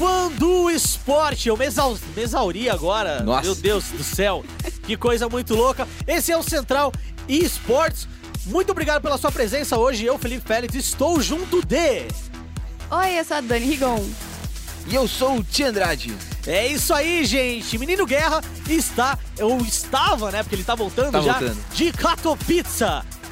fã 0.00 0.28
do 0.32 0.70
esporte. 0.70 1.50
Eu 1.50 1.58
me, 1.58 1.66
exau 1.66 1.94
me 2.16 2.22
exauri 2.22 2.70
agora. 2.70 3.22
Nossa. 3.22 3.42
Meu 3.42 3.54
Deus 3.54 3.84
do 3.90 4.02
céu. 4.02 4.42
Que 4.86 4.96
coisa 4.96 5.28
muito 5.28 5.54
louca. 5.54 5.86
Esse 6.06 6.32
é 6.32 6.36
o 6.38 6.42
Central 6.42 6.90
eSports. 7.28 8.08
Muito 8.46 8.70
obrigado 8.72 9.02
pela 9.02 9.18
sua 9.18 9.30
presença 9.30 9.76
hoje. 9.76 10.06
Eu, 10.06 10.18
Felipe 10.18 10.46
Félix, 10.48 10.74
estou 10.74 11.20
junto 11.20 11.60
de... 11.66 12.06
Oi, 12.90 13.18
eu 13.18 13.24
sou 13.26 13.36
a 13.36 13.40
Dani 13.42 13.66
Rigon. 13.66 14.02
E 14.88 14.94
eu 14.94 15.06
sou 15.06 15.36
o 15.36 15.44
Tia 15.44 15.68
Andrade. 15.68 16.16
É 16.46 16.66
isso 16.66 16.94
aí, 16.94 17.22
gente. 17.26 17.76
Menino 17.76 18.06
Guerra 18.06 18.40
está, 18.66 19.18
ou 19.38 19.58
estava, 19.58 20.30
né? 20.32 20.42
Porque 20.42 20.54
ele 20.56 20.64
tá 20.64 20.74
voltando 20.74 21.12
Tá 21.12 21.20
já, 21.20 21.34
voltando. 21.34 21.58
de 21.74 21.92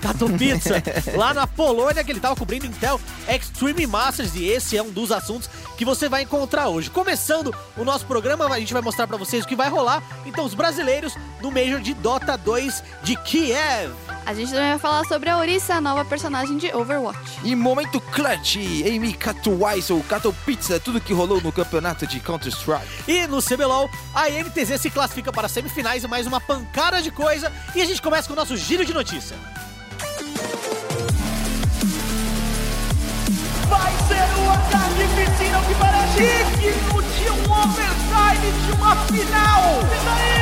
Katowice. 0.01 0.71
Katowice, 0.71 1.17
lá 1.17 1.35
na 1.35 1.47
Polônia, 1.47 2.03
que 2.05 2.11
ele 2.11 2.21
tava 2.21 2.37
cobrindo 2.37 2.67
Intel 2.67 3.01
Extreme 3.29 3.87
Masters. 3.87 4.35
E 4.35 4.47
esse 4.47 4.77
é 4.77 4.83
um 4.83 4.91
dos 4.91 5.13
assuntos 5.13 5.49
que 5.77 5.85
você 5.85 6.09
vai 6.09 6.23
encontrar 6.23 6.69
hoje. 6.69 6.91
Começando 6.91 7.55
o 7.77 7.85
nosso 7.85 8.07
programa, 8.07 8.47
a 8.47 8.59
gente 8.59 8.73
vai 8.73 8.83
mostrar 8.83 9.07
pra 9.07 9.17
vocês 9.17 9.45
o 9.45 9.49
que 9.49 9.57
vai 9.57 9.69
rolar. 9.69 10.03
Então, 10.27 10.45
os 10.45 10.55
brasileiros 10.55 11.15
no 11.41 11.51
Major 11.51 11.81
de 11.81 11.95
Dota 11.95 12.37
2 12.37 12.83
de 13.03 13.17
Kiev. 13.17 13.93
A 14.27 14.35
gente 14.35 14.53
também 14.53 14.71
vai 14.71 14.79
falar 14.79 15.05
sobre 15.07 15.31
a 15.31 15.39
Orisa, 15.39 15.77
a 15.77 15.81
nova 15.81 16.05
personagem 16.05 16.59
de 16.59 16.75
Overwatch. 16.75 17.41
E 17.43 17.55
momento 17.55 17.99
clutch, 17.99 18.57
Amy 18.87 19.15
Katowice 19.15 19.91
ou 19.91 20.03
Katopizza, 20.03 20.79
tudo 20.79 21.01
que 21.01 21.15
rolou 21.15 21.41
no 21.41 21.51
campeonato 21.51 22.07
de 22.07 22.21
Counter-Strike. 22.21 23.05
E 23.07 23.27
no 23.27 23.43
CBLOL, 23.43 23.89
a 24.15 24.29
NTZ 24.29 24.81
se 24.81 24.91
classifica 24.91 25.33
para 25.33 25.47
as 25.47 25.53
semifinais 25.53 26.05
e 26.05 26.09
mais 26.09 26.27
uma 26.27 26.41
pancada 26.41 27.01
de 27.01 27.11
coisa. 27.11 27.51
E 27.75 27.81
a 27.81 27.87
gente 27.87 28.03
começa 28.03 28.29
com 28.29 28.35
o 28.35 28.37
nosso 28.37 28.57
giro 28.57 28.85
de 28.85 28.93
notícia. 28.93 29.35
Vai 33.69 33.93
ser 34.09 34.29
o 34.41 34.51
ataque 34.51 35.05
piscina 35.15 35.61
que 35.67 35.75
parece 35.75 36.19
digno 36.59 37.03
de 37.03 37.31
um 37.31 37.53
overtime 37.53 38.49
de 38.67 38.73
uma 38.73 38.97
final. 39.07 39.63
E 39.83 40.05
daí? 40.05 40.39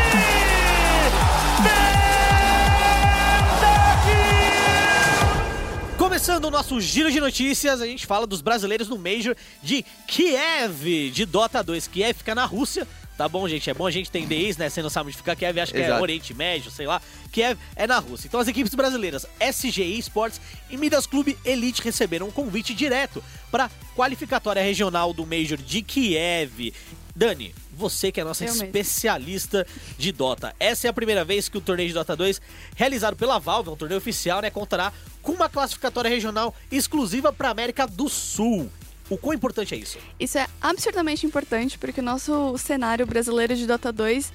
Começando 5.96 6.44
o 6.46 6.50
nosso 6.50 6.80
giro 6.80 7.10
de 7.10 7.20
notícias, 7.20 7.82
a 7.82 7.86
gente 7.86 8.06
fala 8.06 8.26
dos 8.26 8.40
brasileiros 8.40 8.88
no 8.88 8.96
Major 8.96 9.36
de 9.62 9.84
Kiev, 10.06 11.10
de 11.10 11.26
Dota 11.26 11.62
2. 11.62 11.88
Kiev 11.88 12.18
fica 12.18 12.34
na 12.34 12.44
Rússia, 12.44 12.86
tá 13.16 13.28
bom, 13.28 13.48
gente? 13.48 13.68
É 13.70 13.74
bom 13.74 13.86
a 13.86 13.90
gente 13.90 14.08
entender 14.08 14.36
isso, 14.36 14.58
né? 14.58 14.68
Você 14.68 14.82
não 14.82 14.90
sabe 14.90 15.08
onde 15.08 15.16
fica 15.16 15.34
Kiev, 15.34 15.58
acho 15.58 15.72
que 15.72 15.78
é 15.78 15.86
Exato. 15.86 16.02
Oriente 16.02 16.34
Médio, 16.34 16.70
sei 16.70 16.86
lá. 16.86 17.00
Kiev 17.32 17.58
é 17.74 17.86
na 17.86 17.98
Rússia. 17.98 18.28
Então 18.28 18.40
as 18.40 18.48
equipes 18.48 18.74
brasileiras 18.74 19.26
SGI 19.40 19.98
Sports 19.98 20.40
e 20.70 20.76
Midas 20.76 21.06
Clube 21.06 21.38
Elite 21.44 21.82
receberam 21.82 22.28
um 22.28 22.30
convite 22.30 22.74
direto 22.74 23.22
para 23.50 23.70
qualificatória 23.94 24.62
regional 24.62 25.12
do 25.12 25.24
Major 25.26 25.58
de 25.58 25.82
Kiev. 25.82 26.72
Dani, 27.16 27.54
você 27.72 28.12
que 28.12 28.20
é 28.20 28.22
a 28.22 28.26
nossa 28.26 28.44
Eu 28.44 28.52
especialista 28.52 29.66
de 29.96 30.12
Dota. 30.12 30.54
Essa 30.60 30.86
é 30.86 30.90
a 30.90 30.92
primeira 30.92 31.24
vez 31.24 31.48
que 31.48 31.56
o 31.56 31.62
torneio 31.62 31.88
de 31.88 31.94
Dota 31.94 32.14
2, 32.14 32.40
realizado 32.74 33.16
pela 33.16 33.38
Valve, 33.38 33.70
um 33.70 33.76
torneio 33.76 33.98
oficial, 33.98 34.42
né, 34.42 34.50
contará 34.50 34.92
com 35.22 35.32
uma 35.32 35.48
classificatória 35.48 36.10
regional 36.10 36.54
exclusiva 36.70 37.32
para 37.32 37.48
América 37.48 37.86
do 37.86 38.08
Sul. 38.10 38.70
O 39.08 39.16
quão 39.16 39.34
importante 39.34 39.74
é 39.74 39.78
isso? 39.78 39.98
Isso 40.18 40.36
é 40.38 40.46
absurdamente 40.60 41.26
importante 41.26 41.78
porque 41.78 42.00
o 42.00 42.04
nosso 42.04 42.56
cenário 42.58 43.06
brasileiro 43.06 43.54
de 43.54 43.66
Dota 43.66 43.92
2 43.92 44.32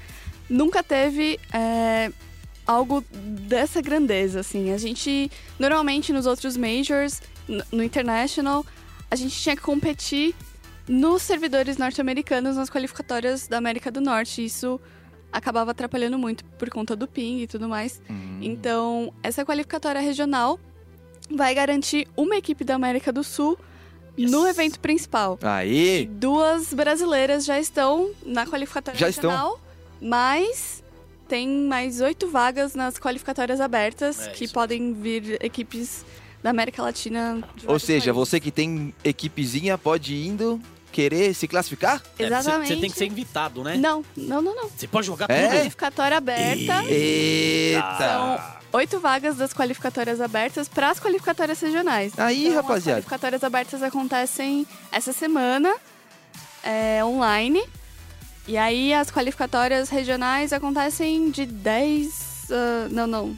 nunca 0.50 0.82
teve 0.82 1.40
é, 1.54 2.12
algo 2.66 3.04
dessa 3.12 3.82
grandeza, 3.82 4.40
assim. 4.40 4.72
A 4.72 4.78
gente, 4.78 5.30
normalmente 5.60 6.14
nos 6.14 6.26
outros 6.26 6.56
Majors, 6.56 7.22
no 7.72 7.84
International, 7.84 8.66
a 9.10 9.16
gente 9.16 9.36
tinha 9.36 9.56
que 9.56 9.62
competir 9.62 10.34
nos 10.88 11.22
servidores 11.22 11.78
norte-americanos 11.78 12.56
nas 12.56 12.70
qualificatórias 12.70 13.48
da 13.48 13.58
América 13.58 13.92
do 13.92 14.00
Norte. 14.00 14.44
Isso 14.44 14.80
acabava 15.32 15.72
atrapalhando 15.72 16.18
muito 16.18 16.46
por 16.46 16.70
conta 16.70 16.96
do 16.96 17.08
ping 17.08 17.42
e 17.42 17.48
tudo 17.48 17.68
mais. 17.68 18.02
Então, 18.42 19.14
essa 19.22 19.46
qualificatória 19.46 20.02
regional 20.02 20.60
vai 21.30 21.54
garantir 21.54 22.08
uma 22.16 22.36
equipe 22.36 22.64
da 22.64 22.76
América 22.76 23.12
do 23.12 23.24
Sul 23.24 23.58
no 24.18 24.46
Yes. 24.48 24.58
evento 24.58 24.80
principal. 24.80 25.40
Aí, 25.42 26.06
Duas 26.12 26.74
brasileiras 26.74 27.46
já 27.46 27.60
estão 27.60 28.12
na 28.26 28.46
qualificatória 28.46 29.00
Já 29.00 29.10
estão? 29.10 29.30
regional, 29.30 29.60
mas 30.02 30.84
tem 31.28 31.48
mais 31.48 32.02
oito 32.02 32.28
vagas 32.28 32.76
nas 32.76 32.98
qualificatórias 33.00 33.62
abertas 33.62 34.28
É, 34.28 34.32
que 34.32 34.46
isso 34.46 34.54
podem 34.54 34.94
vir 34.94 35.38
equipes 35.44 36.04
da 36.44 36.50
América 36.50 36.82
Latina. 36.82 37.42
de 37.56 37.68
ou 37.68 37.80
seja, 37.80 38.14
países. 38.14 38.30
você 38.32 38.40
que 38.40 38.52
tem 38.52 38.94
equipezinha 39.04 39.78
pode 39.78 40.14
ir 40.14 40.28
indo 40.28 40.60
querer 40.92 41.34
se 41.34 41.48
classificar? 41.48 42.02
É, 42.20 42.24
você- 42.28 42.34
Exatamente. 42.34 42.68
Você 42.74 42.82
tem 42.82 42.90
que 42.92 42.98
ser 42.98 43.06
invitado, 43.06 43.64
né? 43.64 43.78
Não, 43.78 44.04
não, 44.18 44.42
não, 44.42 44.54
não. 44.56 44.70
Você 44.70 44.88
pode 44.88 45.08
jogar 45.08 45.30
É? 45.32 45.44
tudo. 45.48 45.58
Qualificatória 45.60 46.18
aberta. 46.18 46.84
Eita! 46.86 47.98
São 47.98 48.61
oito 48.74 49.00
vagas 49.00 49.36
das 49.38 49.54
qualificatórias 49.54 50.22
abertas 50.22 50.68
para 50.68 50.90
as 50.90 51.00
qualificatórias 51.00 51.60
regionais. 51.60 52.14
Aí, 52.18 52.48
Então, 52.48 52.56
rapaziada. 52.62 53.00
As 53.00 53.06
qualificatórias 53.06 53.44
abertas 53.44 53.84
acontecem 53.84 54.66
essa 54.92 55.12
semana, 55.14 55.74
é, 56.64 57.04
online. 57.04 57.64
E 58.48 58.58
aí 58.58 58.94
as 58.94 59.12
qualificatórias 59.12 59.90
regionais 59.90 60.52
acontecem 60.54 61.30
de 61.30 61.46
10. 61.46 62.50
ah, 62.52 62.88
não, 62.92 63.08
não. 63.08 63.36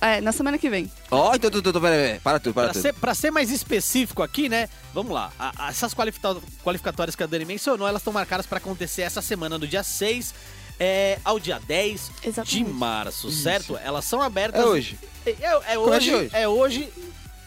É, 0.00 0.20
na 0.20 0.30
semana 0.30 0.56
que 0.58 0.70
vem. 0.70 0.88
Ó, 1.10 1.34
então, 1.34 1.48
então, 1.50 1.58
então, 1.60 1.80
pera, 1.82 1.96
pera, 1.96 2.20
para 2.22 2.38
tudo, 2.38 2.54
para 2.54 2.64
Pra 2.66 2.72
tudo. 2.72 2.82
ser, 2.82 2.92
pra 2.94 3.14
ser 3.16 3.32
mais 3.32 3.50
específico 3.50 4.22
aqui, 4.22 4.48
né? 4.48 4.68
Vamos 4.94 5.10
lá. 5.12 5.32
A- 5.36 5.52
a- 5.66 5.70
essas 5.70 5.92
qualifica- 5.92 6.36
qualificatórias 6.62 7.16
que 7.16 7.22
a 7.24 7.26
Dani 7.26 7.44
mencionou, 7.44 7.86
elas 7.88 8.00
estão 8.00 8.12
marcadas 8.12 8.46
para 8.46 8.58
acontecer 8.58 9.02
essa 9.02 9.20
semana, 9.20 9.58
do 9.58 9.66
dia 9.66 9.82
6 9.82 10.32
é, 10.78 11.18
ao 11.24 11.38
dia 11.40 11.60
10 11.66 12.10
de 12.22 12.28
Exatamente. 12.28 12.64
março, 12.70 13.30
certo? 13.30 13.76
Elas 13.76 14.04
são 14.04 14.20
abertas. 14.22 14.60
É 14.60 14.64
hoje. 14.64 14.98
É, 15.26 15.30
é 15.30 15.74
Começa 15.76 15.78
hoje, 15.96 16.14
hoje. 16.14 16.30
É 16.32 16.48
hoje. 16.48 16.88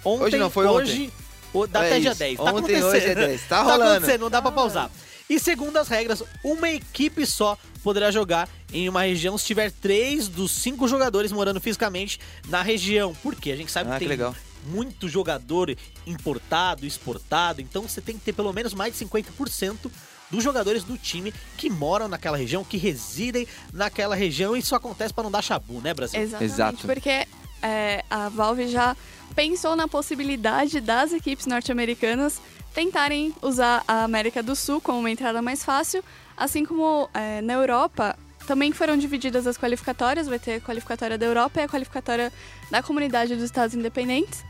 Ontem, 0.03 0.24
Hoje 0.25 0.38
não, 0.38 0.50
foi 0.50 0.66
hoje, 0.66 1.14
o- 1.53 1.68
dá 1.68 1.84
É 1.84 1.88
até 1.88 2.00
dia 2.00 2.09
isso. 2.12 2.20
10. 2.20 2.38
Tá 2.38 2.44
Ontem, 2.44 2.50
acontecendo. 2.58 2.86
hoje 2.88 3.06
é 3.06 3.16
10. 3.16 3.41
Tá 3.41 3.47
Tá 3.58 3.62
rolando. 3.64 3.91
acontecendo, 3.94 4.22
não 4.22 4.30
dá 4.30 4.41
pra 4.41 4.52
pausar. 4.52 4.90
E 5.30 5.40
segundo 5.40 5.78
as 5.78 5.88
regras, 5.88 6.24
uma 6.44 6.70
equipe 6.70 7.25
só 7.25 7.58
poderá 7.84 8.12
jogar 8.12 8.50
em 8.74 8.90
uma 8.90 9.03
região 9.03 9.38
se 9.38 9.46
tiver 9.46 9.72
três 9.72 10.28
dos 10.28 10.52
cinco 10.52 10.88
jogadores 10.88 11.31
morando 11.31 11.62
fisicamente 11.62 12.20
na 12.47 12.62
região. 12.62 13.14
Por 13.16 13.36
quê? 13.36 13.52
A 13.52 13.56
gente 13.56 13.72
sabe 13.72 13.90
Ah, 13.90 13.94
que 13.94 14.00
que 14.00 14.06
tem 14.06 14.09
legal. 14.09 14.36
muito 14.66 15.08
jogador 15.08 15.75
importado, 16.06 16.86
exportado, 16.86 17.62
então 17.62 17.84
você 17.84 18.02
tem 18.02 18.18
que 18.18 18.24
ter 18.25 18.34
pelo 18.34 18.52
menos 18.52 18.74
mais 18.74 18.91
de 18.94 19.00
50% 19.00 19.90
dos 20.31 20.44
jogadores 20.44 20.84
do 20.84 20.97
time 20.97 21.34
que 21.58 21.69
moram 21.69 22.08
naquela 22.08 22.38
região, 22.38 22.64
que 22.64 22.78
residem 22.78 23.47
naquela 23.74 24.16
região. 24.16 24.56
E 24.56 24.59
isso 24.59 24.74
acontece 24.74 25.14
pra 25.14 25.24
não 25.24 25.31
dar 25.31 25.42
chabu, 25.42 25.81
né, 25.81 25.94
Brasil? 25.94 26.19
Exatamente. 26.19 26.53
Exato. 26.53 26.88
Porque 26.88 27.28
é, 27.62 28.03
a 28.09 28.30
Valve 28.30 28.68
já 28.68 28.96
pensou 29.36 29.75
na 29.75 29.88
possibilidade 29.88 30.80
das 30.80 31.14
equipes 31.14 31.46
norte-americanas 31.46 32.41
tentarem 32.74 33.34
usar 33.41 33.84
a 33.88 34.03
América 34.03 34.41
do 34.41 34.56
Sul 34.56 34.80
como 34.80 35.00
uma 35.00 35.12
entrada 35.12 35.41
mais 35.41 35.64
fácil, 35.64 36.03
assim 36.36 36.66
como 36.66 37.09
é, 37.14 37.41
na 37.41 37.53
Europa 37.53 38.18
também 38.47 38.72
foram 38.72 38.97
divididas 38.97 39.46
as 39.46 39.58
qualificatórias, 39.58 40.28
vai 40.28 40.40
ter 40.40 40.56
a 40.56 40.62
qualificatória 40.62 41.18
da 41.18 41.25
Europa 41.25 41.62
e 41.62 41.64
a 41.64 41.68
qualificatória 41.68 42.34
da 42.70 42.81
comunidade 42.81 43.36
dos 43.36 43.44
Estados 43.44 43.75
Independentes, 43.75 44.44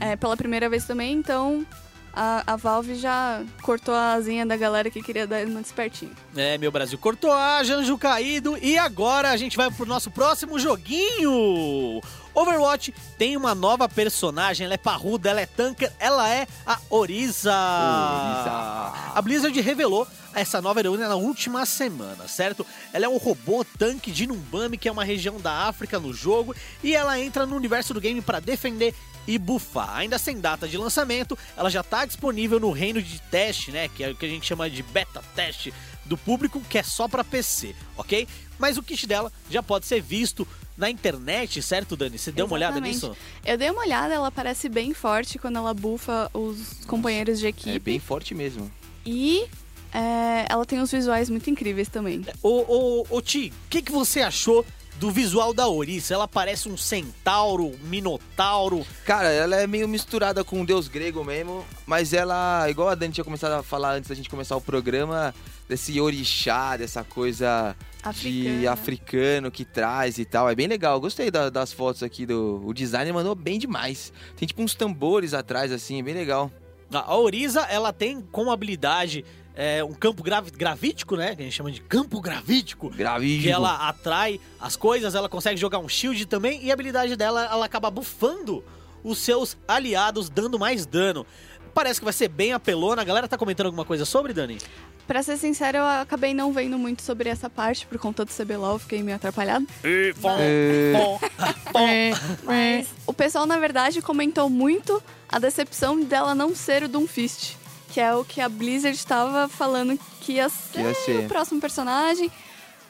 é, 0.00 0.16
pela 0.16 0.36
primeira 0.36 0.68
vez 0.68 0.86
também, 0.86 1.14
então 1.14 1.64
a, 2.12 2.42
a 2.46 2.56
Valve 2.56 2.94
já 2.94 3.42
cortou 3.62 3.94
a 3.94 4.14
asinha 4.14 4.44
da 4.44 4.56
galera 4.56 4.90
que 4.90 5.02
queria 5.02 5.26
dar 5.26 5.44
uma 5.46 5.62
despertinho. 5.62 6.12
É, 6.36 6.58
meu 6.58 6.70
Brasil 6.70 6.98
cortou 6.98 7.32
a 7.32 7.62
Janjo 7.62 7.96
caído 7.98 8.58
e 8.60 8.76
agora 8.78 9.30
a 9.30 9.36
gente 9.36 9.56
vai 9.56 9.70
pro 9.70 9.86
nosso 9.86 10.10
próximo 10.10 10.58
joguinho. 10.58 12.00
Overwatch 12.34 12.94
tem 13.16 13.36
uma 13.36 13.54
nova 13.54 13.88
personagem, 13.88 14.64
ela 14.64 14.74
é 14.74 14.78
parruda, 14.78 15.30
ela 15.30 15.40
é 15.40 15.46
tanker, 15.46 15.92
ela 15.98 16.28
é 16.28 16.46
a 16.64 16.78
Orisa. 16.88 17.52
Orisa. 17.52 19.12
A 19.14 19.22
Blizzard 19.22 19.60
revelou 19.60 20.06
essa 20.34 20.62
nova 20.62 20.78
heroína 20.78 21.08
na 21.08 21.16
última 21.16 21.66
semana, 21.66 22.28
certo? 22.28 22.64
Ela 22.92 23.06
é 23.06 23.08
um 23.08 23.16
robô 23.16 23.64
tanque 23.64 24.12
de 24.12 24.26
Numbami, 24.26 24.78
que 24.78 24.88
é 24.88 24.92
uma 24.92 25.04
região 25.04 25.40
da 25.40 25.66
África 25.66 25.98
no 25.98 26.12
jogo, 26.12 26.54
e 26.82 26.94
ela 26.94 27.18
entra 27.18 27.44
no 27.44 27.56
universo 27.56 27.92
do 27.92 28.00
game 28.00 28.20
para 28.20 28.38
defender 28.38 28.94
e 29.28 29.36
bufar. 29.38 29.94
Ainda 29.94 30.18
sem 30.18 30.40
data 30.40 30.66
de 30.66 30.78
lançamento, 30.78 31.38
ela 31.54 31.70
já 31.70 31.82
está 31.82 32.06
disponível 32.06 32.58
no 32.58 32.70
reino 32.70 33.02
de 33.02 33.20
teste, 33.30 33.70
né? 33.70 33.86
Que 33.86 34.02
é 34.02 34.10
o 34.10 34.16
que 34.16 34.24
a 34.24 34.28
gente 34.28 34.46
chama 34.46 34.70
de 34.70 34.82
beta 34.82 35.22
teste 35.36 35.72
do 36.06 36.16
público, 36.16 36.62
que 36.62 36.78
é 36.78 36.82
só 36.82 37.06
para 37.06 37.22
PC, 37.22 37.76
ok? 37.94 38.26
Mas 38.58 38.78
o 38.78 38.82
kit 38.82 39.06
dela 39.06 39.30
já 39.50 39.62
pode 39.62 39.84
ser 39.84 40.00
visto 40.00 40.48
na 40.78 40.88
internet, 40.88 41.60
certo, 41.60 41.94
Dani? 41.94 42.18
Você 42.18 42.32
deu 42.32 42.46
uma 42.46 42.54
olhada 42.54 42.78
Exatamente. 42.78 42.94
nisso? 42.94 43.16
Eu 43.44 43.58
dei 43.58 43.70
uma 43.70 43.82
olhada, 43.82 44.14
ela 44.14 44.30
parece 44.30 44.70
bem 44.70 44.94
forte 44.94 45.38
quando 45.38 45.56
ela 45.56 45.74
bufa 45.74 46.30
os 46.32 46.84
companheiros 46.86 47.38
de 47.38 47.48
equipe. 47.48 47.76
É 47.76 47.78
bem 47.78 48.00
forte 48.00 48.34
mesmo. 48.34 48.72
E 49.04 49.46
é, 49.92 50.46
ela 50.48 50.64
tem 50.64 50.80
uns 50.80 50.90
visuais 50.90 51.28
muito 51.28 51.50
incríveis 51.50 51.88
também. 51.88 52.24
Ô, 52.42 52.64
ô, 52.66 53.06
ô 53.10 53.20
Ti, 53.20 53.52
o 53.66 53.68
que, 53.68 53.82
que 53.82 53.92
você 53.92 54.22
achou 54.22 54.64
do 54.98 55.10
visual 55.10 55.54
da 55.54 55.68
Orisa? 55.68 56.14
Ela 56.14 56.26
parece 56.28 56.68
um 56.68 56.76
centauro, 56.76 57.66
um 57.66 57.78
minotauro. 57.84 58.86
Cara, 59.04 59.28
ela 59.30 59.56
é 59.56 59.66
meio 59.66 59.86
misturada 59.88 60.42
com 60.44 60.60
um 60.60 60.64
deus 60.64 60.88
grego 60.88 61.24
mesmo, 61.24 61.64
mas 61.86 62.12
ela, 62.12 62.68
igual 62.68 62.88
a 62.88 62.94
Dani 62.94 63.12
tinha 63.12 63.24
começado 63.24 63.52
a 63.52 63.62
falar 63.62 63.92
antes 63.94 64.08
da 64.08 64.14
gente 64.14 64.28
começar 64.28 64.56
o 64.56 64.60
programa, 64.60 65.34
desse 65.68 66.00
orixá, 66.00 66.76
dessa 66.76 67.04
coisa 67.04 67.76
de 68.20 68.66
Africana. 68.66 68.72
africano 68.72 69.50
que 69.50 69.64
traz 69.64 70.18
e 70.18 70.24
tal. 70.24 70.48
É 70.48 70.54
bem 70.54 70.66
legal. 70.66 70.98
Gostei 71.00 71.30
da- 71.30 71.50
das 71.50 71.72
fotos 71.72 72.02
aqui 72.02 72.24
do. 72.26 72.62
O 72.64 72.72
designer 72.72 73.12
mandou 73.12 73.34
bem 73.34 73.58
demais. 73.58 74.12
Tem 74.36 74.48
tipo 74.48 74.62
uns 74.62 74.74
tambores 74.74 75.34
atrás, 75.34 75.70
assim, 75.70 75.98
é 75.98 76.02
bem 76.02 76.14
legal. 76.14 76.50
A 76.90 77.14
Orisa, 77.16 77.60
ela 77.70 77.92
tem 77.92 78.20
como 78.32 78.50
habilidade 78.50 79.22
é, 79.60 79.82
um 79.82 79.92
campo 79.92 80.22
gravi- 80.22 80.52
gravítico, 80.52 81.16
né? 81.16 81.34
Que 81.34 81.42
a 81.42 81.44
gente 81.44 81.54
chama 81.56 81.72
de 81.72 81.80
campo 81.80 82.20
gravítico. 82.20 82.88
Gravídico. 82.90 83.42
Que 83.42 83.50
ela 83.50 83.88
atrai 83.88 84.40
as 84.60 84.76
coisas, 84.76 85.16
ela 85.16 85.28
consegue 85.28 85.56
jogar 85.60 85.80
um 85.80 85.88
shield 85.88 86.24
também. 86.26 86.64
E 86.64 86.70
a 86.70 86.74
habilidade 86.74 87.16
dela, 87.16 87.44
ela 87.50 87.64
acaba 87.66 87.90
bufando 87.90 88.62
os 89.02 89.18
seus 89.18 89.56
aliados, 89.66 90.28
dando 90.30 90.58
mais 90.60 90.86
dano. 90.86 91.26
Parece 91.74 92.00
que 92.00 92.04
vai 92.04 92.12
ser 92.12 92.28
bem 92.28 92.52
apelona. 92.52 93.02
A 93.02 93.04
galera 93.04 93.26
tá 93.26 93.36
comentando 93.36 93.66
alguma 93.66 93.84
coisa 93.84 94.04
sobre, 94.04 94.32
Dani? 94.32 94.58
Pra 95.06 95.22
ser 95.22 95.36
sincero, 95.38 95.78
eu 95.78 95.84
acabei 95.86 96.34
não 96.34 96.52
vendo 96.52 96.78
muito 96.78 97.02
sobre 97.02 97.28
essa 97.28 97.48
parte 97.48 97.86
por 97.86 97.98
conta 97.98 98.24
do 98.24 98.30
CBLOL, 98.32 98.74
eu 98.74 98.78
fiquei 98.78 99.02
meio 99.02 99.16
atrapalhado. 99.16 99.66
E, 99.82 100.12
fom, 100.20 100.36
É. 100.38 100.92
fom, 100.96 101.18
fom. 101.72 102.44
Mas 102.44 102.88
o 103.06 103.12
pessoal, 103.12 103.46
na 103.46 103.58
verdade, 103.58 104.02
comentou 104.02 104.50
muito 104.50 105.02
a 105.28 105.38
decepção 105.38 106.00
dela 106.04 106.34
não 106.34 106.54
ser 106.54 106.82
o 106.82 106.88
Doomfist, 106.88 107.54
que 107.98 108.02
é 108.02 108.14
o 108.14 108.24
que 108.24 108.40
a 108.40 108.48
Blizzard 108.48 108.96
estava 108.96 109.48
falando 109.48 109.98
que 110.20 110.34
ia 110.34 110.48
ser, 110.48 110.82
ia 110.82 110.94
ser. 110.94 111.24
o 111.24 111.26
próximo 111.26 111.60
personagem. 111.60 112.30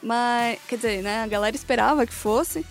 Mas, 0.03 0.59
quer 0.67 0.75
dizer, 0.75 1.01
né, 1.01 1.23
a 1.23 1.27
galera 1.27 1.55
esperava 1.55 2.05
que 2.05 2.13
fosse, 2.13 2.63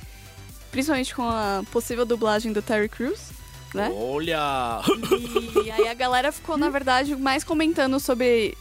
principalmente 0.70 1.12
com 1.16 1.28
a 1.28 1.64
possível 1.72 2.06
dublagem 2.06 2.52
do 2.52 2.62
Terry 2.62 2.88
Crews, 2.88 3.30
né? 3.74 3.90
Olha! 3.92 4.80
E 5.64 5.68
aí 5.68 5.88
a 5.88 5.94
galera 5.94 6.30
ficou, 6.30 6.56
na 6.56 6.70
verdade, 6.70 7.16
mais 7.16 7.42
comentando 7.42 7.98
sobre 7.98 8.56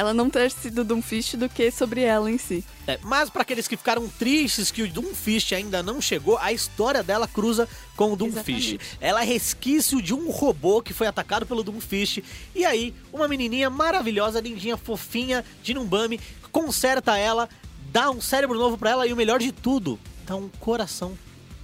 ela 0.00 0.14
não 0.14 0.30
ter 0.30 0.50
sido 0.50 0.82
Doomfist 0.82 1.36
do 1.36 1.46
que 1.46 1.70
sobre 1.70 2.00
ela 2.00 2.30
em 2.30 2.38
si. 2.38 2.64
É, 2.86 2.98
mas 3.02 3.28
para 3.28 3.42
aqueles 3.42 3.68
que 3.68 3.76
ficaram 3.76 4.08
tristes 4.08 4.70
que 4.70 4.82
o 4.82 4.90
Doomfist 4.90 5.52
ainda 5.52 5.82
não 5.82 6.00
chegou, 6.00 6.38
a 6.38 6.54
história 6.54 7.02
dela 7.02 7.28
cruza 7.28 7.68
com 7.96 8.10
o 8.10 8.16
Doomfist. 8.16 8.48
Exatamente. 8.48 8.98
Ela 8.98 9.20
é 9.20 9.26
resquício 9.26 10.00
de 10.00 10.14
um 10.14 10.30
robô 10.30 10.80
que 10.80 10.94
foi 10.94 11.06
atacado 11.06 11.44
pelo 11.44 11.62
Doomfist. 11.62 12.24
E 12.54 12.64
aí, 12.64 12.94
uma 13.12 13.28
menininha 13.28 13.68
maravilhosa, 13.68 14.40
lindinha, 14.40 14.78
fofinha, 14.78 15.44
de 15.62 15.74
Numbami, 15.74 16.18
conserta 16.50 17.18
ela, 17.18 17.46
dá 17.92 18.10
um 18.10 18.22
cérebro 18.22 18.58
novo 18.58 18.78
pra 18.78 18.92
ela 18.92 19.06
e 19.06 19.12
o 19.12 19.16
melhor 19.16 19.38
de 19.38 19.52
tudo, 19.52 20.00
dá 20.26 20.34
um 20.34 20.48
coração. 20.60 21.12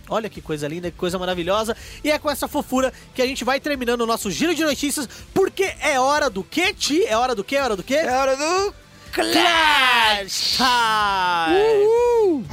Olha 0.09 0.29
que 0.29 0.41
coisa 0.41 0.69
linda, 0.69 0.91
que 0.91 0.97
coisa 0.97 1.19
maravilhosa. 1.19 1.77
E 2.03 2.11
é 2.11 2.19
com 2.19 2.31
essa 2.31 2.47
fofura 2.47 2.93
que 3.15 3.23
a 3.23 3.27
gente 3.27 3.45
vai 3.45 3.61
terminando 3.61 4.03
o 4.03 4.07
nosso 4.07 4.31
giro 4.31 4.55
de 4.55 4.65
notícias, 4.65 5.09
porque 5.35 5.75
é 5.81 5.99
hora 5.99 6.31
do 6.31 6.45
quê, 6.45 6.73
Ti? 6.73 7.05
É 7.05 7.17
hora 7.17 7.35
do 7.35 7.43
quê? 7.43 7.57
É 7.57 7.63
hora 7.63 7.77
do 7.77 7.83
quê? 7.83 7.95
É 7.95 8.13
hora 8.13 8.37
do. 8.37 8.75
Clash 9.13 10.59
Time! 10.59 12.45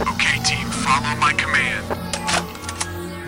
Okay, 0.00 0.40
team, 0.44 0.70
follow 0.70 1.16
my 1.16 1.34
command. 1.34 1.82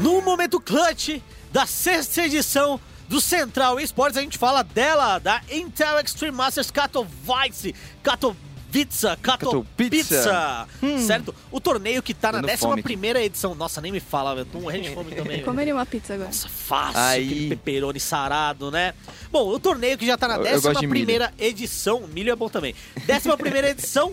No 0.01 0.23
momento 0.23 0.61
clutch 0.61 1.21
da 1.53 1.67
sexta 1.67 2.23
edição 2.23 2.81
do 3.09 3.21
Central 3.21 3.81
Esportes, 3.81 4.17
a 4.17 4.23
gente 4.23 4.39
fala 4.39 4.63
dela, 4.63 5.19
da 5.19 5.43
Intel 5.51 5.99
Extreme 5.99 6.37
Masters 6.37 6.71
Katowice, 6.71 7.75
Katowice, 8.05 8.50
Katowice, 8.71 9.17
Katowice. 9.23 11.05
certo? 11.07 11.35
O 11.51 11.61
torneio 11.61 12.03
que 12.03 12.15
tá 12.15 12.33
na 12.33 12.41
Dando 12.41 12.51
11 12.51 12.57
fome 12.59 12.73
aqui. 12.75 12.83
primeira 12.83 13.23
edição. 13.23 13.55
Nossa, 13.55 13.81
nem 13.81 13.91
me 13.93 14.01
fala, 14.01 14.35
eu 14.39 14.45
tô 14.45 14.61
morrendo 14.61 14.85
de 14.85 14.91
fome 14.95 15.15
também. 15.15 15.43
Comeria 15.45 15.75
uma 15.75 15.87
pizza 15.87 16.15
agora. 16.15 16.29
Nossa, 16.29 16.49
fácil, 16.49 17.01
Aí. 17.01 17.25
aquele 17.27 17.49
pepperoni 17.51 18.01
sarado, 18.01 18.71
né? 18.71 18.95
Bom, 19.31 19.49
o 19.49 19.59
torneio 19.59 19.99
que 19.99 20.07
já 20.07 20.17
tá 20.17 20.29
na 20.29 20.37
Eu- 20.37 20.45
eu 20.47 20.57
11 20.57 20.63
gosto 20.69 20.81
de 20.81 20.87
milho. 20.87 20.91
primeira 20.91 21.33
edição, 21.39 22.07
milho 22.13 22.31
é 22.33 22.37
bom 22.37 22.49
também. 22.49 22.75
11 23.09 23.37
primeira 23.37 23.71
edição 23.71 24.13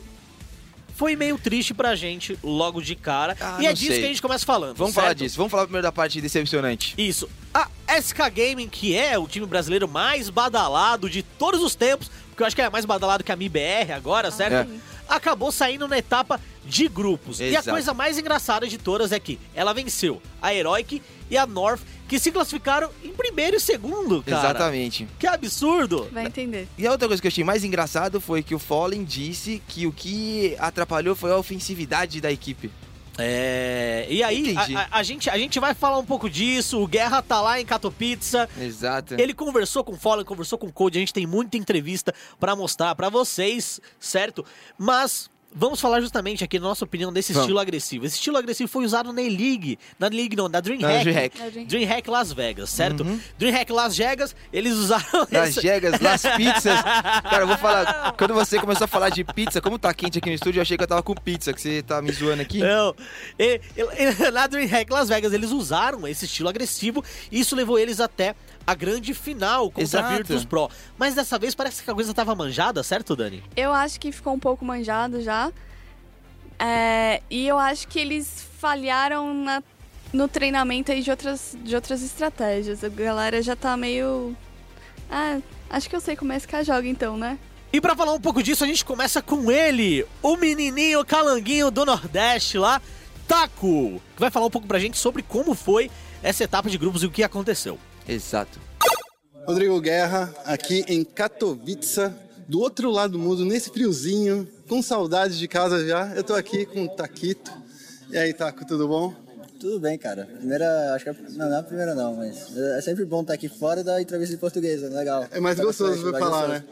foi 0.95 1.15
meio 1.15 1.38
triste 1.38 1.75
pra 1.75 1.95
gente 1.95 2.38
logo 2.44 2.81
de 2.81 2.95
cara. 2.95 3.38
Ah, 3.39 3.57
e 3.62 3.68
é 3.68 3.74
disso 3.74 3.92
sei. 3.92 4.00
que 4.00 4.06
a 4.06 4.07
gente 4.10 4.21
começa 4.21 4.44
falando. 4.45 4.75
Vamos 4.75 4.94
certo? 4.95 5.03
falar 5.03 5.13
disso. 5.13 5.38
Vamos 5.38 5.51
falar 5.51 5.63
primeiro 5.65 5.83
da 5.83 5.92
parte 5.92 6.19
decepcionante. 6.19 6.95
Isso. 6.98 7.30
A 7.53 7.68
SK 8.01 8.18
Gaming, 8.33 8.68
que 8.68 8.95
é 8.98 9.18
o 9.18 9.27
time 9.27 9.45
brasileiro 9.45 9.88
mais 9.88 10.30
badalado 10.30 11.07
de 11.10 11.21
todos 11.21 11.62
os 11.62 11.75
tempos, 11.75 12.10
porque 12.38 12.44
eu 12.44 12.48
acho 12.48 12.56
que 12.56 12.62
é 12.62 12.69
mais 12.69 12.86
badalado 12.86 13.24
que 13.24 13.31
a 13.31 13.36
MIBR 13.36 13.94
agora, 13.95 14.30
certo? 14.30 14.69
É. 14.72 14.78
Acabou 15.10 15.51
saindo 15.51 15.88
na 15.88 15.98
etapa 15.98 16.39
de 16.63 16.88
grupos. 16.88 17.39
E 17.39 17.45
a 17.45 17.48
Exato. 17.48 17.72
coisa 17.72 17.95
mais 17.95 18.19
engraçada 18.19 18.68
de 18.68 18.78
todas 18.78 19.12
é 19.12 19.19
que 19.19 19.39
ela 19.56 19.74
venceu 19.74 20.22
a 20.39 20.54
Heroic 20.54 21.01
e 21.31 21.36
a 21.36 21.48
North, 21.48 21.81
que 22.07 22.19
se 22.19 22.31
classificaram 22.31 22.92
em 23.04 23.12
primeiro 23.12 23.57
e 23.57 23.60
segundo, 23.60 24.22
cara. 24.22 24.50
Exatamente. 24.50 25.07
Que 25.18 25.25
absurdo! 25.25 26.07
Vai 26.12 26.28
entender. 26.28 26.68
E 26.78 26.86
a 26.86 26.92
outra 26.92 27.07
coisa 27.07 27.19
que 27.19 27.28
eu 27.28 27.31
achei 27.31 27.44
mais 27.44 27.63
engraçado 27.63 28.22
foi 28.22 28.44
que 28.44 28.54
o 28.54 28.60
Fallen 28.60 29.04
disse 29.04 29.60
que 29.68 29.88
o 29.88 29.92
que 29.92 30.56
atrapalhou 30.60 31.16
foi 31.16 31.31
a 31.31 31.38
ofensividade 31.38 32.22
da 32.22 32.31
equipe. 32.31 32.69
É. 33.17 34.05
E 34.09 34.23
aí, 34.23 34.55
a, 34.75 34.99
a- 34.99 35.03
gente, 35.03 35.29
a 35.29 35.37
gente 35.37 35.59
vai 35.59 35.73
falar 35.73 35.97
um 35.99 36.05
pouco 36.05 36.29
disso. 36.29 36.81
O 36.81 36.87
Guerra 36.87 37.21
tá 37.21 37.41
lá 37.41 37.59
em 37.59 37.65
Catopizza. 37.65 38.47
Exato. 38.59 39.15
Ele 39.17 39.33
conversou 39.33 39.83
com 39.83 39.93
o 39.93 39.97
Fallen, 39.97 40.23
conversou 40.25 40.57
com 40.57 40.67
o 40.67 40.71
Code, 40.71 40.97
a 40.97 41.01
gente 41.01 41.13
tem 41.13 41.25
muita 41.25 41.57
entrevista 41.57 42.13
pra 42.39 42.55
mostrar 42.55 42.93
pra 42.95 43.09
vocês, 43.09 43.79
certo? 43.99 44.45
Mas 44.77 45.29
vamos 45.57 45.80
falar 45.81 46.00
justamente 46.01 46.44
aqui, 46.44 46.59
na 46.59 46.68
nossa 46.68 46.86
opinião, 46.86 47.12
desse 47.12 47.33
Vamos. 47.33 47.45
estilo 47.45 47.59
agressivo. 47.59 48.06
Esse 48.06 48.15
estilo 48.15 48.38
agressivo 48.38 48.69
foi 48.69 48.86
usado 48.86 49.12
na 49.12 49.21
E-League, 49.21 49.77
na 50.00 50.07
League 50.07 50.36
não, 50.36 50.45
na 50.45 50.57
Na 50.57 50.62
DreamHack. 50.62 51.04
DreamHack. 51.04 51.42
É, 51.42 51.51
gente. 51.51 51.68
DreamHack 51.68 52.09
Las 52.09 52.31
Vegas, 52.33 52.69
certo? 52.69 53.04
Uhum. 53.04 53.19
DreamHack 53.38 53.71
Las 53.71 53.98
Vegas, 53.98 54.36
eles 54.54 54.74
usaram 54.74 55.27
Las 55.31 55.50
esse- 55.50 55.62
Vegas, 55.62 56.00
Las 56.00 56.21
Pizzas. 56.38 56.81
Cara, 56.83 57.44
eu 57.44 57.48
vou 57.48 57.57
falar. 57.57 58.13
Quando 58.18 58.33
você 58.33 58.59
começou 58.59 58.86
a 58.86 58.88
falar 58.88 59.09
de 59.09 59.24
pizza, 59.24 59.59
como 59.62 59.77
tá 59.80 59.94
quente 59.94 60.18
aqui 60.19 60.30
no 60.30 60.36
estúdio, 60.36 60.59
eu 60.59 60.62
achei 60.62 60.77
que 60.77 60.83
eu 60.83 60.88
tava 60.88 61.04
com 61.04 61.13
pizza, 61.15 61.51
que 61.54 61.62
você 61.62 61.81
tá 61.81 62.01
me 62.01 62.12
zoando 62.12 62.42
aqui. 62.42 62.60
Não. 62.60 62.95
E- 63.39 63.60
e- 63.75 64.31
na 64.31 64.48
DreamHack 64.48 64.92
Las 64.92 65.10
Vegas, 65.10 65.33
eles 65.33 65.51
usaram 65.51 66.07
esse 66.07 66.25
estilo 66.25 66.50
agressivo 66.50 67.03
e 67.31 67.39
isso 67.39 67.56
levou 67.56 67.77
eles 67.80 68.00
até 68.00 68.36
a 68.65 68.74
grande 68.75 69.13
final 69.13 69.71
contra 69.71 69.81
a 69.81 69.83
Exato. 70.03 70.13
Virtus 70.13 70.45
Pro. 70.45 70.69
Mas 70.98 71.15
dessa 71.15 71.39
vez 71.39 71.56
parece 71.56 71.81
que 71.83 71.89
a 71.89 71.94
coisa 71.94 72.13
tava 72.13 72.36
manjada, 72.36 72.83
certo, 72.83 73.15
Dani? 73.15 73.42
Eu 73.56 73.71
acho 73.71 73.98
que 74.00 74.12
ficou 74.12 74.33
um 74.33 74.39
pouco 74.39 74.65
manjado 74.65 75.21
já. 75.21 75.46
É, 76.59 77.21
e 77.29 77.47
eu 77.47 77.57
acho 77.57 77.88
que 77.88 77.99
eles 77.99 78.45
falharam 78.59 79.33
na- 79.33 79.63
no 80.11 80.27
treinamento 80.27 80.91
aí 80.91 81.01
de 81.01 81.11
outras, 81.11 81.55
de 81.63 81.75
outras 81.75 82.01
estratégias. 82.01 82.83
A 82.83 82.89
galera 82.89 83.41
já 83.41 83.55
tá 83.55 83.77
meio. 83.77 84.35
Ah, 85.09 85.39
acho 85.69 85.89
que 85.89 85.95
eu 85.95 86.01
sei 86.01 86.15
como 86.15 86.33
é 86.33 86.39
que 86.39 86.55
a 86.55 86.63
joga 86.63 86.88
então, 86.88 87.15
né? 87.17 87.38
E 87.71 87.79
pra 87.81 87.95
falar 87.95 88.13
um 88.13 88.19
pouco 88.21 88.41
disso, 88.41 88.63
a 88.63 88.67
gente 88.67 88.83
começa 88.83 89.22
com 89.22 89.51
ele, 89.51 90.05
o 90.22 90.36
menininho 90.38 91.05
calanguinho 91.05 91.69
do 91.69 91.86
Nordeste 91.86 92.57
lá, 92.57 92.81
Taco, 93.27 94.01
que 94.15 94.19
vai 94.19 94.31
falar 94.31 94.45
um 94.45 94.50
pouco 94.50 94.67
pra 94.67 94.79
gente 94.79 94.98
sobre 94.98 95.22
como 95.22 95.53
foi 95.53 95.91
essa 96.24 96.43
etapa 96.43 96.69
de 96.69 96.77
grupos 96.77 97.03
e 97.03 97.05
o 97.05 97.12
que 97.12 97.24
aconteceu. 97.24 97.77
Exato. 98.07 98.60
Rodrigo 99.45 99.79
Guerra, 99.81 100.33
aqui 100.45 100.83
em 100.88 101.03
Katowice, 101.03 102.10
do 102.48 102.60
outro 102.62 102.89
lado 102.89 103.12
do 103.12 103.19
mundo, 103.19 103.45
nesse 103.45 103.69
friozinho, 103.69 104.48
com 104.67 104.81
saudade 104.81 105.39
de 105.39 105.47
casa 105.47 105.86
já. 105.88 106.13
Eu 106.15 106.24
tô 106.24 106.33
aqui 106.33 106.65
com 106.65 106.83
o 106.83 106.89
Taquito. 106.89 107.51
E 108.09 108.17
aí, 108.17 108.33
Taco, 108.33 108.65
tudo 108.65 108.88
bom? 108.88 109.13
Tudo 109.59 109.79
bem, 109.79 109.97
cara. 109.97 110.25
Primeira, 110.25 110.93
acho 110.93 111.05
que 111.05 111.09
é, 111.09 111.15
não, 111.31 111.50
não 111.50 111.55
é 111.55 111.59
a 111.59 111.63
primeira 111.63 111.95
não, 111.95 112.15
mas 112.15 112.55
é 112.55 112.81
sempre 112.81 113.05
bom 113.05 113.21
estar 113.21 113.33
aqui 113.33 113.50
fora 113.50 113.83
da 113.83 114.01
entrevista 114.01 114.36
de 114.36 114.39
português, 114.39 114.83
é 114.83 114.88
legal. 114.88 115.25
É 115.31 115.39
mais 115.39 115.59
gostoso 115.59 116.12
mais 116.12 116.24
falar, 116.24 116.47
né? 116.47 116.63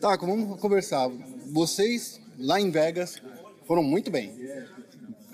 Taco, 0.00 0.26
vamos 0.26 0.58
conversar. 0.58 1.08
Vocês, 1.46 2.20
lá 2.38 2.60
em 2.60 2.70
Vegas, 2.70 3.22
foram 3.66 3.82
muito 3.82 4.10
bem. 4.10 4.34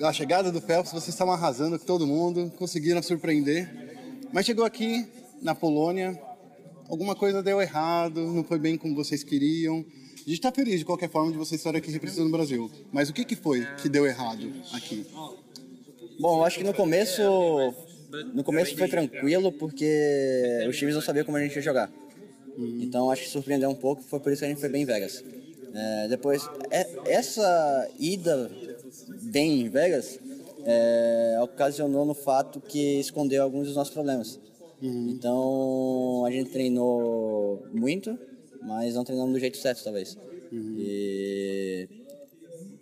A 0.02 0.12
chegada 0.12 0.52
do 0.52 0.61
Phelps, 0.61 0.93
vocês 0.93 1.09
estavam 1.09 1.33
arrasando 1.33 1.78
com 1.78 1.87
todo 1.87 2.07
mundo, 2.07 2.52
conseguiram 2.59 3.02
surpreender. 3.02 3.69
Mas 4.33 4.45
chegou 4.45 4.64
aqui, 4.64 5.09
na 5.40 5.55
Polônia, 5.55 6.21
alguma 6.88 7.14
coisa 7.14 7.43
deu 7.43 7.62
errado, 7.62 8.21
não 8.21 8.45
foi 8.45 8.59
bem 8.59 8.76
como 8.76 8.95
vocês 8.95 9.25
queriam. 9.25 9.85
A 10.26 10.28
gente 10.28 10.40
tá 10.40 10.50
feliz, 10.50 10.80
de 10.80 10.85
qualquer 10.85 11.09
forma, 11.09 11.30
de 11.30 11.38
vocês 11.38 11.61
estarem 11.61 11.78
aqui 11.78 11.88
representando 11.88 12.26
o 12.26 12.33
Brasil. 12.33 12.68
Mas 12.92 13.09
o 13.09 13.12
que, 13.12 13.25
que 13.25 13.37
foi 13.37 13.64
que 13.80 13.88
deu 13.88 14.04
errado 14.04 14.52
aqui? 14.73 15.06
Bom, 16.18 16.42
acho 16.42 16.59
que 16.59 16.64
no 16.64 16.75
começo, 16.75 17.23
no 18.35 18.42
começo 18.42 18.76
foi 18.76 18.88
tranquilo 18.88 19.52
porque 19.52 20.66
os 20.68 20.76
times 20.76 20.97
não 20.97 21.00
sabiam 21.00 21.25
como 21.25 21.37
a 21.37 21.40
gente 21.40 21.54
ia 21.54 21.62
jogar. 21.62 21.92
Então 22.59 23.09
acho 23.09 23.23
que 23.23 23.28
surpreendeu 23.30 23.71
um 23.71 23.75
pouco, 23.75 24.02
foi 24.02 24.18
por 24.18 24.33
isso 24.33 24.40
que 24.40 24.47
a 24.47 24.49
gente 24.49 24.59
foi 24.59 24.68
bem 24.68 24.83
em 24.83 24.87
Vegas. 24.87 25.23
É, 25.73 26.09
depois, 26.09 26.42
é- 26.71 26.88
essa 27.06 27.88
ida 28.00 28.50
bem 29.30 29.61
em 29.61 29.68
Vegas 29.68 30.18
é, 30.64 31.38
ocasionou 31.40 32.04
no 32.04 32.14
fato 32.14 32.61
que 32.61 32.99
escondeu 32.99 33.45
alguns 33.45 33.66
dos 33.68 33.76
nossos 33.76 33.95
problemas. 33.95 34.40
Então 34.83 36.25
a 36.26 36.30
gente 36.33 36.50
treinou 36.50 37.64
muito, 37.73 38.18
mas 38.67 38.95
não 38.95 39.05
treinamos 39.05 39.33
do 39.33 39.39
jeito 39.41 39.57
certo, 39.57 39.83
talvez. 39.85 40.17
E 40.53 41.89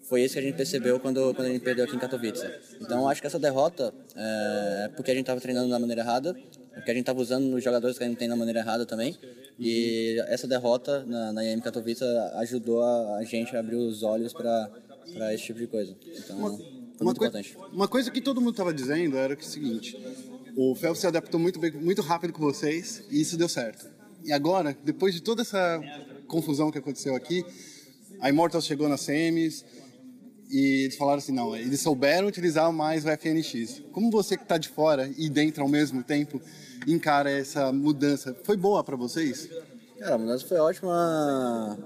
foi 0.02 0.22
isso 0.22 0.34
que 0.34 0.40
a 0.40 0.42
gente 0.42 0.56
percebeu 0.56 0.98
quando, 1.00 1.34
quando 1.34 1.48
a 1.48 1.50
gente 1.50 1.62
perdeu 1.62 1.84
aqui 1.84 1.96
em 1.96 1.98
Katowice. 1.98 2.46
Então 2.80 3.08
acho 3.08 3.20
que 3.20 3.26
essa 3.26 3.38
derrota 3.38 3.92
é 4.16 4.90
porque 4.96 5.10
a 5.10 5.14
gente 5.14 5.22
estava 5.24 5.40
treinando 5.40 5.70
da 5.70 5.78
maneira 5.78 6.02
errada, 6.02 6.34
porque 6.74 6.90
a 6.90 6.94
gente 6.94 7.02
estava 7.02 7.20
usando 7.20 7.54
os 7.54 7.62
jogadores 7.64 7.96
que 7.98 8.04
a 8.04 8.08
gente 8.08 8.18
tem 8.18 8.28
da 8.28 8.36
maneira 8.36 8.60
errada 8.60 8.84
também. 8.84 9.16
E 9.58 10.16
essa 10.28 10.46
derrota 10.48 11.04
na, 11.06 11.32
na 11.32 11.44
IEM 11.44 11.60
Katowice 11.60 12.02
ajudou 12.36 12.82
a, 12.82 13.18
a 13.18 13.24
gente 13.24 13.54
a 13.56 13.60
abrir 13.60 13.76
os 13.76 14.02
olhos 14.02 14.32
para 14.32 14.70
esse 15.32 15.44
tipo 15.44 15.58
de 15.60 15.66
coisa. 15.68 15.94
Então, 16.06 16.36
foi 16.38 16.46
Uma, 16.46 16.50
muito 16.50 17.18
coi- 17.18 17.28
importante. 17.28 17.56
uma 17.72 17.88
coisa 17.88 18.10
que 18.10 18.20
todo 18.20 18.40
mundo 18.40 18.50
estava 18.52 18.72
dizendo 18.74 19.16
era 19.16 19.34
que 19.36 19.44
é 19.44 19.46
o 19.46 19.50
seguinte: 19.50 19.96
o 20.56 20.74
Phelps 20.74 21.00
se 21.00 21.06
adaptou 21.06 21.38
muito 21.40 21.58
bem, 21.60 21.70
muito 21.72 22.02
rápido 22.02 22.32
com 22.32 22.40
vocês 22.42 23.04
e 23.10 23.20
isso 23.20 23.36
deu 23.36 23.48
certo. 23.48 23.93
E 24.24 24.32
agora, 24.32 24.76
depois 24.84 25.14
de 25.14 25.20
toda 25.20 25.42
essa 25.42 25.80
confusão 26.26 26.70
que 26.70 26.78
aconteceu 26.78 27.14
aqui, 27.14 27.44
a 28.20 28.28
Immortals 28.30 28.64
chegou 28.64 28.88
nas 28.88 29.02
semis 29.02 29.64
e 30.50 30.84
eles 30.84 30.96
falaram 30.96 31.18
assim: 31.18 31.32
não, 31.32 31.54
eles 31.56 31.80
souberam 31.80 32.26
utilizar 32.28 32.72
mais 32.72 33.04
o 33.04 33.08
FNX. 33.10 33.82
Como 33.92 34.10
você 34.10 34.36
que 34.36 34.42
está 34.44 34.56
de 34.56 34.68
fora 34.68 35.10
e 35.16 35.28
dentro 35.28 35.62
ao 35.62 35.68
mesmo 35.68 36.02
tempo 36.02 36.40
encara 36.86 37.30
essa 37.30 37.70
mudança? 37.72 38.34
Foi 38.44 38.56
boa 38.56 38.82
para 38.82 38.96
vocês? 38.96 39.48
Cara, 39.98 40.14
a 40.14 40.18
mudança 40.18 40.46
foi 40.46 40.56
ótima 40.58 41.78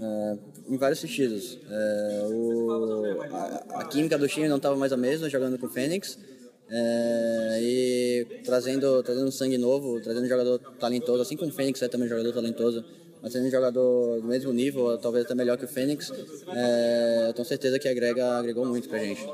é, 0.00 0.38
em 0.68 0.76
vários 0.78 0.98
sentidos. 1.00 1.58
É, 1.68 2.26
o- 2.30 3.22
a, 3.32 3.80
a 3.80 3.84
química 3.84 4.16
do 4.18 4.26
time 4.28 4.48
não 4.48 4.56
estava 4.56 4.76
mais 4.76 4.92
a 4.92 4.96
mesma 4.96 5.28
jogando 5.28 5.58
com 5.58 5.66
o 5.66 5.70
Fênix. 5.70 6.18
É, 6.68 7.58
e 7.60 8.26
trazendo, 8.44 9.02
trazendo 9.02 9.30
sangue 9.30 9.56
novo, 9.56 10.00
trazendo 10.00 10.26
jogador 10.26 10.58
talentoso, 10.78 11.22
assim 11.22 11.36
como 11.36 11.50
o 11.50 11.54
Fênix 11.54 11.80
é 11.82 11.88
também 11.88 12.08
jogador 12.08 12.32
talentoso, 12.32 12.84
mas 13.22 13.32
sendo 13.32 13.46
um 13.46 13.50
jogador 13.50 14.20
do 14.20 14.26
mesmo 14.26 14.52
nível, 14.52 14.98
talvez 14.98 15.24
até 15.24 15.34
melhor 15.34 15.56
que 15.56 15.64
o 15.64 15.68
Fênix, 15.68 16.12
é, 16.48 17.26
eu 17.28 17.32
tenho 17.34 17.46
certeza 17.46 17.78
que 17.78 17.88
agrega, 17.88 18.38
agregou 18.38 18.64
muito 18.66 18.88
pra 18.88 18.98
gente. 18.98 19.26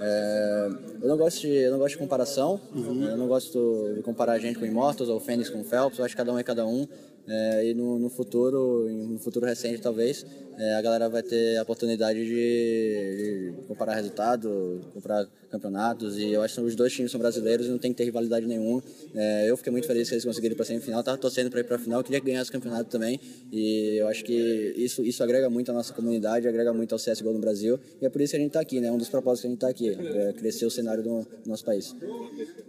É, 0.00 0.68
eu, 1.02 1.08
não 1.08 1.16
gosto 1.16 1.40
de, 1.40 1.48
eu 1.48 1.70
não 1.72 1.78
gosto 1.78 1.92
de 1.92 1.98
comparação, 1.98 2.60
eu 2.74 3.16
não 3.16 3.28
gosto 3.28 3.92
de 3.94 4.02
comparar 4.02 4.32
a 4.32 4.38
gente 4.38 4.58
com 4.58 4.64
Immortals 4.64 5.10
ou 5.10 5.16
o 5.16 5.20
Fênix 5.20 5.50
com 5.50 5.60
o 5.60 5.64
Phelps, 5.64 5.98
eu 5.98 6.04
acho 6.04 6.14
que 6.14 6.18
cada 6.18 6.32
um 6.32 6.38
é 6.38 6.42
cada 6.42 6.66
um. 6.66 6.86
É, 7.28 7.66
e 7.66 7.74
no, 7.74 7.98
no 7.98 8.08
futuro, 8.08 8.88
no 8.88 9.18
futuro 9.18 9.44
recente 9.44 9.82
talvez, 9.82 10.24
é, 10.58 10.74
a 10.74 10.82
galera 10.82 11.08
vai 11.08 11.22
ter 11.22 11.56
a 11.56 11.62
oportunidade 11.62 12.18
de, 12.24 13.52
de 13.54 13.66
comparar 13.68 13.94
resultado, 13.94 14.80
comparar 14.92 15.28
campeonatos. 15.50 16.18
E 16.18 16.32
eu 16.32 16.42
acho 16.42 16.56
que 16.56 16.60
os 16.62 16.74
dois 16.74 16.92
times 16.92 17.12
são 17.12 17.20
brasileiros 17.20 17.66
e 17.66 17.70
não 17.70 17.78
tem 17.78 17.92
que 17.92 17.98
ter 17.98 18.04
rivalidade 18.04 18.46
nenhuma. 18.46 18.82
É, 19.14 19.48
eu 19.48 19.56
fiquei 19.56 19.70
muito 19.70 19.86
feliz 19.86 20.08
que 20.08 20.14
eles 20.14 20.24
conseguiram 20.24 20.54
ir 20.54 20.56
para 20.56 20.64
a 20.64 20.66
semifinal, 20.66 21.02
tava 21.02 21.16
torcendo 21.16 21.50
para 21.50 21.60
ir 21.60 21.64
para 21.64 21.76
a 21.76 21.78
final, 21.78 22.02
queria 22.02 22.18
ganhar 22.20 22.42
esse 22.42 22.50
campeonato 22.50 22.90
também. 22.90 23.20
E 23.52 23.98
eu 24.00 24.08
acho 24.08 24.24
que 24.24 24.74
isso, 24.76 25.02
isso 25.02 25.22
agrega 25.22 25.48
muito 25.48 25.70
à 25.70 25.74
nossa 25.74 25.92
comunidade, 25.92 26.48
agrega 26.48 26.72
muito 26.72 26.92
ao 26.92 26.98
CSGO 26.98 27.32
no 27.32 27.38
Brasil. 27.38 27.78
E 28.00 28.06
é 28.06 28.08
por 28.08 28.20
isso 28.20 28.32
que 28.32 28.36
a 28.36 28.40
gente 28.40 28.48
está 28.48 28.60
aqui, 28.60 28.80
né? 28.80 28.90
Um 28.90 28.98
dos 28.98 29.08
propósitos 29.08 29.42
que 29.42 29.46
a 29.46 29.50
gente 29.50 29.58
está 29.58 29.68
aqui, 29.68 29.90
é 29.90 30.32
crescer 30.32 30.66
o 30.66 30.70
cenário 30.70 31.02
do, 31.02 31.20
do 31.22 31.48
nosso 31.48 31.64
país. 31.64 31.94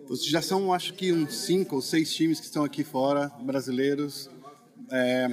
Vocês 0.07 0.29
já 0.29 0.41
são, 0.41 0.73
acho 0.73 0.93
que, 0.93 1.11
uns 1.11 1.35
cinco 1.35 1.77
ou 1.77 1.81
seis 1.81 2.13
times 2.13 2.39
que 2.39 2.45
estão 2.45 2.63
aqui 2.63 2.83
fora, 2.83 3.31
brasileiros. 3.41 4.29
É, 4.91 5.27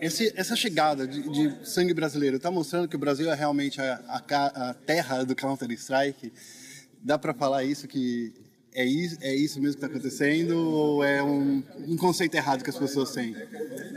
esse- 0.00 0.32
essa 0.36 0.56
chegada 0.56 1.06
de, 1.06 1.22
de 1.28 1.68
sangue 1.68 1.92
brasileiro 1.94 2.36
está 2.36 2.50
mostrando 2.50 2.88
que 2.88 2.96
o 2.96 2.98
Brasil 2.98 3.30
é 3.30 3.34
realmente 3.34 3.80
a, 3.80 4.00
a 4.28 4.70
a 4.70 4.74
terra 4.74 5.24
do 5.24 5.34
Counter-Strike? 5.34 6.32
Dá 7.02 7.18
para 7.18 7.34
falar 7.34 7.64
isso, 7.64 7.86
que 7.88 8.32
é 8.74 8.84
isso, 8.84 9.18
é 9.20 9.34
isso 9.34 9.60
mesmo 9.60 9.78
que 9.78 9.84
está 9.84 9.86
acontecendo? 9.86 10.56
Ou 10.56 11.04
é 11.04 11.22
um, 11.22 11.62
um 11.86 11.96
conceito 11.96 12.34
errado 12.34 12.62
que 12.62 12.70
as 12.70 12.78
pessoas 12.78 13.12
têm? 13.12 13.34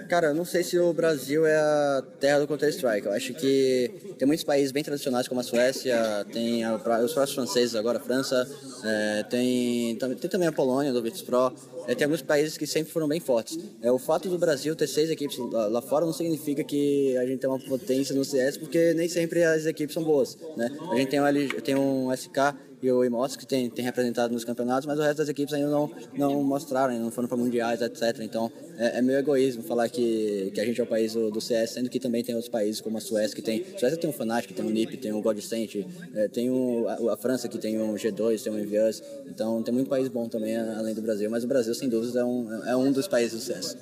Cara, 0.10 0.28
eu 0.28 0.36
não 0.36 0.46
sei 0.46 0.64
se 0.64 0.78
o 0.78 0.94
Brasil 0.94 1.46
é 1.46 1.56
a 1.56 2.04
terra 2.20 2.40
do 2.40 2.48
Counter-Strike. 2.48 3.08
Eu 3.08 3.14
acho 3.14 3.34
que 3.34 3.92
tem 4.18 4.28
muitos 4.28 4.44
países 4.44 4.72
bem 4.72 4.84
tradicionais, 4.84 5.28
como 5.28 5.40
a 5.40 5.44
Suécia, 5.44 6.26
tem 6.32 6.66
os 6.68 6.82
próprios 6.82 7.34
franceses 7.34 7.76
agora, 7.76 7.98
a 7.98 8.02
França, 8.02 8.48
é, 8.84 9.24
tem, 9.24 9.96
tem 9.96 10.30
também 10.30 10.48
a 10.48 10.52
Polônia, 10.52 10.92
do 10.92 11.02
Virtus 11.02 11.22
Pro. 11.22 11.54
É, 11.88 11.94
tem 11.94 12.06
alguns 12.06 12.22
países 12.22 12.58
que 12.58 12.66
sempre 12.66 12.92
foram 12.92 13.08
bem 13.08 13.20
fortes. 13.20 13.58
É, 13.82 13.92
o 13.92 14.00
fato 14.00 14.28
do 14.28 14.38
Brasil 14.38 14.76
ter 14.76 14.88
seis 14.88 15.10
equipes 15.10 15.38
lá, 15.38 15.68
lá 15.68 15.82
fora 15.82 16.06
não 16.06 16.14
significa 16.14 16.64
que 16.64 17.16
a 17.18 17.26
gente 17.26 17.40
tem 17.40 17.50
uma 17.50 17.60
potência 17.60 18.14
no 18.16 18.26
CS, 18.26 18.58
porque 18.58 18.94
nem 18.94 19.08
sempre 19.08 19.44
as 19.44 19.66
equipes 19.66 19.94
são 19.94 20.04
boas. 20.04 20.38
Né? 20.58 20.70
A 20.92 20.96
gente 20.96 21.10
tem 21.10 21.22
um, 21.22 21.28
LG, 21.28 21.62
tem 21.62 21.76
um 21.76 22.12
SK 22.12 22.56
e 22.82 22.92
o 22.92 23.04
Imots 23.04 23.36
que 23.36 23.46
tem, 23.46 23.70
tem 23.70 23.84
representado 23.84 24.34
nos 24.34 24.44
campeonatos, 24.44 24.86
mas 24.86 25.00
o 25.00 25.02
resto 25.02 25.18
das 25.18 25.30
equipes 25.30 25.54
ainda 25.54 25.70
não, 25.70 25.92
não 26.14 26.44
mostraram, 26.44 26.94
ainda 26.94 27.04
não 27.04 27.12
foram 27.12 27.28
para 27.28 27.38
mundiais, 27.38 27.82
etc. 27.82 28.20
Então 28.22 28.52
é, 28.78 29.00
é 29.00 29.02
meio 29.02 29.20
egoísmo 29.20 29.64
falar 29.64 29.90
que, 29.90 30.52
que 30.54 30.60
a 30.60 30.66
gente 30.66 30.80
é 30.80 30.84
o 30.84 30.88
país 30.88 31.14
do, 31.14 31.32
do 31.32 31.42
CS, 31.42 31.72
sendo 31.72 31.90
que 31.90 32.00
também 32.00 32.24
tem 32.24 32.36
outros 32.36 32.52
países 32.52 32.82
como 32.82 32.98
a 32.98 33.02
Suécia, 33.02 33.36
que 33.36 33.42
tem. 33.42 33.66
A 33.76 33.80
Suécia 33.80 33.98
tem 33.98 34.10
um 34.10 34.14
Fnatic, 34.14 34.54
tem 34.54 34.66
um 34.66 34.70
NiP, 34.70 34.98
tem 34.98 35.14
um 35.14 35.22
Godsent, 35.22 35.86
é, 36.14 36.28
tem 36.28 36.50
o, 36.50 36.88
a, 36.88 37.14
a 37.14 37.18
França 37.18 37.48
que 37.48 37.58
tem 37.58 37.80
um 37.80 37.96
G2, 37.96 38.44
tem 38.44 38.52
um 38.52 38.60
Envious. 38.60 39.02
Então 39.28 39.62
tem 39.64 39.74
muito 39.74 39.90
país 39.90 40.08
bom 40.08 40.28
também, 40.28 40.56
além 40.56 40.94
do 40.94 41.02
Brasil, 41.02 41.30
mas 41.30 41.44
o 41.44 41.48
Brasil, 41.48 41.74
sem 41.74 41.90
dúvida, 41.90 42.20
é 42.20 42.26
um, 42.26 42.64
é 42.66 42.76
um 42.76 42.92
dos 42.92 43.08
países 43.08 43.34
do 43.34 43.42
CS. 43.42 43.78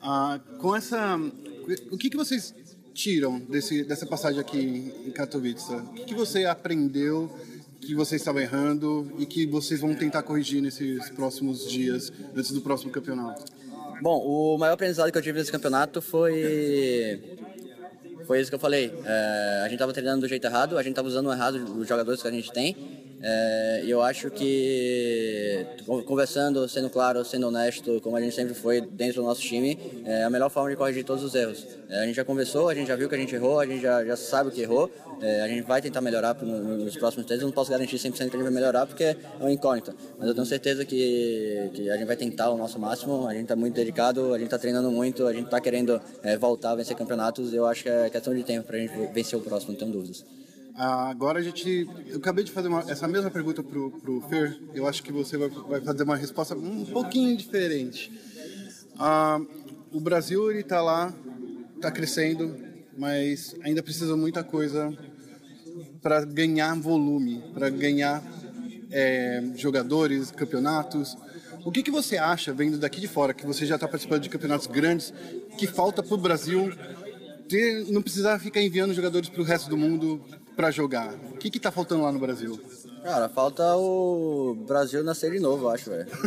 Ah, 0.00 0.40
com 0.58 0.76
essa, 0.76 1.18
o 1.90 1.98
que, 1.98 2.08
que 2.08 2.16
vocês 2.16 2.54
tiram 2.94 3.38
desse, 3.38 3.84
dessa 3.84 4.06
passagem 4.06 4.40
aqui 4.40 4.92
em 5.06 5.10
Katowice? 5.10 5.72
O 5.72 5.92
que, 5.94 6.04
que 6.06 6.14
você 6.14 6.44
aprendeu 6.44 7.30
que 7.80 7.94
vocês 7.94 8.20
estavam 8.20 8.40
errando 8.40 9.12
e 9.18 9.26
que 9.26 9.46
vocês 9.46 9.80
vão 9.80 9.94
tentar 9.94 10.22
corrigir 10.22 10.60
nesses 10.60 11.08
próximos 11.10 11.68
dias, 11.68 12.12
antes 12.34 12.50
do 12.50 12.60
próximo 12.60 12.90
campeonato? 12.90 13.44
Bom, 14.00 14.18
o 14.18 14.58
maior 14.58 14.74
aprendizado 14.74 15.10
que 15.10 15.18
eu 15.18 15.22
tive 15.22 15.38
nesse 15.38 15.50
campeonato 15.50 16.00
foi. 16.00 17.36
Foi 18.26 18.40
isso 18.40 18.50
que 18.50 18.54
eu 18.54 18.60
falei. 18.60 18.92
É, 19.04 19.60
a 19.60 19.64
gente 19.64 19.74
estava 19.74 19.92
treinando 19.92 20.20
do 20.20 20.28
jeito 20.28 20.46
errado, 20.46 20.76
a 20.76 20.82
gente 20.82 20.92
estava 20.92 21.08
usando 21.08 21.32
errado 21.32 21.54
os 21.78 21.88
jogadores 21.88 22.20
que 22.20 22.28
a 22.28 22.30
gente 22.30 22.52
tem. 22.52 23.07
É, 23.20 23.82
E 23.84 23.90
eu 23.90 24.02
acho 24.02 24.30
que 24.30 25.64
con- 25.86 26.02
conversando, 26.02 26.68
sendo 26.68 26.88
claro, 26.90 27.24
sendo 27.24 27.48
honesto, 27.48 28.00
como 28.00 28.16
a 28.16 28.20
gente 28.20 28.34
sempre 28.34 28.54
foi 28.54 28.80
dentro 28.80 29.22
do 29.22 29.26
nosso 29.26 29.40
time, 29.40 29.78
é 30.04 30.24
a 30.24 30.30
melhor 30.30 30.48
forma 30.50 30.70
de 30.70 30.76
corrigir 30.76 31.04
todos 31.04 31.24
os 31.24 31.34
erros. 31.34 31.66
É, 31.88 32.00
a 32.00 32.06
gente 32.06 32.16
já 32.16 32.24
conversou, 32.24 32.68
a 32.68 32.74
gente 32.74 32.86
já 32.88 32.96
viu 32.96 33.08
que 33.08 33.14
a 33.14 33.18
gente 33.18 33.34
errou, 33.34 33.58
a 33.60 33.66
gente 33.66 33.80
já, 33.82 34.04
já 34.04 34.16
sabe 34.16 34.50
o 34.50 34.52
que 34.52 34.60
errou. 34.62 34.90
É, 35.20 35.40
a 35.42 35.48
gente 35.48 35.62
vai 35.62 35.82
tentar 35.82 36.00
melhorar 36.00 36.34
nos 36.42 36.96
próximos 36.96 37.26
tempos. 37.26 37.42
Eu 37.42 37.48
não 37.48 37.52
posso 37.52 37.70
garantir 37.70 37.98
100% 37.98 38.30
que 38.30 38.36
a 38.36 38.38
gente 38.38 38.42
vai 38.44 38.52
melhorar 38.52 38.86
porque 38.86 39.02
é 39.04 39.16
uma 39.40 39.50
incógnita. 39.50 39.94
Mas 40.18 40.28
eu 40.28 40.34
tenho 40.34 40.46
certeza 40.46 40.84
que, 40.84 41.70
que 41.74 41.90
a 41.90 41.96
gente 41.96 42.06
vai 42.06 42.16
tentar 42.16 42.50
o 42.50 42.56
nosso 42.56 42.78
máximo. 42.78 43.26
A 43.26 43.32
gente 43.32 43.42
está 43.42 43.56
muito 43.56 43.74
dedicado, 43.74 44.32
a 44.32 44.38
gente 44.38 44.46
está 44.46 44.58
treinando 44.58 44.90
muito, 44.92 45.26
a 45.26 45.32
gente 45.32 45.46
está 45.46 45.60
querendo 45.60 46.00
é, 46.22 46.36
voltar 46.36 46.70
a 46.72 46.74
vencer 46.76 46.96
campeonatos. 46.96 47.52
Eu 47.52 47.66
acho 47.66 47.82
que 47.82 47.88
é 47.88 48.08
questão 48.10 48.32
de 48.34 48.44
tempo 48.44 48.66
para 48.66 48.76
a 48.76 48.80
gente 48.80 48.92
vencer 49.12 49.36
o 49.38 49.42
próximo, 49.42 49.72
não 49.72 49.78
tenho 49.78 49.90
dúvidas. 49.92 50.24
Agora 50.78 51.40
a 51.40 51.42
gente. 51.42 51.88
Eu 52.06 52.18
acabei 52.18 52.44
de 52.44 52.52
fazer 52.52 52.68
uma- 52.68 52.84
essa 52.88 53.08
mesma 53.08 53.28
pergunta 53.32 53.64
pro, 53.64 53.90
pro 53.90 54.20
Fer. 54.28 54.56
Eu 54.72 54.86
acho 54.86 55.02
que 55.02 55.10
você 55.10 55.36
vai, 55.36 55.48
vai 55.48 55.80
fazer 55.80 56.04
uma 56.04 56.14
resposta 56.14 56.54
um 56.54 56.84
pouquinho 56.84 57.36
diferente. 57.36 58.12
Ah, 58.96 59.40
o 59.92 59.98
Brasil 59.98 60.48
ele 60.52 60.60
está 60.60 60.80
lá, 60.80 61.12
está 61.74 61.90
crescendo, 61.90 62.56
mas 62.96 63.56
ainda 63.64 63.82
precisa 63.82 64.16
muita 64.16 64.44
coisa 64.44 64.96
para 66.00 66.24
ganhar 66.24 66.76
volume, 66.76 67.42
para 67.52 67.68
ganhar 67.70 68.22
é, 68.88 69.42
jogadores, 69.56 70.30
campeonatos. 70.30 71.16
O 71.64 71.72
que, 71.72 71.82
que 71.82 71.90
você 71.90 72.16
acha, 72.16 72.52
vendo 72.52 72.78
daqui 72.78 73.00
de 73.00 73.08
fora, 73.08 73.34
que 73.34 73.44
você 73.44 73.66
já 73.66 73.74
está 73.74 73.88
participando 73.88 74.22
de 74.22 74.28
campeonatos 74.28 74.68
grandes, 74.68 75.12
que 75.58 75.66
falta 75.66 76.04
para 76.04 76.14
o 76.14 76.18
Brasil 76.18 76.70
ter, 77.48 77.84
não 77.90 78.00
precisar 78.00 78.38
ficar 78.38 78.62
enviando 78.62 78.94
jogadores 78.94 79.28
para 79.28 79.40
o 79.40 79.44
resto 79.44 79.68
do 79.68 79.76
mundo 79.76 80.24
para 80.58 80.72
jogar? 80.72 81.14
O 81.14 81.38
que 81.38 81.56
está 81.56 81.70
faltando 81.70 82.02
lá 82.02 82.10
no 82.10 82.18
Brasil? 82.18 82.60
Cara, 83.04 83.28
falta 83.28 83.76
o 83.76 84.56
Brasil 84.66 85.04
nascer 85.04 85.30
de 85.30 85.38
novo, 85.38 85.66
eu 85.66 85.70
acho, 85.70 85.88
velho. 85.88 86.08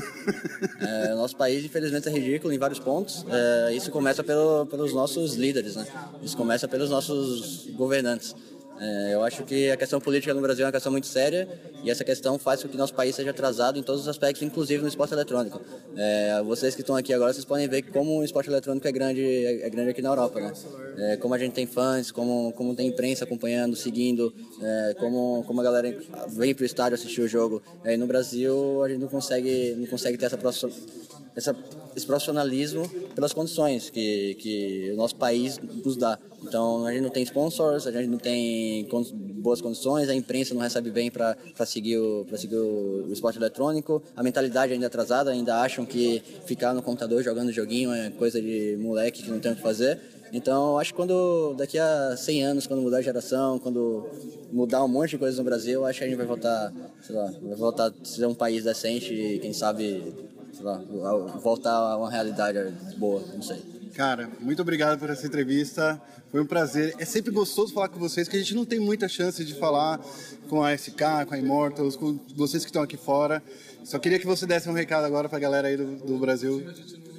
É, 0.81 1.13
nosso 1.13 1.35
país, 1.35 1.63
infelizmente, 1.63 2.07
é 2.07 2.11
ridículo 2.11 2.51
em 2.51 2.57
vários 2.57 2.79
pontos. 2.79 3.23
É, 3.29 3.73
isso 3.73 3.91
começa 3.91 4.23
pelo, 4.23 4.65
pelos 4.65 4.93
nossos 4.93 5.35
líderes, 5.35 5.75
né? 5.75 5.85
Isso 6.23 6.35
começa 6.35 6.67
pelos 6.67 6.89
nossos 6.89 7.67
governantes. 7.73 8.35
É, 8.81 9.13
eu 9.13 9.23
acho 9.23 9.43
que 9.43 9.69
a 9.69 9.77
questão 9.77 10.01
política 10.01 10.33
no 10.33 10.41
Brasil 10.41 10.63
é 10.63 10.65
uma 10.65 10.71
questão 10.71 10.91
muito 10.91 11.05
séria 11.05 11.47
e 11.83 11.91
essa 11.91 12.03
questão 12.03 12.39
faz 12.39 12.63
com 12.63 12.69
que 12.69 12.75
nosso 12.75 12.95
país 12.95 13.15
seja 13.15 13.29
atrasado 13.29 13.77
em 13.77 13.83
todos 13.83 14.01
os 14.01 14.07
aspectos, 14.07 14.41
inclusive 14.41 14.81
no 14.81 14.87
esporte 14.87 15.13
eletrônico. 15.13 15.61
É, 15.95 16.41
vocês 16.41 16.73
que 16.73 16.81
estão 16.81 16.95
aqui 16.95 17.13
agora, 17.13 17.31
vocês 17.31 17.45
podem 17.45 17.67
ver 17.67 17.83
como 17.83 18.17
o 18.17 18.23
esporte 18.23 18.49
eletrônico 18.49 18.87
é 18.87 18.91
grande, 18.91 19.23
é, 19.23 19.69
grande 19.69 19.91
aqui 19.91 20.01
na 20.01 20.09
Europa, 20.09 20.39
né? 20.39 20.51
É, 20.97 21.17
como 21.17 21.35
a 21.35 21.37
gente 21.37 21.53
tem 21.53 21.67
fãs, 21.67 22.11
como, 22.11 22.51
como 22.53 22.75
tem 22.75 22.87
imprensa 22.87 23.23
acompanhando, 23.23 23.75
seguindo, 23.75 24.33
é, 24.59 24.95
como, 24.99 25.43
como 25.45 25.61
a 25.61 25.63
galera 25.63 25.95
vem 26.29 26.55
para 26.55 26.63
o 26.63 26.65
estádio 26.65 26.95
assistir 26.95 27.21
o 27.21 27.27
jogo. 27.27 27.61
É, 27.83 27.93
e 27.93 27.97
no 27.97 28.07
Brasil 28.07 28.83
a 28.83 28.89
gente 28.89 28.99
não 28.99 29.07
consegue, 29.07 29.75
não 29.77 29.85
consegue 29.85 30.17
ter 30.17 30.25
essa 30.25 30.37
essa, 31.35 31.55
esse 31.95 32.05
profissionalismo 32.05 32.87
pelas 33.13 33.33
condições 33.33 33.89
que, 33.89 34.35
que 34.35 34.91
o 34.93 34.95
nosso 34.95 35.15
país 35.15 35.59
nos 35.83 35.97
dá. 35.97 36.17
Então 36.43 36.85
a 36.85 36.91
gente 36.91 37.03
não 37.03 37.09
tem 37.09 37.23
sponsors, 37.23 37.85
a 37.85 37.91
gente 37.91 38.07
não 38.07 38.17
tem 38.17 38.87
boas 39.35 39.61
condições, 39.61 40.09
a 40.09 40.15
imprensa 40.15 40.53
não 40.53 40.61
recebe 40.61 40.89
bem 40.89 41.11
para 41.11 41.35
seguir, 41.65 41.97
o, 41.97 42.25
seguir 42.35 42.57
o, 42.57 43.07
o 43.07 43.13
esporte 43.13 43.37
eletrônico, 43.37 44.01
a 44.15 44.23
mentalidade 44.23 44.73
ainda 44.73 44.85
é 44.85 44.87
atrasada, 44.87 45.31
ainda 45.31 45.61
acham 45.61 45.85
que 45.85 46.21
ficar 46.45 46.73
no 46.73 46.81
computador 46.81 47.23
jogando 47.23 47.51
joguinho 47.51 47.91
é 47.93 48.09
coisa 48.11 48.41
de 48.41 48.77
moleque 48.79 49.23
que 49.23 49.29
não 49.29 49.39
tem 49.39 49.51
o 49.51 49.55
que 49.55 49.61
fazer. 49.61 49.99
Então, 50.33 50.79
acho 50.79 50.91
que 50.91 50.95
quando 50.95 51.53
daqui 51.57 51.77
a 51.77 52.15
100 52.15 52.43
anos, 52.43 52.67
quando 52.67 52.81
mudar 52.81 52.97
a 52.97 53.01
geração, 53.01 53.59
quando 53.59 54.07
mudar 54.51 54.83
um 54.83 54.87
monte 54.87 55.11
de 55.11 55.17
coisas 55.17 55.37
no 55.37 55.43
Brasil, 55.43 55.85
acho 55.85 55.99
que 55.99 56.05
a 56.05 56.07
gente 56.07 56.15
vai 56.15 56.25
voltar, 56.25 56.71
sei 57.01 57.15
lá, 57.15 57.29
vai 57.41 57.55
voltar 57.55 57.87
a 57.87 58.05
ser 58.05 58.25
um 58.25 58.33
país 58.33 58.63
decente 58.63 59.13
e 59.13 59.39
quem 59.39 59.51
sabe, 59.51 60.13
sei 60.61 60.99
lá, 60.99 61.13
voltar 61.41 61.71
a 61.71 61.97
uma 61.97 62.09
realidade 62.09 62.59
boa, 62.97 63.23
não 63.33 63.41
sei. 63.41 63.61
Cara, 63.93 64.29
muito 64.39 64.61
obrigado 64.61 64.99
por 64.99 65.09
essa 65.09 65.27
entrevista. 65.27 66.01
Foi 66.31 66.39
um 66.39 66.45
prazer. 66.45 66.95
É 66.97 67.03
sempre 67.03 67.29
gostoso 67.29 67.73
falar 67.73 67.89
com 67.89 67.99
vocês, 67.99 68.27
que 68.27 68.37
a 68.37 68.39
gente 68.39 68.55
não 68.55 68.63
tem 68.63 68.79
muita 68.79 69.07
chance 69.09 69.43
de 69.43 69.53
falar 69.53 69.99
com 70.47 70.63
a 70.63 70.73
SK, 70.73 71.25
com 71.27 71.33
a 71.33 71.37
Immortals, 71.37 71.97
com 71.97 72.17
vocês 72.35 72.63
que 72.63 72.69
estão 72.69 72.81
aqui 72.81 72.95
fora. 72.95 73.43
Só 73.83 73.99
queria 73.99 74.17
que 74.17 74.25
você 74.25 74.45
desse 74.45 74.69
um 74.69 74.73
recado 74.73 75.03
agora 75.03 75.27
para 75.27 75.37
a 75.37 75.41
galera 75.41 75.67
aí 75.67 75.75
do, 75.75 75.97
do, 75.97 76.17
Brasil. 76.17 76.63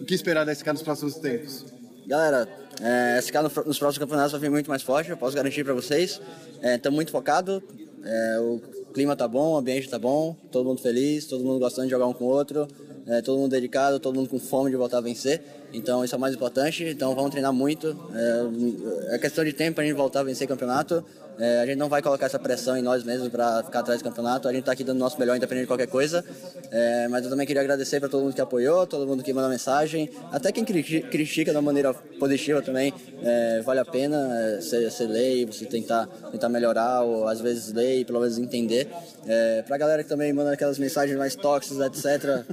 O 0.00 0.04
que 0.06 0.14
esperar 0.14 0.46
da 0.46 0.54
SK 0.54 0.68
nos 0.68 0.82
próximos 0.82 1.16
tempos? 1.16 1.66
Galera, 2.06 2.48
é, 2.80 3.20
SK 3.20 3.34
no, 3.34 3.42
nos 3.42 3.78
próximos 3.78 3.98
campeonatos 3.98 4.32
vai 4.32 4.40
vir 4.40 4.50
muito 4.50 4.70
mais 4.70 4.82
forte, 4.82 5.10
eu 5.10 5.16
posso 5.16 5.36
garantir 5.36 5.64
para 5.64 5.74
vocês. 5.74 6.20
Estamos 6.62 6.86
é, 6.86 6.90
muito 6.90 7.10
focados, 7.10 7.62
é, 8.04 8.38
o 8.40 8.60
clima 8.94 9.14
tá 9.14 9.28
bom, 9.28 9.54
o 9.54 9.56
ambiente 9.58 9.90
tá 9.90 9.98
bom, 9.98 10.34
todo 10.50 10.64
mundo 10.64 10.80
feliz, 10.80 11.26
todo 11.26 11.44
mundo 11.44 11.58
gostando 11.58 11.86
de 11.86 11.90
jogar 11.90 12.06
um 12.06 12.12
com 12.14 12.24
o 12.24 12.28
outro, 12.28 12.66
é, 13.06 13.20
todo 13.20 13.38
mundo 13.38 13.50
dedicado, 13.50 13.98
todo 13.98 14.14
mundo 14.14 14.28
com 14.28 14.38
fome 14.38 14.70
de 14.70 14.76
voltar 14.76 14.98
a 14.98 15.00
vencer. 15.00 15.42
Então 15.72 16.04
isso 16.04 16.14
é 16.14 16.18
o 16.18 16.20
mais 16.20 16.34
importante. 16.34 16.84
Então 16.84 17.14
vamos 17.14 17.30
treinar 17.30 17.52
muito. 17.52 17.96
É, 18.14 19.14
é 19.14 19.18
questão 19.18 19.44
de 19.44 19.52
tempo 19.52 19.76
para 19.76 19.84
a 19.84 19.86
gente 19.86 19.96
voltar 19.96 20.20
a 20.20 20.22
vencer 20.22 20.46
campeonato. 20.46 21.04
É, 21.38 21.60
a 21.60 21.66
gente 21.66 21.78
não 21.78 21.88
vai 21.88 22.02
colocar 22.02 22.26
essa 22.26 22.38
pressão 22.38 22.76
em 22.76 22.82
nós 22.82 23.02
mesmos 23.04 23.28
para 23.28 23.62
ficar 23.62 23.80
atrás 23.80 24.00
do 24.00 24.04
campeonato. 24.04 24.46
A 24.48 24.52
gente 24.52 24.60
está 24.60 24.72
aqui 24.72 24.84
dando 24.84 24.96
o 24.96 25.00
nosso 25.00 25.18
melhor, 25.18 25.36
independente 25.36 25.64
de 25.64 25.66
qualquer 25.66 25.86
coisa. 25.86 26.24
É, 26.70 27.08
mas 27.08 27.24
eu 27.24 27.30
também 27.30 27.46
queria 27.46 27.62
agradecer 27.62 28.00
para 28.00 28.08
todo 28.08 28.22
mundo 28.22 28.34
que 28.34 28.40
apoiou, 28.40 28.86
todo 28.86 29.06
mundo 29.06 29.22
que 29.22 29.32
mandou 29.32 29.50
mensagem, 29.50 30.10
até 30.30 30.52
quem 30.52 30.64
critica 30.64 31.52
da 31.52 31.62
maneira 31.62 31.94
positiva 31.94 32.60
também. 32.60 32.92
É, 33.22 33.62
vale 33.62 33.80
a 33.80 33.84
pena 33.84 34.28
é, 34.38 34.60
você, 34.60 35.06
ler, 35.06 35.46
você 35.46 35.64
tentar, 35.64 36.06
tentar 36.30 36.48
melhorar, 36.50 37.02
ou 37.02 37.26
às 37.26 37.40
vezes 37.40 37.72
ler 37.72 38.00
e 38.00 38.04
pelo 38.04 38.20
menos 38.20 38.38
entender. 38.38 38.88
É, 39.26 39.62
para 39.62 39.76
a 39.76 39.78
galera 39.78 40.02
que 40.02 40.08
também 40.08 40.32
manda 40.32 40.52
aquelas 40.52 40.78
mensagens 40.78 41.16
mais 41.16 41.34
tóxicas, 41.34 41.80
etc 41.80 42.44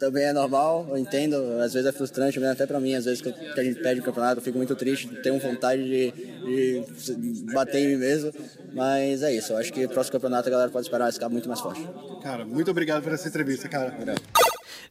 também 0.00 0.24
é 0.24 0.32
normal, 0.32 0.86
eu 0.88 0.96
entendo, 0.96 1.36
às 1.62 1.74
vezes 1.74 1.86
é 1.86 1.92
frustrante, 1.92 2.40
mesmo 2.40 2.54
até 2.54 2.66
para 2.66 2.80
mim, 2.80 2.94
às 2.94 3.04
vezes 3.04 3.20
que, 3.20 3.28
a 3.28 3.62
gente 3.62 3.80
perde 3.82 4.00
o 4.00 4.02
campeonato, 4.02 4.40
eu 4.40 4.42
fico 4.42 4.56
muito 4.56 4.74
triste, 4.74 5.06
tenho 5.22 5.38
vontade 5.38 5.84
de, 5.84 6.10
de, 6.10 7.52
bater 7.52 7.80
em 7.80 7.88
mim 7.88 7.96
mesmo, 7.98 8.32
mas 8.72 9.22
é 9.22 9.34
isso, 9.34 9.52
eu 9.52 9.58
acho 9.58 9.70
que 9.70 9.82
no 9.82 9.90
próximo 9.90 10.12
campeonato 10.12 10.48
a 10.48 10.50
galera 10.50 10.70
pode 10.70 10.86
esperar 10.86 11.12
ficar 11.12 11.28
muito 11.28 11.46
mais 11.48 11.60
forte. 11.60 11.86
Cara, 12.22 12.46
muito 12.46 12.70
obrigado 12.70 13.02
por 13.02 13.12
essa 13.12 13.28
entrevista, 13.28 13.68
cara. 13.68 13.92
Obrigado. 13.92 14.22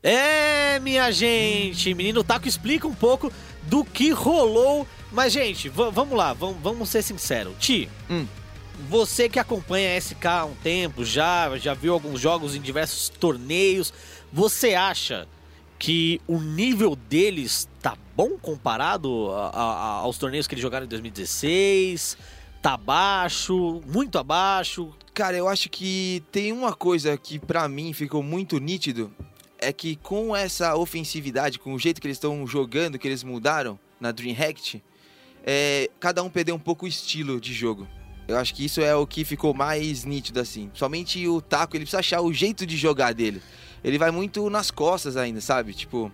É, 0.04 0.80
minha 0.80 1.12
gente, 1.12 1.94
menino 1.96 2.24
Taco 2.24 2.48
explica 2.48 2.88
um 2.88 2.94
pouco 2.94 3.34
do 3.64 3.84
que 3.84 4.12
rolou, 4.12 4.88
mas 5.12 5.34
gente, 5.34 5.70
vamos 5.70 6.16
lá, 6.16 6.34
vamos 6.34 6.88
ser 6.88 7.02
sinceros. 7.02 7.56
Ti, 7.60 7.90
hum. 8.10 8.28
Você 8.88 9.28
que 9.28 9.40
acompanha 9.40 9.96
a 9.96 10.02
SK 10.02 10.26
há 10.26 10.46
um 10.46 10.56
tempo 10.56 11.04
já, 11.04 11.58
já 11.58 11.74
viu 11.74 11.94
alguns 11.94 12.20
jogos 12.20 12.56
em 12.56 12.62
diversos 12.62 13.10
torneios, 13.10 13.94
você 14.32 14.76
acha 14.76 15.28
que 15.78 16.22
o 16.28 16.40
nível 16.40 16.96
deles 16.96 17.68
tá 17.82 17.98
bom 18.16 18.38
comparado 18.38 19.32
a, 19.32 19.50
a, 19.50 19.90
aos 20.00 20.18
torneios 20.18 20.48
que 20.48 20.54
eles 20.54 20.62
jogaram 20.62 20.86
em 20.86 20.90
2016? 20.90 22.18
Tá 22.62 22.74
abaixo? 22.74 23.82
Muito 23.88 24.18
abaixo? 24.18 24.94
Cara, 25.14 25.36
eu 25.36 25.48
acho 25.48 25.70
que 25.70 26.24
tem 26.32 26.52
uma 26.52 26.74
coisa 26.74 27.18
que 27.18 27.40
para 27.40 27.68
mim 27.68 27.94
ficou 27.94 28.22
muito 28.22 28.60
nítido 28.60 29.12
é 29.58 29.74
que 29.74 29.98
com 29.98 30.36
essa 30.36 30.76
ofensividade, 30.76 31.60
com 31.60 31.74
o 31.74 31.80
jeito 31.80 32.00
que 32.00 32.08
eles 32.08 32.18
estão 32.18 32.46
jogando, 32.48 32.98
que 32.98 33.08
eles 33.08 33.24
mudaram 33.24 33.78
na 34.00 34.12
DreamHack, 34.12 34.82
é, 35.44 35.90
cada 36.00 36.24
um 36.24 36.30
perdeu 36.30 36.56
um 36.56 36.60
pouco 36.60 36.86
o 36.86 36.88
estilo 36.88 37.40
de 37.40 37.54
jogo. 37.54 37.88
Eu 38.30 38.38
acho 38.38 38.54
que 38.54 38.64
isso 38.64 38.80
é 38.80 38.96
o 38.96 39.08
que 39.08 39.26
ficou 39.26 39.54
mais 39.54 40.06
nítido 40.06 40.40
assim. 40.40 40.70
Somente 40.74 41.28
o 41.28 41.42
Taco, 41.42 41.76
ele 41.76 41.84
precisa 41.84 42.00
achar 42.00 42.22
o 42.22 42.32
jeito 42.32 42.66
de 42.66 42.78
jogar 42.78 43.14
dele 43.14 43.42
ele 43.84 43.98
vai 43.98 44.12
muito 44.12 44.50
nas 44.50 44.72
costas 44.72 45.16
ainda, 45.16 45.40
sabe? 45.42 45.74
Tipo, 45.74 46.12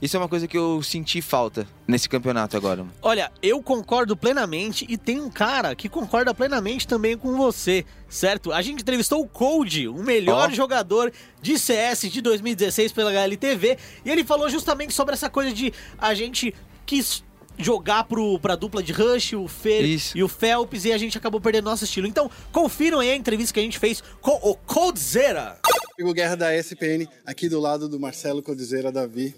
isso 0.00 0.16
é 0.16 0.20
uma 0.20 0.28
coisa 0.28 0.46
que 0.46 0.56
eu 0.56 0.82
senti 0.82 1.22
falta 1.22 1.66
nesse 1.86 2.08
campeonato 2.08 2.56
agora. 2.56 2.86
Olha, 3.02 3.30
eu 3.42 3.62
concordo 3.62 4.16
plenamente 4.16 4.86
e 4.88 4.96
tem 4.96 5.20
um 5.20 5.30
cara 5.30 5.74
que 5.74 5.88
concorda 5.88 6.34
plenamente 6.34 6.86
também 6.86 7.16
com 7.16 7.36
você, 7.36 7.84
certo? 8.08 8.52
A 8.52 8.60
gente 8.62 8.82
entrevistou 8.82 9.22
o 9.22 9.28
Cold, 9.28 9.88
o 9.88 10.02
melhor 10.02 10.50
oh. 10.50 10.54
jogador 10.54 11.12
de 11.40 11.58
CS 11.58 12.10
de 12.10 12.20
2016 12.20 12.92
pela 12.92 13.10
HLTV, 13.10 13.78
e 14.04 14.10
ele 14.10 14.24
falou 14.24 14.48
justamente 14.48 14.92
sobre 14.92 15.14
essa 15.14 15.30
coisa 15.30 15.52
de 15.52 15.72
a 15.98 16.14
gente 16.14 16.54
quis 16.84 17.24
jogar 17.58 18.04
pro, 18.04 18.38
pra 18.38 18.56
dupla 18.56 18.82
de 18.82 18.92
Rush, 18.92 19.32
o 19.34 19.48
Fer 19.48 19.84
Isso. 19.84 20.16
e 20.16 20.22
o 20.22 20.28
Phelps, 20.28 20.84
e 20.84 20.92
a 20.92 20.98
gente 20.98 21.16
acabou 21.16 21.40
perdendo 21.40 21.64
nosso 21.64 21.84
estilo. 21.84 22.06
Então, 22.06 22.30
confiram 22.52 23.00
aí 23.00 23.10
a 23.10 23.16
entrevista 23.16 23.54
que 23.54 23.60
a 23.60 23.62
gente 23.62 23.78
fez 23.78 24.02
com 24.20 24.32
o 24.42 24.54
Coldzera. 24.54 25.58
O 26.00 26.12
Guerra 26.12 26.36
da 26.36 26.54
SPN, 26.54 27.08
aqui 27.24 27.48
do 27.48 27.58
lado 27.58 27.88
do 27.88 27.98
Marcelo 27.98 28.42
Coldzera 28.42 28.92
Davi. 28.92 29.34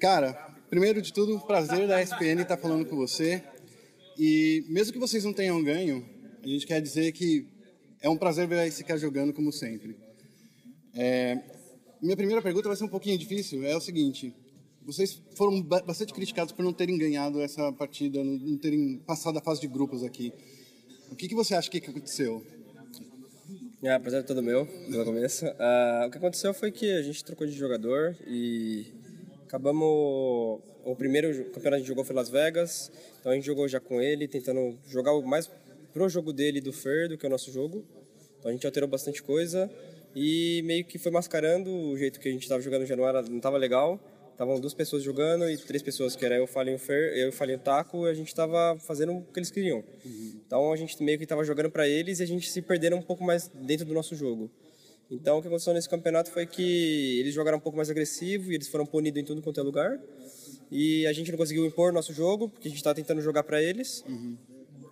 Cara, 0.00 0.32
primeiro 0.68 1.00
de 1.00 1.12
tudo, 1.12 1.38
prazer 1.40 1.86
da 1.86 2.02
SPN 2.02 2.42
estar 2.42 2.56
falando 2.56 2.84
com 2.86 2.96
você. 2.96 3.42
E 4.18 4.64
mesmo 4.68 4.92
que 4.92 4.98
vocês 4.98 5.24
não 5.24 5.32
tenham 5.32 5.62
ganho, 5.62 6.04
a 6.42 6.48
gente 6.48 6.66
quer 6.66 6.80
dizer 6.80 7.12
que 7.12 7.46
é 8.02 8.08
um 8.08 8.16
prazer 8.16 8.46
ver 8.46 8.60
a 8.60 8.70
SK 8.70 8.96
jogando 8.96 9.32
como 9.32 9.52
sempre. 9.52 9.96
É, 10.94 11.38
minha 12.02 12.16
primeira 12.16 12.42
pergunta 12.42 12.68
vai 12.68 12.76
ser 12.76 12.84
um 12.84 12.88
pouquinho 12.88 13.16
difícil, 13.18 13.64
é 13.64 13.76
o 13.76 13.80
seguinte, 13.80 14.34
vocês 14.92 15.22
foram 15.36 15.62
bastante 15.62 16.12
criticados 16.12 16.52
por 16.52 16.64
não 16.64 16.72
terem 16.72 16.98
ganhado 16.98 17.40
essa 17.40 17.72
partida, 17.72 18.22
não 18.24 18.56
terem 18.56 18.98
passado 19.06 19.38
a 19.38 19.40
fase 19.40 19.60
de 19.60 19.68
grupos 19.68 20.02
aqui. 20.02 20.32
O 21.10 21.14
que, 21.14 21.28
que 21.28 21.34
você 21.34 21.54
acha 21.54 21.70
que 21.70 21.78
aconteceu? 21.78 22.44
É, 23.82 23.98
prazer 23.98 24.20
é 24.20 24.22
todo 24.22 24.42
meu, 24.42 24.68
no 24.88 25.04
começo. 25.04 25.46
Uh, 25.46 26.06
o 26.06 26.10
que 26.10 26.18
aconteceu 26.18 26.52
foi 26.52 26.70
que 26.70 26.90
a 26.90 27.02
gente 27.02 27.24
trocou 27.24 27.46
de 27.46 27.52
jogador 27.52 28.16
e 28.26 28.92
acabamos. 29.44 30.60
O 30.84 30.96
primeiro 30.96 31.44
campeonato 31.46 31.76
a 31.76 31.78
gente 31.78 31.88
jogou 31.88 32.04
foi 32.04 32.16
Las 32.16 32.28
Vegas, 32.28 32.90
então 33.20 33.32
a 33.32 33.34
gente 33.34 33.44
jogou 33.44 33.68
já 33.68 33.78
com 33.78 34.00
ele, 34.00 34.26
tentando 34.26 34.78
jogar 34.88 35.18
mais 35.22 35.50
pro 35.92 36.08
jogo 36.08 36.32
dele 36.32 36.60
do 36.60 36.72
Fer 36.72 37.08
do 37.08 37.16
que 37.16 37.26
o 37.26 37.30
nosso 37.30 37.52
jogo. 37.52 37.84
Então 38.38 38.50
a 38.50 38.52
gente 38.52 38.66
alterou 38.66 38.88
bastante 38.88 39.22
coisa 39.22 39.70
e 40.14 40.62
meio 40.64 40.84
que 40.84 40.98
foi 40.98 41.12
mascarando 41.12 41.70
o 41.70 41.96
jeito 41.96 42.18
que 42.18 42.28
a 42.28 42.32
gente 42.32 42.42
estava 42.42 42.60
jogando 42.60 42.88
não 42.96 43.06
era, 43.06 43.22
não 43.22 43.36
estava 43.36 43.56
legal. 43.56 44.00
Estavam 44.40 44.58
duas 44.58 44.72
pessoas 44.72 45.02
jogando 45.02 45.50
e 45.50 45.58
três 45.58 45.82
pessoas, 45.82 46.16
que 46.16 46.24
era 46.24 46.34
eu, 46.34 46.46
Falinho 46.46 46.78
Fer, 46.78 47.12
eu, 47.14 47.30
Falinho 47.30 47.58
Taco, 47.58 48.06
e 48.06 48.10
a 48.10 48.14
gente 48.14 48.28
estava 48.28 48.74
fazendo 48.80 49.12
o 49.12 49.22
que 49.22 49.38
eles 49.38 49.50
queriam. 49.50 49.84
Uhum. 50.02 50.40
Então 50.46 50.72
a 50.72 50.76
gente 50.76 51.02
meio 51.02 51.18
que 51.18 51.24
estava 51.24 51.44
jogando 51.44 51.70
para 51.70 51.86
eles 51.86 52.20
e 52.20 52.22
a 52.22 52.26
gente 52.26 52.50
se 52.50 52.62
perderam 52.62 52.96
um 52.96 53.02
pouco 53.02 53.22
mais 53.22 53.48
dentro 53.48 53.84
do 53.84 53.92
nosso 53.92 54.16
jogo. 54.16 54.50
Então 55.10 55.36
o 55.36 55.42
que 55.42 55.48
aconteceu 55.48 55.74
nesse 55.74 55.90
campeonato 55.90 56.30
foi 56.30 56.46
que 56.46 57.20
eles 57.20 57.34
jogaram 57.34 57.58
um 57.58 57.60
pouco 57.60 57.76
mais 57.76 57.90
agressivo 57.90 58.50
e 58.50 58.54
eles 58.54 58.66
foram 58.66 58.86
punidos 58.86 59.20
em 59.20 59.26
tudo 59.26 59.42
quanto 59.42 59.60
é 59.60 59.62
lugar. 59.62 60.00
E 60.70 61.06
a 61.06 61.12
gente 61.12 61.30
não 61.30 61.36
conseguiu 61.36 61.66
impor 61.66 61.92
nosso 61.92 62.14
jogo, 62.14 62.48
porque 62.48 62.66
a 62.66 62.70
gente 62.70 62.78
estava 62.78 62.94
tentando 62.94 63.20
jogar 63.20 63.42
para 63.42 63.62
eles. 63.62 64.02
Uhum. 64.08 64.38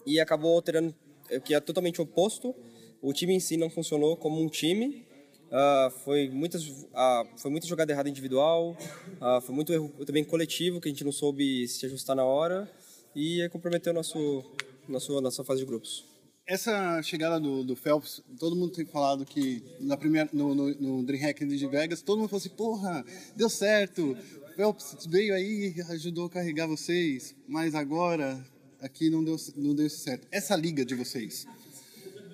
E 0.05 0.21
acabou 0.21 0.57
alterando, 0.57 0.95
que 1.43 1.55
é 1.55 1.61
totalmente 1.61 2.03
oposto. 2.03 2.55
O 3.01 3.15
time 3.15 3.33
em 3.33 3.41
si 3.41 3.57
não 3.57 3.71
funcionou 3.71 4.15
como 4.15 4.43
um 4.43 4.49
time, 4.51 5.07
Uh, 5.49 5.91
foi, 6.05 6.29
muitas, 6.29 6.63
uh, 6.67 7.27
foi 7.37 7.51
muita 7.51 7.67
jogada 7.67 7.91
errada 7.91 8.09
individual, 8.09 8.77
uh, 9.21 9.41
foi 9.41 9.55
muito 9.55 9.73
erro 9.73 9.89
também 10.05 10.23
coletivo, 10.23 10.79
que 10.79 10.89
a 10.89 10.93
gente 10.93 11.05
não 11.05 11.13
soube 11.13 11.67
se 11.67 11.87
ajustar 11.87 12.15
na 12.15 12.25
hora 12.25 12.71
e 13.17 13.49
comprometeu 13.51 13.95
nosso, 13.95 14.45
nosso, 14.87 15.19
nossa 15.23 15.43
fase 15.43 15.61
de 15.61 15.67
grupos. 15.67 16.05
Essa 16.47 17.03
chegada 17.03 17.41
do, 17.41 17.65
do 17.65 17.75
Phelps, 17.75 18.23
todo 18.39 18.57
mundo 18.57 18.73
tem 18.73 18.85
falado 18.85 19.25
que 19.25 19.63
na 19.81 19.97
primeira, 19.97 20.29
no, 20.35 20.55
no, 20.55 20.75
no 20.75 21.03
DreamHack 21.03 21.45
de 21.47 21.67
Vegas, 21.67 22.03
todo 22.03 22.19
mundo 22.19 22.29
falou 22.29 22.41
assim, 22.41 22.51
porra, 22.51 23.05
deu 23.35 23.49
certo, 23.49 24.17
Phelps 24.55 25.07
veio 25.07 25.35
aí 25.35 25.75
e 25.77 25.81
ajudou 25.93 26.27
a 26.27 26.31
carregar 26.31 26.67
vocês, 26.67 27.35
mas 27.47 27.75
agora 27.75 28.45
aqui 28.81 29.09
não 29.09 29.25
deu, 29.25 29.37
não 29.57 29.75
deu 29.75 29.89
certo. 29.89 30.27
Essa 30.31 30.55
liga 30.55 30.85
de 30.85 30.95
vocês 30.95 31.47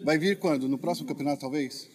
vai 0.03 0.19
vir 0.19 0.39
quando? 0.39 0.69
No 0.69 0.79
próximo 0.79 1.07
campeonato, 1.07 1.41
talvez? 1.41 1.94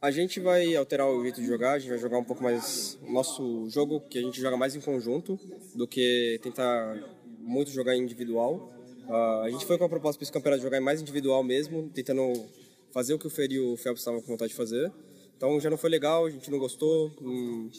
A 0.00 0.12
gente 0.12 0.38
vai 0.38 0.76
alterar 0.76 1.08
o 1.08 1.20
jeito 1.22 1.40
de 1.40 1.46
jogar, 1.48 1.72
a 1.72 1.78
gente 1.80 1.88
vai 1.88 1.98
jogar 1.98 2.18
um 2.18 2.24
pouco 2.24 2.40
mais 2.40 2.96
nosso 3.02 3.68
jogo, 3.68 4.00
que 4.00 4.16
a 4.16 4.22
gente 4.22 4.40
joga 4.40 4.56
mais 4.56 4.76
em 4.76 4.80
conjunto 4.80 5.36
do 5.74 5.88
que 5.88 6.38
tentar 6.40 6.96
muito 7.40 7.72
jogar 7.72 7.96
individual. 7.96 8.72
Uh, 9.08 9.42
a 9.42 9.50
gente 9.50 9.66
foi 9.66 9.76
com 9.76 9.82
a 9.82 9.88
proposta 9.88 10.16
para 10.16 10.22
esse 10.22 10.30
campeonato 10.30 10.60
de 10.60 10.64
jogar 10.64 10.80
mais 10.80 11.02
individual 11.02 11.42
mesmo, 11.42 11.90
tentando 11.92 12.32
fazer 12.92 13.14
o 13.14 13.18
que 13.18 13.26
o 13.26 13.30
Fer 13.30 13.50
e 13.50 13.58
o 13.58 13.76
Phelps 13.76 14.00
estavam 14.00 14.20
com 14.20 14.28
vontade 14.28 14.50
de 14.50 14.56
fazer. 14.56 14.92
Então 15.36 15.58
já 15.58 15.68
não 15.68 15.76
foi 15.76 15.90
legal, 15.90 16.26
a 16.26 16.30
gente 16.30 16.48
não 16.48 16.60
gostou, 16.60 17.10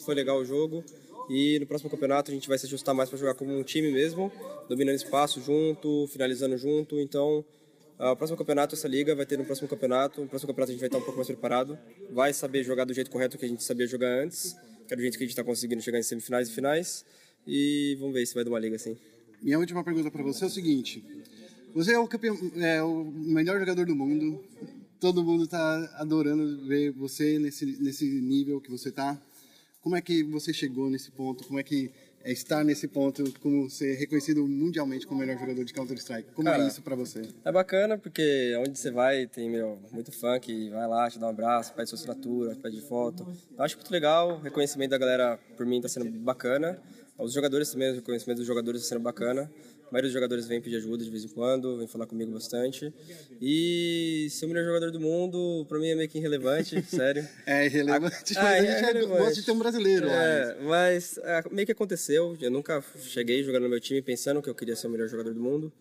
foi 0.04 0.14
legal 0.14 0.36
o 0.40 0.44
jogo. 0.44 0.84
E 1.30 1.58
no 1.58 1.66
próximo 1.66 1.88
campeonato 1.88 2.30
a 2.30 2.34
gente 2.34 2.48
vai 2.48 2.58
se 2.58 2.66
ajustar 2.66 2.94
mais 2.94 3.08
para 3.08 3.18
jogar 3.18 3.34
como 3.34 3.56
um 3.56 3.62
time 3.62 3.90
mesmo, 3.90 4.30
dominando 4.68 4.96
espaço 4.96 5.40
junto, 5.40 6.06
finalizando 6.08 6.58
junto. 6.58 7.00
Então 7.00 7.42
Uh, 8.00 8.12
o 8.12 8.16
próximo 8.16 8.38
campeonato, 8.38 8.74
essa 8.74 8.88
liga 8.88 9.14
vai 9.14 9.26
ter 9.26 9.36
no 9.36 9.44
próximo 9.44 9.68
campeonato. 9.68 10.22
No 10.22 10.26
próximo 10.26 10.46
campeonato 10.48 10.70
a 10.70 10.72
gente 10.72 10.80
vai 10.80 10.88
estar 10.88 10.96
um 10.96 11.02
pouco 11.02 11.16
mais 11.16 11.26
preparado. 11.26 11.78
Vai 12.10 12.32
saber 12.32 12.64
jogar 12.64 12.86
do 12.86 12.94
jeito 12.94 13.10
correto 13.10 13.36
que 13.36 13.44
a 13.44 13.48
gente 13.48 13.62
sabia 13.62 13.86
jogar 13.86 14.24
antes, 14.24 14.56
que 14.88 14.94
é 14.94 14.96
do 14.96 15.02
jeito 15.02 15.18
que 15.18 15.24
a 15.24 15.26
gente 15.26 15.32
está 15.32 15.44
conseguindo 15.44 15.82
chegar 15.82 15.98
em 15.98 16.02
semifinais 16.02 16.48
e 16.48 16.52
finais. 16.52 17.04
E 17.46 17.98
vamos 18.00 18.14
ver 18.14 18.24
se 18.24 18.34
vai 18.34 18.42
dar 18.42 18.48
uma 18.48 18.58
liga 18.58 18.76
assim. 18.76 18.96
minha 19.42 19.58
última 19.58 19.84
pergunta 19.84 20.10
para 20.10 20.22
você 20.22 20.44
é 20.44 20.46
o 20.46 20.50
seguinte: 20.50 21.04
você 21.74 21.92
é 21.92 21.98
o, 21.98 22.08
campeão, 22.08 22.38
é 22.56 22.82
o 22.82 23.04
melhor 23.04 23.60
jogador 23.60 23.84
do 23.84 23.94
mundo. 23.94 24.42
Todo 24.98 25.22
mundo 25.22 25.44
está 25.44 25.94
adorando 25.98 26.66
ver 26.66 26.92
você 26.92 27.38
nesse, 27.38 27.66
nesse 27.82 28.06
nível 28.06 28.62
que 28.62 28.70
você 28.70 28.88
está. 28.88 29.20
Como 29.82 29.94
é 29.94 30.00
que 30.00 30.22
você 30.22 30.54
chegou 30.54 30.88
nesse 30.88 31.10
ponto? 31.10 31.46
Como 31.46 31.60
é 31.60 31.62
que 31.62 31.90
é 32.22 32.32
estar 32.32 32.62
nesse 32.64 32.86
ponto, 32.86 33.24
como 33.40 33.68
ser 33.70 33.94
reconhecido 33.94 34.46
mundialmente 34.46 35.06
como 35.06 35.20
o 35.20 35.24
melhor 35.24 35.38
jogador 35.38 35.64
de 35.64 35.72
Counter 35.72 35.96
Strike? 35.96 36.32
Como 36.32 36.48
Cara, 36.48 36.62
é 36.62 36.66
isso 36.66 36.82
para 36.82 36.94
você? 36.94 37.22
É 37.44 37.50
bacana 37.50 37.96
porque 37.96 38.54
onde 38.58 38.78
você 38.78 38.90
vai 38.90 39.26
tem 39.26 39.50
meu, 39.50 39.78
muito 39.90 40.12
fã 40.12 40.38
que 40.38 40.68
vai 40.70 40.86
lá, 40.86 41.08
te 41.10 41.18
dá 41.18 41.26
um 41.26 41.30
abraço, 41.30 41.72
pede 41.72 41.88
sua 41.88 41.96
assinatura, 41.96 42.54
pede 42.56 42.80
foto. 42.82 43.26
Eu 43.56 43.64
acho 43.64 43.76
muito 43.76 43.90
legal, 43.90 44.36
o 44.36 44.40
reconhecimento 44.40 44.90
da 44.90 44.98
galera 44.98 45.38
por 45.56 45.64
mim 45.64 45.76
está 45.76 45.88
sendo 45.88 46.10
bacana. 46.20 46.78
Os 47.18 47.32
jogadores 47.32 47.70
também, 47.70 47.90
o 47.90 47.94
reconhecimento 47.96 48.38
dos 48.38 48.46
jogadores 48.46 48.82
está 48.82 48.94
sendo 48.94 49.02
bacana. 49.02 49.50
A 49.90 49.92
maioria 49.92 50.06
dos 50.08 50.12
jogadores 50.12 50.46
vem 50.46 50.60
pedir 50.60 50.76
ajuda 50.76 51.02
de 51.02 51.10
vez 51.10 51.24
em 51.24 51.28
quando, 51.28 51.76
vem 51.76 51.88
falar 51.88 52.06
comigo 52.06 52.30
bastante. 52.30 52.94
E 53.40 54.28
ser 54.30 54.46
o 54.46 54.48
melhor 54.48 54.64
jogador 54.64 54.92
do 54.92 55.00
mundo, 55.00 55.66
pra 55.68 55.80
mim 55.80 55.88
é 55.88 55.96
meio 55.96 56.08
que 56.08 56.16
irrelevante, 56.18 56.80
sério. 56.86 57.26
É 57.44 57.66
irrelevante, 57.66 58.38
Ah, 58.38 58.42
mas 58.42 58.52
é 58.54 58.58
a 58.58 58.62
gente 58.62 58.82
irrelevante. 58.84 59.18
gosta 59.18 59.34
de 59.34 59.42
ter 59.44 59.50
um 59.50 59.58
brasileiro. 59.58 60.06
É, 60.08 60.58
mas 60.62 61.18
ah, 61.24 61.42
meio 61.50 61.66
que 61.66 61.72
aconteceu. 61.72 62.36
Eu 62.40 62.50
nunca 62.52 62.80
cheguei 63.00 63.42
jogando 63.42 63.64
no 63.64 63.68
meu 63.68 63.80
time 63.80 64.00
pensando 64.00 64.40
que 64.40 64.48
eu 64.48 64.54
queria 64.54 64.76
ser 64.76 64.86
o 64.86 64.90
melhor 64.90 65.08
jogador 65.08 65.34
do 65.34 65.40
mundo. 65.40 65.72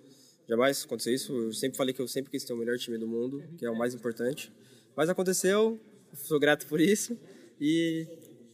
Jamais 0.47 0.83
aconteceu 0.83 1.13
isso. 1.13 1.31
Eu 1.37 1.53
sempre 1.53 1.77
falei 1.77 1.93
que 1.93 2.01
eu 2.01 2.07
sempre 2.07 2.31
quis 2.31 2.43
ter 2.43 2.53
o 2.53 2.57
melhor 2.57 2.79
time 2.79 2.97
do 2.97 3.07
mundo, 3.07 3.43
que 3.59 3.65
é 3.65 3.69
o 3.69 3.77
mais 3.77 3.93
importante. 3.93 4.51
Mas 4.95 5.07
aconteceu, 5.07 5.79
sou 6.15 6.39
grato 6.39 6.65
por 6.65 6.81
isso 6.81 7.15
e 7.61 8.07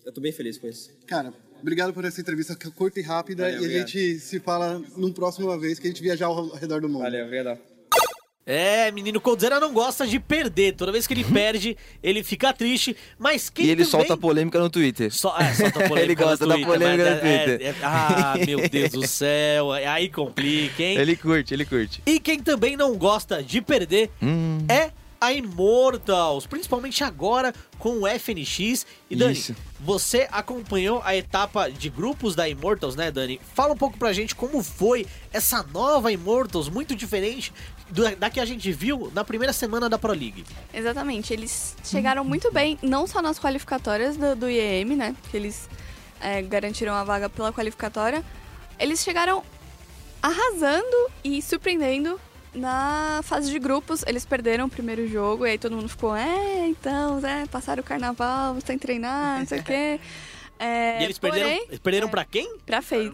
eu 0.06 0.12
tô 0.12 0.20
bem 0.20 0.34
feliz 0.34 0.58
com 0.58 0.68
isso. 0.68 0.92
Cara, 1.08 1.34
obrigado 1.66 1.94
por 1.94 2.06
essa 2.06 2.22
entrevista 2.22 2.56
curta 2.76 3.00
e 3.00 3.04
rápida. 3.04 3.44
Valeu, 3.44 3.56
e 3.56 3.58
a 3.58 3.66
obrigado. 3.66 3.88
gente 3.88 4.20
se 4.20 4.40
fala 4.40 4.80
num 4.96 5.12
próxima 5.12 5.58
vez 5.58 5.80
que 5.80 5.88
a 5.88 5.90
gente 5.90 6.02
viajar 6.02 6.28
ao 6.28 6.50
redor 6.54 6.80
do 6.82 6.88
mundo. 6.88 7.02
Valeu, 7.02 7.26
obrigado. 7.26 7.58
É, 8.48 8.92
menino 8.92 9.20
Coldzera 9.20 9.60
não 9.60 9.74
gosta 9.74 10.06
de 10.06 10.20
perder. 10.20 10.76
Toda 10.76 10.92
vez 10.92 11.08
que 11.08 11.16
ele 11.16 11.24
perde, 11.24 11.76
ele 12.04 12.22
fica 12.24 12.54
triste. 12.54 12.96
Mas 13.18 13.50
quem 13.50 13.66
E 13.66 13.70
ele 13.72 13.84
também... 13.84 13.90
solta 14.08 14.16
polêmica 14.16 14.60
no 14.60 14.70
Twitter. 14.70 15.12
Só, 15.12 15.36
é, 15.40 15.52
solta 15.56 15.80
polêmica 15.90 16.02
Ele 16.04 16.14
gosta 16.16 16.46
no 16.46 16.50
da 16.50 16.56
Twitter, 16.56 16.74
polêmica 16.74 17.04
mas 17.10 17.24
no 17.24 17.28
é- 17.28 17.38
Twitter. 17.46 17.68
é- 17.68 17.70
é- 17.72 17.76
ah, 17.82 18.36
meu 18.46 18.70
Deus 18.70 18.92
do 18.92 19.08
céu. 19.08 19.72
Aí 19.72 20.10
complica, 20.10 20.84
hein? 20.84 20.96
Ele 20.96 21.16
curte, 21.16 21.56
ele 21.56 21.66
curte. 21.66 22.04
E 22.06 22.20
quem 22.20 22.40
também 22.40 22.78
não 22.78 22.96
gosta 22.96 23.42
de 23.42 23.60
perder 23.62 24.12
Hum. 24.22 24.60
é 24.70 24.92
a 25.26 25.34
Immortals, 25.34 26.46
principalmente 26.46 27.04
agora 27.04 27.54
com 27.80 28.02
o 28.02 28.08
FNX. 28.08 28.86
E 29.10 29.16
Dani, 29.16 29.34
Isso. 29.34 29.56
você 29.80 30.28
acompanhou 30.32 31.02
a 31.04 31.16
etapa 31.16 31.70
de 31.70 31.90
grupos 31.90 32.36
da 32.36 32.48
Immortals, 32.48 32.96
né, 32.96 33.12
Dani? 33.12 33.40
Fala 33.54 33.74
um 33.74 33.78
pouco 33.78 33.98
pra 33.98 34.14
gente 34.14 34.36
como 34.36 34.64
foi 34.64 35.06
essa 35.34 35.64
nova 35.64 36.12
Immortals, 36.12 36.70
muito 36.70 36.96
diferente 36.96 37.52
do- 37.90 38.16
da 38.16 38.30
que 38.30 38.40
a 38.40 38.46
gente 38.46 38.72
viu 38.72 39.12
na 39.14 39.24
primeira 39.24 39.54
semana 39.54 39.88
da 39.90 39.98
Pro 39.98 40.12
League. 40.14 40.44
Exatamente, 40.74 41.32
eles 41.34 41.76
chegaram 41.84 42.24
muito 42.24 42.52
bem, 42.52 42.78
não 42.82 43.06
só 43.08 43.22
nas 43.22 43.40
qualificatórias 43.40 44.18
do, 44.18 44.36
do 44.36 44.50
IEM, 44.50 44.96
né? 44.96 45.16
Que 45.30 45.38
eles 45.38 45.70
é, 46.20 46.42
garantiram 46.42 46.94
a 46.94 47.04
vaga 47.04 47.30
pela 47.30 47.52
qualificatória. 47.54 48.24
Eles 48.80 49.02
chegaram 49.04 49.44
arrasando 50.22 51.12
e 51.24 51.42
surpreendendo 51.42 52.20
na 52.56 53.22
fase 53.24 53.52
de 53.52 53.60
grupos. 53.60 54.04
Eles 54.08 54.26
perderam 54.26 54.66
o 54.66 54.70
primeiro 54.70 55.08
jogo 55.08 55.46
e 55.46 55.52
aí 55.52 55.58
todo 55.58 55.76
mundo 55.76 55.90
ficou, 55.90 56.16
é, 56.16 56.68
então, 56.68 57.20
é, 57.26 57.46
passaram 57.46 57.82
o 57.82 57.86
carnaval, 57.86 58.58
sem 58.66 58.78
treinar, 58.78 59.40
não 59.40 59.46
sei 59.46 59.60
o 59.60 59.64
quê. 59.64 60.00
É, 60.58 61.02
e 61.02 61.04
eles 61.04 61.20
perderam, 61.20 61.50
porém, 61.50 61.66
eles 61.68 61.80
perderam 61.80 62.08
pra 62.08 62.24
quem? 62.24 62.58
pra 62.66 62.82
FaZe. 62.82 63.12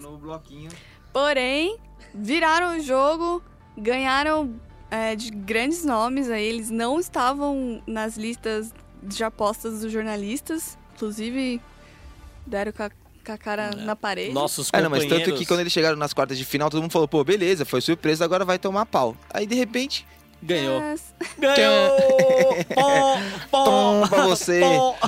Porém, 1.12 1.76
viraram 2.14 2.78
o 2.78 2.80
jogo, 2.80 3.42
ganharam 3.76 4.60
é, 4.92 5.16
de 5.16 5.32
grandes 5.32 5.84
nomes 5.84 6.30
aí. 6.30 6.46
Eles 6.46 6.70
não 6.70 7.00
estavam 7.00 7.82
nas 7.88 8.16
listas 8.16 8.72
de 9.02 9.24
apostas 9.24 9.82
dos 9.82 9.92
jornalistas. 9.92 10.78
Inclusive, 10.94 11.60
deram 12.46 12.72
com 12.72 12.84
a, 12.84 12.92
com 13.26 13.32
a 13.32 13.38
cara 13.38 13.72
na 13.76 13.96
parede. 13.96 14.34
Nossos 14.34 14.70
Ah, 14.74 14.82
não, 14.82 14.90
mas 14.90 15.04
companheiros. 15.04 15.30
tanto 15.34 15.40
que 15.40 15.46
quando 15.46 15.60
eles 15.62 15.72
chegaram 15.74 15.96
nas 15.98 16.14
quartas 16.14 16.38
de 16.38 16.46
final, 16.46 16.70
todo 16.70 16.82
mundo 16.82 16.92
falou, 16.92 17.08
pô, 17.08 17.24
beleza, 17.24 17.66
foi 17.66 17.82
surpresa, 17.82 18.26
agora 18.26 18.44
vai 18.46 18.58
tomar 18.60 18.86
pau. 18.86 19.16
Aí, 19.34 19.46
de 19.46 19.56
repente, 19.56 20.06
Ganhou. 20.44 20.80
Mas- 20.80 21.14
Ganhou! 21.38 22.58
Pó, 23.52 23.64
tom 23.64 24.08
pra 24.08 24.26
você, 24.26 24.62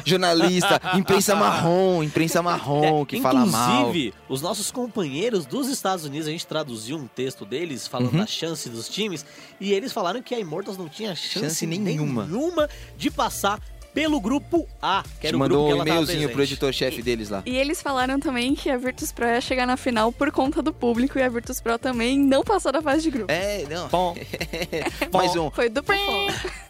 jornalista, 0.05 0.79
imprensa 0.95 1.35
marrom, 1.35 2.03
imprensa 2.03 2.41
marrom, 2.41 3.03
que 3.03 3.19
fala 3.19 3.43
mal. 3.45 3.79
Inclusive, 3.81 4.13
os 4.29 4.41
nossos 4.43 4.69
companheiros 4.71 5.45
dos 5.47 5.67
Estados 5.69 6.05
Unidos, 6.05 6.27
a 6.27 6.31
gente 6.31 6.45
traduziu 6.45 6.97
um 6.97 7.07
texto 7.07 7.45
deles 7.45 7.87
falando 7.87 8.11
Uhum. 8.13 8.19
da 8.19 8.27
chance 8.27 8.69
dos 8.69 8.87
times, 8.87 9.25
e 9.59 9.73
eles 9.73 9.91
falaram 9.91 10.21
que 10.21 10.35
a 10.35 10.39
Immortals 10.39 10.77
não 10.77 10.87
tinha 10.87 11.15
chance, 11.15 11.39
Chance 11.39 11.65
nenhuma. 11.65 12.25
nenhuma 12.25 12.69
de 12.97 13.09
passar 13.09 13.59
pelo 13.93 14.19
grupo 14.19 14.67
A, 14.81 15.03
que 15.03 15.21
Te 15.21 15.27
era 15.27 15.37
o 15.37 15.39
grupo 15.39 15.55
mandou 15.55 15.67
que 15.67 15.73
um 15.73 15.85
e-mailzinho 15.85 16.29
pro 16.29 16.43
editor-chefe 16.43 17.01
deles 17.01 17.29
lá. 17.29 17.43
E 17.45 17.55
eles 17.55 17.81
falaram 17.81 18.19
também 18.19 18.55
que 18.55 18.69
a 18.69 18.77
Virtus 18.77 19.11
Pro 19.11 19.25
ia 19.25 19.39
chegar 19.39 19.67
na 19.67 19.77
final 19.77 20.11
por 20.11 20.31
conta 20.31 20.61
do 20.61 20.73
público 20.73 21.17
e 21.19 21.21
a 21.21 21.29
Virtus 21.29 21.61
Pro 21.61 21.77
também 21.77 22.17
não 22.17 22.43
passou 22.43 22.71
da 22.71 22.81
fase 22.81 23.03
de 23.03 23.11
grupo. 23.11 23.31
É, 23.31 23.65
não. 23.69 23.89
Pó, 23.89 24.15
Mais 25.13 25.35
um. 25.35 25.51
Foi 25.51 25.69
do 25.69 25.83
Pom. 25.83 25.93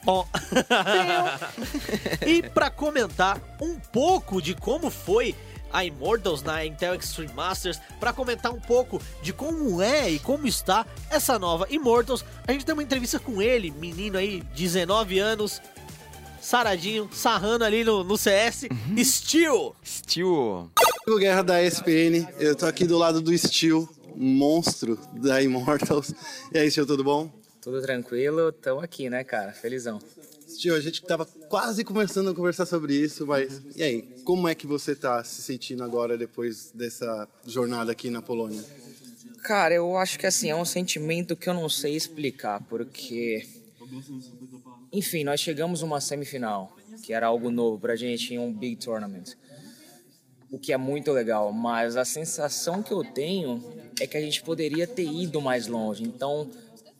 pó. 0.03 0.27
e 2.25 2.43
pra 2.43 2.69
comentar 2.69 3.39
um 3.61 3.79
pouco 3.79 4.41
de 4.41 4.53
como 4.53 4.89
foi 4.89 5.35
a 5.73 5.83
Immortals 5.83 6.43
na 6.43 6.63
Intel 6.63 6.93
Extreme 6.93 7.33
Masters, 7.33 7.81
pra 7.99 8.13
comentar 8.13 8.53
um 8.53 8.59
pouco 8.59 9.01
de 9.23 9.33
como 9.33 9.81
é 9.81 10.11
e 10.11 10.19
como 10.19 10.47
está 10.47 10.85
essa 11.09 11.39
nova 11.39 11.65
Immortals, 11.69 12.23
a 12.47 12.51
gente 12.51 12.63
tem 12.63 12.73
uma 12.73 12.83
entrevista 12.83 13.19
com 13.19 13.41
ele, 13.41 13.71
menino 13.71 14.19
aí, 14.19 14.43
19 14.55 15.17
anos, 15.17 15.59
saradinho, 16.43 17.09
sarrando 17.11 17.63
ali 17.63 17.83
no, 17.83 18.03
no 18.03 18.17
CS, 18.17 18.65
Steel. 19.03 19.75
Steel. 19.83 20.69
Rodrigo 20.99 21.19
Guerra 21.19 21.41
da 21.41 21.63
ESPN, 21.63 22.27
eu 22.37 22.55
tô 22.55 22.65
aqui 22.65 22.85
do 22.85 22.97
lado 22.97 23.21
do 23.21 23.35
Steel, 23.35 23.87
monstro 24.15 24.99
da 25.13 25.41
Immortals. 25.41 26.13
E 26.53 26.59
aí, 26.59 26.69
Steel, 26.69 26.85
tudo 26.85 27.03
bom? 27.03 27.31
Tudo 27.61 27.81
tranquilo, 27.81 28.51
tamo 28.51 28.81
aqui, 28.81 29.09
né, 29.09 29.23
cara? 29.23 29.53
Felizão. 29.53 29.99
Steel, 30.47 30.75
a 30.75 30.81
gente 30.81 31.01
tava 31.01 31.25
quase 31.25 31.83
começando 31.83 32.29
a 32.29 32.35
conversar 32.35 32.65
sobre 32.65 32.93
isso, 32.93 33.25
mas 33.25 33.61
e 33.75 33.81
aí, 33.81 34.01
como 34.25 34.47
é 34.47 34.53
que 34.53 34.67
você 34.67 34.93
tá 34.93 35.23
se 35.23 35.41
sentindo 35.41 35.81
agora 35.83 36.17
depois 36.17 36.71
dessa 36.75 37.27
jornada 37.47 37.91
aqui 37.93 38.09
na 38.09 38.21
Polônia? 38.21 38.63
Cara, 39.43 39.73
eu 39.73 39.97
acho 39.97 40.19
que 40.19 40.27
assim, 40.27 40.49
é 40.49 40.55
um 40.55 40.65
sentimento 40.65 41.35
que 41.35 41.49
eu 41.49 41.53
não 41.53 41.69
sei 41.69 41.95
explicar, 41.95 42.61
porque. 42.69 43.47
Enfim, 44.93 45.23
nós 45.23 45.39
chegamos 45.39 45.81
uma 45.81 45.99
semifinal, 45.99 46.71
que 47.01 47.13
era 47.13 47.25
algo 47.25 47.49
novo 47.49 47.79
pra 47.79 47.95
gente 47.95 48.35
em 48.35 48.37
um 48.37 48.53
big 48.53 48.75
tournament. 48.75 49.33
O 50.51 50.59
que 50.59 50.71
é 50.71 50.77
muito 50.77 51.11
legal, 51.11 51.51
mas 51.51 51.97
a 51.97 52.05
sensação 52.05 52.83
que 52.83 52.91
eu 52.91 53.03
tenho 53.03 53.59
é 53.99 54.05
que 54.05 54.15
a 54.15 54.21
gente 54.21 54.43
poderia 54.43 54.85
ter 54.85 55.07
ido 55.07 55.41
mais 55.41 55.65
longe. 55.65 56.03
Então, 56.03 56.47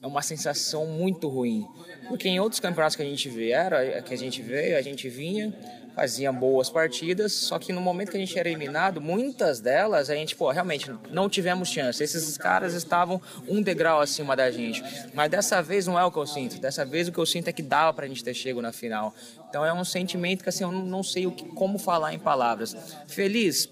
é 0.02 0.08
uma 0.08 0.24
sensação 0.24 0.88
muito 0.88 1.28
ruim. 1.28 1.68
Porque 2.08 2.28
em 2.28 2.40
outros 2.40 2.60
campeonatos 2.60 2.96
que 2.96 3.04
a 3.04 3.06
gente 3.06 3.30
viera, 3.30 4.02
que 4.02 4.12
a 4.12 4.18
gente 4.18 4.42
veio, 4.42 4.76
a 4.76 4.82
gente 4.82 5.08
vinha, 5.08 5.54
fazia 5.96 6.32
boas 6.32 6.70
partidas, 6.70 7.34
só 7.34 7.60
que 7.60 7.72
no 7.72 7.80
momento 7.80 8.12
que 8.12 8.18
a 8.18 8.20
gente 8.20 8.38
era 8.38 8.50
eliminado, 8.50 9.00
muitas 9.00 9.60
delas 9.60 10.10
a 10.10 10.16
gente, 10.16 10.36
pô, 10.36 10.50
realmente 10.52 10.92
não 11.12 11.30
tivemos 11.30 11.70
chance. 11.70 12.04
Esses 12.04 12.38
caras 12.38 12.74
estavam 12.74 13.22
um 13.48 13.62
degrau 13.62 14.02
acima 14.02 14.36
da 14.36 14.50
gente. 14.52 14.84
Mas 15.14 15.30
dessa 15.30 15.62
vez 15.62 15.86
não 15.88 16.00
é 16.00 16.04
o 16.04 16.12
que 16.12 16.18
eu 16.18 16.26
sinto. 16.26 16.60
Dessa 16.60 16.84
vez 16.86 17.08
o 17.08 17.12
que 17.12 17.20
eu 17.20 17.26
sinto 17.26 17.48
é 17.48 17.54
que 17.54 17.62
dava 17.62 17.94
pra 17.94 18.08
gente 18.08 18.24
ter 18.24 18.34
chego 18.34 18.62
na 18.62 18.72
final. 18.72 19.14
Então 19.50 19.66
é 19.66 19.74
um 19.74 19.86
sentimento 19.86 20.44
que 20.44 20.50
assim, 20.50 20.64
eu 20.64 20.72
não, 20.72 21.04
sei 21.04 21.28
o 21.28 21.32
que, 21.32 21.46
como 21.50 21.78
falar 21.78 22.14
em 22.14 22.20
palavras. 22.20 22.76
Feliz? 23.08 23.70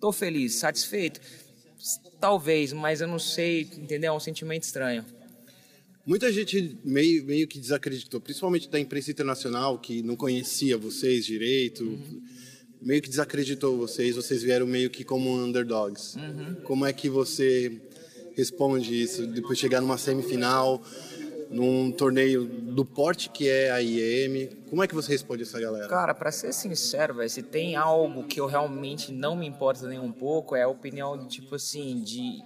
Tô 0.00 0.12
feliz. 0.12 0.54
Satisfeito? 0.56 1.20
Talvez, 2.18 2.72
mas 2.72 3.02
eu 3.02 3.08
não 3.08 3.18
sei, 3.18 3.68
entendeu? 3.76 4.12
É 4.12 4.16
um 4.16 4.20
sentimento 4.20 4.62
estranho. 4.62 5.04
Muita 6.06 6.30
gente 6.30 6.78
meio, 6.84 7.24
meio 7.24 7.48
que 7.48 7.58
desacreditou, 7.58 8.20
principalmente 8.20 8.68
da 8.68 8.78
imprensa 8.78 9.10
internacional, 9.10 9.78
que 9.78 10.02
não 10.02 10.16
conhecia 10.16 10.76
vocês 10.76 11.24
direito, 11.24 11.98
meio 12.80 13.00
que 13.00 13.08
desacreditou 13.08 13.78
vocês, 13.78 14.14
vocês 14.14 14.42
vieram 14.42 14.66
meio 14.66 14.90
que 14.90 15.02
como 15.02 15.34
underdogs. 15.34 16.14
Como 16.64 16.84
é 16.84 16.92
que 16.92 17.08
você 17.08 17.80
responde 18.36 19.02
isso, 19.02 19.26
depois 19.26 19.56
de 19.56 19.62
chegar 19.62 19.80
numa 19.80 19.96
semifinal, 19.96 20.82
num 21.50 21.90
torneio 21.90 22.44
do 22.44 22.84
porte 22.84 23.30
que 23.30 23.48
é 23.48 23.70
a 23.70 23.78
IEM, 23.78 24.50
como 24.68 24.82
é 24.82 24.88
que 24.88 24.94
você 24.94 25.12
responde 25.12 25.44
essa 25.44 25.58
galera? 25.58 25.88
Cara, 25.88 26.12
pra 26.12 26.30
ser 26.30 26.52
sincero, 26.52 27.14
velho, 27.14 27.30
se 27.30 27.42
tem 27.42 27.76
algo 27.76 28.24
que 28.24 28.38
eu 28.38 28.46
realmente 28.46 29.10
não 29.10 29.36
me 29.36 29.46
importa 29.46 29.88
nem 29.88 29.98
um 29.98 30.12
pouco, 30.12 30.54
é 30.54 30.64
a 30.64 30.68
opinião, 30.68 31.26
tipo 31.26 31.54
assim, 31.54 32.02
de 32.02 32.42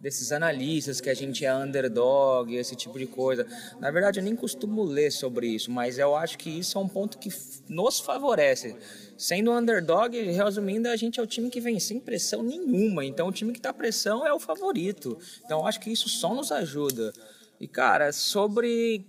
desses 0.00 0.32
analistas 0.32 1.00
que 1.00 1.10
a 1.10 1.14
gente 1.14 1.44
é 1.44 1.54
underdog, 1.54 2.54
esse 2.54 2.74
tipo 2.74 2.98
de 2.98 3.06
coisa. 3.06 3.46
Na 3.78 3.90
verdade, 3.90 4.18
eu 4.18 4.24
nem 4.24 4.34
costumo 4.34 4.82
ler 4.82 5.10
sobre 5.10 5.46
isso, 5.48 5.70
mas 5.70 5.98
eu 5.98 6.16
acho 6.16 6.38
que 6.38 6.48
isso 6.48 6.78
é 6.78 6.80
um 6.80 6.88
ponto 6.88 7.18
que 7.18 7.28
nos 7.68 8.00
favorece. 8.00 8.76
Sendo 9.18 9.52
underdog, 9.52 10.18
resumindo, 10.18 10.88
a 10.88 10.96
gente 10.96 11.20
é 11.20 11.22
o 11.22 11.26
time 11.26 11.50
que 11.50 11.60
vem 11.60 11.78
sem 11.78 12.00
pressão 12.00 12.42
nenhuma. 12.42 13.04
Então, 13.04 13.28
o 13.28 13.32
time 13.32 13.52
que 13.52 13.60
tá 13.60 13.72
pressão 13.72 14.26
é 14.26 14.32
o 14.32 14.40
favorito. 14.40 15.18
Então, 15.44 15.60
eu 15.60 15.66
acho 15.66 15.80
que 15.80 15.90
isso 15.90 16.08
só 16.08 16.34
nos 16.34 16.50
ajuda. 16.50 17.12
E, 17.60 17.68
cara, 17.68 18.12
sobre 18.12 19.04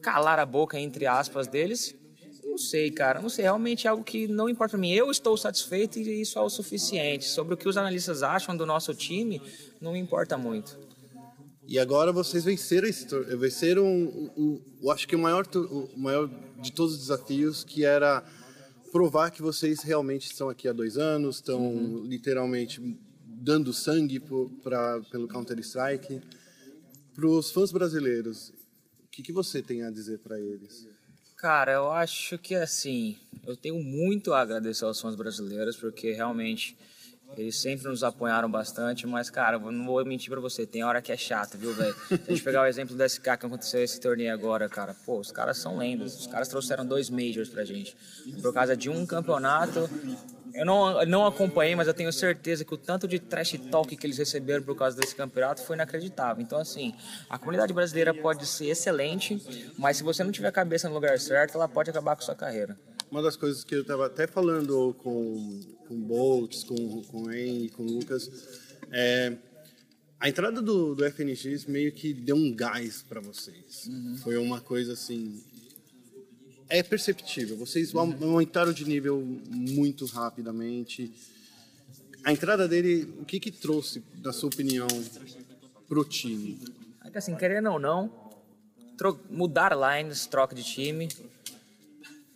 calar 0.00 0.38
a 0.38 0.46
boca, 0.46 0.78
entre 0.78 1.06
aspas, 1.06 1.48
deles, 1.48 1.94
não 2.52 2.58
sei, 2.58 2.90
cara. 2.90 3.20
Não 3.20 3.30
sei, 3.30 3.44
realmente 3.44 3.86
é 3.86 3.90
algo 3.90 4.04
que 4.04 4.28
não 4.28 4.46
importa 4.46 4.72
pra 4.72 4.80
mim. 4.80 4.92
Eu 4.92 5.10
estou 5.10 5.36
satisfeito 5.38 5.98
e 5.98 6.20
isso 6.20 6.38
é 6.38 6.42
o 6.42 6.50
suficiente. 6.50 7.24
Sobre 7.24 7.54
o 7.54 7.56
que 7.56 7.66
os 7.66 7.78
analistas 7.78 8.22
acham 8.22 8.54
do 8.54 8.66
nosso 8.66 8.94
time, 8.94 9.40
não 9.80 9.96
importa 9.96 10.36
muito. 10.36 10.78
E 11.66 11.78
agora 11.78 12.12
vocês 12.12 12.44
venceram 12.44 12.86
esse 12.86 13.06
venceram 13.36 13.86
um, 13.86 14.30
um, 14.36 14.62
eu 14.82 14.90
acho 14.90 15.08
que 15.08 15.16
o 15.16 15.18
maior 15.18 15.46
o 15.54 15.98
maior 15.98 16.28
de 16.60 16.72
todos 16.72 16.92
os 16.92 17.00
desafios 17.00 17.64
que 17.64 17.84
era 17.84 18.22
provar 18.90 19.30
que 19.30 19.40
vocês 19.40 19.80
realmente 19.82 20.26
estão 20.26 20.50
aqui 20.50 20.68
há 20.68 20.72
dois 20.72 20.98
anos, 20.98 21.36
estão 21.36 22.02
literalmente 22.04 22.82
dando 23.24 23.72
sangue 23.72 24.20
pra, 24.62 25.00
pelo 25.10 25.26
Counter 25.26 25.58
Strike. 25.60 26.20
Para 27.14 27.26
os 27.26 27.50
fãs 27.50 27.72
brasileiros, 27.72 28.50
o 29.04 29.08
que, 29.10 29.22
que 29.22 29.32
você 29.32 29.62
tem 29.62 29.84
a 29.84 29.90
dizer 29.90 30.18
para 30.18 30.38
eles? 30.38 30.86
Cara, 31.42 31.72
eu 31.72 31.90
acho 31.90 32.38
que 32.38 32.54
assim, 32.54 33.18
eu 33.44 33.56
tenho 33.56 33.82
muito 33.82 34.32
a 34.32 34.40
agradecer 34.40 34.84
aos 34.84 35.00
fãs 35.00 35.16
brasileiros, 35.16 35.76
porque 35.76 36.12
realmente 36.12 36.78
eles 37.36 37.56
sempre 37.56 37.88
nos 37.88 38.04
apoiaram 38.04 38.48
bastante, 38.48 39.08
mas, 39.08 39.28
cara, 39.28 39.58
não 39.58 39.84
vou 39.84 40.04
mentir 40.04 40.30
pra 40.30 40.38
você, 40.38 40.64
tem 40.64 40.84
hora 40.84 41.02
que 41.02 41.10
é 41.10 41.16
chato, 41.16 41.58
viu, 41.58 41.74
velho? 41.74 41.96
Se 42.06 42.14
a 42.14 42.30
gente 42.30 42.44
pegar 42.44 42.62
o 42.62 42.66
exemplo 42.66 42.94
do 42.94 43.02
SK 43.02 43.22
que 43.22 43.46
aconteceu 43.46 43.82
esse 43.82 43.98
torneio 43.98 44.32
agora, 44.32 44.68
cara, 44.68 44.94
pô, 45.04 45.18
os 45.18 45.32
caras 45.32 45.58
são 45.58 45.76
lendas, 45.76 46.16
os 46.16 46.28
caras 46.28 46.46
trouxeram 46.46 46.86
dois 46.86 47.10
Majors 47.10 47.48
pra 47.48 47.64
gente. 47.64 47.96
Por 48.40 48.54
causa 48.54 48.76
de 48.76 48.88
um 48.88 49.04
campeonato, 49.04 49.90
eu 50.54 50.66
não, 50.66 51.04
não 51.06 51.26
acompanhei, 51.26 51.74
mas 51.74 51.86
eu 51.86 51.94
tenho 51.94 52.12
certeza 52.12 52.64
que 52.64 52.74
o 52.74 52.76
tanto 52.76 53.08
de 53.08 53.18
trash 53.18 53.58
talk 53.70 53.94
que 53.96 54.06
eles 54.06 54.18
receberam 54.18 54.62
por 54.62 54.76
causa 54.76 54.96
desse 54.96 55.14
campeonato 55.14 55.62
foi 55.62 55.76
inacreditável. 55.76 56.42
Então, 56.42 56.58
assim, 56.58 56.94
a 57.28 57.38
comunidade 57.38 57.72
brasileira 57.72 58.12
pode 58.12 58.46
ser 58.46 58.66
excelente, 58.66 59.42
mas 59.78 59.96
se 59.96 60.02
você 60.02 60.22
não 60.22 60.32
tiver 60.32 60.48
a 60.48 60.52
cabeça 60.52 60.88
no 60.88 60.94
lugar 60.94 61.18
certo, 61.18 61.54
ela 61.56 61.68
pode 61.68 61.90
acabar 61.90 62.16
com 62.16 62.22
a 62.22 62.24
sua 62.24 62.34
carreira. 62.34 62.78
Uma 63.10 63.22
das 63.22 63.36
coisas 63.36 63.62
que 63.62 63.74
eu 63.74 63.82
estava 63.82 64.06
até 64.06 64.26
falando 64.26 64.94
com 65.02 65.60
com 65.86 66.00
Boltz, 66.00 66.64
com 66.64 67.02
com 67.02 67.30
En, 67.30 67.68
com 67.68 67.82
Lucas, 67.82 68.30
é 68.90 69.36
a 70.18 70.28
entrada 70.28 70.62
do, 70.62 70.94
do 70.94 71.04
FNX 71.10 71.66
meio 71.66 71.92
que 71.92 72.14
deu 72.14 72.36
um 72.36 72.54
gás 72.54 73.02
para 73.02 73.20
vocês. 73.20 73.90
Foi 74.22 74.36
uma 74.36 74.60
coisa 74.60 74.92
assim 74.92 75.42
é 76.72 76.82
perceptível. 76.82 77.56
Vocês 77.58 77.94
aumentaram 77.94 78.72
de 78.72 78.84
nível 78.86 79.20
muito 79.50 80.06
rapidamente. 80.06 81.12
A 82.24 82.32
entrada 82.32 82.66
dele, 82.66 83.12
o 83.20 83.26
que 83.26 83.38
que 83.38 83.50
trouxe, 83.50 84.02
na 84.24 84.32
sua 84.32 84.48
opinião, 84.48 84.88
pro 85.86 86.02
time? 86.02 86.58
É 87.04 87.10
que 87.10 87.18
assim, 87.18 87.36
querendo 87.36 87.70
ou 87.70 87.78
não, 87.78 88.10
mudar 89.28 89.76
lines, 89.76 90.24
troca 90.24 90.54
de 90.54 90.64
time, 90.64 91.08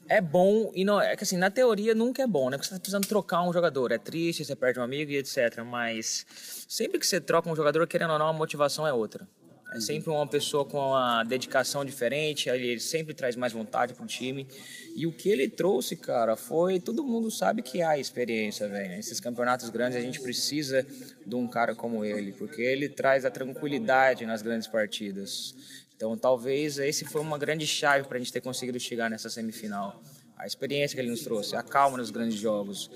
é 0.06 0.20
bom 0.20 0.70
e 0.74 0.84
não 0.84 1.00
é 1.00 1.16
que 1.16 1.24
assim, 1.24 1.38
na 1.38 1.50
teoria 1.50 1.94
nunca 1.94 2.22
é 2.22 2.26
bom, 2.26 2.50
né? 2.50 2.58
Porque 2.58 2.68
você 2.68 2.74
tá 2.74 2.80
precisando 2.80 3.06
trocar 3.06 3.42
um 3.42 3.52
jogador, 3.52 3.90
é 3.90 3.98
triste, 3.98 4.44
você 4.44 4.54
perde 4.54 4.78
um 4.78 4.82
amigo 4.82 5.10
e 5.12 5.16
etc, 5.16 5.64
mas 5.64 6.26
sempre 6.68 6.98
que 6.98 7.06
você 7.06 7.20
troca 7.20 7.48
um 7.48 7.56
jogador, 7.56 7.86
querendo 7.86 8.12
ou 8.12 8.18
não, 8.18 8.28
a 8.28 8.32
motivação 8.34 8.86
é 8.86 8.92
outra. 8.92 9.26
É 9.72 9.80
sempre 9.80 10.10
uma 10.10 10.26
pessoa 10.26 10.64
com 10.64 10.78
uma 10.78 11.24
dedicação 11.24 11.84
diferente, 11.84 12.48
ele 12.48 12.78
sempre 12.78 13.12
traz 13.12 13.36
mais 13.36 13.52
vontade 13.52 13.94
pro 13.94 14.06
time. 14.06 14.46
E 14.94 15.06
o 15.06 15.12
que 15.12 15.28
ele 15.28 15.48
trouxe, 15.48 15.96
cara, 15.96 16.36
foi. 16.36 16.78
Todo 16.78 17.02
mundo 17.04 17.30
sabe 17.30 17.62
que 17.62 17.82
há 17.82 17.98
experiência, 17.98 18.68
velho. 18.68 18.90
Nesses 18.90 19.20
campeonatos 19.20 19.68
grandes 19.68 19.98
a 19.98 20.00
gente 20.00 20.20
precisa 20.20 20.86
de 21.26 21.34
um 21.34 21.46
cara 21.46 21.74
como 21.74 22.04
ele, 22.04 22.32
porque 22.32 22.62
ele 22.62 22.88
traz 22.88 23.24
a 23.24 23.30
tranquilidade 23.30 24.24
nas 24.24 24.40
grandes 24.40 24.68
partidas. 24.68 25.54
Então 25.96 26.16
talvez 26.16 26.78
esse 26.78 27.04
foi 27.04 27.20
uma 27.20 27.36
grande 27.36 27.66
chave 27.66 28.06
para 28.06 28.16
a 28.16 28.20
gente 28.20 28.32
ter 28.32 28.40
conseguido 28.40 28.78
chegar 28.78 29.10
nessa 29.10 29.28
semifinal. 29.28 30.00
A 30.38 30.46
experiência 30.46 30.94
que 30.94 31.00
ele 31.00 31.10
nos 31.10 31.22
trouxe, 31.22 31.56
a 31.56 31.62
calma 31.62 31.98
nos 31.98 32.10
grandes 32.10 32.38
jogos. 32.38 32.90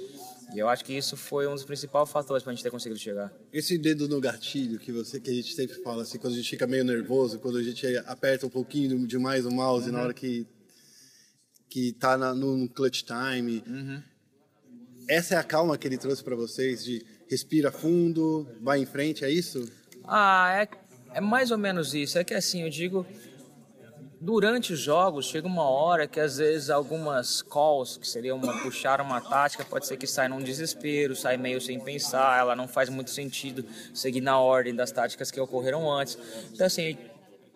E 0.55 0.59
eu 0.59 0.69
acho 0.69 0.85
que 0.85 0.93
isso 0.93 1.17
foi 1.17 1.47
um 1.47 1.55
dos 1.55 1.65
principais 1.65 2.11
fatores 2.11 2.43
para 2.43 2.53
a 2.53 2.55
gente 2.55 2.63
ter 2.63 2.71
conseguido 2.71 2.99
chegar. 2.99 3.33
Esse 3.53 3.79
dedo 3.79 4.09
no 4.09 4.21
gatilho 4.21 4.79
que 4.79 4.91
você 4.91 5.21
que 5.21 5.31
a 5.31 5.35
gente 5.35 5.55
sempre 5.55 5.77
fala 5.83 6.03
assim, 6.03 6.19
quando 6.19 6.35
a 6.35 6.37
gente 6.37 6.51
fica 6.51 6.67
meio 6.67 6.85
nervoso, 6.85 7.39
quando 7.39 7.59
a 7.59 7.63
gente 7.63 7.87
aperta 8.07 8.47
um 8.47 8.51
pouquinho 8.51 9.07
demais 9.07 9.47
o 9.47 9.51
mouse 9.51 9.91
na 9.91 10.03
hora 10.03 10.15
que 10.15 10.47
que 11.69 11.93
tá 11.93 12.19
na, 12.19 12.35
no 12.35 12.69
clutch 12.69 13.05
time. 13.05 13.63
Essa 15.09 15.35
é 15.35 15.39
a 15.39 15.45
calma 15.45 15.79
que 15.79 15.87
ele 15.87 15.97
trouxe 15.97 16.23
para 16.23 16.35
vocês 16.35 16.85
de 16.85 17.05
respira 17.29 17.71
fundo, 17.71 18.49
vai 18.61 18.81
em 18.81 18.87
frente, 18.87 19.25
é 19.25 19.31
isso? 19.31 19.71
Ah, 20.05 20.51
é, 20.63 20.69
é 21.15 21.21
mais 21.21 21.53
ou 21.53 21.59
menos 21.59 21.95
isso. 21.95 22.19
É 22.19 22.25
que 22.25 22.35
assim, 22.35 22.63
eu 22.63 22.71
digo, 22.71 23.07
durante 24.21 24.75
os 24.75 24.79
jogos 24.79 25.27
chega 25.27 25.47
uma 25.47 25.67
hora 25.69 26.07
que 26.07 26.21
às 26.21 26.37
vezes 26.37 26.69
algumas 26.69 27.41
calls, 27.41 27.97
que 27.97 28.07
seria 28.07 28.35
uma 28.35 28.63
puxar 28.63 29.01
uma 29.01 29.19
tática, 29.19 29.65
pode 29.65 29.87
ser 29.87 29.97
que 29.97 30.07
saia 30.07 30.29
num 30.29 30.41
desespero, 30.41 31.17
sai 31.17 31.39
meio 31.39 31.61
sem 31.61 31.81
pensar, 31.81 32.39
ela 32.39 32.55
não 32.55 32.69
faz 32.69 32.91
muito 32.91 33.11
sentido 33.11 33.65
seguir 33.95 34.21
na 34.21 34.39
ordem 34.39 34.75
das 34.75 34.93
táticas 34.93 35.31
que 35.31 35.41
ocorreram 35.41 35.91
antes. 35.91 36.19
Então 36.53 36.67
assim, 36.67 36.99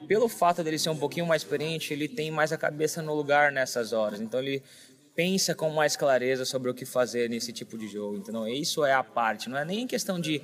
pelo 0.08 0.26
fato 0.26 0.64
dele 0.64 0.78
ser 0.78 0.88
um 0.88 0.96
pouquinho 0.96 1.26
mais 1.26 1.42
experiente, 1.42 1.92
ele 1.92 2.08
tem 2.08 2.30
mais 2.30 2.50
a 2.50 2.56
cabeça 2.56 3.02
no 3.02 3.14
lugar 3.14 3.52
nessas 3.52 3.92
horas. 3.92 4.18
Então 4.18 4.40
ele 4.40 4.62
pensa 5.14 5.54
com 5.54 5.68
mais 5.68 5.96
clareza 5.96 6.46
sobre 6.46 6.70
o 6.70 6.74
que 6.74 6.86
fazer 6.86 7.28
nesse 7.28 7.52
tipo 7.52 7.76
de 7.76 7.88
jogo. 7.88 8.16
Então 8.16 8.48
isso 8.48 8.82
é 8.86 8.94
a 8.94 9.04
parte, 9.04 9.50
não 9.50 9.58
é 9.58 9.66
nem 9.66 9.86
questão 9.86 10.18
de 10.18 10.40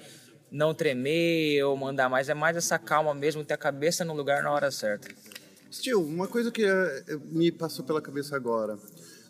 não 0.50 0.74
tremer 0.74 1.64
ou 1.64 1.76
mandar 1.76 2.10
mais, 2.10 2.28
é 2.28 2.34
mais 2.34 2.56
essa 2.56 2.78
calma 2.78 3.14
mesmo, 3.14 3.42
ter 3.42 3.54
a 3.54 3.56
cabeça 3.56 4.04
no 4.04 4.12
lugar 4.12 4.42
na 4.42 4.50
hora 4.50 4.70
certa. 4.70 5.08
Steel, 5.72 6.04
uma 6.04 6.26
coisa 6.26 6.50
que 6.50 6.64
eh, 6.64 7.04
me 7.26 7.52
passou 7.52 7.84
pela 7.84 8.02
cabeça 8.02 8.34
agora. 8.34 8.76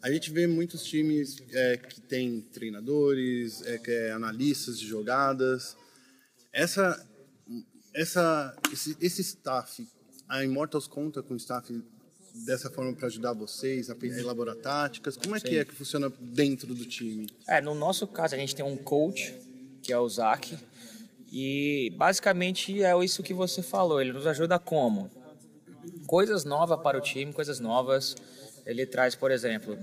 A 0.02 0.10
gente 0.10 0.30
vê 0.30 0.46
muitos 0.46 0.82
times 0.82 1.36
eh, 1.52 1.76
que 1.76 2.00
têm 2.00 2.40
treinadores, 2.40 3.60
eh, 3.66 3.78
que 3.78 3.90
é 3.90 4.12
analistas 4.12 4.78
de 4.78 4.86
jogadas. 4.86 5.76
Essa, 6.50 7.06
essa, 7.94 8.56
esse, 8.72 8.96
esse 9.00 9.20
staff, 9.20 9.86
a 10.26 10.42
Immortals 10.42 10.86
conta 10.86 11.22
com 11.22 11.36
staff 11.36 11.70
dessa 12.46 12.70
forma 12.70 12.94
para 12.94 13.08
ajudar 13.08 13.34
vocês 13.34 13.90
a 13.90 13.96
elaborar 14.02 14.56
táticas. 14.56 15.18
Como 15.18 15.36
é 15.36 15.40
que 15.40 15.50
Sim. 15.50 15.56
é 15.56 15.64
que 15.64 15.74
funciona 15.74 16.10
dentro 16.18 16.74
do 16.74 16.86
time? 16.86 17.28
É, 17.46 17.60
no 17.60 17.74
nosso 17.74 18.06
caso, 18.06 18.34
a 18.34 18.38
gente 18.38 18.56
tem 18.56 18.64
um 18.64 18.76
coach, 18.78 19.34
que 19.82 19.92
é 19.92 19.98
o 19.98 20.08
Zac, 20.08 20.56
e 21.30 21.92
basicamente 21.96 22.82
é 22.82 23.04
isso 23.04 23.22
que 23.22 23.34
você 23.34 23.62
falou. 23.62 24.00
Ele 24.00 24.12
nos 24.12 24.26
ajuda 24.26 24.58
como? 24.58 25.10
Coisas 26.10 26.44
novas 26.44 26.80
para 26.80 26.98
o 26.98 27.00
time, 27.00 27.32
coisas 27.32 27.60
novas. 27.60 28.16
Ele 28.66 28.84
traz, 28.84 29.14
por 29.14 29.30
exemplo, 29.30 29.78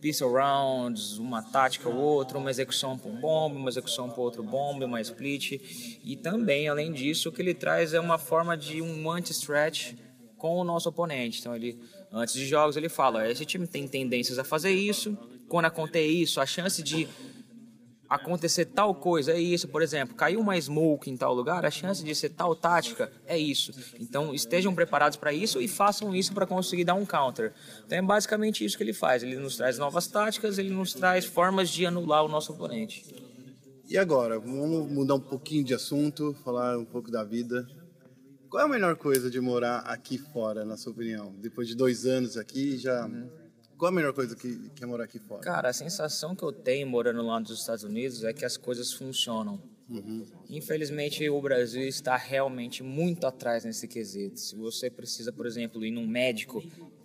pistol 0.00 0.32
rounds, 0.32 1.18
uma 1.18 1.42
tática 1.42 1.86
ou 1.86 1.96
outra, 1.96 2.38
uma 2.38 2.48
execução 2.48 2.96
para 2.96 3.10
um 3.10 3.20
bomb, 3.20 3.58
uma 3.58 3.68
execução 3.68 4.08
para 4.08 4.22
outro 4.22 4.42
bomb, 4.42 4.82
uma 4.82 5.02
split. 5.02 5.60
E 6.02 6.16
também, 6.16 6.66
além 6.66 6.90
disso, 6.94 7.28
o 7.28 7.32
que 7.32 7.42
ele 7.42 7.52
traz 7.52 7.92
é 7.92 8.00
uma 8.00 8.16
forma 8.16 8.56
de 8.56 8.80
um 8.80 9.10
anti-stretch 9.10 9.96
com 10.38 10.56
o 10.56 10.64
nosso 10.64 10.88
oponente. 10.88 11.40
Então, 11.40 11.54
ele, 11.54 11.78
antes 12.10 12.32
de 12.32 12.46
jogos, 12.46 12.78
ele 12.78 12.88
fala: 12.88 13.30
esse 13.30 13.44
time 13.44 13.66
tem 13.66 13.86
tendências 13.86 14.38
a 14.38 14.44
fazer 14.44 14.70
isso. 14.70 15.14
Quando 15.46 15.66
acontecer 15.66 16.06
isso, 16.06 16.40
a 16.40 16.46
chance 16.46 16.82
de 16.82 17.06
acontecer 18.10 18.64
tal 18.64 18.92
coisa 18.92 19.30
é 19.30 19.40
isso, 19.40 19.68
por 19.68 19.80
exemplo, 19.80 20.16
caiu 20.16 20.40
uma 20.40 20.60
smoke 20.60 21.08
em 21.08 21.16
tal 21.16 21.32
lugar, 21.32 21.64
a 21.64 21.70
chance 21.70 22.02
de 22.02 22.12
ser 22.12 22.30
tal 22.30 22.56
tática 22.56 23.12
é 23.24 23.38
isso. 23.38 23.72
Então 24.00 24.34
estejam 24.34 24.74
preparados 24.74 25.16
para 25.16 25.32
isso 25.32 25.60
e 25.60 25.68
façam 25.68 26.14
isso 26.14 26.34
para 26.34 26.44
conseguir 26.44 26.82
dar 26.82 26.94
um 26.94 27.06
counter. 27.06 27.52
Então 27.86 27.96
é 27.96 28.02
basicamente 28.02 28.64
isso 28.64 28.76
que 28.76 28.82
ele 28.82 28.92
faz. 28.92 29.22
Ele 29.22 29.36
nos 29.36 29.56
traz 29.56 29.78
novas 29.78 30.08
táticas, 30.08 30.58
ele 30.58 30.70
nos 30.70 30.92
traz 30.92 31.24
formas 31.24 31.70
de 31.70 31.86
anular 31.86 32.24
o 32.24 32.28
nosso 32.28 32.52
oponente. 32.52 33.04
E 33.88 33.96
agora, 33.96 34.38
vamos 34.38 34.90
mudar 34.90 35.14
um 35.14 35.20
pouquinho 35.20 35.64
de 35.64 35.74
assunto, 35.74 36.34
falar 36.44 36.78
um 36.78 36.84
pouco 36.84 37.10
da 37.10 37.22
vida. 37.22 37.66
Qual 38.48 38.62
é 38.62 38.66
a 38.66 38.68
melhor 38.68 38.96
coisa 38.96 39.30
de 39.30 39.40
morar 39.40 39.78
aqui 39.80 40.18
fora, 40.18 40.64
na 40.64 40.76
sua 40.76 40.92
opinião? 40.92 41.32
Depois 41.40 41.68
de 41.68 41.76
dois 41.76 42.04
anos 42.06 42.36
aqui, 42.36 42.76
já. 42.76 43.08
Qual 43.80 43.88
a 43.88 43.92
melhor 43.92 44.12
coisa 44.12 44.36
que, 44.36 44.68
que 44.76 44.84
é 44.84 44.86
morar 44.86 45.04
aqui 45.04 45.18
fora? 45.18 45.40
Cara, 45.40 45.70
a 45.70 45.72
sensação 45.72 46.36
que 46.36 46.42
eu 46.42 46.52
tenho 46.52 46.86
morando 46.86 47.22
lá 47.22 47.40
nos 47.40 47.50
Estados 47.50 47.82
Unidos 47.82 48.22
é 48.24 48.30
que 48.30 48.44
as 48.44 48.58
coisas 48.58 48.92
funcionam. 48.92 49.58
Infelizmente, 50.50 51.26
o 51.30 51.40
Brasil 51.40 51.88
está 51.88 52.14
realmente 52.14 52.82
muito 52.82 53.26
atrás 53.26 53.64
nesse 53.64 53.88
quesito. 53.88 54.38
Se 54.38 54.54
você 54.54 54.90
precisa, 54.90 55.32
por 55.32 55.46
exemplo, 55.46 55.82
ir 55.82 55.92
num 55.92 56.06
médico, 56.06 56.62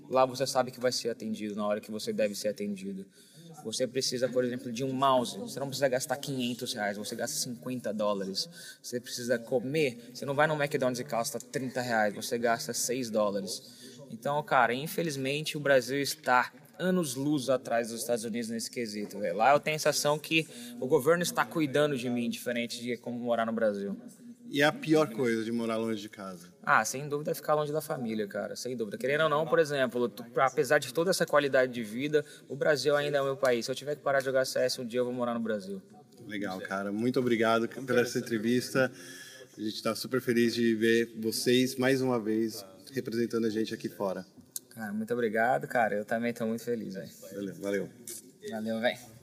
lá 0.09 0.25
você 0.25 0.45
sabe 0.45 0.69
que 0.69 0.77
vai 0.77 0.91
ser 0.91 1.09
atendido 1.09 1.55
na 1.55 1.65
hora 1.65 1.79
que 1.79 1.89
você 1.89 2.11
deve 2.11 2.35
ser 2.35 2.49
atendido. 2.49 3.05
Você 3.63 3.88
precisa, 3.88 4.27
por 4.27 4.43
exemplo, 4.43 4.69
de 4.69 4.83
um 4.83 4.91
mouse. 4.91 5.39
Você 5.39 5.57
não 5.61 5.67
precisa 5.67 5.88
gastar 5.88 6.17
500 6.17 6.73
reais, 6.73 6.97
você 6.97 7.15
gasta 7.15 7.38
50 7.38 7.93
dólares. 7.93 8.49
Você 8.83 8.99
precisa 8.99 9.39
comer. 9.39 10.11
Você 10.13 10.25
não 10.25 10.35
vai 10.35 10.45
no 10.45 10.61
McDonald's 10.61 10.99
e 10.99 11.05
gasta 11.05 11.39
30 11.39 11.79
reais, 11.79 12.13
você 12.13 12.38
gasta 12.38 12.73
6 12.73 13.09
dólares. 13.09 13.63
Então, 14.11 14.43
cara, 14.43 14.73
infelizmente 14.73 15.55
o 15.55 15.59
Brasil 15.59 16.01
está 16.01 16.51
anos-luz 16.79 17.49
atrás 17.49 17.89
dos 17.89 18.01
Estados 18.01 18.23
Unidos 18.23 18.49
nesse 18.49 18.69
quesito. 18.69 19.19
velho. 19.19 19.38
Lá 19.38 19.53
eu 19.53 19.59
tenho 19.59 19.75
a 19.75 19.79
sensação 19.79 20.17
que 20.19 20.47
o 20.79 20.88
governo 20.88 21.23
está 21.23 21.45
cuidando 21.45 21.97
de 21.97 22.09
mim, 22.09 22.29
diferente 22.29 22.81
de 22.81 22.97
como 22.97 23.19
morar 23.19 23.45
no 23.45 23.53
Brasil. 23.53 23.97
E 24.49 24.61
é 24.61 24.65
a 24.65 24.71
pior 24.71 25.09
coisa 25.09 25.43
de 25.43 25.51
morar 25.51 25.77
longe 25.77 26.01
de 26.01 26.09
casa. 26.09 26.53
Ah, 26.63 26.85
sem 26.85 27.09
dúvida 27.09 27.31
é 27.31 27.33
ficar 27.33 27.55
longe 27.55 27.73
da 27.73 27.81
família, 27.81 28.27
cara, 28.27 28.55
sem 28.55 28.77
dúvida. 28.77 28.97
Querendo 28.97 29.21
ou 29.21 29.29
não, 29.29 29.45
por 29.45 29.59
exemplo, 29.59 30.11
apesar 30.38 30.79
de 30.79 30.93
toda 30.93 31.09
essa 31.09 31.25
qualidade 31.25 31.73
de 31.73 31.83
vida, 31.83 32.23
o 32.47 32.55
Brasil 32.55 32.95
ainda 32.95 33.17
é 33.17 33.21
o 33.21 33.25
meu 33.25 33.38
país. 33.38 33.65
Se 33.65 33.71
eu 33.71 33.75
tiver 33.75 33.95
que 33.95 34.01
parar 34.01 34.19
de 34.19 34.25
jogar 34.25 34.45
CS 34.45 34.79
um 34.79 34.85
dia, 34.85 34.99
eu 34.99 35.05
vou 35.05 35.13
morar 35.13 35.33
no 35.33 35.39
Brasil. 35.39 35.81
Legal, 36.27 36.59
cara. 36.61 36.91
Muito 36.91 37.19
obrigado 37.19 37.67
pela 37.67 38.01
essa 38.01 38.19
entrevista. 38.19 38.91
A 39.57 39.61
gente 39.61 39.75
está 39.75 39.95
super 39.95 40.21
feliz 40.21 40.53
de 40.53 40.75
ver 40.75 41.13
vocês 41.17 41.75
mais 41.75 42.01
uma 42.01 42.19
vez 42.19 42.63
representando 42.95 43.45
a 43.45 43.49
gente 43.49 43.73
aqui 43.73 43.89
fora. 43.89 44.25
Cara, 44.69 44.91
muito 44.91 45.13
obrigado, 45.13 45.67
cara. 45.67 45.95
Eu 45.95 46.05
também 46.05 46.34
tô 46.34 46.45
muito 46.45 46.63
feliz, 46.63 46.95
velho. 46.95 47.10
Valeu, 47.34 47.55
valeu. 47.55 47.89
Valeu, 48.51 48.79
velho. 48.81 49.14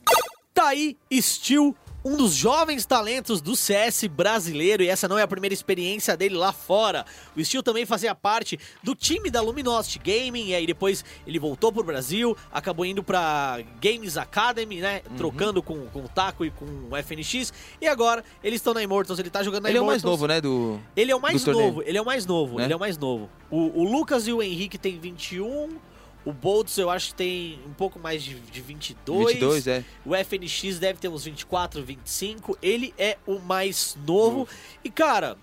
Tá 0.63 0.69
aí, 0.69 0.95
Steel, 1.11 1.75
um 2.05 2.15
dos 2.15 2.33
jovens 2.33 2.85
talentos 2.85 3.41
do 3.41 3.53
CS 3.53 4.05
brasileiro, 4.07 4.81
e 4.81 4.87
essa 4.87 5.09
não 5.09 5.17
é 5.19 5.21
a 5.21 5.27
primeira 5.27 5.53
experiência 5.53 6.15
dele 6.15 6.35
lá 6.35 6.53
fora. 6.53 7.05
O 7.35 7.43
Steel 7.43 7.61
também 7.61 7.85
fazia 7.85 8.15
parte 8.15 8.57
do 8.81 8.95
time 8.95 9.29
da 9.29 9.41
Luminosity 9.41 9.99
Gaming, 9.99 10.47
e 10.47 10.55
aí 10.55 10.65
depois 10.65 11.03
ele 11.27 11.37
voltou 11.37 11.69
pro 11.69 11.83
Brasil, 11.83 12.35
acabou 12.49 12.85
indo 12.85 13.03
pra 13.03 13.59
Games 13.81 14.15
Academy, 14.15 14.77
né? 14.79 15.01
Trocando 15.17 15.61
com, 15.61 15.85
com 15.87 15.99
o 16.05 16.07
Taco 16.07 16.45
e 16.45 16.49
com 16.49 16.63
o 16.89 16.95
FNX, 16.95 17.51
e 17.81 17.85
agora 17.85 18.23
eles 18.41 18.61
estão 18.61 18.73
na 18.73 18.81
Immortals, 18.81 19.19
ele 19.19 19.29
tá 19.29 19.43
jogando 19.43 19.63
na 19.63 19.69
Ele 19.69 19.79
é 19.79 19.81
o 19.81 19.85
mais 19.85 20.01
Immortals. 20.01 20.21
novo, 20.21 20.27
né? 20.33 20.39
Do. 20.39 20.79
Ele 20.95 21.11
é 21.11 21.15
o 21.15 21.21
mais 21.21 21.41
do 21.41 21.45
torneio. 21.51 21.67
novo, 21.67 21.83
ele 21.85 21.97
é 21.97 22.01
o 22.01 22.05
mais 22.05 22.25
novo, 22.25 22.57
Né? 22.57 22.63
ele 22.63 22.71
é 22.73 22.75
o 22.77 22.79
mais 22.79 22.97
novo. 22.97 23.29
O, 23.51 23.81
o 23.81 23.83
Lucas 23.83 24.27
e 24.29 24.31
o 24.31 24.41
Henrique 24.41 24.77
tem 24.77 24.97
21, 24.97 25.77
o 26.25 26.31
Boltz 26.31 26.77
eu 26.77 26.89
acho 26.89 27.09
que 27.09 27.15
tem 27.15 27.59
um 27.67 27.73
pouco 27.73 27.99
mais 27.99 28.23
de, 28.23 28.35
de 28.39 28.61
22. 28.61 29.33
22, 29.33 29.67
é. 29.67 29.83
O 30.05 30.15
FNX 30.15 30.79
deve 30.79 30.99
ter 30.99 31.09
uns 31.09 31.25
24, 31.25 31.83
25. 31.83 32.57
Ele 32.61 32.93
é 32.97 33.17
o 33.27 33.39
mais 33.39 33.97
novo. 34.05 34.47
E, 34.83 34.89
cara, 34.89 35.37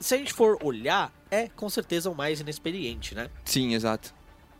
se 0.00 0.14
a 0.14 0.18
gente 0.18 0.32
for 0.32 0.58
olhar, 0.62 1.12
é 1.30 1.48
com 1.48 1.68
certeza 1.70 2.10
o 2.10 2.14
mais 2.14 2.40
inexperiente, 2.40 3.14
né? 3.14 3.30
Sim, 3.44 3.74
exato. 3.74 4.14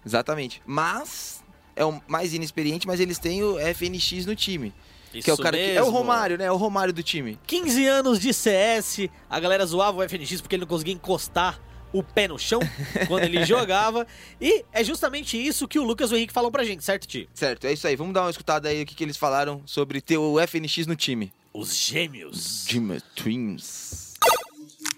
Exatamente. 0.05 0.63
Mas. 0.65 1.43
É 1.75 1.85
o 1.85 2.01
mais 2.09 2.35
inexperiente, 2.35 2.89
mas 2.89 2.99
eles 2.99 3.21
têm 3.21 3.45
o 3.45 3.57
FNX 3.57 4.27
no 4.27 4.35
time. 4.35 4.75
que 5.13 5.31
é 5.31 5.33
o 5.33 5.35
Isso 5.35 5.43
cara 5.43 5.57
que. 5.57 5.63
É 5.63 5.81
o 5.81 5.85
mesmo. 5.85 5.91
Romário, 5.97 6.37
né? 6.39 6.47
É 6.47 6.53
o 6.53 6.57
Romário 6.57 6.93
do 6.93 7.05
time. 7.05 7.39
15 7.47 7.87
anos 7.87 8.19
de 8.19 8.35
CS, 8.35 9.09
a 9.31 9.39
galera 9.39 9.65
zoava 9.65 9.99
o 9.99 10.09
FNX 10.09 10.41
porque 10.41 10.57
ele 10.57 10.63
não 10.63 10.69
conseguia 10.69 10.95
encostar 10.95 11.61
o 11.93 12.03
pé 12.03 12.29
no 12.29 12.39
chão 12.39 12.61
quando 13.07 13.25
ele 13.25 13.45
jogava. 13.47 14.07
E 14.41 14.65
é 14.73 14.83
justamente 14.85 15.37
isso 15.37 15.69
que 15.69 15.79
o 15.79 15.85
Lucas 15.85 16.11
e 16.11 16.15
o 16.15 16.17
Henrique 16.17 16.33
falam 16.33 16.51
pra 16.51 16.65
gente, 16.65 16.85
certo, 16.85 17.07
Ti? 17.07 17.29
Certo, 17.35 17.67
é 17.67 17.73
isso 17.73 17.87
aí. 17.87 17.97
Vamos 17.97 18.15
dar 18.15 18.23
uma 18.23 18.31
escutada 18.31 18.69
aí 18.69 18.83
o 18.83 18.87
que, 18.87 18.95
que 18.95 19.05
eles 19.05 19.17
falaram 19.17 19.63
sobre 19.67 20.01
ter 20.01 20.19
o 20.19 20.37
FNX 20.47 20.87
no 20.87 20.97
time. 20.97 21.33
Os 21.53 21.77
gêmeos. 21.77 22.65
Dreamer 22.67 23.03
Twins. 23.15 24.15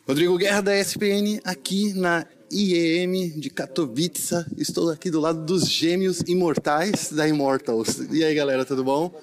Rodrigo 0.07 0.37
Guerra 0.37 0.61
da 0.61 0.79
ESPN 0.79 1.40
aqui 1.44 1.92
na 1.94 2.26
IEM 2.50 3.38
de 3.38 3.48
Katowice. 3.48 4.44
Estou 4.59 4.90
aqui 4.90 5.11
do 5.11 5.20
lado 5.20 5.44
dos 5.44 5.68
gêmeos 5.68 6.20
imortais 6.26 7.12
da 7.12 7.29
Immortals. 7.29 8.00
E 8.11 8.24
aí, 8.24 8.35
galera, 8.35 8.64
tudo 8.64 8.83
bom? 8.83 9.14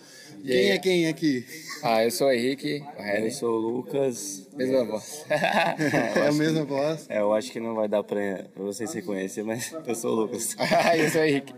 Quem 0.48 0.72
é 0.72 0.78
quem 0.80 1.08
aqui? 1.08 1.46
Ah, 1.84 2.04
eu 2.04 2.12
sou 2.12 2.28
o 2.28 2.32
Henrique. 2.32 2.82
Eu 3.20 3.32
sou 3.32 3.50
o 3.56 3.58
Lucas. 3.58 4.48
Mesma 4.56 4.86
voz. 4.86 5.26
É 5.30 6.28
a 6.28 6.32
mesma 6.32 6.64
voz? 6.64 7.06
É, 7.10 7.20
eu 7.20 7.34
acho 7.34 7.52
que 7.52 7.60
não 7.60 7.76
vai 7.76 7.88
dar 7.88 8.04
pra 8.04 8.46
vocês 8.56 8.90
se 8.90 9.02
conhecer, 9.02 9.44
mas 9.44 9.74
eu 9.86 9.96
sou 9.96 10.12
o 10.12 10.22
Lucas. 10.22 10.56
eu 10.98 11.10
sou 11.10 11.22
o 11.22 11.24
Henrique. 11.26 11.54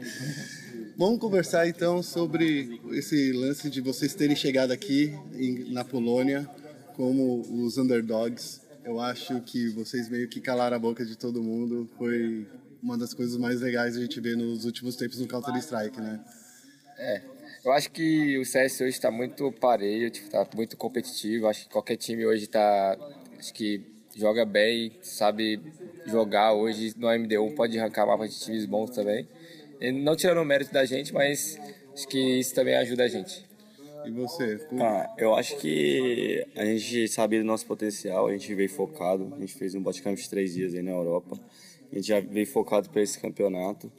Vamos 0.97 1.19
conversar 1.19 1.67
então 1.67 2.01
sobre 2.03 2.81
esse 2.91 3.31
lance 3.31 3.69
de 3.69 3.79
vocês 3.79 4.13
terem 4.13 4.35
chegado 4.35 4.71
aqui 4.71 5.13
em- 5.33 5.71
na 5.71 5.85
Polônia 5.85 6.49
como 6.95 7.41
os 7.63 7.77
underdogs. 7.77 8.59
Eu 8.83 8.99
acho 8.99 9.39
que 9.41 9.69
vocês 9.69 10.09
meio 10.09 10.27
que 10.27 10.41
calaram 10.41 10.75
a 10.75 10.79
boca 10.79 11.05
de 11.05 11.15
todo 11.17 11.41
mundo. 11.43 11.87
Foi 11.97 12.45
uma 12.81 12.97
das 12.97 13.13
coisas 13.13 13.37
mais 13.37 13.61
legais 13.61 13.95
a 13.95 14.01
gente 14.01 14.19
ver 14.19 14.35
nos 14.35 14.65
últimos 14.65 14.95
tempos 14.95 15.19
no 15.19 15.27
Counter-Strike, 15.27 16.01
né? 16.01 16.19
É. 16.97 17.21
Eu 17.69 17.73
acho 17.73 17.91
que 17.91 18.35
o 18.39 18.43
CS 18.43 18.83
hoje 18.83 18.93
está 18.93 19.11
muito 19.11 19.51
pareio, 19.51 20.09
tipo, 20.09 20.27
tá 20.27 20.43
muito 20.55 20.75
competitivo. 20.75 21.45
Acho 21.47 21.65
que 21.65 21.69
qualquer 21.71 21.97
time 21.97 22.25
hoje 22.25 22.47
tá. 22.47 22.97
Acho 23.37 23.53
que 23.53 23.79
joga 24.15 24.43
bem, 24.43 24.91
sabe 25.03 25.61
jogar 26.03 26.53
hoje 26.53 26.95
no 26.97 27.07
MD1, 27.11 27.51
pode 27.51 27.77
arrancar 27.77 28.07
mapa 28.07 28.27
de 28.27 28.39
times 28.39 28.65
bons 28.65 28.89
também. 28.89 29.27
E 29.79 29.91
não 29.91 30.15
tirando 30.15 30.39
o 30.41 30.45
mérito 30.45 30.73
da 30.73 30.83
gente, 30.83 31.13
mas 31.13 31.59
acho 31.95 32.07
que 32.07 32.17
isso 32.39 32.55
também 32.55 32.75
ajuda 32.75 33.03
a 33.03 33.07
gente. 33.07 33.45
E 34.03 34.09
você? 34.09 34.59
Ah, 34.79 35.07
eu 35.15 35.35
acho 35.35 35.55
que 35.57 36.43
a 36.55 36.65
gente 36.65 37.07
sabia 37.07 37.37
do 37.37 37.45
nosso 37.45 37.67
potencial, 37.67 38.25
a 38.25 38.31
gente 38.31 38.51
veio 38.55 38.69
focado, 38.69 39.31
a 39.37 39.41
gente 39.41 39.53
fez 39.53 39.75
um 39.75 39.81
bootcamp 39.83 40.17
de 40.17 40.27
três 40.27 40.55
dias 40.55 40.73
aí 40.73 40.81
na 40.81 40.89
Europa, 40.89 41.39
a 41.91 41.95
gente 41.95 42.07
já 42.07 42.19
veio 42.19 42.47
focado 42.47 42.89
para 42.89 43.03
esse 43.03 43.19
campeonato. 43.19 43.91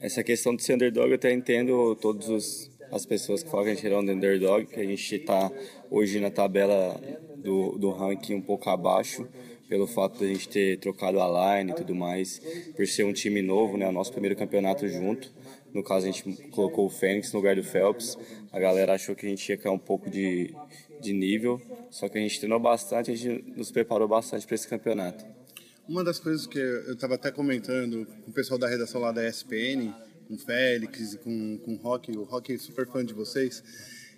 Essa 0.00 0.24
questão 0.24 0.56
de 0.56 0.64
ser 0.64 0.74
underdog, 0.74 1.08
eu 1.08 1.14
até 1.14 1.32
entendo 1.32 1.94
todas 1.94 2.28
os- 2.28 2.71
as 2.92 3.06
pessoas 3.06 3.42
que 3.42 3.50
falam 3.50 3.64
que 3.64 3.70
a 3.72 3.74
gente 3.74 3.86
era 3.86 3.98
underdog, 3.98 4.66
que 4.66 4.78
a 4.78 4.84
gente 4.84 5.16
está 5.16 5.50
hoje 5.90 6.20
na 6.20 6.30
tabela 6.30 7.00
do, 7.36 7.78
do 7.78 7.90
ranking 7.90 8.34
um 8.34 8.42
pouco 8.42 8.68
abaixo, 8.68 9.26
pelo 9.66 9.86
fato 9.86 10.18
de 10.18 10.26
a 10.26 10.28
gente 10.28 10.48
ter 10.50 10.78
trocado 10.78 11.18
a 11.18 11.56
line 11.56 11.72
e 11.72 11.74
tudo 11.74 11.94
mais, 11.94 12.38
por 12.76 12.86
ser 12.86 13.04
um 13.04 13.12
time 13.14 13.40
novo, 13.40 13.78
né, 13.78 13.88
o 13.88 13.92
nosso 13.92 14.12
primeiro 14.12 14.36
campeonato 14.36 14.86
junto. 14.86 15.32
No 15.72 15.82
caso, 15.82 16.06
a 16.06 16.10
gente 16.10 16.22
colocou 16.50 16.84
o 16.84 16.90
Fênix 16.90 17.32
no 17.32 17.38
lugar 17.38 17.56
do 17.56 17.64
Phelps. 17.64 18.18
A 18.52 18.60
galera 18.60 18.92
achou 18.92 19.14
que 19.14 19.24
a 19.24 19.28
gente 19.30 19.48
ia 19.48 19.56
cair 19.56 19.72
um 19.72 19.78
pouco 19.78 20.10
de, 20.10 20.54
de 21.00 21.14
nível, 21.14 21.58
só 21.90 22.10
que 22.10 22.18
a 22.18 22.20
gente 22.20 22.38
treinou 22.38 22.60
bastante, 22.60 23.10
a 23.10 23.16
gente 23.16 23.42
nos 23.56 23.70
preparou 23.70 24.06
bastante 24.06 24.46
para 24.46 24.54
esse 24.54 24.68
campeonato. 24.68 25.24
Uma 25.88 26.04
das 26.04 26.20
coisas 26.20 26.46
que 26.46 26.58
eu 26.58 26.92
estava 26.92 27.14
até 27.14 27.30
comentando 27.30 28.06
com 28.06 28.30
o 28.30 28.34
pessoal 28.34 28.58
da 28.58 28.68
redação 28.68 29.00
lá 29.00 29.10
da 29.10 29.26
ESPN, 29.26 29.94
com 30.28 30.34
o 30.34 30.38
Félix 30.38 31.14
e 31.14 31.18
com, 31.18 31.58
com 31.58 31.74
o 31.74 31.76
Rock, 31.76 32.10
o 32.16 32.22
Rock 32.24 32.52
é 32.54 32.58
super 32.58 32.86
fã 32.86 33.04
de 33.04 33.12
vocês, 33.14 33.62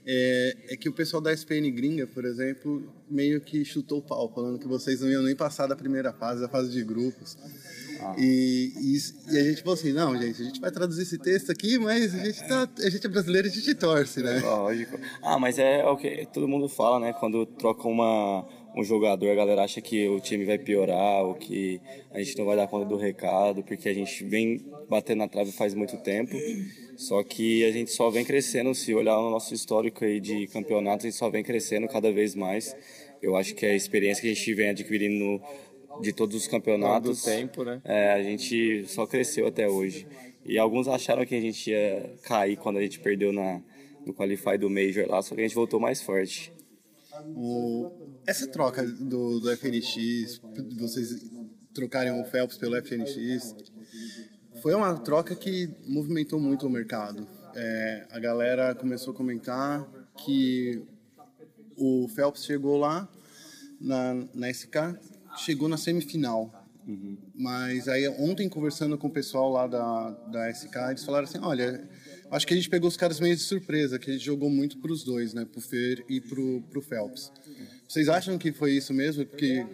é, 0.06 0.56
é 0.70 0.76
que 0.76 0.88
o 0.88 0.92
pessoal 0.92 1.22
da 1.22 1.32
ESPN 1.32 1.70
gringa, 1.74 2.06
por 2.06 2.24
exemplo, 2.26 2.92
meio 3.10 3.40
que 3.40 3.64
chutou 3.64 3.98
o 3.98 4.02
pau, 4.02 4.30
falando 4.34 4.58
que 4.58 4.68
vocês 4.68 5.00
não 5.00 5.08
iam 5.10 5.22
nem 5.22 5.34
passar 5.34 5.66
da 5.66 5.74
primeira 5.74 6.12
fase, 6.12 6.40
da 6.42 6.48
fase 6.48 6.70
de 6.70 6.82
grupos. 6.84 7.36
E, 8.18 8.72
e 8.76 8.94
isso- 8.96 9.14
e 9.30 9.38
a 9.38 9.42
gente 9.44 9.62
falou 9.62 9.74
assim, 9.74 9.92
não, 9.92 10.14
gente, 10.20 10.42
a 10.42 10.44
gente 10.44 10.60
vai 10.60 10.70
traduzir 10.70 11.02
esse 11.04 11.16
texto 11.16 11.50
aqui, 11.50 11.78
mas 11.78 12.14
a 12.14 12.18
gente, 12.22 12.46
tá, 12.46 12.68
a 12.84 12.90
gente 12.90 13.06
é 13.06 13.08
brasileiro, 13.08 13.48
a 13.48 13.50
gente 13.50 13.74
torce, 13.74 14.20
né? 14.22 14.40
Lógico. 14.40 14.98
Ah, 15.22 15.38
mas 15.38 15.58
é 15.58 15.82
o 15.86 15.96
que 15.96 16.26
todo 16.32 16.46
mundo 16.46 16.68
fala, 16.68 17.00
né? 17.00 17.14
Quando 17.18 17.46
troca 17.46 17.88
uma, 17.88 18.46
um 18.74 18.82
jogador, 18.84 19.30
a 19.30 19.34
galera 19.34 19.62
acha 19.64 19.80
que 19.80 20.08
o 20.08 20.20
time 20.20 20.44
vai 20.44 20.58
piorar 20.58 21.24
ou 21.24 21.34
que 21.34 21.80
a 22.12 22.18
gente 22.22 22.36
não 22.38 22.44
vai 22.44 22.56
dar 22.56 22.66
conta 22.66 22.84
do 22.84 22.96
recado, 22.96 23.62
porque 23.62 23.88
a 23.88 23.94
gente 23.94 24.24
vem 24.24 24.64
batendo 24.88 25.18
na 25.18 25.28
trave 25.28 25.52
faz 25.52 25.74
muito 25.74 25.96
tempo. 25.98 26.36
Só 26.96 27.22
que 27.22 27.64
a 27.64 27.70
gente 27.72 27.90
só 27.90 28.10
vem 28.10 28.24
crescendo, 28.24 28.74
se 28.74 28.94
olhar 28.94 29.16
no 29.16 29.30
nosso 29.30 29.52
histórico 29.54 30.04
aí 30.04 30.20
de 30.20 30.46
campeonatos, 30.48 31.04
a 31.04 31.08
gente 31.08 31.18
só 31.18 31.28
vem 31.30 31.42
crescendo 31.42 31.88
cada 31.88 32.10
vez 32.12 32.34
mais. 32.34 32.76
Eu 33.20 33.36
acho 33.36 33.54
que 33.54 33.64
a 33.66 33.74
experiência 33.74 34.20
que 34.22 34.30
a 34.30 34.34
gente 34.34 34.54
vem 34.54 34.68
adquirindo 34.70 35.24
no- 35.24 35.42
de 36.00 36.12
todos 36.12 36.36
os 36.36 36.46
campeonatos, 36.48 37.22
Todo 37.22 37.32
o 37.32 37.36
tempo, 37.36 37.64
né? 37.64 37.80
é, 37.84 38.12
a 38.12 38.22
gente 38.22 38.84
só 38.88 39.06
cresceu 39.06 39.46
até 39.46 39.68
hoje. 39.68 40.06
E 40.44 40.58
alguns 40.58 40.88
acharam 40.88 41.24
que 41.24 41.34
a 41.34 41.40
gente 41.40 41.70
ia 41.70 42.10
cair 42.22 42.56
quando 42.56 42.78
a 42.78 42.82
gente 42.82 42.98
perdeu 43.00 43.32
na, 43.32 43.60
no 44.04 44.12
Qualify 44.12 44.58
do 44.58 44.68
Major 44.68 45.08
lá, 45.08 45.22
só 45.22 45.34
que 45.34 45.40
a 45.40 45.44
gente 45.44 45.54
voltou 45.54 45.80
mais 45.80 46.02
forte. 46.02 46.52
O- 47.34 47.90
essa 48.26 48.46
troca 48.46 48.86
do, 48.86 49.40
do 49.40 49.56
FNX, 49.56 50.40
vocês 50.78 51.30
trocarem 51.74 52.12
o 52.20 52.24
Phelps 52.24 52.56
pelo 52.56 52.76
FNX, 52.80 53.54
foi 54.62 54.74
uma 54.74 54.96
troca 54.98 55.34
que 55.34 55.68
movimentou 55.86 56.40
muito 56.40 56.66
o 56.66 56.70
mercado. 56.70 57.26
É, 57.54 58.06
a 58.10 58.18
galera 58.18 58.74
começou 58.74 59.12
a 59.12 59.16
comentar 59.16 59.86
que 60.24 60.82
o 61.76 62.08
Phelps 62.08 62.44
chegou 62.44 62.78
lá 62.78 63.08
na, 63.80 64.26
na 64.34 64.50
SK, 64.50 64.98
chegou 65.36 65.68
na 65.68 65.76
semifinal. 65.76 66.50
Mas 67.34 67.88
aí 67.88 68.06
ontem 68.08 68.48
conversando 68.48 68.98
com 68.98 69.06
o 69.06 69.10
pessoal 69.10 69.50
lá 69.50 69.66
da, 69.66 70.10
da 70.30 70.50
SK, 70.52 70.76
eles 70.90 71.04
falaram 71.04 71.24
assim, 71.24 71.38
olha, 71.38 71.88
acho 72.30 72.46
que 72.46 72.52
a 72.52 72.56
gente 72.56 72.68
pegou 72.68 72.88
os 72.88 72.96
caras 72.96 73.20
meio 73.20 73.34
de 73.34 73.42
surpresa, 73.42 73.98
que 73.98 74.10
a 74.10 74.12
gente 74.12 74.24
jogou 74.24 74.50
muito 74.50 74.78
para 74.78 74.92
os 74.92 75.02
dois, 75.02 75.32
né, 75.32 75.44
pro 75.44 75.60
Fer 75.60 76.04
e 76.08 76.20
pro, 76.20 76.62
pro 76.70 76.82
Phelps. 76.82 77.32
Vocês 77.88 78.08
acham 78.08 78.38
que 78.38 78.52
foi 78.52 78.72
isso 78.72 78.92
mesmo? 78.92 79.24
Porque 79.26 79.64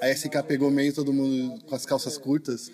a 0.00 0.08
SK 0.08 0.42
pegou 0.46 0.70
meio 0.70 0.92
todo 0.94 1.12
mundo 1.12 1.60
com 1.64 1.74
as 1.74 1.84
calças 1.84 2.16
curtas? 2.18 2.70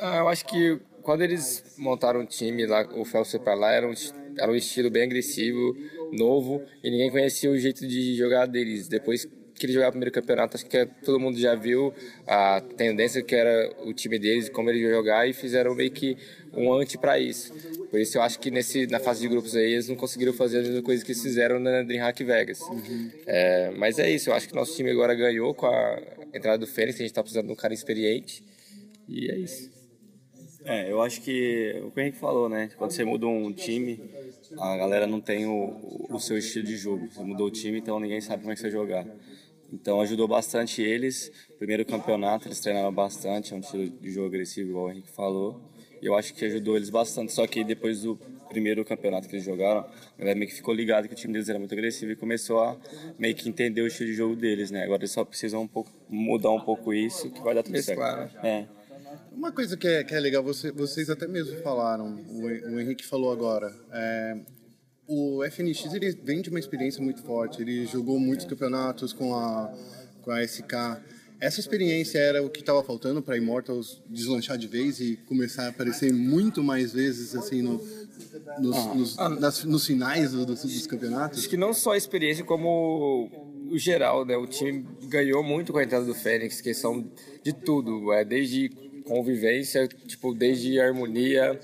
Ah, 0.00 0.18
eu 0.18 0.28
acho 0.28 0.44
que 0.46 0.78
quando 1.02 1.22
eles 1.22 1.64
montaram 1.76 2.20
o 2.20 2.26
time 2.26 2.66
lá, 2.66 2.88
o 2.94 3.04
foi 3.04 3.38
pra 3.40 3.54
lá, 3.54 3.72
era 3.72 3.88
um, 3.88 3.94
era 4.38 4.50
um 4.50 4.54
estilo 4.54 4.90
bem 4.90 5.02
agressivo, 5.02 5.76
novo, 6.12 6.62
e 6.82 6.90
ninguém 6.90 7.10
conhecia 7.10 7.50
o 7.50 7.58
jeito 7.58 7.86
de 7.86 8.16
jogar 8.16 8.46
deles. 8.46 8.88
Depois 8.88 9.28
que 9.54 9.66
eles 9.66 9.74
jogaram 9.74 9.90
o 9.90 9.92
primeiro 9.92 10.12
campeonato, 10.12 10.56
acho 10.56 10.66
que 10.66 10.86
todo 11.04 11.18
mundo 11.20 11.38
já 11.38 11.54
viu 11.54 11.94
a 12.26 12.60
tendência 12.76 13.22
que 13.22 13.34
era 13.34 13.72
o 13.84 13.92
time 13.92 14.18
deles, 14.18 14.48
como 14.48 14.70
eles 14.70 14.82
iam 14.82 14.90
jogar, 14.90 15.28
e 15.28 15.32
fizeram 15.32 15.74
meio 15.74 15.90
que 15.90 16.16
um 16.52 16.72
anti 16.72 16.98
para 16.98 17.18
isso. 17.18 17.52
Por 17.90 18.00
isso 18.00 18.18
eu 18.18 18.22
acho 18.22 18.38
que 18.38 18.50
nesse, 18.50 18.86
na 18.86 18.98
fase 18.98 19.20
de 19.20 19.28
grupos 19.28 19.54
aí 19.54 19.72
eles 19.72 19.88
não 19.88 19.96
conseguiram 19.96 20.32
fazer 20.32 20.58
as 20.58 20.66
mesmas 20.66 20.84
coisas 20.84 21.04
que 21.04 21.12
eles 21.12 21.22
fizeram 21.22 21.58
na 21.58 21.82
DreamHack 21.82 22.24
Vegas. 22.24 22.60
É, 23.26 23.70
mas 23.76 23.98
é 23.98 24.10
isso, 24.10 24.30
eu 24.30 24.34
acho 24.34 24.48
que 24.48 24.54
nosso 24.54 24.74
time 24.74 24.90
agora 24.90 25.14
ganhou 25.14 25.54
com 25.54 25.66
a 25.66 26.02
entrada 26.32 26.58
do 26.58 26.66
Fênix, 26.66 26.96
a 26.96 26.98
gente 26.98 27.10
está 27.10 27.22
precisando 27.22 27.46
de 27.46 27.52
um 27.52 27.56
cara 27.56 27.72
experiente, 27.72 28.42
e 29.08 29.30
é 29.30 29.38
isso. 29.38 29.72
É, 30.64 30.90
eu 30.90 31.02
acho 31.02 31.20
que 31.20 31.78
o 31.84 31.90
que 31.90 32.00
o 32.00 32.02
Henrique 32.02 32.18
falou, 32.18 32.48
né? 32.48 32.70
Quando 32.78 32.90
você 32.90 33.04
muda 33.04 33.26
um 33.26 33.52
time, 33.52 34.00
a 34.58 34.76
galera 34.78 35.06
não 35.06 35.20
tem 35.20 35.44
o, 35.46 36.06
o 36.08 36.18
seu 36.18 36.38
estilo 36.38 36.64
de 36.64 36.74
jogo. 36.74 37.06
Você 37.06 37.22
mudou 37.22 37.48
o 37.48 37.50
time, 37.50 37.78
então 37.78 38.00
ninguém 38.00 38.20
sabe 38.22 38.42
como 38.42 38.52
é 38.52 38.54
que 38.54 38.62
você 38.62 38.70
vai 38.70 38.72
jogar. 38.72 39.06
Então 39.74 40.00
ajudou 40.00 40.28
bastante 40.28 40.80
eles. 40.82 41.30
Primeiro 41.58 41.84
campeonato, 41.84 42.46
eles 42.46 42.60
treinaram 42.60 42.92
bastante, 42.92 43.52
é 43.52 43.56
um 43.56 43.60
estilo 43.60 43.88
de 43.88 44.10
jogo 44.10 44.28
agressivo, 44.28 44.70
igual 44.70 44.86
o 44.86 44.90
Henrique 44.90 45.10
falou. 45.10 45.60
E 46.00 46.06
eu 46.06 46.14
acho 46.14 46.32
que 46.34 46.44
ajudou 46.44 46.76
eles 46.76 46.90
bastante. 46.90 47.32
Só 47.32 47.46
que 47.46 47.64
depois 47.64 48.02
do 48.02 48.16
primeiro 48.48 48.84
campeonato 48.84 49.28
que 49.28 49.34
eles 49.34 49.44
jogaram, 49.44 49.80
a 49.80 50.18
galera 50.18 50.38
meio 50.38 50.48
que 50.48 50.56
ficou 50.56 50.72
ligado 50.72 51.08
que 51.08 51.14
o 51.14 51.16
time 51.16 51.32
deles 51.32 51.48
era 51.48 51.58
muito 51.58 51.72
agressivo 51.74 52.12
e 52.12 52.16
começou 52.16 52.60
a 52.62 52.76
meio 53.18 53.34
que 53.34 53.48
entender 53.48 53.82
o 53.82 53.86
estilo 53.86 54.10
de 54.10 54.14
jogo 54.16 54.36
deles, 54.36 54.70
né? 54.70 54.84
Agora 54.84 55.00
eles 55.00 55.10
só 55.10 55.24
precisam 55.24 55.62
um 55.62 55.68
pouco, 55.68 55.90
mudar 56.08 56.50
um 56.52 56.60
pouco 56.60 56.94
isso, 56.94 57.30
que 57.30 57.42
vai 57.42 57.54
dar 57.54 57.62
tudo 57.62 57.80
certo. 57.82 57.98
Mesclar, 57.98 58.30
É. 58.44 58.66
Uma 59.32 59.50
coisa 59.50 59.76
que 59.76 59.88
é, 59.88 60.04
que 60.04 60.14
é 60.14 60.20
legal, 60.20 60.42
você- 60.44 60.70
vocês 60.70 61.10
até 61.10 61.26
mesmo 61.26 61.56
falaram, 61.62 62.06
o, 62.28 62.44
o 62.46 62.80
Henrique 62.80 63.04
falou 63.04 63.32
agora, 63.32 63.74
é, 63.92 64.36
o 65.06 65.42
FNX 65.44 65.92
ele 65.94 66.12
vem 66.22 66.40
de 66.40 66.50
uma 66.50 66.58
experiência 66.58 67.02
muito 67.02 67.22
forte, 67.22 67.60
ele 67.62 67.86
jogou 67.86 68.18
muitos 68.18 68.46
campeonatos 68.46 69.12
com 69.12 69.34
a, 69.34 69.72
com 70.22 70.30
a 70.30 70.42
SK. 70.46 70.72
Essa 71.40 71.60
experiência 71.60 72.18
era 72.18 72.42
o 72.42 72.48
que 72.48 72.60
estava 72.60 72.82
faltando 72.82 73.20
para 73.20 73.36
Immortals 73.36 74.00
deslanchar 74.08 74.56
de 74.56 74.66
vez 74.66 74.98
e 75.00 75.16
começar 75.26 75.64
a 75.66 75.68
aparecer 75.68 76.12
muito 76.12 76.62
mais 76.62 76.92
vezes 76.92 77.34
assim 77.34 77.60
no, 77.60 77.72
nos, 78.60 78.76
Ah. 78.76 78.94
nos, 78.94 79.16
nas- 79.40 79.64
nos 79.64 79.86
finais 79.86 80.32
do- 80.32 80.46
dos, 80.46 80.62
dos 80.62 80.86
campeonatos? 80.86 81.40
Acho 81.40 81.48
que 81.48 81.56
não 81.56 81.74
só 81.74 81.92
a 81.92 81.96
experiência, 81.98 82.44
como 82.44 83.30
o 83.70 83.76
geral, 83.76 84.24
né? 84.24 84.36
O 84.36 84.46
time 84.46 84.86
ganhou 85.08 85.42
muito 85.42 85.72
com 85.72 85.78
a 85.78 85.84
entrada 85.84 86.04
do 86.06 86.14
Fênix, 86.14 86.60
questão 86.62 87.04
de 87.42 87.52
tudo, 87.52 88.10
é, 88.12 88.24
desde 88.24 88.70
convivência, 89.04 89.86
tipo, 90.06 90.32
desde 90.32 90.80
harmonia, 90.80 91.60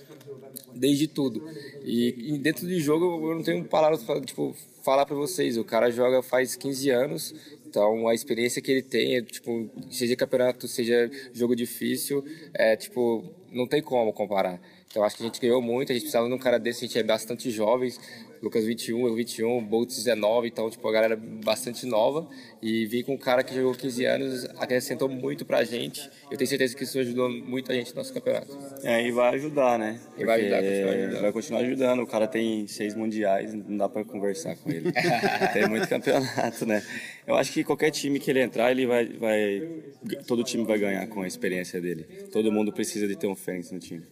desde 0.74 1.06
tudo. 1.06 1.46
E, 1.84 2.38
dentro 2.38 2.66
de 2.66 2.80
jogo 2.80 3.30
eu 3.30 3.34
não 3.34 3.42
tenho 3.42 3.64
palavras 3.64 4.02
para 4.02 4.20
tipo, 4.20 4.54
falar 4.82 5.06
para 5.06 5.16
vocês. 5.16 5.56
O 5.56 5.64
cara 5.64 5.90
joga 5.90 6.22
faz 6.22 6.56
15 6.56 6.90
anos, 6.90 7.34
então 7.66 8.08
a 8.08 8.14
experiência 8.14 8.60
que 8.60 8.70
ele 8.70 8.82
tem, 8.82 9.16
é, 9.16 9.22
tipo, 9.22 9.68
seja 9.90 10.16
campeonato, 10.16 10.66
seja 10.66 11.10
jogo 11.32 11.54
difícil, 11.54 12.24
é 12.54 12.76
tipo, 12.76 13.24
não 13.52 13.66
tem 13.66 13.82
como 13.82 14.12
comparar. 14.12 14.60
Então 14.90 15.04
acho 15.04 15.16
que 15.16 15.22
a 15.22 15.26
gente 15.26 15.40
ganhou 15.40 15.62
muito, 15.62 15.92
a 15.92 15.94
gente 15.94 16.02
precisava 16.02 16.26
de 16.26 16.34
um 16.34 16.38
cara 16.38 16.58
desse, 16.58 16.84
a 16.84 16.88
gente 16.88 16.98
é 16.98 17.02
bastante 17.02 17.50
jovens. 17.50 18.00
Lucas 18.42 18.64
21, 18.64 19.06
eu 19.06 19.14
21, 19.14 19.62
Boltz 19.64 19.96
19, 19.96 20.48
então 20.48 20.70
tipo, 20.70 20.88
a 20.88 20.92
galera 20.92 21.16
bastante 21.16 21.84
nova. 21.84 22.26
E 22.62 22.86
vir 22.86 23.04
com 23.04 23.14
um 23.14 23.18
cara 23.18 23.42
que 23.42 23.54
jogou 23.54 23.74
15 23.74 24.04
anos 24.06 24.44
acrescentou 24.58 25.08
muito 25.08 25.44
pra 25.44 25.62
gente. 25.62 26.08
Eu 26.30 26.38
tenho 26.38 26.48
certeza 26.48 26.74
que 26.74 26.84
isso 26.84 26.98
ajudou 26.98 27.28
muito 27.28 27.70
a 27.70 27.74
gente 27.74 27.90
no 27.90 27.96
nosso 27.96 28.12
campeonato. 28.12 28.56
É, 28.82 29.06
e 29.06 29.12
vai 29.12 29.34
ajudar, 29.34 29.78
né? 29.78 30.00
E 30.16 30.24
vai 30.24 30.40
ajudar, 30.40 30.62
continuar 30.62 30.92
ajudando. 30.92 31.20
Vai 31.20 31.32
continuar 31.32 31.60
ajudando. 31.60 32.00
O 32.00 32.06
cara 32.06 32.26
tem 32.26 32.66
seis 32.66 32.94
mundiais, 32.94 33.52
não 33.52 33.76
dá 33.76 33.88
pra 33.88 34.04
conversar 34.04 34.56
com 34.56 34.70
ele. 34.70 34.90
tem 35.52 35.68
muito 35.68 35.86
campeonato, 35.86 36.64
né? 36.64 36.82
Eu 37.26 37.34
acho 37.36 37.52
que 37.52 37.62
qualquer 37.62 37.90
time 37.90 38.18
que 38.18 38.30
ele 38.30 38.40
entrar, 38.40 38.70
ele 38.70 38.86
vai, 38.86 39.06
vai. 39.06 39.82
Todo 40.26 40.42
time 40.42 40.64
vai 40.64 40.78
ganhar 40.78 41.06
com 41.08 41.20
a 41.20 41.26
experiência 41.26 41.80
dele. 41.80 42.04
Todo 42.32 42.50
mundo 42.50 42.72
precisa 42.72 43.06
de 43.06 43.16
ter 43.16 43.26
um 43.26 43.36
Fênix 43.36 43.70
no 43.70 43.78
time. 43.78 44.02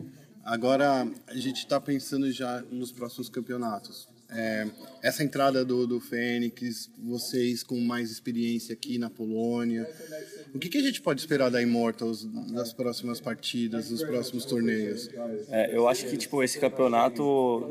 Agora 0.44 1.06
a 1.26 1.34
gente 1.34 1.58
está 1.58 1.80
pensando 1.80 2.30
já 2.30 2.62
nos 2.70 2.92
próximos 2.92 3.28
campeonatos. 3.28 4.08
É, 4.30 4.66
essa 5.02 5.24
entrada 5.24 5.64
do, 5.64 5.86
do 5.86 6.00
Fênix, 6.00 6.90
vocês 6.98 7.62
com 7.62 7.80
mais 7.80 8.10
experiência 8.10 8.74
aqui 8.74 8.98
na 8.98 9.08
Polônia, 9.08 9.88
o 10.54 10.58
que, 10.58 10.68
que 10.68 10.76
a 10.76 10.82
gente 10.82 11.00
pode 11.00 11.20
esperar 11.20 11.50
da 11.50 11.62
Immortals 11.62 12.28
nas 12.50 12.72
próximas 12.74 13.20
partidas, 13.20 13.90
nos 13.90 14.02
próximos 14.02 14.44
torneios? 14.44 15.08
É, 15.48 15.74
eu 15.74 15.88
acho 15.88 16.06
que 16.06 16.16
tipo 16.18 16.42
esse 16.42 16.58
campeonato 16.58 17.22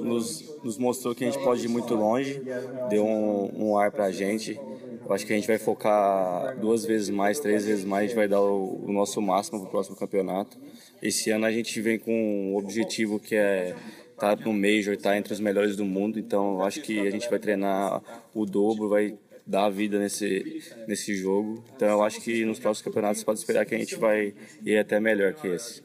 nos, 0.03 0.43
nos 0.63 0.79
mostrou 0.79 1.13
que 1.13 1.25
a 1.25 1.29
gente 1.29 1.43
pode 1.43 1.63
ir 1.63 1.69
muito 1.69 1.93
longe, 1.93 2.41
deu 2.89 3.05
um, 3.05 3.67
um 3.67 3.77
ar 3.77 3.91
pra 3.91 4.09
gente. 4.11 4.53
Eu 4.53 5.13
acho 5.13 5.25
que 5.27 5.33
a 5.33 5.35
gente 5.35 5.47
vai 5.47 5.59
focar 5.59 6.59
duas 6.59 6.83
vezes 6.85 7.09
mais, 7.09 7.39
três 7.39 7.65
vezes 7.65 7.85
mais, 7.85 8.05
a 8.05 8.07
gente 8.07 8.15
vai 8.15 8.27
dar 8.27 8.41
o, 8.41 8.83
o 8.83 8.91
nosso 8.91 9.21
máximo 9.21 9.61
pro 9.61 9.69
próximo 9.69 9.95
campeonato. 9.95 10.57
Esse 11.01 11.29
ano 11.29 11.45
a 11.45 11.51
gente 11.51 11.79
vem 11.79 11.99
com 11.99 12.51
um 12.51 12.57
objetivo 12.57 13.19
que 13.19 13.35
é 13.35 13.75
estar 14.17 14.35
no 14.39 14.51
Major, 14.51 14.95
estar 14.95 15.15
entre 15.15 15.31
os 15.31 15.39
melhores 15.39 15.75
do 15.75 15.85
mundo, 15.85 16.17
então 16.17 16.55
eu 16.55 16.61
acho 16.63 16.81
que 16.81 16.99
a 16.99 17.11
gente 17.11 17.29
vai 17.29 17.37
treinar 17.37 18.01
o 18.33 18.45
dobro, 18.45 18.89
vai 18.89 19.17
dar 19.45 19.65
a 19.65 19.69
vida 19.69 19.99
nesse, 19.99 20.61
nesse 20.87 21.15
jogo. 21.15 21.63
Então 21.75 21.87
eu 21.87 22.03
acho 22.03 22.19
que 22.21 22.43
nos 22.43 22.59
próximos 22.59 22.83
campeonatos 22.83 23.19
você 23.19 23.25
pode 23.25 23.39
esperar 23.39 23.65
que 23.65 23.75
a 23.75 23.77
gente 23.77 23.95
vai 23.95 24.33
ir 24.65 24.77
até 24.77 24.99
melhor 24.99 25.33
que 25.35 25.47
esse. 25.47 25.81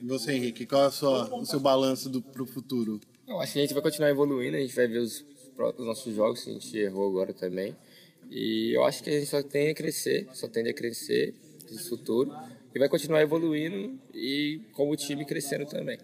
E 0.00 0.06
você, 0.06 0.32
Henrique, 0.32 0.66
qual 0.66 0.84
é 0.84 0.86
a 0.86 0.90
sua, 0.90 1.34
o 1.34 1.46
seu 1.46 1.60
balanço 1.60 2.08
do, 2.08 2.20
pro 2.20 2.44
futuro? 2.44 3.00
Eu 3.26 3.40
acho 3.40 3.52
que 3.52 3.58
a 3.60 3.62
gente 3.62 3.74
vai 3.74 3.82
continuar 3.82 4.10
evoluindo, 4.10 4.56
a 4.56 4.60
gente 4.60 4.74
vai 4.74 4.88
ver 4.88 4.98
os, 4.98 5.24
os 5.76 5.86
nossos 5.86 6.14
jogos, 6.14 6.42
que 6.42 6.50
a 6.50 6.52
gente 6.54 6.78
errou 6.78 7.08
agora 7.08 7.32
também. 7.32 7.76
E 8.30 8.76
eu 8.76 8.84
acho 8.84 9.02
que 9.02 9.10
a 9.10 9.12
gente 9.12 9.26
só 9.26 9.42
tem 9.42 9.70
a 9.70 9.74
crescer, 9.74 10.28
só 10.32 10.48
tende 10.48 10.70
a 10.70 10.74
crescer 10.74 11.34
nesse 11.70 11.88
futuro. 11.88 12.30
E 12.74 12.78
vai 12.78 12.88
continuar 12.88 13.22
evoluindo 13.22 13.98
e 14.14 14.60
como 14.72 14.94
time 14.94 15.24
crescendo 15.24 15.66
também. 15.66 15.98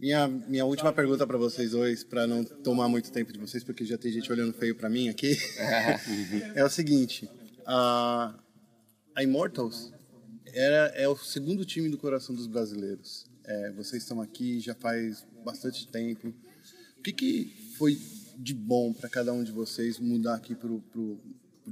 Minha, 0.00 0.26
minha 0.26 0.64
última 0.64 0.94
pergunta 0.94 1.26
para 1.26 1.36
vocês 1.36 1.72
dois, 1.72 2.02
para 2.02 2.26
não 2.26 2.42
tomar 2.42 2.88
muito 2.88 3.12
tempo 3.12 3.30
de 3.34 3.38
vocês, 3.38 3.62
porque 3.62 3.84
já 3.84 3.98
tem 3.98 4.10
gente 4.10 4.32
olhando 4.32 4.54
feio 4.54 4.74
para 4.74 4.88
mim 4.88 5.10
aqui, 5.10 5.36
é 6.56 6.64
o 6.64 6.70
seguinte: 6.70 7.28
a, 7.66 8.34
a 9.14 9.22
Immortals 9.22 9.92
era, 10.46 10.86
é 10.96 11.06
o 11.06 11.14
segundo 11.14 11.66
time 11.66 11.90
do 11.90 11.98
coração 11.98 12.34
dos 12.34 12.46
brasileiros. 12.46 13.26
É, 13.44 13.72
vocês 13.72 14.02
estão 14.02 14.22
aqui 14.22 14.58
já 14.58 14.74
faz 14.74 15.22
bastante 15.44 15.86
tempo. 15.88 16.32
O 16.98 17.02
que, 17.02 17.12
que 17.12 17.74
foi 17.76 18.00
de 18.38 18.54
bom 18.54 18.94
para 18.94 19.10
cada 19.10 19.34
um 19.34 19.44
de 19.44 19.52
vocês 19.52 19.98
mudar 19.98 20.36
aqui 20.36 20.54
para 20.54 20.70
o 20.70 21.20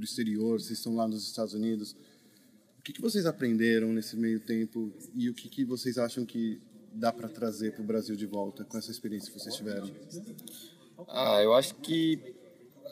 exterior? 0.03 0.61
Vocês 0.61 0.77
estão 0.77 0.95
lá 0.95 1.07
nos 1.07 1.25
Estados 1.25 1.55
Unidos. 1.55 1.95
O 2.77 2.83
que, 2.83 2.93
que 2.93 3.01
vocês 3.01 3.25
aprenderam 3.25 3.91
nesse 3.91 4.15
meio 4.15 4.39
tempo 4.39 4.93
e 5.15 5.31
o 5.31 5.33
que, 5.33 5.49
que 5.49 5.65
vocês 5.65 5.97
acham 5.97 6.23
que 6.23 6.61
dá 6.93 7.11
para 7.11 7.27
trazer 7.27 7.73
para 7.73 7.81
o 7.81 7.85
Brasil 7.85 8.15
de 8.15 8.25
volta 8.25 8.63
com 8.63 8.77
essa 8.77 8.91
experiência 8.91 9.31
que 9.31 9.39
vocês 9.39 9.55
tiveram? 9.55 9.89
Ah, 11.07 11.41
eu 11.41 11.53
acho 11.53 11.75
que 11.75 12.35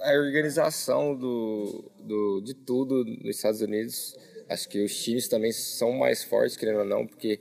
a 0.02 0.14
organização 0.14 1.16
do, 1.16 1.92
do, 2.00 2.42
de 2.42 2.54
tudo 2.54 3.04
nos 3.04 3.36
Estados 3.36 3.62
Unidos, 3.62 4.16
acho 4.50 4.70
que 4.70 4.84
os 4.84 4.96
times 5.04 5.28
também 5.28 5.52
são 5.52 5.92
mais 5.94 6.24
fortes, 6.24 6.56
querendo 6.56 6.80
ou 6.80 6.86
não, 6.86 7.06
porque 7.06 7.40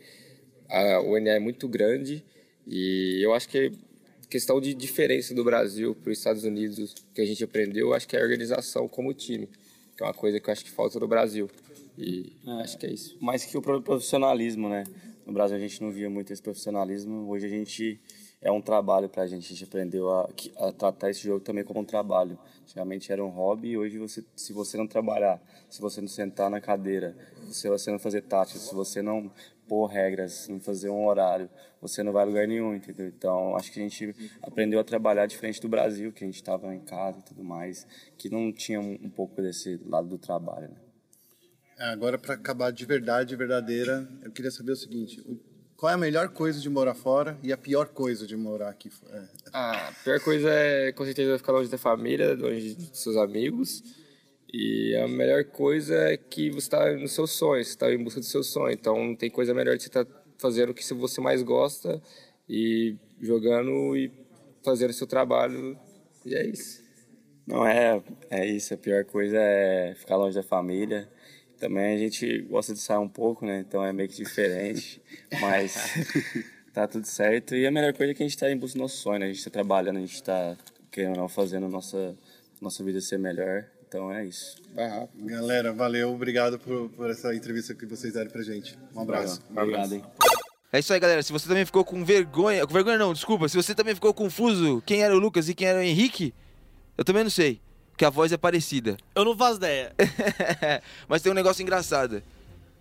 a, 0.68 1.00
o 1.00 1.18
NA 1.18 1.32
é 1.32 1.38
muito 1.38 1.68
grande 1.68 2.24
e 2.66 3.20
eu 3.22 3.32
acho 3.34 3.48
que 3.48 3.72
questão 4.28 4.60
de 4.60 4.74
diferença 4.74 5.32
do 5.34 5.44
Brasil 5.44 5.94
para 5.94 6.10
os 6.10 6.18
Estados 6.18 6.44
Unidos 6.44 6.94
que 7.14 7.20
a 7.20 7.24
gente 7.24 7.44
aprendeu, 7.44 7.88
eu 7.88 7.94
acho 7.94 8.08
que 8.08 8.16
é 8.16 8.20
a 8.20 8.22
organização 8.22 8.88
como 8.88 9.14
time, 9.14 9.48
que 9.96 10.02
é 10.02 10.06
uma 10.06 10.14
coisa 10.14 10.40
que 10.40 10.48
eu 10.48 10.52
acho 10.52 10.64
que 10.64 10.70
falta 10.70 10.98
no 10.98 11.06
Brasil. 11.06 11.48
E 11.96 12.32
acho 12.60 12.76
que 12.76 12.86
é 12.86 12.92
isso. 12.92 13.16
Mais 13.20 13.44
que 13.44 13.56
o 13.56 13.62
próprio 13.62 13.82
profissionalismo, 13.82 14.68
né? 14.68 14.84
No 15.26 15.32
Brasil 15.32 15.56
a 15.56 15.60
gente 15.60 15.82
não 15.82 15.90
via 15.90 16.08
muito 16.08 16.32
esse 16.32 16.40
profissionalismo. 16.40 17.28
Hoje 17.28 17.46
a 17.46 17.48
gente 17.48 18.00
é 18.40 18.52
um 18.52 18.62
trabalho 18.62 19.08
pra 19.08 19.26
gente. 19.26 19.44
A 19.44 19.48
gente 19.48 19.64
aprendeu 19.64 20.08
a, 20.08 20.30
a 20.58 20.70
tratar 20.70 21.10
esse 21.10 21.24
jogo 21.24 21.40
também 21.40 21.64
como 21.64 21.80
um 21.80 21.84
trabalho. 21.84 22.38
Antigamente 22.62 23.10
era 23.10 23.24
um 23.24 23.28
hobby 23.28 23.70
e 23.70 23.76
hoje 23.76 23.98
você, 23.98 24.24
se 24.36 24.52
você 24.52 24.76
não 24.76 24.86
trabalhar, 24.86 25.42
se 25.68 25.80
você 25.80 26.00
não 26.00 26.06
sentar 26.06 26.48
na 26.48 26.60
cadeira, 26.60 27.16
se 27.50 27.68
você 27.68 27.90
não 27.90 27.98
fazer 27.98 28.22
tática, 28.22 28.60
se 28.60 28.72
você 28.72 29.02
não 29.02 29.28
pôr 29.66 29.86
regras, 29.86 30.46
não 30.46 30.60
fazer 30.60 30.90
um 30.90 31.04
horário, 31.04 31.50
você 31.82 32.04
não 32.04 32.12
vai 32.12 32.22
a 32.22 32.26
lugar 32.26 32.46
nenhum, 32.46 32.72
entendeu? 32.72 33.08
Então 33.08 33.56
acho 33.56 33.72
que 33.72 33.80
a 33.80 33.82
gente 33.82 34.14
aprendeu 34.40 34.78
a 34.78 34.84
trabalhar 34.84 35.26
diferente 35.26 35.60
do 35.60 35.68
Brasil, 35.68 36.12
que 36.12 36.22
a 36.22 36.26
gente 36.26 36.36
estava 36.36 36.72
em 36.72 36.84
casa 36.84 37.18
e 37.18 37.22
tudo 37.22 37.42
mais, 37.42 37.84
que 38.16 38.30
não 38.30 38.52
tinha 38.52 38.80
um, 38.80 38.96
um 39.02 39.10
pouco 39.10 39.42
desse 39.42 39.76
lado 39.84 40.06
do 40.06 40.18
trabalho, 40.18 40.68
né? 40.68 40.85
Agora, 41.78 42.18
para 42.18 42.34
acabar 42.34 42.70
de 42.70 42.84
verdade, 42.86 43.36
verdadeira, 43.36 44.08
eu 44.22 44.30
queria 44.30 44.50
saber 44.50 44.72
o 44.72 44.76
seguinte: 44.76 45.22
qual 45.76 45.90
é 45.90 45.94
a 45.94 45.98
melhor 45.98 46.30
coisa 46.30 46.58
de 46.58 46.70
morar 46.70 46.94
fora 46.94 47.38
e 47.42 47.52
a 47.52 47.56
pior 47.56 47.88
coisa 47.88 48.26
de 48.26 48.34
morar 48.36 48.70
aqui? 48.70 48.90
é, 49.10 49.22
Ah, 49.52 49.88
a 49.88 49.92
pior 50.04 50.20
coisa 50.20 50.48
é 50.50 50.92
com 50.92 51.04
certeza 51.04 51.36
ficar 51.36 51.52
longe 51.52 51.70
da 51.70 51.76
família, 51.76 52.34
longe 52.34 52.74
dos 52.74 52.98
seus 52.98 53.16
amigos. 53.16 53.82
E 54.50 54.96
a 54.96 55.08
melhor 55.08 55.44
coisa 55.44 55.94
é 55.94 56.16
que 56.16 56.50
você 56.50 56.58
está 56.66 56.92
no 56.92 57.08
seu 57.08 57.26
sonho, 57.26 57.62
você 57.62 57.70
está 57.70 57.92
em 57.92 58.02
busca 58.02 58.20
do 58.20 58.26
seu 58.26 58.42
sonho. 58.42 58.72
Então 58.72 58.96
não 58.96 59.14
tem 59.14 59.28
coisa 59.28 59.52
melhor 59.52 59.76
de 59.76 59.82
você 59.82 59.88
estar 59.88 60.06
fazendo 60.38 60.70
o 60.70 60.74
que 60.74 60.82
você 60.94 61.20
mais 61.20 61.42
gosta 61.42 62.00
e 62.48 62.96
jogando 63.20 63.94
e 63.96 64.10
fazer 64.64 64.88
o 64.88 64.94
seu 64.94 65.06
trabalho 65.06 65.78
e 66.24 66.34
é 66.34 66.46
isso. 66.46 66.82
Não, 67.46 67.66
é, 67.66 68.02
é 68.30 68.46
isso. 68.46 68.72
A 68.72 68.76
pior 68.78 69.04
coisa 69.04 69.36
é 69.36 69.94
ficar 69.94 70.16
longe 70.16 70.34
da 70.34 70.42
família. 70.42 71.08
Também 71.58 71.94
a 71.94 71.98
gente 71.98 72.42
gosta 72.42 72.74
de 72.74 72.80
sair 72.80 72.98
um 72.98 73.08
pouco, 73.08 73.46
né? 73.46 73.64
Então 73.66 73.84
é 73.84 73.92
meio 73.92 74.08
que 74.08 74.16
diferente. 74.16 75.00
mas 75.40 75.74
tá 76.72 76.86
tudo 76.86 77.06
certo. 77.06 77.54
E 77.54 77.66
a 77.66 77.70
melhor 77.70 77.92
coisa 77.94 78.12
é 78.12 78.14
que 78.14 78.22
a 78.22 78.26
gente 78.26 78.38
tá 78.38 78.50
em 78.50 78.56
busca 78.56 78.78
do 78.78 78.82
nosso 78.82 78.98
sonho, 78.98 79.20
né? 79.20 79.26
A 79.26 79.32
gente 79.32 79.44
tá 79.44 79.50
trabalhando, 79.50 79.96
a 79.96 80.00
gente 80.00 80.22
tá, 80.22 80.56
querendo 80.90 81.12
ou 81.12 81.22
não, 81.22 81.28
fazendo 81.28 81.68
nossa, 81.68 82.14
nossa 82.60 82.84
vida 82.84 83.00
ser 83.00 83.18
melhor. 83.18 83.66
Então 83.88 84.12
é 84.12 84.24
isso. 84.24 84.60
Vai 84.74 84.88
rápido. 84.88 85.26
Galera, 85.26 85.72
valeu, 85.72 86.12
obrigado 86.12 86.58
por, 86.58 86.90
por 86.90 87.10
essa 87.10 87.34
entrevista 87.34 87.74
que 87.74 87.86
vocês 87.86 88.12
deram 88.12 88.30
pra 88.30 88.42
gente. 88.42 88.76
Um 88.94 89.00
abraço. 89.00 89.40
Obrigado, 89.50 89.94
hein? 89.94 90.04
É 90.72 90.80
isso 90.80 90.92
aí, 90.92 91.00
galera. 91.00 91.22
Se 91.22 91.32
você 91.32 91.48
também 91.48 91.64
ficou 91.64 91.84
com 91.84 92.04
vergonha. 92.04 92.66
Com 92.66 92.74
vergonha 92.74 92.98
não, 92.98 93.14
desculpa. 93.14 93.48
Se 93.48 93.56
você 93.56 93.74
também 93.74 93.94
ficou 93.94 94.12
confuso 94.12 94.82
quem 94.84 95.02
era 95.02 95.14
o 95.14 95.18
Lucas 95.18 95.48
e 95.48 95.54
quem 95.54 95.68
era 95.68 95.78
o 95.78 95.82
Henrique, 95.82 96.34
eu 96.98 97.04
também 97.04 97.22
não 97.22 97.30
sei. 97.30 97.60
Porque 97.96 98.04
a 98.04 98.10
voz 98.10 98.30
é 98.30 98.36
parecida. 98.36 98.98
Eu 99.14 99.24
não 99.24 99.34
faço 99.34 99.56
ideia. 99.56 99.90
Mas 101.08 101.22
tem 101.22 101.32
um 101.32 101.34
negócio 101.34 101.62
engraçado. 101.62 102.22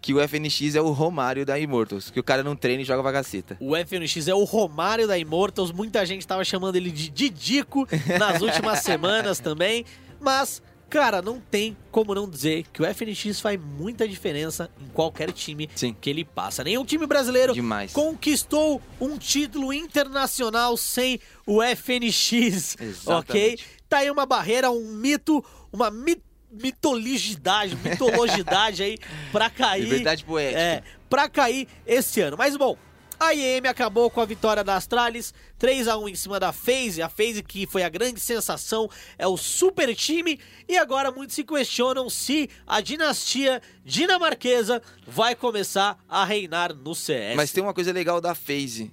Que 0.01 0.13
o 0.13 0.19
FNX 0.27 0.75
é 0.75 0.81
o 0.81 0.91
Romário 0.91 1.45
da 1.45 1.57
Immortals. 1.57 2.11
Que 2.11 2.19
o 2.19 2.23
cara 2.23 2.43
não 2.43 2.53
treina 2.53 2.81
e 2.81 2.85
joga 2.85 3.01
vagaceta. 3.01 3.55
O 3.61 3.77
FNX 3.77 4.27
é 4.27 4.35
o 4.35 4.43
Romário 4.43 5.07
da 5.07 5.17
Immortals. 5.17 5.71
Muita 5.71 6.05
gente 6.05 6.27
tava 6.27 6.43
chamando 6.43 6.75
ele 6.75 6.91
de 6.91 7.09
Didico 7.09 7.87
nas 8.19 8.41
últimas 8.41 8.79
semanas 8.83 9.39
também. 9.39 9.85
Mas, 10.19 10.61
cara, 10.89 11.21
não 11.21 11.39
tem 11.39 11.77
como 11.91 12.13
não 12.13 12.29
dizer 12.29 12.65
que 12.73 12.81
o 12.81 12.85
FNX 12.93 13.39
faz 13.39 13.57
muita 13.57 14.05
diferença 14.05 14.69
em 14.81 14.87
qualquer 14.89 15.31
time 15.31 15.69
Sim. 15.73 15.95
que 15.99 16.09
ele 16.09 16.25
passa. 16.25 16.61
Nenhum 16.61 16.83
time 16.83 17.07
brasileiro 17.07 17.53
Demais. 17.53 17.93
conquistou 17.93 18.81
um 18.99 19.17
título 19.17 19.71
internacional 19.71 20.75
sem 20.75 21.21
o 21.47 21.63
FNX. 21.63 22.75
Ok? 23.05 23.57
Tá 23.95 23.99
aí 23.99 24.11
uma 24.11 24.25
barreira, 24.25 24.69
um 24.69 24.91
mito, 24.91 25.41
uma 25.71 25.89
mi 25.89 26.21
mitologidade, 26.51 27.77
mitologidade 27.81 28.83
aí 28.83 28.97
pra 29.31 29.49
cair. 29.49 29.83
Liberdade 29.83 30.25
poética. 30.25 30.59
É, 30.59 30.83
pra 31.09 31.29
cair 31.29 31.65
esse 31.87 32.19
ano. 32.19 32.35
Mas 32.37 32.57
bom, 32.57 32.77
a 33.17 33.33
IEM 33.33 33.65
acabou 33.69 34.09
com 34.09 34.19
a 34.19 34.25
vitória 34.25 34.65
da 34.65 34.75
Astralis, 34.75 35.33
3 35.57 35.87
a 35.87 35.97
1 35.97 36.09
em 36.09 36.15
cima 36.15 36.41
da 36.41 36.51
FaZe. 36.51 37.01
A 37.01 37.07
FaZe 37.07 37.41
que 37.41 37.65
foi 37.65 37.83
a 37.83 37.89
grande 37.89 38.19
sensação, 38.19 38.89
é 39.17 39.25
o 39.25 39.37
super 39.37 39.95
time. 39.95 40.41
E 40.67 40.77
agora 40.77 41.09
muitos 41.09 41.33
se 41.33 41.45
questionam 41.45 42.09
se 42.09 42.49
a 42.67 42.81
dinastia 42.81 43.61
dinamarquesa 43.85 44.81
vai 45.07 45.35
começar 45.35 45.97
a 46.09 46.25
reinar 46.25 46.73
no 46.73 46.93
CS. 46.93 47.37
Mas 47.37 47.53
tem 47.53 47.63
uma 47.63 47.73
coisa 47.73 47.93
legal 47.93 48.19
da 48.19 48.35
FaZe. 48.35 48.91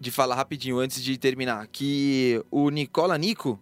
De 0.00 0.10
falar 0.10 0.34
rapidinho 0.34 0.80
antes 0.80 1.00
de 1.00 1.16
terminar. 1.16 1.68
Que 1.68 2.42
o 2.50 2.68
Nicola 2.68 3.16
Nico. 3.16 3.60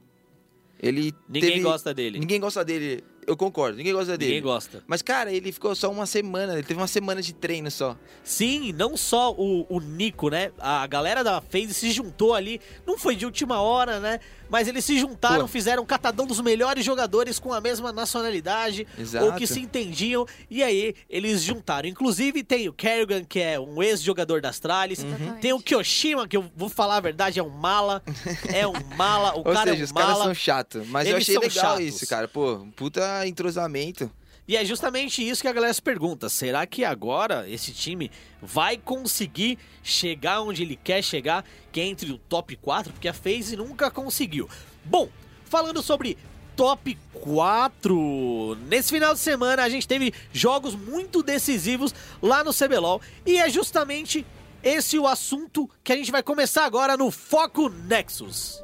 Ele. 0.81 1.13
Ninguém 1.29 1.51
teve- 1.51 1.63
gosta 1.63 1.95
dele. 1.95 2.19
Ninguém 2.19 2.41
gosta 2.41 2.65
dele. 2.65 3.03
Eu 3.27 3.37
concordo, 3.37 3.77
ninguém 3.77 3.93
gosta 3.93 4.17
dele. 4.17 4.35
Ninguém 4.35 4.43
gosta. 4.43 4.85
Mas, 4.87 5.03
cara, 5.03 5.33
ele 5.33 5.51
ficou 5.51 5.75
só 5.75 5.91
uma 5.91 6.07
semana. 6.07 6.53
Ele 6.55 6.63
teve 6.63 6.79
uma 6.81 6.87
semana 6.87 7.21
de 7.21 7.33
treino 7.35 7.71
só. 7.71 7.97
Sim, 8.23 8.73
não 8.73 8.97
só 8.97 9.33
o, 9.33 9.67
o 9.69 9.81
Nico, 9.81 10.29
né? 10.31 10.53
A 10.59 10.87
galera 10.87 11.25
da 11.25 11.41
FaZe 11.41 11.75
se 11.75 11.91
juntou 11.91 12.35
ali. 12.35 12.61
Não 12.87 12.97
foi 12.97 13.17
de 13.17 13.25
última 13.25 13.61
hora, 13.61 13.99
né? 13.99 14.21
Mas 14.49 14.69
eles 14.69 14.85
se 14.85 14.97
juntaram, 14.99 15.41
Pô. 15.43 15.49
fizeram 15.49 15.83
um 15.83 15.87
catadão 15.87 16.25
dos 16.25 16.41
melhores 16.41 16.85
jogadores 16.85 17.41
com 17.41 17.53
a 17.53 17.61
mesma 17.61 17.91
nacionalidade. 17.93 18.87
Exato. 18.97 19.25
Ou 19.27 19.33
que 19.33 19.45
se 19.47 19.59
entendiam. 19.61 20.25
E 20.49 20.63
aí, 20.63 20.95
eles 21.11 21.43
juntaram. 21.43 21.89
Inclusive, 21.89 22.45
tem 22.45 22.69
o 22.69 22.73
Kerrigan, 22.73 23.25
que 23.25 23.41
é 23.41 23.59
um 23.59 23.83
ex-jogador 23.83 24.41
da 24.41 24.51
Astralis. 24.51 25.01
Exatamente. 25.03 25.41
Tem 25.41 25.53
o 25.53 25.61
Kyoshima, 25.61 26.29
que 26.29 26.37
eu 26.37 26.49
vou 26.55 26.69
falar 26.69 26.99
a 26.99 27.01
verdade, 27.01 27.41
é 27.41 27.43
um 27.43 27.49
mala. 27.51 28.03
É 28.53 28.67
um 28.67 28.73
mala. 28.97 29.35
O 29.35 29.39
Ou 29.39 29.45
cara 29.45 29.73
seja, 29.73 29.75
é 29.75 29.81
um 29.81 29.85
os 29.85 29.93
caras 29.93 30.11
mala. 30.11 30.25
são 30.25 30.35
chatos. 30.35 30.87
Mas 30.89 31.09
eu 31.09 31.17
Eles 31.17 31.25
achei 31.25 31.35
são 31.35 31.43
legal 31.43 31.65
chatos. 31.65 31.85
isso, 31.85 32.07
cara. 32.07 32.29
Pô, 32.29 32.55
um 32.55 32.71
entrosamento. 33.25 34.11
E 34.49 34.57
é 34.57 34.65
justamente 34.65 35.29
isso 35.29 35.43
que 35.43 35.49
a 35.49 35.53
galera 35.53 35.75
se 35.75 35.83
pergunta. 35.83 36.29
Será 36.29 36.67
que 36.67 36.85
agora 36.85 37.49
esse 37.49 37.73
time 37.73 38.11
vai 38.41 38.77
conseguir 38.77 39.59
chegar 39.83 40.41
onde 40.41 40.63
ele 40.63 40.77
quer 40.77 41.03
chegar, 41.03 41.45
que 41.73 41.81
é 41.81 41.85
entre 41.85 42.13
o 42.13 42.19
top 42.19 42.57
4? 42.57 42.93
Porque 42.93 43.09
a 43.09 43.13
FaZe 43.13 43.57
nunca 43.57 43.91
conseguiu. 43.91 44.49
Bom, 44.85 45.09
falando 45.45 45.83
sobre 45.83 46.17
top 46.55 46.97
4, 47.13 48.57
nesse 48.69 48.91
final 48.91 49.15
de 49.15 49.21
semana 49.21 49.65
a 49.65 49.69
gente 49.69 49.87
teve 49.87 50.15
jogos 50.33 50.77
muito 50.77 51.23
decisivos 51.23 51.93
lá 52.23 52.45
no 52.45 52.55
CBLOL. 52.55 53.01
E 53.27 53.39
é 53.39 53.51
justamente 53.51 54.25
esse 54.63 54.97
o 54.97 55.09
assunto 55.09 55.69
que 55.83 55.93
a 55.93 55.97
gente 55.97 56.13
vai 56.13 56.23
começar 56.23 56.65
agora 56.65 56.97
no 56.97 57.11
Foco 57.11 57.69
Nexus. 57.69 58.61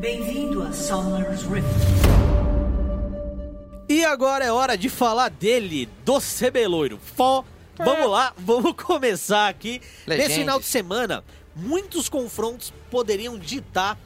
Bem-vindo 0.00 0.62
a 0.62 0.72
Summer's 0.72 1.42
Rift. 1.42 2.29
E 3.90 4.04
agora 4.04 4.44
é 4.44 4.52
hora 4.52 4.78
de 4.78 4.88
falar 4.88 5.28
dele, 5.30 5.88
do 6.04 6.20
Cebeloiro. 6.20 7.00
Fó, 7.16 7.44
vamos 7.76 8.08
lá, 8.08 8.32
vamos 8.38 8.72
começar 8.80 9.48
aqui. 9.48 9.82
Legendas. 10.06 10.28
Nesse 10.28 10.40
final 10.42 10.60
de 10.60 10.66
semana, 10.66 11.24
muitos 11.56 12.08
confrontos 12.08 12.72
poderiam 12.88 13.36
ditar 13.36 13.98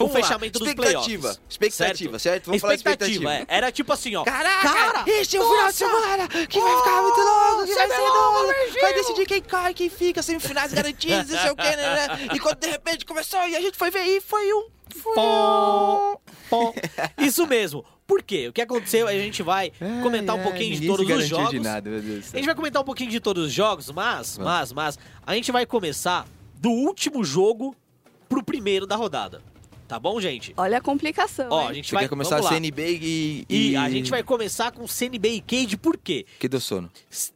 o 0.00 0.06
Vamos 0.06 0.14
lá, 0.14 0.20
fechamento 0.22 0.58
dos 0.58 0.66
expectativa, 0.66 1.20
playoffs. 1.20 1.40
expectativa, 1.46 2.18
certo? 2.18 2.46
Vamos 2.46 2.62
falar 2.62 2.74
expectativa. 2.74 3.34
é. 3.34 3.44
Era 3.48 3.70
tipo 3.70 3.92
assim, 3.92 4.16
ó. 4.16 4.24
Caraca, 4.24 4.72
cara, 4.72 5.04
este 5.06 5.36
é 5.36 5.40
o 5.42 5.46
final 5.46 5.68
de 5.68 5.74
semana 5.74 6.28
que 6.28 6.58
vai 6.58 6.76
ficar 6.78 7.02
muito 7.02 7.20
longo, 7.20 7.66
que 7.66 7.74
vai 7.74 7.88
ser 7.88 7.94
CBLOL, 7.94 8.32
doido, 8.32 8.46
Brasil. 8.46 8.80
vai 8.80 8.94
decidir 8.94 9.26
quem 9.26 9.42
cai, 9.42 9.74
quem 9.74 9.90
fica, 9.90 10.22
semifinais 10.22 10.72
garantidas, 10.72 11.28
não 11.28 11.38
sei 11.38 11.50
o 11.50 11.56
que, 11.56 11.76
né, 11.76 11.76
né? 11.76 12.28
E 12.34 12.40
quando 12.40 12.56
de 12.60 12.68
repente 12.68 13.04
começou 13.04 13.46
e 13.46 13.54
a 13.56 13.60
gente 13.60 13.76
foi 13.76 13.90
ver 13.90 14.04
e 14.04 14.22
foi 14.22 14.50
um... 14.54 14.68
Foi 14.96 15.14
Pó, 15.14 16.20
pó. 16.48 16.74
Isso 17.18 17.46
mesmo. 17.46 17.84
Por 18.12 18.22
quê? 18.22 18.48
O 18.48 18.52
que 18.52 18.60
aconteceu? 18.60 19.08
A 19.08 19.12
gente 19.14 19.42
vai 19.42 19.72
comentar 20.02 20.36
um 20.36 20.42
pouquinho 20.42 20.78
de 20.78 20.86
todos 20.86 21.08
os 21.08 21.26
jogos. 21.26 21.50
de 21.50 21.60
nada, 21.60 21.88
meu 21.88 22.02
Deus 22.02 22.26
do 22.26 22.34
A 22.34 22.36
gente 22.36 22.44
vai 22.44 22.54
comentar 22.54 22.82
um 22.82 22.84
pouquinho 22.84 23.10
de 23.10 23.18
todos 23.18 23.46
os 23.46 23.52
jogos, 23.54 23.90
mas, 23.90 24.36
mas, 24.36 24.70
mas, 24.70 24.98
a 25.26 25.34
gente 25.34 25.50
vai 25.50 25.64
começar 25.64 26.26
do 26.56 26.68
último 26.68 27.24
jogo 27.24 27.74
pro 28.28 28.42
primeiro 28.44 28.86
da 28.86 28.96
rodada. 28.96 29.40
Tá 29.88 29.98
bom, 29.98 30.20
gente? 30.20 30.52
Olha 30.58 30.76
a 30.76 30.80
complicação. 30.82 31.46
Ó, 31.48 31.68
a 31.68 31.72
gente 31.72 31.88
Você 31.88 31.94
vai 31.94 32.04
quer 32.04 32.10
começar 32.10 32.36
a. 32.36 32.42
CNB 32.42 32.98
e... 33.00 33.46
E 33.48 33.76
a 33.76 33.88
gente 33.88 34.10
vai 34.10 34.22
começar 34.22 34.72
com 34.72 34.86
CNB 34.86 35.30
e 35.30 35.40
Cage, 35.40 35.78
por 35.78 35.96
quê? 35.96 36.26
Que 36.38 36.48
deu 36.48 36.60
sono. 36.60 36.90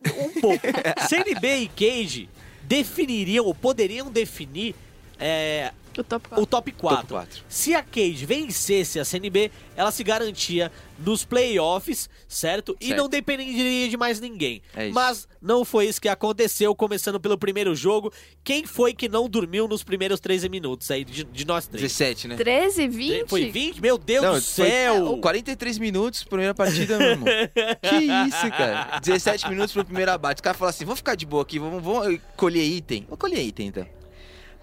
Um 0.05 0.39
pouco. 0.43 0.61
CNB 1.09 1.57
e 1.57 1.69
Cage 1.69 2.29
definiriam, 2.65 3.47
ou 3.47 3.55
poderiam 3.55 4.11
definir, 4.11 4.75
é, 5.19 5.73
O 6.01 6.05
top 6.05 6.29
4. 6.29 6.43
o 6.43 6.47
top 6.47 6.73
4. 6.73 6.97
Top 6.99 7.09
quatro. 7.13 7.45
Se 7.49 7.75
a 7.75 7.83
Cage 7.83 8.27
vencesse 8.27 8.99
a 9.01 9.05
CNB, 9.05 9.51
ela 9.77 9.91
se 9.91 10.03
garantia 10.05 10.71
nos 10.99 11.25
playoffs, 11.25 12.09
certo? 12.27 12.75
E 12.81 12.87
Certo. 12.89 12.99
não 13.01 13.09
dependeria 13.09 13.89
de 13.89 13.97
mais 13.99 14.19
ninguém. 14.19 14.63
É 14.75 14.87
isso. 14.87 14.95
Mas 14.95 15.29
não 15.43 15.65
foi 15.65 15.87
isso 15.87 16.01
que 16.01 16.09
aconteceu, 16.09 16.75
começando 16.75 17.21
pelo 17.21 17.37
primeiro 17.37 17.75
jogo. 17.75 18.11
Quem 18.43 18.65
foi 18.65 18.95
que 18.95 19.07
não 19.09 19.29
dormiu 19.29 19.69
nos 19.69 19.83
primeiros 19.83 20.21
13 20.21 20.49
minutos 20.49 20.91
aí 20.91 21.05
de, 21.05 21.25
de 21.25 21.45
nós 21.47 21.67
três? 21.67 21.83
17, 21.83 22.29
né? 22.29 22.37
13, 22.37 22.89
20? 22.89 23.29
Foi 23.29 23.51
20? 23.51 23.81
Meu 23.83 23.99
Deus 23.99 24.25
Não, 24.25 24.35
do 24.35 24.41
foi 24.43 24.67
céu! 24.67 25.19
43 25.21 25.79
minutos, 25.79 26.25
primeira 26.25 26.55
partida, 26.55 26.99
meu 26.99 27.09
irmão. 27.09 27.27
que 27.83 27.97
isso, 28.29 28.51
cara. 28.51 28.99
17 29.01 29.49
minutos 29.51 29.73
pro 29.75 29.85
primeiro 29.85 30.11
abate. 30.13 30.39
Os 30.39 30.43
caras 30.43 30.59
falaram 30.59 30.75
assim, 30.75 30.85
vamos 30.85 31.01
ficar 31.01 31.15
de 31.15 31.27
boa 31.27 31.43
aqui, 31.43 31.59
vamos, 31.59 31.83
vamos 31.83 32.19
colher 32.37 32.65
item. 32.65 33.05
Vou 33.09 33.19
colher 33.19 33.43
item, 33.43 33.67
então. 33.69 33.87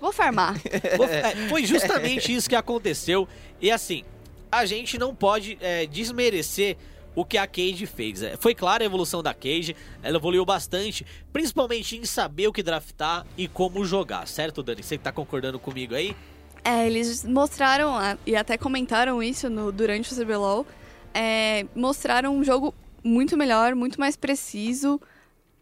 Vou 0.04 0.12
farmar. 0.12 0.56
Foi 1.48 1.66
justamente 1.66 2.36
isso 2.36 2.50
que 2.50 2.58
aconteceu. 2.58 3.26
E 3.62 3.72
assim, 3.72 4.04
a 4.52 4.66
gente 4.66 4.98
não 4.98 5.16
pode 5.16 5.58
é, 5.62 5.86
desmerecer 5.86 6.76
o 7.16 7.24
que 7.24 7.38
a 7.38 7.48
Cage 7.48 7.86
fez. 7.86 8.22
É, 8.22 8.36
foi 8.36 8.54
clara 8.54 8.84
a 8.84 8.86
evolução 8.86 9.24
da 9.24 9.34
Cage, 9.34 9.74
ela 10.02 10.18
evoluiu 10.18 10.44
bastante, 10.44 11.06
principalmente 11.32 11.96
em 11.96 12.04
saber 12.04 12.48
o 12.48 12.52
que 12.52 12.62
draftar 12.62 13.26
e 13.38 13.48
como 13.48 13.86
jogar, 13.86 14.28
certo, 14.28 14.62
Dani? 14.62 14.84
Você 14.84 14.98
que 14.98 15.04
tá 15.06 15.12
concordando 15.14 15.58
comigo 15.58 15.96
aí? 15.96 16.14
É, 16.66 16.86
eles 16.86 17.24
mostraram, 17.24 17.94
e 18.26 18.36
até 18.36 18.58
comentaram 18.58 19.24
isso 19.24 19.50
no, 19.50 19.72
durante 19.72 20.12
o 20.12 20.18
CBLOL, 20.18 20.68
é, 21.14 21.66
mostraram 21.74 22.36
um 22.36 22.44
jogo 22.44 22.76
muito 23.02 23.38
melhor, 23.38 23.74
muito 23.74 23.98
mais 24.02 24.18
preciso, 24.18 25.00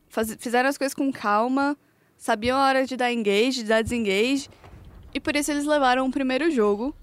faz- 0.09 0.35
fizeram 0.39 0.67
as 0.67 0.79
coisas 0.79 0.95
com 0.95 1.11
calma, 1.11 1.77
sabiam 2.21 2.55
a 2.55 2.67
hora 2.67 2.85
de 2.85 2.95
dar 2.95 3.11
engage, 3.11 3.63
de 3.63 3.63
dar 3.63 3.81
desengage, 3.81 4.47
e 5.11 5.19
por 5.19 5.35
isso 5.35 5.49
eles 5.49 5.65
levaram 5.65 6.05
o 6.05 6.11
primeiro 6.11 6.51
jogo, 6.51 6.95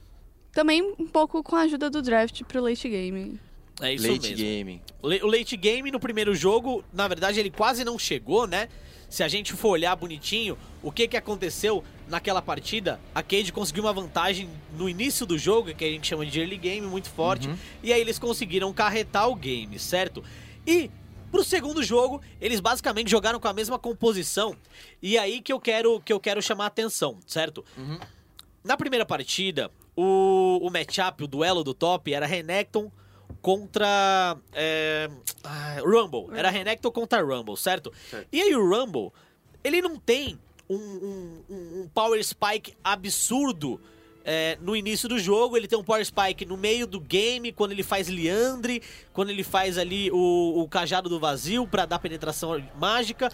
também 0.52 0.94
um 0.96 1.08
pouco 1.08 1.42
com 1.42 1.56
a 1.56 1.62
ajuda 1.62 1.90
do 1.90 2.00
draft 2.00 2.44
pro 2.44 2.62
late 2.62 2.88
game. 2.88 3.40
É 3.80 3.94
isso 3.94 4.10
Late 4.10 4.30
mesmo. 4.30 4.36
game. 4.36 4.82
O 5.02 5.26
late 5.26 5.56
game 5.56 5.90
no 5.90 5.98
primeiro 5.98 6.34
jogo, 6.36 6.84
na 6.92 7.08
verdade, 7.08 7.38
ele 7.40 7.50
quase 7.50 7.84
não 7.84 7.98
chegou, 7.98 8.46
né? 8.46 8.68
Se 9.08 9.24
a 9.24 9.28
gente 9.28 9.52
for 9.54 9.70
olhar 9.70 9.94
bonitinho, 9.96 10.56
o 10.82 10.92
que 10.92 11.08
que 11.08 11.16
aconteceu 11.16 11.82
naquela 12.08 12.40
partida, 12.42 13.00
a 13.12 13.22
Cade 13.22 13.52
conseguiu 13.52 13.84
uma 13.84 13.92
vantagem 13.92 14.48
no 14.76 14.88
início 14.88 15.26
do 15.26 15.36
jogo, 15.36 15.74
que 15.74 15.84
a 15.84 15.90
gente 15.90 16.06
chama 16.06 16.24
de 16.26 16.38
early 16.40 16.56
game, 16.56 16.86
muito 16.86 17.08
forte, 17.10 17.48
e 17.82 17.92
aí 17.92 18.00
eles 18.00 18.18
conseguiram 18.20 18.72
carretar 18.72 19.28
o 19.28 19.34
game, 19.34 19.78
certo? 19.78 20.22
E 20.66 20.90
pro 21.30 21.44
segundo 21.44 21.82
jogo, 21.82 22.20
eles 22.40 22.60
basicamente 22.60 23.10
jogaram 23.10 23.38
com 23.40 23.48
a 23.48 23.52
mesma 23.52 23.78
composição, 23.78 24.56
e 25.02 25.16
aí 25.18 25.40
que 25.40 25.52
eu 25.52 25.60
quero 25.60 26.00
que 26.00 26.12
eu 26.12 26.20
quero 26.20 26.40
chamar 26.42 26.64
a 26.64 26.68
atenção, 26.68 27.18
certo? 27.26 27.64
Na 28.64 28.76
primeira 28.76 29.06
partida, 29.06 29.70
o, 29.96 30.58
o 30.62 30.70
matchup, 30.70 31.24
o 31.24 31.26
duelo 31.26 31.62
do 31.64 31.72
top 31.74 32.12
era 32.12 32.26
Renekton 32.26 32.90
contra 33.42 34.36
é, 34.52 35.08
ah, 35.44 35.76
Rumble. 35.84 36.26
Era 36.36 36.50
Renekton 36.50 36.90
contra 36.90 37.22
Rumble, 37.22 37.56
certo? 37.56 37.92
E 38.32 38.42
aí 38.42 38.54
o 38.54 38.68
Rumble, 38.68 39.10
ele 39.62 39.80
não 39.80 39.96
tem 39.98 40.38
um- 40.68 40.76
um- 41.48 41.82
um 41.82 41.88
power 41.94 42.22
spike 42.22 42.74
absurdo 42.84 43.80
é, 44.30 44.58
no 44.60 44.76
início 44.76 45.08
do 45.08 45.18
jogo. 45.18 45.56
Ele 45.56 45.66
tem 45.66 45.78
um 45.78 45.82
power 45.82 46.04
spike 46.04 46.44
no 46.44 46.56
meio 46.56 46.86
do 46.86 47.00
game, 47.00 47.50
quando 47.50 47.72
ele 47.72 47.82
faz 47.82 48.08
Liandre, 48.08 48.82
quando 49.12 49.30
ele 49.30 49.42
faz 49.42 49.78
ali 49.78 50.10
o, 50.12 50.60
o 50.62 50.68
cajado 50.68 51.08
do 51.08 51.18
vazio 51.18 51.66
pra 51.66 51.86
dar 51.86 51.98
penetração 51.98 52.62
mágica. 52.78 53.32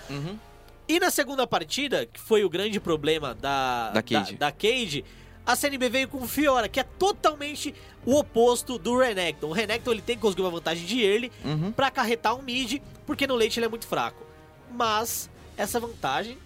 E 0.87 1.01
na 1.01 1.11
segunda 1.11 1.47
partida, 1.47 2.07
que 2.07 2.21
foi 2.21 2.45
o 2.45 2.49
grande 2.49 2.79
problema 2.79 3.35
da, 3.35 3.91
Da 3.91 4.03
Cade. 4.03 4.33
da, 4.37 4.47
da 4.47 4.53
Cade, 4.53 5.05
a 5.47 5.57
CNB 5.57 5.89
veio 5.89 6.09
com 6.09 6.19
o 6.19 6.29
Fiora, 6.29 6.69
que 6.69 6.79
é 6.79 6.85
totalmente 6.85 7.75
o 8.07 8.15
oposto 8.17 8.79
do 8.79 8.97
Renekton. 8.99 9.49
O 9.49 9.53
Renekton 9.53 9.91
ele 9.93 10.03
tem 10.03 10.15
que 10.17 10.23
conseguir 10.23 10.43
uma 10.43 10.51
vantagem 10.51 10.87
de 10.87 11.03
early 11.03 11.33
Uhum. 11.45 11.73
pra 11.73 11.87
acarretar 11.89 12.35
um 12.37 12.43
mid, 12.43 12.81
porque 13.07 13.27
no 13.27 13.35
late 13.35 13.59
ele 13.59 13.67
é 13.67 13.69
muito 13.69 13.87
fraco. 13.87 14.23
Mas 14.71 15.31
essa 15.57 15.81
vantagem 15.81 16.37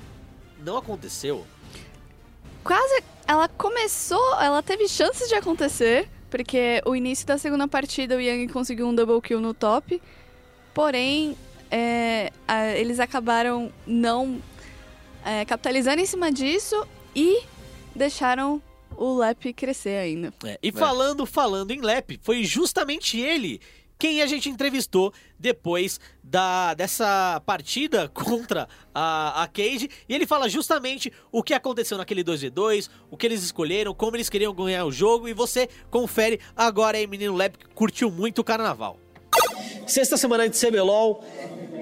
não 0.64 0.76
aconteceu. 0.76 1.44
Quase. 2.68 3.02
Ela 3.26 3.48
começou. 3.48 4.34
Ela 4.40 4.62
teve 4.62 4.86
chances 4.88 5.28
de 5.28 5.34
acontecer. 5.34 6.08
Porque 6.30 6.82
o 6.84 6.94
início 6.94 7.26
da 7.26 7.38
segunda 7.38 7.66
partida 7.66 8.14
o 8.14 8.20
Yang 8.20 8.52
conseguiu 8.52 8.86
um 8.86 8.94
double 8.94 9.20
kill 9.22 9.40
no 9.40 9.54
top. 9.54 10.00
Porém, 10.74 11.34
é, 11.70 12.30
a- 12.46 12.66
eles 12.76 13.00
acabaram 13.00 13.72
não 13.86 14.38
é, 15.24 15.44
capitalizando 15.46 16.00
em 16.02 16.06
cima 16.06 16.30
disso 16.30 16.86
e 17.16 17.42
deixaram 17.96 18.60
o 18.96 19.16
Lep 19.16 19.52
crescer 19.54 19.96
ainda. 20.00 20.32
É, 20.44 20.58
E 20.62 20.70
falando, 20.70 21.24
falando 21.24 21.70
em 21.70 21.80
Lep, 21.80 22.20
foi 22.22 22.44
justamente 22.44 23.18
ele 23.18 23.58
quem 23.98 24.22
a 24.22 24.26
gente 24.26 24.48
entrevistou 24.48 25.12
depois 25.38 25.98
da, 26.22 26.74
dessa 26.74 27.42
partida 27.44 28.08
contra 28.14 28.68
a, 28.94 29.42
a 29.42 29.48
Cage. 29.48 29.90
E 30.08 30.14
ele 30.14 30.26
fala 30.26 30.48
justamente 30.48 31.12
o 31.32 31.42
que 31.42 31.52
aconteceu 31.52 31.98
naquele 31.98 32.22
2v2, 32.22 32.88
o 33.10 33.16
que 33.16 33.26
eles 33.26 33.42
escolheram, 33.42 33.92
como 33.92 34.16
eles 34.16 34.28
queriam 34.28 34.54
ganhar 34.54 34.84
o 34.84 34.92
jogo. 34.92 35.28
E 35.28 35.32
você 35.32 35.68
confere 35.90 36.40
agora 36.56 36.96
aí, 36.96 37.06
menino 37.06 37.34
Lep, 37.34 37.58
que 37.58 37.66
curtiu 37.68 38.10
muito 38.10 38.40
o 38.40 38.44
carnaval. 38.44 38.98
Sexta 39.86 40.18
semana 40.18 40.48
de 40.48 40.58
CBLOL, 40.58 41.24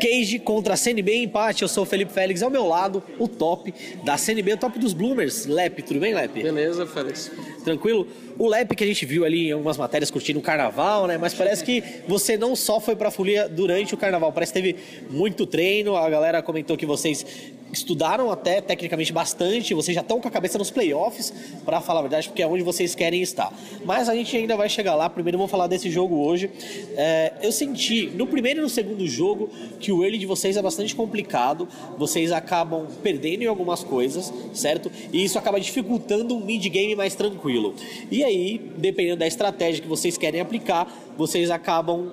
Cage 0.01 0.39
contra 0.39 0.75
a 0.75 0.77
CNB, 0.77 1.25
empate. 1.25 1.63
Eu 1.63 1.69
sou 1.69 1.83
o 1.83 1.87
Felipe 1.87 2.13
Félix, 2.13 2.43
ao 2.43 2.51
meu 2.51 2.67
lado, 2.67 3.03
o 3.19 3.27
top 3.27 3.75
da 4.05 4.17
CNB, 4.17 4.53
o 4.53 4.57
top 4.57 4.79
dos 4.79 4.93
Bloomers. 4.93 5.47
Lep, 5.47 5.83
tudo 5.83 5.99
bem, 5.99 6.15
Lep? 6.15 6.33
Beleza, 6.33 6.87
Félix. 6.87 7.33
Tranquilo? 7.65 8.07
O 8.39 8.49
Lep 8.49 8.75
que 8.75 8.85
a 8.85 8.87
gente 8.87 9.07
viu 9.07 9.25
ali 9.25 9.49
em 9.49 9.53
algumas 9.53 9.77
matérias 9.79 10.11
curtindo 10.11 10.39
o 10.39 10.43
carnaval, 10.43 11.07
né? 11.07 11.17
Mas 11.17 11.33
parece 11.33 11.65
que 11.65 11.83
você 12.07 12.37
não 12.37 12.55
só 12.55 12.79
foi 12.79 12.95
pra 12.95 13.11
folia 13.11 13.49
durante 13.49 13.95
o 13.95 13.97
carnaval, 13.97 14.33
parece 14.33 14.53
que 14.53 14.61
teve 14.61 14.77
muito 15.11 15.47
treino. 15.47 15.97
A 15.97 16.09
galera 16.11 16.43
comentou 16.43 16.77
que 16.77 16.85
vocês 16.85 17.25
estudaram 17.73 18.31
até 18.31 18.61
tecnicamente 18.61 19.13
bastante, 19.13 19.75
vocês 19.75 19.95
já 19.95 20.01
estão 20.01 20.21
com 20.21 20.29
a 20.29 20.31
cabeça 20.31 20.59
nos 20.59 20.71
playoffs, 20.71 21.33
pra 21.65 21.81
falar 21.81 22.01
a 22.01 22.03
verdade, 22.03 22.29
porque 22.29 22.43
é 22.43 22.47
onde 22.47 22.63
vocês 22.63 22.95
querem 22.95 23.23
estar. 23.23 23.53
Mas 23.85 24.09
a 24.09 24.15
gente 24.15 24.37
ainda 24.37 24.57
vai 24.57 24.69
chegar 24.69 24.95
lá. 24.95 25.09
Primeiro 25.11 25.39
vamos 25.39 25.51
falar 25.51 25.67
desse 25.67 25.91
jogo 25.91 26.17
hoje. 26.17 26.51
É, 26.97 27.33
eu 27.43 27.53
senti 27.53 28.07
no 28.07 28.27
primeiro 28.27 28.61
e 28.61 28.63
no 28.63 28.69
segundo 28.69 29.07
jogo 29.07 29.51
que 29.81 29.93
o 29.93 30.03
early 30.03 30.19
de 30.19 30.27
vocês 30.27 30.57
é 30.57 30.63
bastante 30.63 30.95
complicado. 30.95 31.69
Vocês 31.99 32.33
acabam 32.33 32.87
perdendo 33.03 33.43
em 33.43 33.47
algumas 33.47 33.83
coisas, 33.83 34.33
certo? 34.53 34.91
E 35.13 35.25
isso 35.25 35.39
acaba 35.39 35.61
dificultando 35.61 36.37
um 36.37 36.45
mid 36.45 36.65
game 36.69 36.95
mais 36.95 37.15
tranquilo. 37.15 37.75
E 38.11 38.25
aí, 38.27 38.61
dependendo 38.77 39.17
da 39.17 39.27
estratégia 39.27 39.83
que 39.83 39.89
vocês 39.89 40.19
querem 40.19 40.41
aplicar, 40.41 40.93
vocês 41.17 41.51
acabam 41.51 42.13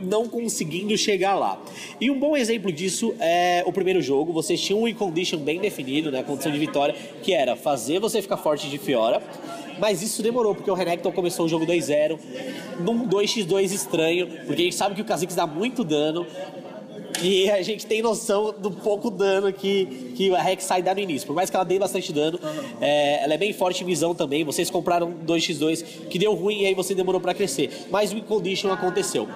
não 0.00 0.28
conseguindo 0.28 0.96
chegar 0.96 1.34
lá. 1.34 1.60
E 2.00 2.10
um 2.10 2.18
bom 2.18 2.36
exemplo 2.36 2.70
disso 2.70 3.14
é 3.18 3.62
o 3.66 3.72
primeiro 3.72 4.00
jogo. 4.00 4.32
Vocês 4.32 4.60
tinham 4.60 4.84
um 4.84 4.94
condition 4.94 5.38
bem 5.38 5.58
definido, 5.60 6.10
né? 6.10 6.20
A 6.20 6.22
condição 6.22 6.52
de 6.52 6.58
vitória, 6.58 6.94
que 7.22 7.32
era 7.32 7.56
fazer 7.56 7.98
você 7.98 8.22
ficar 8.22 8.36
forte 8.36 8.68
de 8.70 8.78
Fiora. 8.78 9.22
Mas 9.78 10.02
isso 10.02 10.22
demorou, 10.22 10.54
porque 10.54 10.70
o 10.70 10.74
Renekton 10.74 11.12
começou 11.12 11.46
o 11.46 11.48
jogo 11.48 11.64
2-0, 11.64 12.18
num 12.80 13.06
2x2 13.06 13.72
estranho, 13.72 14.26
porque 14.46 14.62
a 14.62 14.64
gente 14.64 14.74
sabe 14.74 14.94
que 14.94 15.02
o 15.02 15.04
Kha'Zix 15.04 15.34
dá 15.34 15.46
muito 15.46 15.84
dano. 15.84 16.26
E 17.22 17.50
a 17.50 17.62
gente 17.62 17.86
tem 17.86 18.00
noção 18.00 18.54
do 18.56 18.70
pouco 18.70 19.10
dano 19.10 19.52
que, 19.52 20.12
que 20.14 20.34
a 20.34 20.40
Rek'Sai 20.40 20.82
dá 20.82 20.94
no 20.94 21.00
início. 21.00 21.26
Por 21.26 21.34
mais 21.34 21.50
que 21.50 21.56
ela 21.56 21.64
dê 21.64 21.78
bastante 21.78 22.12
dano, 22.12 22.38
é, 22.80 23.24
ela 23.24 23.34
é 23.34 23.38
bem 23.38 23.52
forte 23.52 23.82
em 23.82 23.86
visão 23.86 24.14
também. 24.14 24.44
Vocês 24.44 24.70
compraram 24.70 25.12
2x2 25.26 26.08
que 26.08 26.18
deu 26.18 26.34
ruim 26.34 26.62
e 26.62 26.66
aí 26.66 26.74
você 26.74 26.94
demorou 26.94 27.20
pra 27.20 27.34
crescer. 27.34 27.86
Mas 27.90 28.12
o 28.12 28.22
Condition 28.22 28.70
aconteceu. 28.70 29.28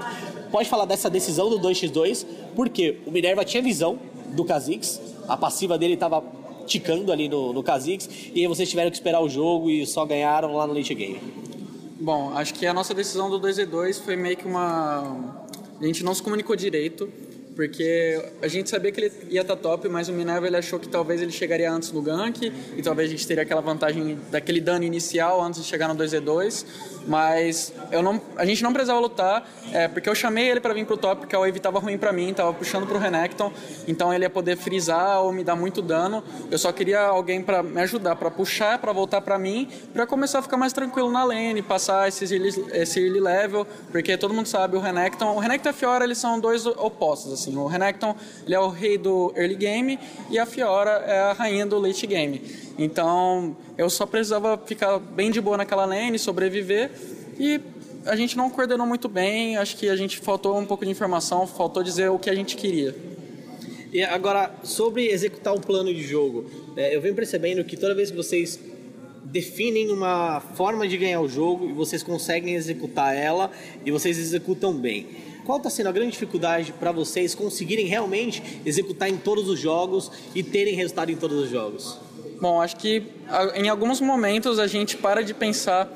Pode 0.51 0.69
falar 0.69 0.85
dessa 0.85 1.09
decisão 1.09 1.49
do 1.49 1.59
2x2, 1.59 2.27
porque 2.55 2.99
o 3.07 3.11
Minerva 3.11 3.45
tinha 3.45 3.63
visão 3.63 3.99
do 4.33 4.45
Kha'Zix, 4.45 5.01
a 5.27 5.37
passiva 5.37 5.79
dele 5.79 5.97
tava 5.97 6.23
ticando 6.67 7.11
ali 7.11 7.29
no, 7.29 7.53
no 7.53 7.63
Kha'Zix, 7.63 8.09
e 8.35 8.41
aí 8.41 8.47
vocês 8.47 8.69
tiveram 8.69 8.91
que 8.91 8.97
esperar 8.97 9.21
o 9.21 9.29
jogo 9.29 9.71
e 9.71 9.87
só 9.87 10.05
ganharam 10.05 10.55
lá 10.55 10.67
no 10.67 10.75
late 10.75 10.95
game. 10.95 11.21
Bom, 11.99 12.33
acho 12.35 12.53
que 12.55 12.67
a 12.67 12.75
nossa 12.75 12.93
decisão 12.93 13.31
do 13.31 13.41
2v2 13.41 14.03
foi 14.03 14.17
meio 14.17 14.37
que 14.37 14.47
uma. 14.47 15.47
A 15.81 15.85
gente 15.87 16.05
não 16.05 16.15
se 16.15 16.23
comunicou 16.23 16.55
direito, 16.55 17.09
porque 17.55 18.23
a 18.41 18.49
gente 18.49 18.71
sabia 18.71 18.91
que 18.91 19.01
ele 19.01 19.13
ia 19.31 19.43
estar 19.43 19.57
top, 19.57 19.89
mas 19.89 20.09
o 20.09 20.13
Minerva 20.13 20.47
ele 20.47 20.57
achou 20.57 20.79
que 20.79 20.89
talvez 20.89 21.21
ele 21.21 21.33
chegaria 21.33 21.71
antes 21.71 21.91
do 21.91 22.01
gank, 22.01 22.53
e 22.77 22.83
talvez 22.83 23.09
a 23.09 23.13
gente 23.13 23.27
teria 23.27 23.43
aquela 23.43 23.61
vantagem 23.61 24.19
daquele 24.31 24.61
dano 24.61 24.85
inicial 24.85 25.43
antes 25.43 25.63
de 25.63 25.67
chegar 25.67 25.89
no 25.89 25.95
2v2. 25.95 26.65
Mas 27.07 27.73
eu 27.91 28.03
não, 28.03 28.21
a 28.37 28.45
gente 28.45 28.63
não 28.63 28.73
precisava 28.73 29.01
lutar, 29.01 29.49
é, 29.73 29.89
porque 29.89 30.09
eu 30.09 30.15
chamei 30.15 30.49
ele 30.49 30.61
para 30.61 30.73
vir 30.73 30.87
pro 30.87 30.97
top, 30.97 31.23
porque 31.23 31.35
a 31.35 31.39
wave 31.39 31.59
tava 31.59 31.79
ruim 31.79 31.99
para 31.99 32.13
mim, 32.13 32.33
tava 32.33 32.53
puxando 32.55 32.87
pro 32.87 32.99
Renekton, 32.99 33.53
então 33.89 34.13
ele 34.15 34.25
ia 34.25 34.31
poder 34.31 34.57
frisar 34.57 35.21
ou 35.21 35.33
me 35.33 35.43
dar 35.43 35.57
muito 35.57 35.83
dano. 35.83 36.23
Eu 36.51 36.59
só 36.59 36.71
queria 36.73 37.01
alguém 37.01 37.43
para 37.43 37.63
me 37.63 37.81
ajudar, 37.81 38.17
para 38.17 38.31
puxar, 38.31 38.79
para 38.79 38.93
voltar 38.93 39.21
para 39.21 39.39
mim, 39.39 39.69
para 39.93 40.07
começar 40.07 40.39
a 40.39 40.43
ficar 40.43 40.57
mais 40.57 40.73
tranquilo 40.73 41.11
na 41.11 41.25
lane, 41.25 41.61
passar 41.61 42.07
esses 42.09 42.31
esse 42.31 43.01
early 43.01 43.21
level, 43.21 43.67
porque 43.91 44.17
todo 44.17 44.33
mundo 44.33 44.47
sabe 44.47 44.77
o 44.77 44.81
Renekton, 44.81 45.35
o 45.35 45.39
Renekton 45.39 45.69
e 45.69 45.71
a 45.71 45.73
Fiora 45.73 46.05
eles 46.05 46.19
são 46.19 46.39
dois 46.39 46.67
opostos 46.67 47.33
assim. 47.43 47.57
O 47.57 47.67
Renekton 47.67 48.15
ele 48.47 48.55
é 48.55 48.61
o 48.61 48.69
rei 48.69 48.97
do 48.97 49.33
early 49.37 49.57
game 49.57 49.99
e 50.31 50.39
a 50.39 50.47
Fiora 50.47 51.05
é 51.07 51.21
a 51.21 51.33
rainha 51.33 51.67
do 51.67 51.79
late 51.79 52.07
game. 52.07 52.43
Então 52.79 53.57
eu 53.77 53.91
só 53.91 54.07
precisava 54.07 54.57
ficar 54.59 54.99
bem 54.99 55.31
de 55.31 55.41
boa 55.41 55.57
naquela 55.57 55.85
lane, 55.85 56.19
sobreviver 56.19 56.91
e 57.39 57.61
a 58.07 58.17
gente 58.17 58.37
não 58.37 58.51
coordenou 58.51 58.87
muito 58.87 59.09
bem. 59.09 59.57
Acho 59.57 59.77
que 59.77 59.89
a 59.89 59.97
gente 59.97 60.19
faltou 60.19 60.59
um 60.59 60.67
pouco 60.67 60.85
de 60.85 60.91
informação, 60.91 61.47
faltou 61.47 61.83
dizer 61.83 62.11
o 62.11 62.19
que 62.19 62.31
a 62.31 62.35
gente 62.35 62.57
queria. 62.57 62.95
E 63.93 64.03
agora, 64.03 64.51
sobre 64.63 65.09
executar 65.09 65.55
o 65.55 65.61
plano 65.61 65.93
de 65.93 66.03
jogo, 66.03 66.51
é, 66.77 66.97
eu 66.97 67.01
venho 67.01 67.15
percebendo 67.15 67.63
que 67.63 67.77
toda 67.77 67.95
vez 67.95 68.11
que 68.11 68.17
vocês 68.17 68.59
definem 69.25 69.91
uma 69.91 70.41
forma 70.41 70.89
de 70.89 70.97
ganhar 70.97 71.21
o 71.21 71.29
jogo 71.29 71.69
e 71.69 71.73
vocês 71.73 72.03
conseguem 72.03 72.55
executar 72.55 73.15
ela 73.15 73.51
e 73.85 73.91
vocês 73.91 74.19
executam 74.19 74.73
bem. 74.75 75.07
Qual 75.45 75.59
está 75.59 75.69
sendo 75.69 75.89
a 75.89 75.93
grande 75.93 76.13
dificuldade 76.13 76.73
para 76.73 76.93
vocês 76.93 77.35
conseguirem 77.35 77.87
realmente 77.87 78.61
executar 78.65 79.09
em 79.09 79.17
todos 79.17 79.49
os 79.49 79.59
jogos 79.59 80.11
e 80.35 80.43
terem 80.43 80.75
resultado 80.75 81.11
em 81.11 81.17
todos 81.17 81.39
os 81.39 81.51
jogos? 81.51 81.99
Bom, 82.41 82.61
acho 82.61 82.77
que 82.77 83.05
em 83.55 83.69
alguns 83.69 84.01
momentos 84.01 84.59
a 84.59 84.67
gente 84.67 84.97
para 84.97 85.23
de 85.23 85.35
pensar 85.35 85.89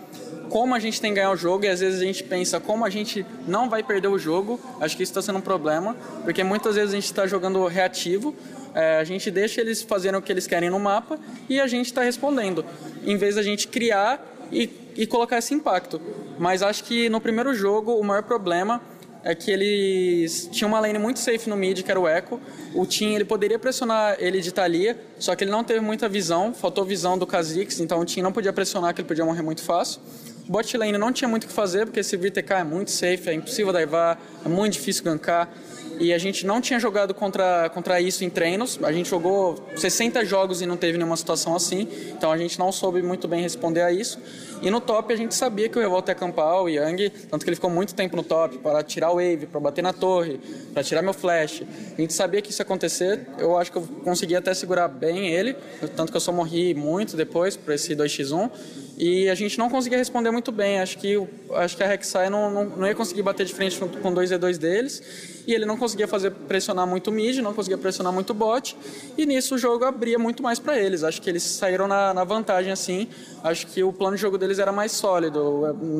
como 0.48 0.74
a 0.74 0.78
gente 0.78 1.00
tem 1.00 1.10
que 1.10 1.16
ganhar 1.16 1.30
o 1.30 1.36
jogo 1.36 1.64
e 1.64 1.68
às 1.68 1.80
vezes 1.80 2.00
a 2.00 2.04
gente 2.04 2.22
pensa 2.24 2.60
como 2.60 2.84
a 2.84 2.90
gente 2.90 3.26
não 3.46 3.68
vai 3.68 3.82
perder 3.82 4.08
o 4.08 4.18
jogo. 4.18 4.60
Acho 4.80 4.96
que 4.96 5.02
isso 5.02 5.10
está 5.10 5.22
sendo 5.22 5.38
um 5.38 5.42
problema, 5.42 5.96
porque 6.24 6.42
muitas 6.44 6.76
vezes 6.76 6.90
a 6.92 6.94
gente 6.94 7.04
está 7.04 7.26
jogando 7.26 7.64
reativo, 7.66 8.34
é, 8.74 8.98
a 8.98 9.04
gente 9.04 9.30
deixa 9.30 9.60
eles 9.60 9.82
fazerem 9.82 10.18
o 10.18 10.22
que 10.22 10.32
eles 10.32 10.46
querem 10.46 10.70
no 10.70 10.78
mapa 10.78 11.18
e 11.48 11.60
a 11.60 11.66
gente 11.66 11.86
está 11.86 12.02
respondendo, 12.02 12.64
em 13.04 13.16
vez 13.16 13.34
da 13.34 13.42
gente 13.42 13.66
criar 13.68 14.24
e, 14.52 14.70
e 14.96 15.06
colocar 15.06 15.38
esse 15.38 15.54
impacto. 15.54 16.00
Mas 16.38 16.62
acho 16.62 16.84
que 16.84 17.08
no 17.08 17.20
primeiro 17.20 17.54
jogo 17.54 17.92
o 17.94 18.04
maior 18.04 18.22
problema 18.22 18.80
é 19.26 19.34
que 19.34 19.50
eles 19.50 20.48
tinham 20.52 20.68
uma 20.68 20.78
lane 20.78 21.00
muito 21.00 21.18
safe 21.18 21.50
no 21.50 21.56
mid, 21.56 21.82
que 21.82 21.90
era 21.90 21.98
o 21.98 22.08
Echo. 22.08 22.40
O 22.72 22.86
Tim 22.86 23.12
ele 23.16 23.24
poderia 23.24 23.58
pressionar 23.58 24.16
ele 24.20 24.40
de 24.40 24.52
Thalia, 24.52 24.96
só 25.18 25.34
que 25.34 25.42
ele 25.42 25.50
não 25.50 25.64
teve 25.64 25.80
muita 25.80 26.08
visão, 26.08 26.54
faltou 26.54 26.84
visão 26.84 27.18
do 27.18 27.26
Kha'Zix, 27.26 27.80
então 27.80 27.98
o 27.98 28.04
Tim 28.04 28.22
não 28.22 28.30
podia 28.30 28.52
pressionar, 28.52 28.94
que 28.94 29.00
ele 29.00 29.08
podia 29.08 29.24
morrer 29.24 29.42
muito 29.42 29.62
fácil. 29.62 30.00
Bot 30.46 30.76
lane 30.76 30.96
não 30.96 31.12
tinha 31.12 31.26
muito 31.26 31.42
o 31.42 31.46
que 31.48 31.52
fazer, 31.52 31.86
porque 31.86 31.98
esse 31.98 32.16
VTK 32.16 32.52
é 32.54 32.64
muito 32.64 32.92
safe, 32.92 33.28
é 33.28 33.34
impossível 33.34 33.72
daivar, 33.72 34.16
é 34.44 34.48
muito 34.48 34.74
difícil 34.74 35.02
gankar. 35.02 35.50
E 35.98 36.12
a 36.12 36.18
gente 36.18 36.46
não 36.46 36.60
tinha 36.60 36.78
jogado 36.78 37.14
contra, 37.14 37.70
contra 37.70 38.00
isso 38.00 38.24
em 38.24 38.30
treinos. 38.30 38.78
A 38.82 38.92
gente 38.92 39.08
jogou 39.08 39.56
60 39.76 40.24
jogos 40.24 40.60
e 40.60 40.66
não 40.66 40.76
teve 40.76 40.98
nenhuma 40.98 41.16
situação 41.16 41.54
assim. 41.54 41.88
Então 42.10 42.30
a 42.30 42.36
gente 42.36 42.58
não 42.58 42.70
soube 42.70 43.02
muito 43.02 43.26
bem 43.26 43.40
responder 43.40 43.82
a 43.82 43.90
isso. 43.90 44.18
E 44.62 44.70
no 44.70 44.80
top 44.80 45.12
a 45.12 45.16
gente 45.16 45.34
sabia 45.34 45.68
que 45.68 45.78
o 45.78 45.80
Revolta 45.80 46.10
ia 46.10 46.16
acampar, 46.16 46.62
o 46.62 46.68
Yang, 46.68 47.10
tanto 47.30 47.44
que 47.44 47.50
ele 47.50 47.56
ficou 47.56 47.70
muito 47.70 47.94
tempo 47.94 48.16
no 48.16 48.22
top 48.22 48.58
para 48.58 48.82
tirar 48.82 49.10
o 49.10 49.14
wave, 49.14 49.46
para 49.46 49.60
bater 49.60 49.82
na 49.82 49.92
torre, 49.92 50.40
para 50.72 50.82
tirar 50.82 51.02
meu 51.02 51.12
flash. 51.12 51.62
A 51.96 52.00
gente 52.00 52.12
sabia 52.12 52.40
que 52.40 52.50
isso 52.50 52.60
ia 52.60 52.64
acontecer. 52.64 53.26
Eu 53.38 53.56
acho 53.56 53.70
que 53.70 53.78
eu 53.78 53.82
consegui 54.04 54.34
até 54.34 54.54
segurar 54.54 54.88
bem 54.88 55.28
ele, 55.28 55.54
tanto 55.94 56.10
que 56.10 56.16
eu 56.16 56.20
só 56.20 56.32
morri 56.32 56.74
muito 56.74 57.16
depois 57.16 57.56
por 57.56 57.72
esse 57.72 57.94
2x1. 57.94 58.50
E 58.98 59.28
a 59.28 59.34
gente 59.34 59.58
não 59.58 59.68
conseguia 59.68 59.98
responder 59.98 60.30
muito 60.30 60.50
bem. 60.50 60.80
Acho 60.80 60.96
que, 60.96 61.22
acho 61.54 61.76
que 61.76 61.82
a 61.82 61.86
Rek'Sai 61.86 62.30
não, 62.30 62.50
não, 62.50 62.64
não 62.64 62.86
ia 62.86 62.94
conseguir 62.94 63.22
bater 63.22 63.44
de 63.44 63.52
frente 63.52 63.78
com 63.78 64.12
2 64.12 64.30
e 64.30 64.38
2 64.38 64.58
deles. 64.58 65.35
E 65.46 65.54
ele 65.54 65.64
não 65.64 65.76
conseguia 65.76 66.08
fazer 66.08 66.30
pressionar 66.30 66.86
muito 66.86 67.12
mid, 67.12 67.38
não 67.38 67.54
conseguia 67.54 67.78
pressionar 67.78 68.12
muito 68.12 68.34
bot. 68.34 68.76
E 69.16 69.24
nisso 69.24 69.54
o 69.54 69.58
jogo 69.58 69.84
abria 69.84 70.18
muito 70.18 70.42
mais 70.42 70.58
para 70.58 70.78
eles. 70.78 71.04
Acho 71.04 71.22
que 71.22 71.30
eles 71.30 71.42
saíram 71.42 71.86
na, 71.86 72.12
na, 72.12 72.24
vantagem 72.24 72.72
assim. 72.72 73.08
Acho 73.44 73.66
que 73.68 73.82
o 73.84 73.92
plano 73.92 74.16
de 74.16 74.22
jogo 74.22 74.36
deles 74.36 74.58
era 74.58 74.72
mais 74.72 74.92
sólido. 74.92 75.40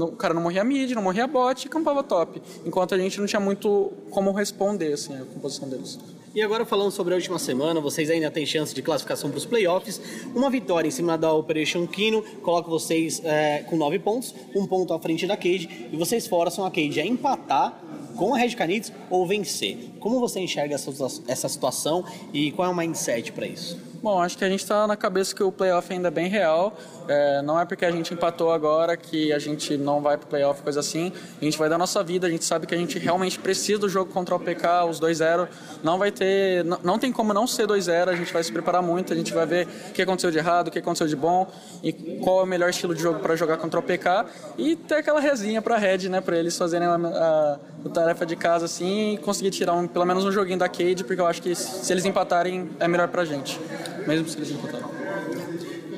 O 0.03 0.13
cara 0.17 0.35
não 0.35 0.43
morria 0.43 0.65
mid, 0.65 0.91
não 0.93 1.03
morria 1.03 1.27
bot 1.27 1.65
e 1.65 1.69
campava 1.69 2.03
top. 2.03 2.43
Enquanto 2.65 2.95
a 2.95 2.99
gente 2.99 3.21
não 3.21 3.27
tinha 3.27 3.41
muito 3.41 3.93
como 4.11 4.33
responder 4.33 4.93
assim, 4.93 5.15
a 5.15 5.25
composição 5.25 5.69
deles. 5.69 5.99
E 6.37 6.43
agora 6.43 6.67
falando 6.67 6.91
sobre 6.91 7.15
a 7.15 7.17
última 7.17 7.39
semana, 7.39 7.81
vocês 7.81 8.11
ainda 8.11 8.31
têm 8.31 8.45
chance 8.45 8.75
de 8.75 8.83
classificação 8.83 9.31
para 9.31 9.39
os 9.39 9.47
playoffs. 9.47 9.99
Uma 10.35 10.51
vitória 10.51 10.87
em 10.87 10.91
cima 10.91 11.17
da 11.17 11.33
Operation 11.33 11.87
Kino 11.87 12.23
coloca 12.43 12.69
vocês 12.69 13.23
é, 13.25 13.65
com 13.67 13.75
nove 13.75 13.99
pontos, 13.99 14.35
um 14.55 14.67
ponto 14.67 14.93
à 14.93 15.01
frente 15.01 15.27
da 15.27 15.35
Cade, 15.35 15.89
e 15.91 15.97
vocês 15.97 16.27
forçam 16.27 16.67
a 16.67 16.71
Cade 16.71 17.01
a 17.01 17.07
empatar 17.07 17.81
com 18.19 18.35
a 18.35 18.39
Red 18.39 18.51
Canids 18.51 18.93
ou 19.09 19.27
vencer. 19.27 19.79
Como 19.99 20.21
você 20.21 20.39
enxerga 20.39 20.75
essa, 20.75 20.93
essa 21.27 21.49
situação 21.49 22.05
e 22.35 22.53
qual 22.53 22.69
é 22.69 22.71
o 22.71 22.77
mindset 22.77 23.33
para 23.33 23.47
isso? 23.47 23.81
Bom, 24.07 24.23
acho 24.23 24.39
que 24.39 24.45
a 24.45 24.49
gente 24.49 24.61
está 24.61 24.87
na 24.87 24.95
cabeça 24.97 25.35
que 25.35 25.43
o 25.43 25.51
playoff 25.51 25.93
ainda 25.93 26.07
é 26.07 26.11
bem 26.13 26.29
real. 26.29 26.79
É, 27.09 27.43
não 27.43 27.59
é 27.59 27.65
porque 27.65 27.85
a 27.85 27.91
gente 27.91 28.15
empatou 28.15 28.53
agora 28.53 28.97
que 28.97 29.33
a 29.33 29.39
gente 29.41 29.77
não 29.77 30.01
vai 30.01 30.17
para 30.17 30.27
o 30.27 30.29
playoff, 30.29 30.63
coisa 30.63 30.79
assim. 30.79 31.13
A 31.43 31.45
gente 31.45 31.59
vai 31.59 31.69
dar 31.69 31.77
nossa 31.77 32.05
vida, 32.05 32.25
a 32.25 32.31
gente 32.31 32.45
sabe 32.45 32.69
que 32.69 32.75
a 32.77 32.79
gente 32.79 33.01
realmente 33.01 33.37
precisa 33.37 33.81
do 33.81 33.89
jogo 33.89 34.13
contra 34.13 34.37
o 34.37 34.39
PK, 34.39 34.85
os 34.89 35.01
2-0. 35.01 35.49
Não 35.83 35.99
vai 35.99 36.13
ter. 36.13 36.65
Não, 36.65 36.79
não 36.85 36.99
tem 37.01 37.11
como 37.11 37.35
não 37.35 37.49
ser 37.49 37.67
2-0, 37.67 38.07
a 38.07 38.15
gente 38.15 38.33
vai 38.33 38.45
se 38.45 38.53
preparar 38.53 38.81
muito, 38.81 39.13
a 39.13 39.17
gente 39.17 39.35
vai 39.35 39.45
ver 39.45 39.67
o 39.91 39.93
que 39.93 40.01
aconteceu 40.01 40.31
de 40.31 40.39
errado, 40.39 40.69
o 40.69 40.71
que 40.71 40.79
aconteceu 40.79 41.09
de 41.09 41.17
bom 41.17 41.51
e 41.83 41.93
qual 42.23 42.39
é 42.39 42.43
o 42.45 42.47
melhor 42.47 42.71
estilo 42.71 42.95
de 42.95 43.03
jogo 43.03 43.19
para 43.19 43.35
jogar 43.35 43.57
contra 43.57 43.81
o 43.81 43.83
PK. 43.83 44.25
E 44.57 44.77
ter 44.77 44.99
aquela 44.99 45.19
resinha 45.19 45.61
para 45.61 45.75
a 45.75 45.79
Red, 45.79 46.09
né, 46.09 46.21
para 46.21 46.39
eles 46.39 46.57
fazerem 46.57 46.87
a, 46.87 46.95
a, 46.95 47.59
a, 47.87 47.89
tarefa 47.89 48.25
de 48.25 48.37
casa 48.37 48.67
assim 48.67 49.15
e 49.15 49.19
conseguir 49.19 49.51
tirar 49.51 49.73
um, 49.73 49.89
pelo 49.89 50.05
menos 50.05 50.25
um 50.25 50.31
joguinho 50.31 50.61
da 50.61 50.69
Cade, 50.69 51.03
porque 51.03 51.21
eu 51.21 51.27
acho 51.27 51.43
que 51.43 51.57
se 51.57 51.93
eles 51.93 52.05
empatarem 52.05 52.71
é 52.79 52.87
melhor 52.87 53.09
para 53.09 53.23
a 53.23 53.25
gente 53.25 53.59
mesmo 54.07 54.29
se 54.29 54.37
eles 54.37 54.51
empatarem. 54.51 54.87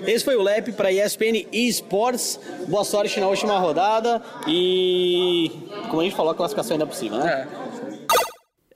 Esse 0.06 0.24
foi 0.24 0.36
o 0.36 0.42
LEP 0.42 0.72
para 0.72 0.90
ESPN 0.90 1.46
Esports. 1.52 2.40
Boa 2.66 2.84
sorte 2.84 3.20
na 3.20 3.28
última 3.28 3.59
rodada 3.59 4.22
e, 4.46 5.50
como 5.90 6.00
a 6.00 6.04
gente 6.04 6.16
falou, 6.16 6.32
a 6.32 6.34
classificação 6.34 6.74
ainda 6.74 6.84
é 6.84 6.88
possível, 6.88 7.18
né? 7.18 7.46
É. 7.64 7.68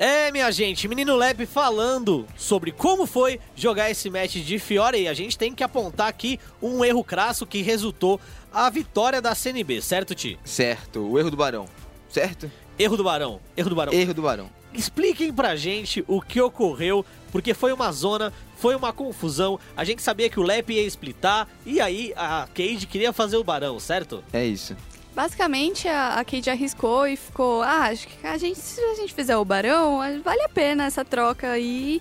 É, 0.04 0.32
minha 0.32 0.50
gente, 0.50 0.88
menino 0.88 1.14
Lep 1.14 1.46
falando 1.46 2.26
sobre 2.36 2.72
como 2.72 3.06
foi 3.06 3.38
jogar 3.54 3.88
esse 3.88 4.10
match 4.10 4.36
de 4.36 4.58
Fiora 4.58 4.96
e 4.96 5.06
a 5.06 5.14
gente 5.14 5.38
tem 5.38 5.54
que 5.54 5.62
apontar 5.62 6.08
aqui 6.08 6.40
um 6.60 6.84
erro 6.84 7.04
crasso 7.04 7.46
que 7.46 7.62
resultou 7.62 8.20
a 8.52 8.68
vitória 8.68 9.22
da 9.22 9.32
CNB, 9.32 9.80
certo, 9.80 10.12
Ti? 10.12 10.38
Certo, 10.44 11.08
o 11.08 11.20
erro 11.20 11.30
do 11.30 11.36
Barão, 11.36 11.66
certo? 12.08 12.50
Erro 12.76 12.96
do 12.96 13.04
Barão, 13.04 13.38
erro 13.56 13.70
do 13.70 13.76
Barão. 13.76 13.92
Erro 13.92 14.12
do 14.12 14.22
Barão. 14.22 14.50
Expliquem 14.74 15.32
pra 15.32 15.54
gente 15.54 16.02
o 16.08 16.20
que 16.20 16.40
ocorreu, 16.40 17.04
porque 17.30 17.54
foi 17.54 17.72
uma 17.72 17.92
zona, 17.92 18.32
foi 18.62 18.76
uma 18.76 18.92
confusão. 18.92 19.58
A 19.76 19.82
gente 19.82 20.00
sabia 20.00 20.30
que 20.30 20.38
o 20.38 20.42
Lep 20.44 20.72
ia 20.72 20.82
splitar 20.86 21.48
e 21.66 21.80
aí 21.80 22.12
a 22.14 22.46
Cade 22.54 22.86
queria 22.86 23.12
fazer 23.12 23.36
o 23.36 23.42
Barão, 23.42 23.80
certo? 23.80 24.22
É 24.32 24.46
isso. 24.46 24.76
Basicamente, 25.12 25.88
a, 25.88 26.14
a 26.14 26.24
Cade 26.24 26.48
arriscou 26.48 27.08
e 27.08 27.16
ficou, 27.16 27.60
ah, 27.62 27.88
acho 27.88 28.06
que 28.06 28.24
a 28.24 28.38
gente, 28.38 28.60
se 28.60 28.80
a 28.80 28.94
gente 28.94 29.12
fizer 29.12 29.36
o 29.36 29.44
Barão, 29.44 29.98
vale 30.22 30.42
a 30.42 30.48
pena 30.48 30.84
essa 30.84 31.04
troca 31.04 31.50
aí. 31.50 32.00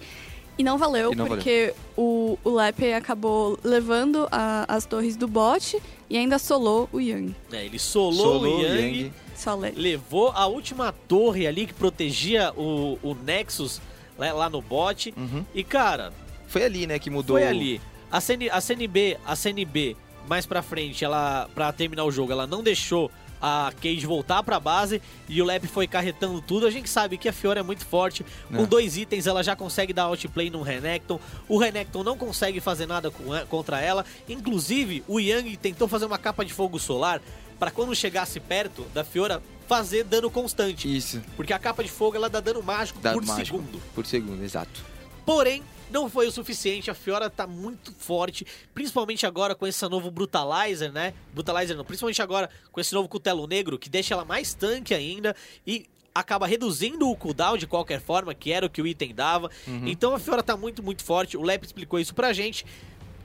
E 0.55 0.63
não 0.63 0.77
valeu, 0.77 1.13
e 1.13 1.15
não 1.15 1.25
porque 1.25 1.73
valeu. 1.73 1.75
O, 1.97 2.37
o 2.43 2.49
Lepe 2.51 2.93
acabou 2.93 3.57
levando 3.63 4.27
a, 4.31 4.65
as 4.67 4.85
torres 4.85 5.15
do 5.15 5.27
bot 5.27 5.81
e 6.07 6.15
ainda 6.15 6.37
solou 6.37 6.87
o 6.93 6.99
Yang. 6.99 7.35
É, 7.51 7.65
ele 7.65 7.79
solou, 7.79 8.13
solou 8.13 8.59
o 8.59 8.61
Yang, 8.61 8.97
Yang. 8.97 9.13
Solé. 9.35 9.73
levou 9.75 10.29
a 10.29 10.45
última 10.45 10.91
torre 11.07 11.47
ali 11.47 11.65
que 11.65 11.73
protegia 11.73 12.53
o, 12.55 12.99
o 13.01 13.15
Nexus 13.15 13.81
né, 14.19 14.31
lá 14.31 14.47
no 14.47 14.61
bot. 14.61 15.11
Uhum. 15.17 15.43
E, 15.55 15.63
cara... 15.63 16.13
Foi 16.51 16.63
ali, 16.63 16.85
né, 16.85 16.99
que 16.99 17.09
mudou... 17.09 17.37
Foi 17.37 17.47
ali. 17.47 17.81
A, 18.11 18.19
CN, 18.19 18.49
a 18.51 18.59
CNB, 18.59 19.17
a 19.25 19.35
CNB, 19.37 19.95
mais 20.27 20.45
pra 20.45 20.61
frente, 20.61 21.03
ela 21.05 21.49
pra 21.55 21.71
terminar 21.71 22.03
o 22.03 22.11
jogo, 22.11 22.31
ela 22.33 22.45
não 22.45 22.61
deixou 22.61 23.09
a 23.41 23.71
Cage 23.81 24.05
voltar 24.05 24.43
pra 24.43 24.59
base 24.59 25.01
e 25.27 25.41
o 25.41 25.45
Lep 25.45 25.65
foi 25.65 25.87
carretando 25.87 26.41
tudo. 26.41 26.67
A 26.67 26.69
gente 26.69 26.89
sabe 26.89 27.17
que 27.17 27.27
a 27.27 27.33
Fiora 27.33 27.61
é 27.61 27.63
muito 27.63 27.83
forte. 27.85 28.23
Com 28.53 28.63
é. 28.63 28.65
dois 28.67 28.97
itens 28.97 29.25
ela 29.25 29.41
já 29.43 29.55
consegue 29.55 29.93
dar 29.93 30.03
outplay 30.03 30.49
no 30.49 30.61
Renekton. 30.61 31.19
O 31.47 31.57
Renekton 31.57 32.03
não 32.03 32.17
consegue 32.17 32.59
fazer 32.59 32.85
nada 32.85 33.09
com, 33.09 33.23
contra 33.47 33.79
ela. 33.79 34.05
Inclusive, 34.29 35.03
o 35.07 35.19
Yang 35.19 35.57
tentou 35.57 35.87
fazer 35.87 36.05
uma 36.05 36.19
capa 36.19 36.45
de 36.45 36.53
fogo 36.53 36.77
solar 36.77 37.19
para 37.57 37.71
quando 37.71 37.95
chegasse 37.95 38.39
perto 38.39 38.85
da 38.93 39.03
Fiora 39.03 39.41
fazer 39.67 40.03
dano 40.03 40.29
constante. 40.29 40.93
Isso. 40.95 41.21
Porque 41.35 41.53
a 41.53 41.59
capa 41.59 41.83
de 41.83 41.89
fogo 41.89 42.15
ela 42.15 42.29
dá 42.29 42.39
dano 42.39 42.61
mágico 42.61 42.99
dano 42.99 43.19
por 43.19 43.25
mágico 43.25 43.57
segundo. 43.57 43.81
Por 43.95 44.05
segundo, 44.05 44.43
exato. 44.43 44.83
Porém, 45.25 45.63
não 45.91 46.09
foi 46.09 46.27
o 46.27 46.31
suficiente, 46.31 46.89
a 46.89 46.93
Fiora 46.93 47.29
tá 47.29 47.45
muito 47.45 47.93
forte, 47.93 48.45
principalmente 48.73 49.25
agora 49.25 49.53
com 49.53 49.67
esse 49.67 49.87
novo 49.87 50.09
Brutalizer, 50.09 50.91
né? 50.91 51.13
Brutalizer 51.33 51.75
não, 51.75 51.85
principalmente 51.85 52.21
agora 52.21 52.49
com 52.71 52.79
esse 52.79 52.93
novo 52.93 53.07
Cutelo 53.07 53.45
Negro, 53.45 53.77
que 53.77 53.89
deixa 53.89 54.13
ela 54.13 54.25
mais 54.25 54.53
tanque 54.53 54.93
ainda 54.93 55.35
e 55.65 55.85
acaba 56.13 56.45
reduzindo 56.45 57.09
o 57.09 57.15
cooldown 57.15 57.57
de 57.57 57.67
qualquer 57.67 58.01
forma, 58.01 58.33
que 58.33 58.51
era 58.51 58.65
o 58.65 58.69
que 58.69 58.81
o 58.81 58.87
item 58.87 59.13
dava. 59.13 59.49
Uhum. 59.67 59.87
Então 59.87 60.13
a 60.13 60.19
Fiora 60.19 60.43
tá 60.43 60.57
muito, 60.57 60.81
muito 60.81 61.03
forte, 61.03 61.37
o 61.37 61.43
Lep 61.43 61.65
explicou 61.65 61.99
isso 61.99 62.13
pra 62.13 62.33
gente. 62.33 62.65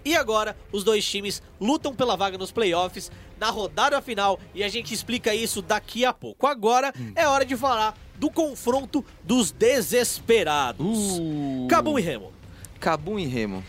E 0.04 0.14
agora, 0.14 0.56
os 0.70 0.84
dois 0.84 1.04
times 1.04 1.42
lutam 1.60 1.92
pela 1.92 2.16
vaga 2.16 2.38
nos 2.38 2.52
playoffs 2.52 3.10
na 3.40 3.50
rodada 3.50 4.00
final 4.00 4.38
e 4.54 4.62
a 4.62 4.68
gente 4.68 4.94
explica 4.94 5.34
isso 5.34 5.60
daqui 5.60 6.04
a 6.04 6.12
pouco. 6.12 6.46
Agora 6.46 6.92
hum. 6.96 7.10
é 7.16 7.26
hora 7.26 7.44
de 7.44 7.56
falar 7.56 7.98
do 8.14 8.30
confronto 8.30 9.04
dos 9.24 9.50
desesperados. 9.50 11.18
Uh. 11.18 11.66
Cabum 11.68 11.98
e 11.98 12.02
Remo. 12.02 12.35
Cabum 12.80 13.18
e 13.18 13.26
Remo. 13.26 13.64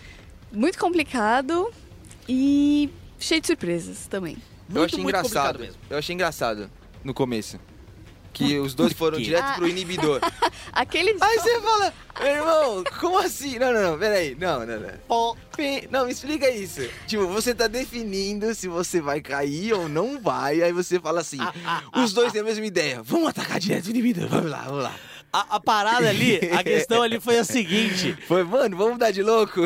Muito 0.51 0.77
complicado 0.77 1.71
e 2.27 2.89
cheio 3.19 3.41
de 3.41 3.47
surpresas 3.47 4.07
também. 4.07 4.37
Eu 4.73 4.83
achei 4.83 4.99
muito 4.99 5.17
engraçado. 5.17 5.59
Mesmo. 5.59 5.75
Eu 5.89 5.97
achei 5.97 6.13
engraçado 6.13 6.69
no 7.03 7.13
começo 7.13 7.59
que 8.37 8.59
os 8.59 8.75
dois 8.75 8.93
foram 8.93 9.17
direto 9.17 9.43
ah. 9.43 9.53
pro 9.55 9.67
inibidor. 9.67 10.21
Aquele. 10.71 11.17
Aí 11.19 11.39
você 11.39 11.59
fala, 11.59 11.93
irmão, 12.21 12.83
como 12.99 13.17
assim? 13.17 13.57
Não, 13.57 13.73
não, 13.73 13.91
não, 13.91 13.99
peraí. 13.99 14.35
Não, 14.39 14.65
não, 14.65 14.79
não. 14.79 15.37
Não, 15.89 16.05
me 16.05 16.11
explica 16.11 16.49
isso. 16.49 16.87
Tipo, 17.07 17.27
você 17.27 17.55
tá 17.55 17.67
definindo 17.67 18.53
se 18.53 18.67
você 18.67 19.01
vai 19.01 19.21
cair 19.21 19.73
ou 19.73 19.89
não 19.89 20.21
vai. 20.21 20.61
Aí 20.61 20.71
você 20.71 20.99
fala 20.99 21.21
assim: 21.21 21.39
os 21.95 22.13
dois 22.13 22.31
têm 22.31 22.41
a 22.41 22.45
mesma 22.45 22.65
ideia. 22.65 23.01
Vamos 23.01 23.29
atacar 23.29 23.59
direto 23.59 23.87
o 23.87 23.89
inibidor. 23.89 24.27
Vamos 24.27 24.51
lá, 24.51 24.61
vamos 24.63 24.83
lá. 24.83 24.95
A, 25.37 25.57
a, 25.57 25.59
parada 25.59 26.09
ali, 26.09 26.39
a 26.51 26.63
questão 26.63 27.03
ali 27.03 27.19
foi 27.19 27.37
a 27.37 27.43
seguinte. 27.43 28.17
Foi, 28.27 28.43
mano, 28.43 28.75
vamos 28.75 28.97
dar 28.97 29.11
de 29.11 29.21
louco? 29.21 29.61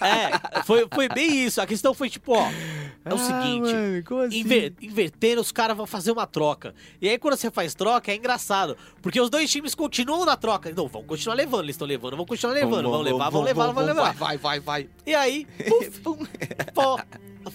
É, 0.00 0.62
foi, 0.64 0.86
foi 0.92 1.08
bem 1.08 1.44
isso. 1.44 1.60
A 1.60 1.66
questão 1.66 1.92
foi 1.92 2.08
tipo, 2.08 2.32
ó. 2.32 2.50
É 3.04 3.12
o 3.12 3.16
ah, 3.16 3.18
seguinte, 3.18 3.72
mano, 3.72 4.22
assim? 4.22 4.40
inver, 4.40 4.72
invertendo, 4.80 5.40
os 5.40 5.52
caras 5.52 5.76
vão 5.76 5.86
fazer 5.86 6.10
uma 6.10 6.26
troca. 6.26 6.74
E 7.00 7.08
aí, 7.08 7.18
quando 7.18 7.36
você 7.36 7.50
faz 7.50 7.74
troca, 7.74 8.10
é 8.10 8.16
engraçado. 8.16 8.76
Porque 9.02 9.20
os 9.20 9.28
dois 9.28 9.50
times 9.50 9.74
continuam 9.74 10.24
na 10.24 10.36
troca. 10.36 10.72
Não, 10.74 10.88
vão 10.88 11.02
continuar 11.02 11.34
levando, 11.34 11.64
eles 11.64 11.74
estão 11.74 11.86
levando, 11.86 12.16
vão 12.16 12.26
continuar 12.26 12.54
levando. 12.54 12.82
Vão, 12.82 12.92
vão, 12.92 13.02
levar, 13.02 13.30
vão, 13.30 13.42
levar, 13.42 13.72
vão 13.72 13.84
levar. 13.84 14.14
Vai, 14.14 14.38
vai, 14.38 14.60
vai. 14.60 14.88
E 15.06 15.14
aí, 15.14 15.46
puf, 15.68 16.00
pô, 16.74 16.98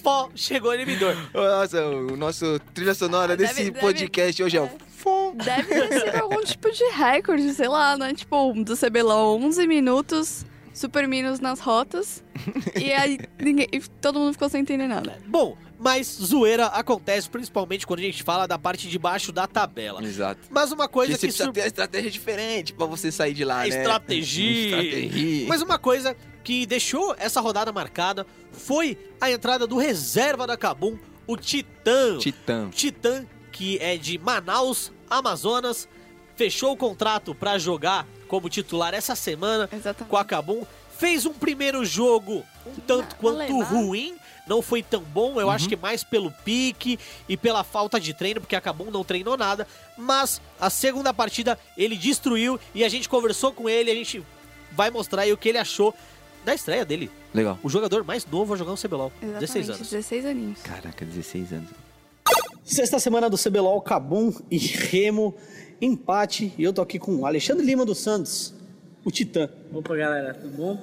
pô, 0.04 0.30
chegou 0.36 0.72
o 0.72 0.76
inibidor. 0.76 1.16
Nossa, 1.34 1.84
o 1.86 2.16
nosso 2.16 2.60
trilha 2.74 2.94
sonora 2.94 3.36
desse 3.36 3.56
deve, 3.56 3.80
podcast 3.80 4.42
deve, 4.42 4.44
hoje 4.44 4.58
é 4.58 4.62
o 4.62 4.85
Deve 5.36 5.64
ter 5.64 6.00
sido 6.00 6.22
algum 6.22 6.42
tipo 6.44 6.72
de 6.72 6.84
recorde, 6.92 7.54
sei 7.54 7.68
lá, 7.68 7.98
né? 7.98 8.14
Tipo, 8.14 8.54
do 8.54 8.76
CBLOL, 8.76 9.40
11 9.42 9.68
minutos, 9.68 10.46
super 10.74 11.08
minus 11.08 11.40
nas 11.40 11.60
rotas. 11.60 12.24
e 12.80 12.92
aí 12.92 13.20
ninguém, 13.40 13.68
todo 14.02 14.20
mundo 14.20 14.34
ficou 14.34 14.50
sem 14.50 14.62
entender 14.62 14.88
nada. 14.88 15.18
Bom, 15.28 15.58
mas 15.80 16.08
zoeira 16.08 16.68
acontece 16.68 17.30
principalmente 17.30 17.86
quando 17.86 18.00
a 18.00 18.04
gente 18.04 18.24
fala 18.24 18.48
da 18.48 18.58
parte 18.58 18.88
de 18.88 18.98
baixo 18.98 19.32
da 19.32 19.48
tabela. 19.48 20.04
Exato. 20.04 20.42
Mas 20.50 20.72
uma 20.72 20.88
coisa 20.88 21.14
que. 21.14 21.20
Você 21.20 21.28
precisa 21.28 21.52
ter 21.52 21.66
estratégia 21.68 22.12
diferente 22.12 22.74
pra 22.74 22.86
você 22.86 23.12
sair 23.12 23.34
de 23.34 23.44
lá, 23.44 23.60
né? 23.60 23.70
Estratégia. 23.70 24.66
Estratégia. 24.66 25.48
Mas 25.48 25.62
uma 25.62 25.78
coisa 25.78 26.16
que 26.44 26.66
deixou 26.66 27.16
essa 27.18 27.42
rodada 27.42 27.72
marcada 27.72 28.26
foi 28.52 28.98
a 29.20 29.32
entrada 29.32 29.66
do 29.66 29.78
reserva 29.78 30.46
da 30.46 30.56
Kabum, 30.56 30.98
o 31.28 31.36
Titã. 31.36 32.18
Titã. 32.20 32.70
Titã, 32.70 33.26
que 33.56 33.78
é 33.80 33.96
de 33.96 34.18
Manaus, 34.18 34.92
Amazonas, 35.10 35.88
fechou 36.36 36.74
o 36.74 36.78
contrato 36.78 37.34
para 37.34 37.58
jogar 37.58 38.06
como 38.28 38.50
titular 38.50 38.94
essa 38.94 39.16
semana 39.16 39.70
com 40.10 40.18
a 40.18 40.26
Cabum. 40.26 40.66
Fez 40.98 41.26
um 41.26 41.32
primeiro 41.32 41.86
jogo 41.86 42.44
um 42.68 42.76
tanto 42.86 43.16
quanto 43.16 43.58
ruim, 43.62 44.18
não 44.46 44.62
foi 44.62 44.84
tão 44.84 45.02
bom, 45.02 45.40
eu 45.40 45.50
acho 45.50 45.70
que 45.70 45.76
mais 45.78 46.04
pelo 46.04 46.32
pique 46.32 47.00
e 47.30 47.38
pela 47.38 47.64
falta 47.64 47.98
de 47.98 48.14
treino, 48.14 48.42
porque 48.42 48.58
a 48.58 48.62
Cabum 48.62 48.92
não 48.92 49.06
treinou 49.06 49.38
nada, 49.38 49.66
mas 49.98 50.42
a 50.60 50.70
segunda 50.70 51.14
partida 51.14 51.58
ele 51.78 51.96
destruiu 51.96 52.60
e 52.74 52.84
a 52.84 52.90
gente 52.90 53.08
conversou 53.08 53.54
com 53.54 53.70
ele, 53.70 53.90
a 53.90 53.96
gente 53.96 54.22
vai 54.74 54.90
mostrar 54.90 55.22
aí 55.22 55.32
o 55.32 55.38
que 55.38 55.48
ele 55.48 55.58
achou 55.58 55.96
da 56.44 56.54
estreia 56.54 56.84
dele. 56.84 57.10
Legal. 57.34 57.58
O 57.64 57.70
jogador 57.70 58.04
mais 58.04 58.26
novo 58.26 58.54
a 58.54 58.58
jogar 58.58 58.72
no 58.72 58.78
CBLOL, 58.78 59.14
Exatamente, 59.22 59.40
16 59.40 59.70
anos. 59.70 59.90
16 59.90 60.26
aninhos. 60.26 60.62
Caraca, 60.62 61.06
16 61.06 61.54
anos. 61.54 61.85
Sexta 62.66 62.98
semana 62.98 63.30
do 63.30 63.38
CBLOL, 63.38 63.80
Cabum 63.80 64.34
e 64.50 64.58
Remo, 64.58 65.36
empate. 65.80 66.52
E 66.58 66.64
eu 66.64 66.74
tô 66.74 66.82
aqui 66.82 66.98
com 66.98 67.16
o 67.16 67.26
Alexandre 67.26 67.64
Lima 67.64 67.86
dos 67.86 68.00
Santos, 68.00 68.54
o 69.06 69.12
Titã. 69.12 69.50
Opa, 69.72 69.96
galera, 69.96 70.34
tudo 70.34 70.58
bom? 70.58 70.80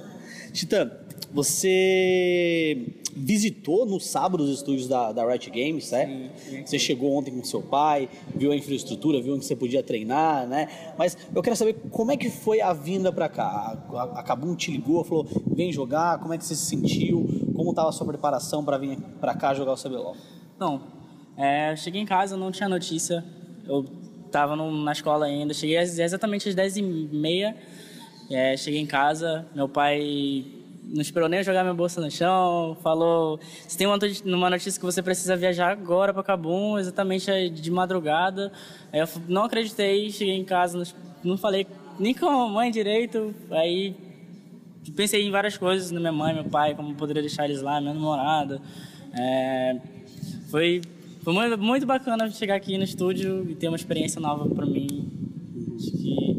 Titã, 0.52 0.90
você 1.32 2.94
visitou 3.14 3.84
no 3.84 3.98
sábado 3.98 4.44
os 4.44 4.50
estúdios 4.58 4.86
da, 4.86 5.12
da 5.12 5.26
Riot 5.26 5.50
Games, 5.50 5.90
né? 5.90 6.30
Você 6.64 6.78
chegou 6.78 7.12
ontem 7.14 7.32
com 7.32 7.44
seu 7.44 7.60
pai, 7.60 8.08
viu 8.34 8.52
a 8.52 8.56
infraestrutura, 8.56 9.20
viu 9.20 9.34
onde 9.34 9.44
você 9.44 9.56
podia 9.56 9.82
treinar, 9.82 10.46
né? 10.46 10.68
Mas 10.96 11.18
eu 11.34 11.42
quero 11.42 11.56
saber 11.56 11.74
como 11.90 12.12
é 12.12 12.16
que 12.16 12.30
foi 12.30 12.60
a 12.60 12.72
vinda 12.72 13.12
pra 13.12 13.28
cá. 13.28 13.76
A, 13.92 14.20
a 14.20 14.22
Kabum 14.22 14.54
te 14.54 14.70
ligou, 14.70 15.02
falou, 15.02 15.26
vem 15.48 15.72
jogar, 15.72 16.20
como 16.20 16.32
é 16.32 16.38
que 16.38 16.44
você 16.44 16.54
se 16.54 16.64
sentiu? 16.64 17.28
Como 17.56 17.70
estava 17.70 17.88
a 17.88 17.92
sua 17.92 18.06
preparação 18.06 18.64
para 18.64 18.78
vir 18.78 18.96
pra 19.20 19.34
cá 19.34 19.52
jogar 19.52 19.72
o 19.72 19.76
CBLOL? 19.76 20.16
Então, 20.56 21.01
é, 21.36 21.72
eu 21.72 21.76
cheguei 21.76 22.00
em 22.00 22.06
casa, 22.06 22.36
não 22.36 22.50
tinha 22.50 22.68
notícia. 22.68 23.24
Eu 23.66 23.84
tava 24.30 24.56
no- 24.56 24.70
na 24.82 24.92
escola 24.92 25.26
ainda. 25.26 25.52
Cheguei 25.54 25.78
às- 25.78 25.98
exatamente 25.98 26.48
às 26.48 26.54
10h30. 26.54 27.54
É, 28.30 28.56
cheguei 28.56 28.80
em 28.80 28.86
casa, 28.86 29.46
meu 29.54 29.68
pai 29.68 30.44
não 30.84 31.00
esperou 31.00 31.28
nem 31.28 31.40
eu 31.40 31.44
jogar 31.44 31.62
minha 31.62 31.74
bolsa 31.74 32.00
no 32.00 32.10
chão. 32.10 32.76
Falou: 32.82 33.38
se 33.66 33.76
tem 33.76 33.86
uma, 33.86 34.50
notícia 34.50 34.78
que 34.78 34.84
você 34.84 35.02
precisa 35.02 35.36
viajar 35.36 35.70
agora 35.70 36.12
para 36.12 36.22
Cabum, 36.22 36.78
exatamente 36.78 37.48
de 37.50 37.70
madrugada. 37.70 38.52
Aí 38.92 39.00
eu 39.00 39.08
não 39.28 39.44
acreditei, 39.44 40.10
cheguei 40.10 40.34
em 40.34 40.44
casa, 40.44 40.82
não, 41.24 41.36
falei 41.36 41.66
nem 41.98 42.14
com 42.14 42.26
a 42.26 42.48
mãe 42.48 42.70
direito. 42.70 43.34
Aí 43.50 43.94
pensei 44.96 45.22
em 45.26 45.30
várias 45.30 45.56
coisas 45.56 45.90
na 45.90 46.00
minha 46.00 46.12
mãe, 46.12 46.34
meu 46.34 46.44
pai, 46.44 46.74
como 46.74 46.94
poderia 46.94 47.22
deixar 47.22 47.44
eles 47.44 47.62
lá, 47.62 47.80
minha 47.80 47.94
namorada. 47.94 48.60
É, 49.14 49.76
foi 50.50 50.80
foi 51.22 51.32
muito, 51.32 51.58
muito 51.58 51.86
bacana 51.86 52.30
chegar 52.30 52.56
aqui 52.56 52.76
no 52.76 52.84
estúdio 52.84 53.48
e 53.50 53.54
ter 53.54 53.68
uma 53.68 53.76
experiência 53.76 54.20
nova 54.20 54.48
para 54.48 54.66
mim. 54.66 55.08
Acho 55.76 55.90
que 55.92 56.32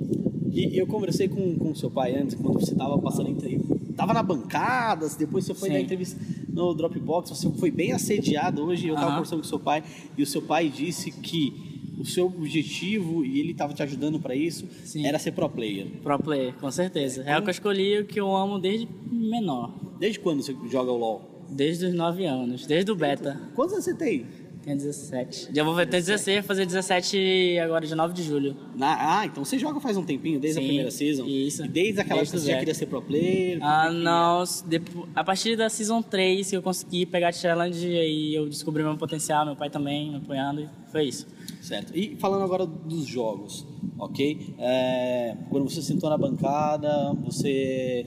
E 0.52 0.78
eu 0.78 0.86
conversei 0.86 1.28
com 1.28 1.56
com 1.56 1.74
seu 1.74 1.90
pai 1.90 2.16
antes, 2.16 2.36
quando 2.36 2.60
você 2.60 2.76
tava 2.76 2.98
passando 3.00 3.30
entrevista. 3.30 3.76
Tava 3.96 4.14
na 4.14 4.24
bancada, 4.24 5.08
depois 5.18 5.46
você 5.46 5.54
foi 5.54 5.70
Sim. 5.70 5.74
dar 5.76 5.82
entrevista 5.82 6.20
no 6.50 6.74
Dropbox, 6.74 7.30
você 7.30 7.50
foi 7.52 7.72
bem 7.72 7.92
assediado 7.92 8.64
hoje. 8.64 8.88
Eu 8.88 8.96
tava 8.96 9.08
Aham. 9.08 9.16
conversando 9.16 9.42
com 9.42 9.48
seu 9.48 9.60
pai 9.60 9.84
e 10.18 10.22
o 10.24 10.26
seu 10.26 10.42
pai 10.42 10.70
disse 10.70 11.12
que 11.12 11.72
o 12.00 12.06
seu 12.06 12.26
objetivo, 12.26 13.24
e 13.24 13.40
ele 13.40 13.54
tava 13.54 13.74
te 13.74 13.82
ajudando 13.84 14.20
para 14.20 14.36
isso, 14.36 14.68
era 15.04 15.18
ser 15.20 15.32
pro 15.32 15.48
player. 15.50 15.88
Pro 16.02 16.20
player, 16.20 16.54
com 16.56 16.70
certeza. 16.72 17.24
É 17.24 17.38
o 17.38 17.42
que 17.42 17.50
eu 17.50 17.52
escolhi, 17.52 18.00
o 18.00 18.06
que 18.06 18.20
eu 18.20 18.36
amo 18.36 18.60
desde 18.60 18.88
menor. 19.12 19.72
Desde 20.00 20.20
quando 20.20 20.42
você 20.42 20.56
joga 20.70 20.92
o 20.92 20.98
LoL? 20.98 21.46
Desde 21.50 21.86
os 21.86 21.94
9 21.94 22.26
anos, 22.26 22.66
desde 22.66 22.92
o 22.92 22.96
beta. 22.96 23.40
Quantos 23.56 23.74
anos 23.74 23.86
você 23.86 23.94
tem? 23.94 24.26
Tenho 24.64 24.78
17. 24.78 25.50
Já 25.54 25.64
vou 25.64 25.76
ter 25.76 25.86
16, 25.88 26.38
vou 26.40 26.48
fazer 26.48 26.66
17 26.66 27.60
agora 27.60 27.86
de 27.86 27.94
9 27.94 28.14
de 28.14 28.24
julho. 28.24 28.56
Na- 28.76 29.20
ah, 29.20 29.26
então 29.26 29.44
você 29.44 29.60
joga 29.60 29.80
faz 29.82 29.98
um 29.98 30.04
tempinho, 30.06 30.40
desde 30.40 30.60
a 30.60 30.62
Sim, 30.62 30.68
primeira 30.68 30.90
season? 30.92 31.26
Isso. 31.26 31.66
E 31.66 31.68
desde 31.68 32.00
aquela 32.00 32.20
Desde 32.22 32.36
época 32.36 32.46
você 32.46 32.52
já 32.54 32.60
queria 32.60 32.74
ser 32.74 32.86
pro 32.86 33.02
player? 33.02 33.60
Ah, 33.62 33.92
não. 33.92 34.44
depo- 34.66 35.08
A 35.14 35.24
partir 35.24 35.58
da 35.58 35.70
Season 35.70 36.02
3 36.02 36.50
que 36.50 36.56
eu 36.56 36.62
consegui 36.62 37.06
pegar 37.06 37.28
a 37.30 37.32
challenge 37.34 37.86
e 37.88 38.34
eu 38.34 38.48
descobri 38.48 38.82
meu 38.84 38.96
potencial, 38.98 39.46
meu 39.46 39.56
pai 39.56 39.70
também 39.70 40.12
me 40.12 40.16
apoiando 40.18 40.62
e 40.62 40.70
foi 40.92 41.06
isso. 41.08 41.28
Certo. 41.62 41.92
E 41.98 42.16
falando 42.16 42.44
agora 42.44 42.66
dos 42.66 43.06
jogos, 43.06 43.66
ok? 44.00 44.56
É, 44.60 45.36
quando 45.50 45.70
você 45.70 45.82
sentou 45.82 46.10
na 46.10 46.18
bancada, 46.18 47.14
você 47.24 48.06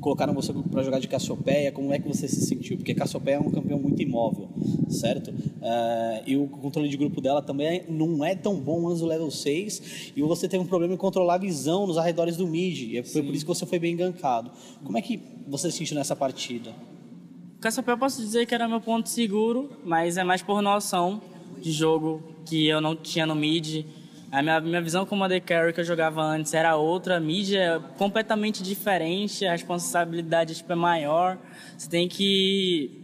colocaram 0.00 0.34
você 0.34 0.52
para 0.52 0.82
jogar 0.82 0.98
de 0.98 1.06
Cassiopeia, 1.06 1.70
como 1.70 1.92
é 1.92 1.98
que 1.98 2.08
você 2.08 2.26
se 2.26 2.40
sentiu? 2.40 2.76
Porque 2.76 2.94
Cassiopeia 2.94 3.36
é 3.36 3.38
um 3.38 3.50
campeão 3.50 3.78
muito 3.78 4.00
imóvel, 4.02 4.48
certo? 4.88 5.32
É, 5.62 6.22
e 6.26 6.36
o 6.36 6.46
controle 6.48 6.88
de 6.88 6.96
grupo 6.96 7.20
dela 7.20 7.42
também 7.42 7.84
não 7.88 8.24
é 8.24 8.34
tão 8.34 8.56
bom 8.56 8.88
antes 8.88 9.00
do 9.00 9.06
level 9.06 9.30
6, 9.30 10.12
e 10.16 10.22
você 10.22 10.48
teve 10.48 10.62
um 10.64 10.66
problema 10.66 10.94
em 10.94 10.96
controlar 10.96 11.34
a 11.34 11.38
visão 11.38 11.86
nos 11.86 11.98
arredores 11.98 12.36
do 12.36 12.46
mid, 12.46 12.94
e 12.94 13.02
foi 13.02 13.22
por 13.22 13.34
isso 13.34 13.44
que 13.44 13.48
você 13.48 13.66
foi 13.66 13.78
bem 13.78 13.96
gankado. 13.96 14.50
Como 14.82 14.96
é 14.96 15.02
que 15.02 15.20
você 15.46 15.70
se 15.70 15.78
sentiu 15.78 15.96
nessa 15.96 16.16
partida? 16.16 16.72
Cassiopeia 17.60 17.94
eu 17.94 17.98
posso 17.98 18.22
dizer 18.22 18.46
que 18.46 18.54
era 18.54 18.66
meu 18.66 18.80
ponto 18.80 19.08
seguro, 19.08 19.70
mas 19.84 20.16
é 20.16 20.24
mais 20.24 20.42
por 20.42 20.62
noção 20.62 21.20
de 21.60 21.70
jogo 21.70 22.22
que 22.46 22.66
eu 22.66 22.80
não 22.80 22.96
tinha 22.96 23.26
no 23.26 23.34
mid. 23.34 23.84
A 24.32 24.42
minha, 24.42 24.60
minha 24.60 24.80
visão 24.80 25.04
como 25.04 25.24
AD 25.24 25.40
Carry 25.40 25.72
que 25.72 25.80
eu 25.80 25.84
jogava 25.84 26.22
antes 26.22 26.54
era 26.54 26.76
outra, 26.76 27.16
a 27.16 27.20
mid 27.20 27.52
é 27.52 27.80
completamente 27.98 28.62
diferente, 28.62 29.44
a 29.44 29.52
responsabilidade 29.52 30.54
tipo, 30.54 30.72
é 30.72 30.76
maior, 30.76 31.36
você 31.76 31.90
tem 31.90 32.06
que 32.06 33.00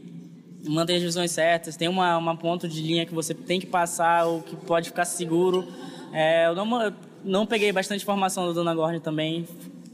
manter 0.68 0.96
as 0.96 1.02
visões 1.02 1.32
certas, 1.32 1.76
tem 1.76 1.88
uma, 1.88 2.16
uma 2.16 2.36
ponto 2.36 2.68
de 2.68 2.80
linha 2.80 3.04
que 3.04 3.12
você 3.12 3.34
tem 3.34 3.58
que 3.58 3.66
passar, 3.66 4.26
ou 4.26 4.40
que 4.40 4.54
pode 4.54 4.90
ficar 4.90 5.04
seguro. 5.04 5.66
É, 6.12 6.46
eu 6.46 6.54
não, 6.54 6.82
eu 6.82 6.92
não 7.24 7.44
peguei 7.44 7.72
bastante 7.72 8.02
informação 8.02 8.46
do 8.46 8.54
Dona 8.54 8.72
Gorn 8.72 9.00
também, 9.00 9.48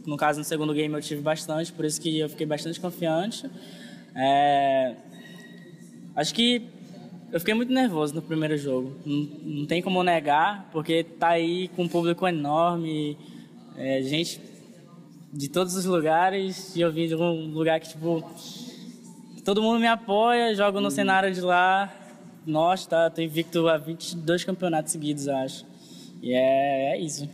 no 0.07 0.19
caso 0.19 0.39
no 0.39 0.45
segundo 0.45 0.75
game 0.75 0.95
eu 0.95 1.01
tive 1.01 1.23
bastante, 1.23 1.73
por 1.73 1.87
isso 1.87 1.99
que 1.99 2.19
eu 2.19 2.29
fiquei 2.29 2.47
bastante 2.47 2.79
confiante. 2.79 3.49
É, 4.15 4.97
acho 6.15 6.35
que 6.35 6.82
eu 7.33 7.41
fiquei 7.41 7.55
muito 7.55 7.73
nervoso 7.73 8.15
no 8.15 8.21
primeiro 8.21 8.57
jogo. 8.59 8.95
Não, 9.07 9.29
não 9.43 9.67
tem 9.67 9.81
como 9.81 10.03
negar, 10.03 10.69
porque 10.71 11.03
tá 11.03 11.31
aí 11.31 11.69
com 11.69 11.85
um 11.85 11.89
público 11.89 12.29
enorme, 12.29 13.17
é, 13.77 14.03
gente 14.03 14.41
de 15.33 15.49
todos 15.49 15.75
os 15.75 15.87
lugares, 15.87 16.77
e 16.77 16.83
eu 16.83 16.93
vim 16.93 17.09
de 17.09 17.15
um 17.15 17.53
lugar 17.53 17.81
que, 17.81 17.89
tipo, 17.89 18.23
todo 19.43 19.63
mundo 19.63 19.81
me 19.81 19.87
apoia, 19.87 20.55
jogo 20.55 20.79
no 20.79 20.91
cenário 20.91 21.33
de 21.33 21.41
lá. 21.41 21.91
Nossa, 22.47 22.87
tá, 22.91 23.11
tô 23.11 23.23
invicto 23.23 23.67
a 23.67 23.79
22 23.79 24.45
campeonatos 24.45 24.93
seguidos, 24.93 25.27
acho. 25.29 25.65
E 26.21 26.35
é, 26.35 26.93
é 26.93 27.01
isso. 27.01 27.27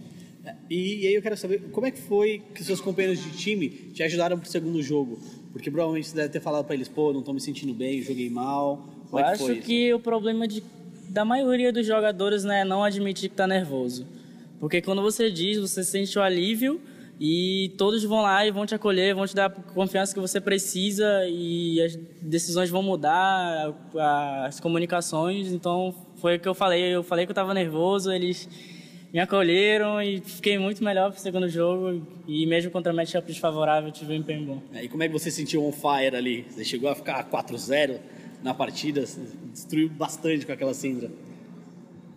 E, 0.70 1.02
e 1.02 1.06
aí 1.08 1.14
eu 1.14 1.22
quero 1.22 1.36
saber 1.36 1.70
como 1.72 1.86
é 1.86 1.90
que 1.90 2.00
foi 2.00 2.40
que 2.54 2.62
seus 2.62 2.80
companheiros 2.80 3.22
de 3.22 3.36
time 3.36 3.68
te 3.68 4.04
ajudaram 4.04 4.38
pro 4.38 4.48
segundo 4.48 4.80
jogo? 4.80 5.18
Porque 5.52 5.70
provavelmente 5.70 6.08
você 6.08 6.14
deve 6.14 6.28
ter 6.28 6.40
falado 6.40 6.64
pra 6.64 6.76
eles, 6.76 6.88
pô, 6.88 7.12
não 7.12 7.20
tô 7.20 7.32
me 7.32 7.40
sentindo 7.40 7.74
bem, 7.74 8.00
joguei 8.00 8.30
mal. 8.30 8.97
Como 9.10 9.22
Eu 9.22 9.26
é 9.26 9.36
que 9.36 9.42
acho 9.42 9.54
que 9.62 9.94
o 9.94 10.00
problema 10.00 10.46
de, 10.46 10.62
da 11.08 11.24
maioria 11.24 11.72
dos 11.72 11.86
jogadores 11.86 12.44
né, 12.44 12.60
é 12.60 12.64
não 12.64 12.84
admitir 12.84 13.30
que 13.30 13.36
tá 13.36 13.46
nervoso. 13.46 14.06
Porque 14.60 14.82
quando 14.82 15.02
você 15.02 15.30
diz, 15.30 15.58
você 15.58 15.84
sente 15.84 16.18
o 16.18 16.22
alívio 16.22 16.80
e 17.20 17.72
todos 17.76 18.04
vão 18.04 18.22
lá 18.22 18.46
e 18.46 18.50
vão 18.50 18.66
te 18.66 18.74
acolher, 18.74 19.14
vão 19.14 19.26
te 19.26 19.34
dar 19.34 19.46
a 19.46 19.50
confiança 19.50 20.14
que 20.14 20.20
você 20.20 20.40
precisa 20.40 21.26
e 21.28 21.80
as 21.80 21.96
decisões 22.20 22.70
vão 22.70 22.82
mudar, 22.82 23.74
as 24.44 24.60
comunicações. 24.60 25.52
Então 25.52 25.94
foi 26.16 26.36
o 26.36 26.40
que 26.40 26.48
eu 26.48 26.54
falei. 26.54 26.82
Eu 26.82 27.02
falei 27.02 27.24
que 27.24 27.30
eu 27.30 27.34
tava 27.34 27.54
nervoso, 27.54 28.12
eles 28.12 28.48
me 29.12 29.20
acolheram 29.20 30.02
e 30.02 30.20
fiquei 30.20 30.58
muito 30.58 30.84
melhor 30.84 31.10
pro 31.10 31.20
segundo 31.20 31.48
jogo. 31.48 32.02
E 32.26 32.46
mesmo 32.46 32.70
contra 32.70 32.92
matchup 32.92 33.26
desfavorável, 33.26 33.88
eu 33.88 33.92
tive 33.92 34.12
um 34.12 34.16
empenho 34.16 34.44
bom. 34.44 34.62
É, 34.74 34.84
E 34.84 34.88
como 34.88 35.02
é 35.02 35.06
que 35.08 35.12
você 35.12 35.30
sentiu 35.30 35.64
on 35.64 35.72
fire 35.72 36.14
ali? 36.14 36.46
Você 36.50 36.64
chegou 36.64 36.90
a 36.90 36.94
ficar 36.94 37.24
4-0 37.28 37.98
na 38.42 38.54
partida, 38.54 39.04
destruiu 39.52 39.88
bastante 39.88 40.46
com 40.46 40.52
aquela 40.52 40.74
Syndra. 40.74 41.10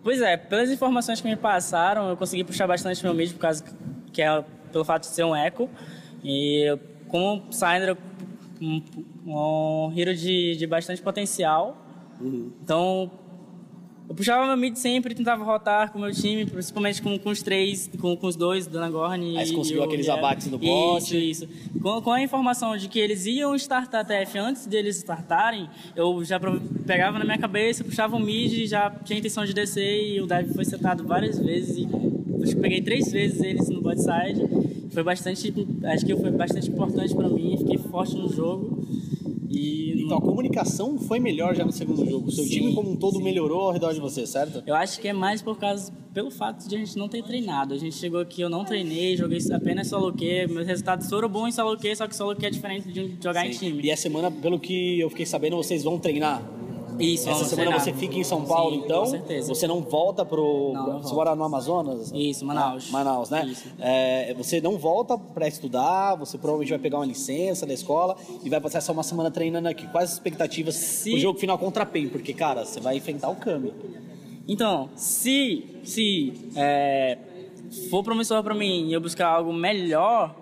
Pois 0.02 0.20
é, 0.20 0.36
pelas 0.36 0.70
informações 0.70 1.20
que 1.20 1.28
me 1.28 1.36
passaram, 1.36 2.08
eu 2.08 2.16
consegui 2.16 2.42
puxar 2.42 2.66
bastante 2.66 3.02
meu 3.04 3.14
mid 3.14 3.32
por 3.32 3.38
causa 3.38 3.64
que 4.12 4.20
é 4.20 4.44
pelo 4.72 4.84
fato 4.84 5.02
de 5.02 5.14
ser 5.14 5.24
um 5.24 5.34
eco. 5.34 5.70
E 6.24 6.76
como 7.08 7.52
Syndra, 7.52 7.96
um, 8.60 8.82
um 9.26 9.92
hero 9.96 10.14
de, 10.14 10.56
de 10.56 10.66
bastante 10.66 11.00
potencial. 11.00 11.76
Então, 12.20 13.10
eu 14.12 14.14
puxava 14.14 14.46
meu 14.46 14.56
mid 14.58 14.76
sempre, 14.76 15.14
tentava 15.14 15.42
rotar 15.42 15.90
com 15.90 15.98
o 15.98 16.02
meu 16.02 16.12
time, 16.12 16.44
principalmente 16.44 17.00
com, 17.00 17.18
com 17.18 17.30
os 17.30 17.42
três, 17.42 17.90
com, 17.98 18.14
com 18.14 18.26
os 18.26 18.36
dois, 18.36 18.66
Dona 18.66 18.90
Gorn 18.90 19.38
Aí 19.38 19.46
você 19.46 19.54
conseguiu 19.54 19.82
aqueles 19.82 20.06
abates 20.08 20.48
no 20.48 20.58
bot. 20.58 21.02
Isso, 21.02 21.46
isso. 21.46 21.48
Com, 21.80 22.02
com 22.02 22.12
a 22.12 22.22
informação 22.22 22.76
de 22.76 22.88
que 22.88 22.98
eles 22.98 23.24
iam 23.24 23.54
startar 23.56 24.04
TF 24.04 24.38
antes 24.38 24.66
deles 24.66 24.98
startarem, 24.98 25.66
eu 25.96 26.22
já 26.24 26.38
pegava 26.86 27.18
na 27.18 27.24
minha 27.24 27.38
cabeça, 27.38 27.82
puxava 27.82 28.14
o 28.14 28.20
mid, 28.20 28.66
já 28.66 28.90
tinha 29.02 29.16
a 29.16 29.20
intenção 29.20 29.46
de 29.46 29.54
descer 29.54 30.06
e 30.06 30.20
o 30.20 30.26
dive 30.26 30.52
foi 30.52 30.66
setado 30.66 31.04
várias 31.04 31.38
vezes 31.38 31.78
e 31.78 31.88
acho 32.42 32.54
que 32.54 32.60
peguei 32.60 32.82
três 32.82 33.10
vezes 33.10 33.40
eles 33.40 33.68
no 33.70 33.80
bot 33.80 33.96
side. 33.96 34.46
Foi 34.92 35.02
bastante, 35.02 35.54
acho 35.84 36.04
que 36.04 36.14
foi 36.14 36.30
bastante 36.32 36.68
importante 36.68 37.14
para 37.14 37.30
mim, 37.30 37.56
fiquei 37.56 37.78
forte 37.78 38.14
no 38.14 38.28
jogo 38.28 38.86
e 39.52 40.02
Então 40.04 40.18
a 40.18 40.20
comunicação 40.20 40.98
foi 40.98 41.20
melhor 41.20 41.54
já 41.54 41.64
no 41.64 41.72
segundo 41.72 42.04
jogo. 42.08 42.28
O 42.28 42.32
seu 42.32 42.44
Sim, 42.44 42.50
time 42.50 42.74
como 42.74 42.90
um 42.90 42.96
todo 42.96 43.18
sim. 43.18 43.22
melhorou 43.22 43.62
ao 43.62 43.72
redor 43.72 43.92
de 43.92 44.00
você, 44.00 44.26
certo? 44.26 44.62
Eu 44.66 44.74
acho 44.74 45.00
que 45.00 45.08
é 45.08 45.12
mais 45.12 45.42
por 45.42 45.58
causa, 45.58 45.92
pelo 46.12 46.30
fato 46.30 46.66
de 46.68 46.74
a 46.74 46.78
gente 46.78 46.96
não 46.96 47.08
ter 47.08 47.22
treinado. 47.22 47.74
A 47.74 47.78
gente 47.78 47.94
chegou 47.96 48.20
aqui, 48.20 48.40
eu 48.40 48.48
não 48.48 48.64
treinei, 48.64 49.16
joguei 49.16 49.38
apenas 49.52 49.88
solo 49.88 50.12
quê. 50.12 50.46
Meus 50.48 50.66
resultados 50.66 51.08
foram 51.08 51.28
bons 51.28 51.48
em 51.48 51.52
solo 51.52 51.76
quê, 51.76 51.94
só 51.94 52.06
que 52.06 52.16
solo 52.16 52.34
quê 52.34 52.46
é 52.46 52.50
diferente 52.50 52.90
de 52.90 53.16
jogar 53.22 53.46
em 53.46 53.52
Sim. 53.52 53.70
time. 53.70 53.82
E 53.82 53.90
a 53.90 53.96
semana, 53.96 54.30
pelo 54.30 54.58
que 54.58 55.00
eu 55.00 55.10
fiquei 55.10 55.26
sabendo, 55.26 55.56
vocês 55.56 55.82
vão 55.84 55.98
treinar. 55.98 56.42
Isso, 56.98 57.28
Essa 57.28 57.44
semana 57.44 57.78
você 57.78 57.92
fica 57.92 58.16
em 58.16 58.24
São 58.24 58.44
Paulo, 58.44 58.76
Sim, 58.76 58.82
então? 58.84 59.00
com 59.00 59.06
certeza. 59.06 59.48
Você 59.48 59.66
não 59.66 59.80
volta 59.80 60.24
pro. 60.24 60.72
Não, 60.72 60.86
não 60.94 61.02
você 61.02 61.14
mora 61.14 61.34
no 61.34 61.44
Amazonas? 61.44 62.10
Isso, 62.14 62.44
Manaus. 62.44 62.86
Ah, 62.88 62.92
Manaus, 62.92 63.30
né? 63.30 63.54
É, 63.78 64.34
você 64.34 64.60
não 64.60 64.78
volta 64.78 65.16
pra 65.16 65.46
estudar, 65.48 66.14
você 66.16 66.36
provavelmente 66.38 66.70
vai 66.70 66.78
pegar 66.78 66.98
uma 66.98 67.06
licença 67.06 67.66
da 67.66 67.74
escola 67.74 68.16
e 68.44 68.48
vai 68.48 68.60
passar 68.60 68.80
só 68.80 68.92
uma 68.92 69.02
semana 69.02 69.30
treinando 69.30 69.68
aqui. 69.68 69.86
Quais 69.88 70.10
as 70.10 70.14
expectativas 70.16 71.02
pro 71.04 71.18
jogo 71.18 71.38
final 71.38 71.58
contra 71.58 71.82
a 71.82 71.86
PEN? 71.86 72.08
Porque, 72.08 72.32
cara, 72.32 72.64
você 72.64 72.80
vai 72.80 72.96
enfrentar 72.96 73.30
o 73.30 73.36
Kami. 73.36 73.72
Então, 74.46 74.90
se, 74.96 75.64
se 75.84 76.32
é, 76.56 77.16
for 77.88 78.02
promissor 78.02 78.42
para 78.42 78.54
mim 78.54 78.88
e 78.88 78.92
eu 78.92 79.00
buscar 79.00 79.28
algo 79.28 79.52
melhor 79.52 80.34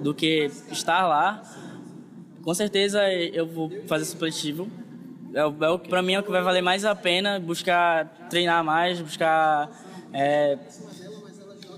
do 0.00 0.14
que 0.14 0.50
estar 0.70 1.06
lá, 1.06 1.42
com 2.42 2.54
certeza 2.54 3.00
eu 3.12 3.46
vou 3.46 3.70
fazer 3.86 4.04
supletivo. 4.06 4.68
É, 5.34 5.40
é, 5.40 5.88
pra 5.88 6.02
mim 6.02 6.14
é 6.14 6.20
o 6.20 6.22
que 6.22 6.30
vai 6.30 6.42
valer 6.42 6.62
mais 6.62 6.84
a 6.84 6.94
pena 6.94 7.38
buscar 7.38 8.06
treinar 8.30 8.64
mais, 8.64 9.00
buscar. 9.00 9.70
É, 10.12 10.58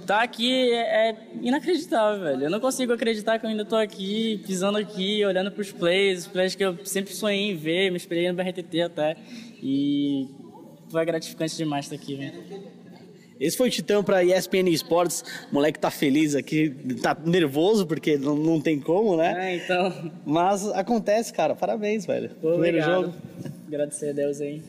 tá 0.07 0.23
aqui 0.23 0.73
é, 0.73 1.11
é 1.11 1.17
inacreditável, 1.41 2.23
velho. 2.23 2.45
Eu 2.45 2.51
não 2.51 2.61
consigo 2.61 2.93
acreditar 2.93 3.39
que 3.39 3.47
eu 3.47 3.51
ainda 3.51 3.65
tô 3.65 3.77
aqui, 3.77 4.43
pisando 4.47 4.79
aqui, 4.79 5.25
olhando 5.25 5.51
pros 5.51 5.73
plays, 5.73 6.21
os 6.21 6.27
plays 6.27 6.55
que 6.55 6.65
eu 6.65 6.85
sempre 6.85 7.13
sonhei 7.13 7.51
em 7.51 7.57
ver, 7.57 7.91
me 7.91 7.97
esperei 7.97 8.31
no 8.31 8.35
BRTT 8.35 8.83
até. 8.83 9.17
E 9.63 10.29
foi 10.91 11.05
gratificante 11.05 11.57
demais 11.57 11.87
estar 11.87 11.97
aqui, 11.97 12.17
velho. 12.17 12.80
Esse 13.41 13.57
foi 13.57 13.69
o 13.69 13.71
Titã 13.71 14.05
pra 14.05 14.23
ESPN 14.23 14.69
Esportes. 14.69 15.25
O 15.51 15.55
moleque 15.55 15.79
tá 15.79 15.91
feliz 15.91 16.35
aqui, 16.35 16.69
tá 17.01 17.17
nervoso 17.25 17.87
porque 17.87 18.19
não, 18.19 18.37
não 18.37 18.61
tem 18.61 18.79
como, 18.79 19.17
né? 19.17 19.55
É, 19.55 19.57
então. 19.57 20.13
Mas 20.27 20.69
acontece, 20.73 21.33
cara. 21.33 21.55
Parabéns, 21.55 22.05
velho. 22.05 22.29
Primeiro 22.29 22.59
Obrigado. 22.59 23.05
jogo. 23.05 23.15
Agradecer 23.67 24.11
a 24.11 24.13
Deus 24.13 24.43
aí. 24.43 24.63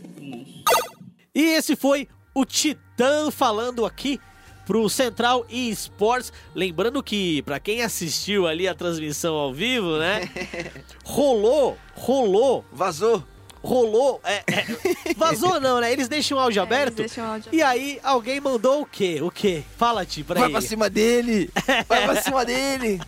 E 1.35 1.41
esse 1.41 1.75
foi 1.75 2.07
o 2.33 2.45
Titã 2.45 3.29
falando 3.29 3.85
aqui 3.85 4.17
pro 4.65 4.87
Central 4.87 5.45
eSports. 5.49 6.31
Lembrando 6.55 7.03
que, 7.03 7.41
pra 7.41 7.59
quem 7.59 7.81
assistiu 7.81 8.47
ali 8.47 8.69
a 8.69 8.73
transmissão 8.73 9.35
ao 9.35 9.53
vivo, 9.53 9.97
né? 9.97 10.21
rolou, 11.03 11.77
rolou. 11.93 12.63
Vazou. 12.71 13.21
Rolou. 13.63 14.19
é, 14.23 14.43
é, 14.47 14.65
vazou 15.15 15.59
não, 15.59 15.79
né? 15.79 15.91
Eles 15.91 16.07
deixam 16.07 16.37
o 16.37 16.41
áudio 16.41 16.61
aberto. 16.61 16.95
deixam 16.95 17.25
o 17.25 17.31
áudio 17.33 17.49
E 17.53 17.61
aí, 17.61 17.99
alguém 18.03 18.39
mandou 18.39 18.81
o 18.81 18.85
quê? 18.85 19.19
O 19.21 19.29
quê? 19.29 19.63
Fala, 19.77 20.05
Ti, 20.05 20.23
pra 20.23 20.35
Vai 20.39 20.45
aí. 20.47 20.51
pra 20.51 20.61
cima 20.61 20.89
dele! 20.89 21.49
Vai 21.87 22.05
pra 22.05 22.15
cima 22.21 22.43
dele! 22.45 22.99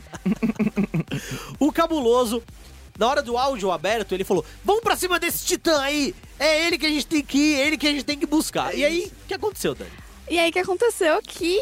O 1.60 1.72
cabuloso, 1.72 2.44
na 2.98 3.08
hora 3.08 3.22
do 3.22 3.38
áudio 3.38 3.72
aberto, 3.72 4.14
ele 4.14 4.24
falou: 4.24 4.46
Vamos 4.64 4.84
pra 4.84 4.96
cima 4.96 5.20
desse 5.20 5.46
titã 5.46 5.80
aí! 5.82 6.14
É 6.40 6.66
ele 6.68 6.78
que 6.78 6.86
a 6.86 6.90
gente 6.90 7.06
tem 7.08 7.24
que 7.24 7.38
ir, 7.38 7.56
é 7.60 7.68
ele 7.68 7.78
que 7.78 7.88
a 7.88 7.92
gente 7.92 8.04
tem 8.04 8.18
que 8.20 8.26
buscar. 8.26 8.76
e 8.76 8.84
aí, 8.84 9.12
o 9.24 9.28
que 9.28 9.34
aconteceu, 9.34 9.74
Dani? 9.76 9.92
E 10.30 10.38
aí, 10.40 10.50
o 10.50 10.54
que 10.54 10.60
aconteceu 10.60 11.22
que 11.22 11.62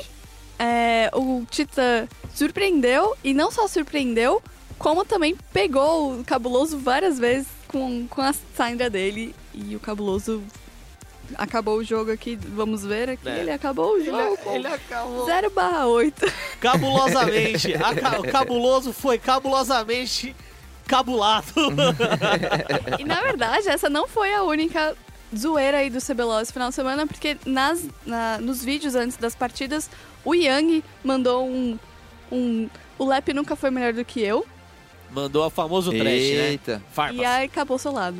é, 0.59 1.09
o 1.13 1.43
Titã 1.49 2.07
surpreendeu, 2.33 3.15
e 3.23 3.33
não 3.33 3.51
só 3.51 3.67
surpreendeu, 3.67 4.41
como 4.77 5.03
também 5.03 5.35
pegou 5.51 6.19
o 6.19 6.23
Cabuloso 6.23 6.77
várias 6.77 7.17
vezes 7.19 7.47
com, 7.71 8.07
com 8.07 8.21
a 8.21 8.33
Sandra 8.55 8.89
dele. 8.89 9.33
E 9.53 9.75
o 9.75 9.79
Cabuloso 9.79 10.43
acabou 11.35 11.77
o 11.77 11.83
jogo 11.83 12.11
aqui, 12.11 12.35
vamos 12.35 12.83
ver 12.83 13.09
aqui, 13.09 13.29
É. 13.29 13.39
ele 13.39 13.51
acabou 13.51 13.93
o 13.95 14.03
jogo 14.03 14.37
com 14.37 15.25
0 15.25 15.49
barra 15.51 15.87
8. 15.87 16.25
Cabulosamente, 16.59 17.73
a 17.75 18.19
o 18.19 18.23
cabuloso 18.31 18.91
foi 18.91 19.17
cabulosamente 19.17 20.35
cabulado. 20.87 21.47
E 22.99 23.03
na 23.05 23.21
verdade, 23.21 23.69
essa 23.69 23.89
não 23.89 24.07
foi 24.07 24.33
a 24.33 24.43
única 24.43 24.95
zoeira 25.35 25.77
aí 25.77 25.89
do 25.89 25.99
CBLOL 26.01 26.41
esse 26.41 26.51
final 26.51 26.67
de 26.69 26.75
semana, 26.75 27.07
porque 27.07 27.37
nas, 27.45 27.85
na- 28.05 28.37
nos 28.39 28.61
vídeos 28.63 28.95
antes 28.95 29.15
das 29.15 29.33
partidas, 29.33 29.89
o 30.25 30.33
Yang 30.35 30.83
mandou 31.03 31.47
um, 31.47 31.79
um. 32.31 32.69
O 32.99 33.05
Lep 33.05 33.33
nunca 33.33 33.55
foi 33.55 33.71
melhor 33.71 33.93
do 33.93 34.03
que 34.03 34.19
eu. 34.21 34.45
Mandou 35.13 35.45
o 35.45 35.49
famoso 35.49 35.91
trash, 35.91 36.05
Eita. 36.05 36.77
né? 36.77 36.83
Farpas. 36.91 37.17
E 37.17 37.25
aí 37.25 37.45
acabou 37.45 37.77
solado. 37.77 38.17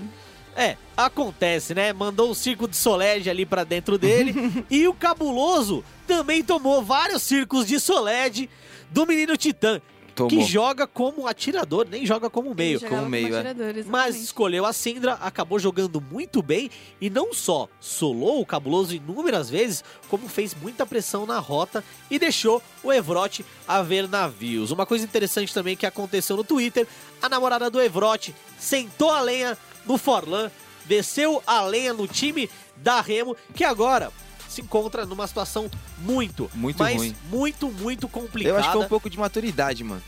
É, 0.56 0.76
acontece, 0.98 1.74
né? 1.74 1.94
Mandou 1.94 2.30
um 2.30 2.34
circo 2.34 2.68
de 2.68 2.76
Soled 2.76 3.30
ali 3.30 3.46
pra 3.46 3.64
dentro 3.64 3.98
dele. 3.98 4.34
e 4.70 4.88
o 4.88 4.94
cabuloso 4.94 5.84
também 6.06 6.44
tomou 6.44 6.84
vários 6.84 7.24
circos 7.24 7.66
de 7.66 7.80
Soled 7.80 8.50
do 8.90 9.06
menino 9.06 9.38
Titã. 9.38 9.82
Tomou. 10.28 10.46
Que 10.46 10.52
joga 10.52 10.88
como 10.88 11.28
atirador, 11.28 11.88
nem 11.90 12.06
joga 12.06 12.30
como 12.30 12.54
meio. 12.54 12.80
jogava 12.80 12.98
Como 12.98 13.10
meio, 13.10 13.28
como 13.28 13.36
é. 13.36 13.40
atirador, 13.52 13.86
Mas 13.88 14.16
escolheu 14.18 14.66
a 14.66 14.74
Syndra, 14.74 15.14
acabou 15.14 15.60
jogando 15.60 16.02
muito 16.02 16.42
bem 16.42 16.70
e 17.00 17.10
não 17.10 17.34
só 17.34 17.68
solou 17.80 18.42
o 18.42 18.46
cabuloso 18.46 18.96
inúmeras 18.96 19.50
vezes, 19.50 19.84
como 20.10 20.28
fez 20.28 20.56
muita 20.56 20.86
pressão 20.86 21.26
na 21.26 21.40
rota 21.40 21.84
e 22.10 22.18
deixou 22.18 22.62
o 22.84 22.92
Evrote 22.92 23.46
a 23.68 23.82
ver 23.82 24.08
navios. 24.08 24.72
Uma 24.72 24.86
coisa 24.86 25.06
interessante 25.06 25.54
também 25.54 25.76
que 25.76 25.86
aconteceu 25.86 26.36
no 26.38 26.44
Twitter: 26.44 26.88
a 27.22 27.30
namorada 27.30 27.70
do 27.70 27.82
Evrote 27.82 28.36
sentou 28.60 29.12
a 29.12 29.22
lenha 29.22 29.58
no 29.86 29.98
Forlan, 29.98 30.52
desceu 30.86 31.42
a 31.46 31.62
lenha 31.62 31.94
no 31.94 32.08
time 32.08 32.50
da 32.78 33.02
Remo, 33.02 33.36
que 33.54 33.64
agora 33.64 34.12
se 34.52 34.62
encontra 34.62 35.06
numa 35.06 35.26
situação 35.28 35.70
muito, 36.00 36.50
Muito 36.54 36.78
mas 36.78 36.96
ruim. 36.98 37.16
muito, 37.30 37.70
muito 37.70 38.08
complicada. 38.08 38.56
Eu 38.56 38.60
acho 38.60 38.72
que 38.72 38.78
é 38.78 38.80
um 38.80 38.88
pouco 38.88 39.10
de 39.10 39.18
maturidade, 39.18 39.84
mano. 39.84 40.02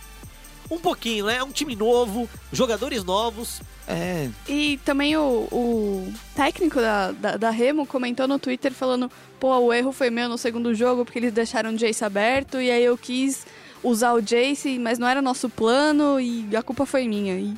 Um 0.69 0.79
pouquinho, 0.79 1.25
né? 1.25 1.37
É 1.37 1.43
um 1.43 1.51
time 1.51 1.75
novo, 1.75 2.27
jogadores 2.51 3.03
novos. 3.03 3.61
É. 3.87 4.29
E 4.47 4.77
também 4.85 5.15
o, 5.17 5.47
o 5.51 6.13
técnico 6.35 6.79
da, 6.79 7.11
da, 7.11 7.37
da 7.37 7.49
Remo 7.49 7.85
comentou 7.85 8.27
no 8.27 8.39
Twitter 8.39 8.71
falando: 8.73 9.11
pô, 9.39 9.55
o 9.57 9.73
erro 9.73 9.91
foi 9.91 10.09
meu 10.09 10.29
no 10.29 10.37
segundo 10.37 10.73
jogo 10.73 11.03
porque 11.03 11.19
eles 11.19 11.33
deixaram 11.33 11.71
o 11.71 11.75
Jace 11.75 12.03
aberto 12.03 12.61
e 12.61 12.71
aí 12.71 12.83
eu 12.83 12.97
quis 12.97 13.45
usar 13.83 14.13
o 14.13 14.21
Jace, 14.21 14.79
mas 14.79 14.97
não 14.97 15.07
era 15.07 15.21
nosso 15.21 15.49
plano 15.49 16.19
e 16.19 16.55
a 16.55 16.63
culpa 16.63 16.85
foi 16.85 17.07
minha. 17.07 17.35
E 17.37 17.53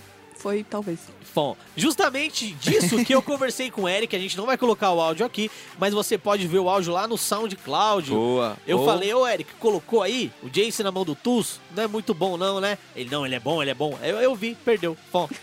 foi, 0.46 0.64
talvez. 0.64 1.00
Bom, 1.34 1.58
justamente 1.76 2.52
disso 2.52 3.04
que 3.04 3.16
eu 3.16 3.20
conversei 3.20 3.72
com 3.72 3.82
o 3.82 3.90
Eric, 3.90 4.16
a 4.16 4.20
gente 4.20 4.38
não 4.38 4.46
vai 4.46 4.56
colocar 4.56 4.92
o 4.92 5.02
áudio 5.02 5.26
aqui, 5.26 5.50
mas 5.80 5.92
você 5.92 6.20
pode 6.20 6.46
ver 6.46 6.60
o 6.60 6.70
áudio 6.70 6.94
lá 6.94 7.08
no 7.08 7.18
SoundCloud. 7.18 8.12
Boa. 8.12 8.56
Eu 8.68 8.78
Boa. 8.78 8.94
falei, 8.94 9.12
ô 9.12 9.28
Eric, 9.28 9.56
colocou 9.56 10.04
aí 10.04 10.32
o 10.44 10.48
Jace 10.48 10.84
na 10.84 10.92
mão 10.92 11.04
do 11.04 11.16
Tuz? 11.16 11.60
Não 11.76 11.82
é 11.82 11.88
muito 11.88 12.14
bom 12.14 12.38
não, 12.38 12.62
né? 12.62 12.78
Ele, 12.96 13.10
não, 13.10 13.26
ele 13.26 13.34
é 13.34 13.40
bom, 13.40 13.60
ele 13.60 13.72
é 13.72 13.74
bom. 13.74 13.98
Eu, 14.04 14.18
eu 14.18 14.36
vi, 14.36 14.56
perdeu. 14.64 14.96
Bom. 15.12 15.28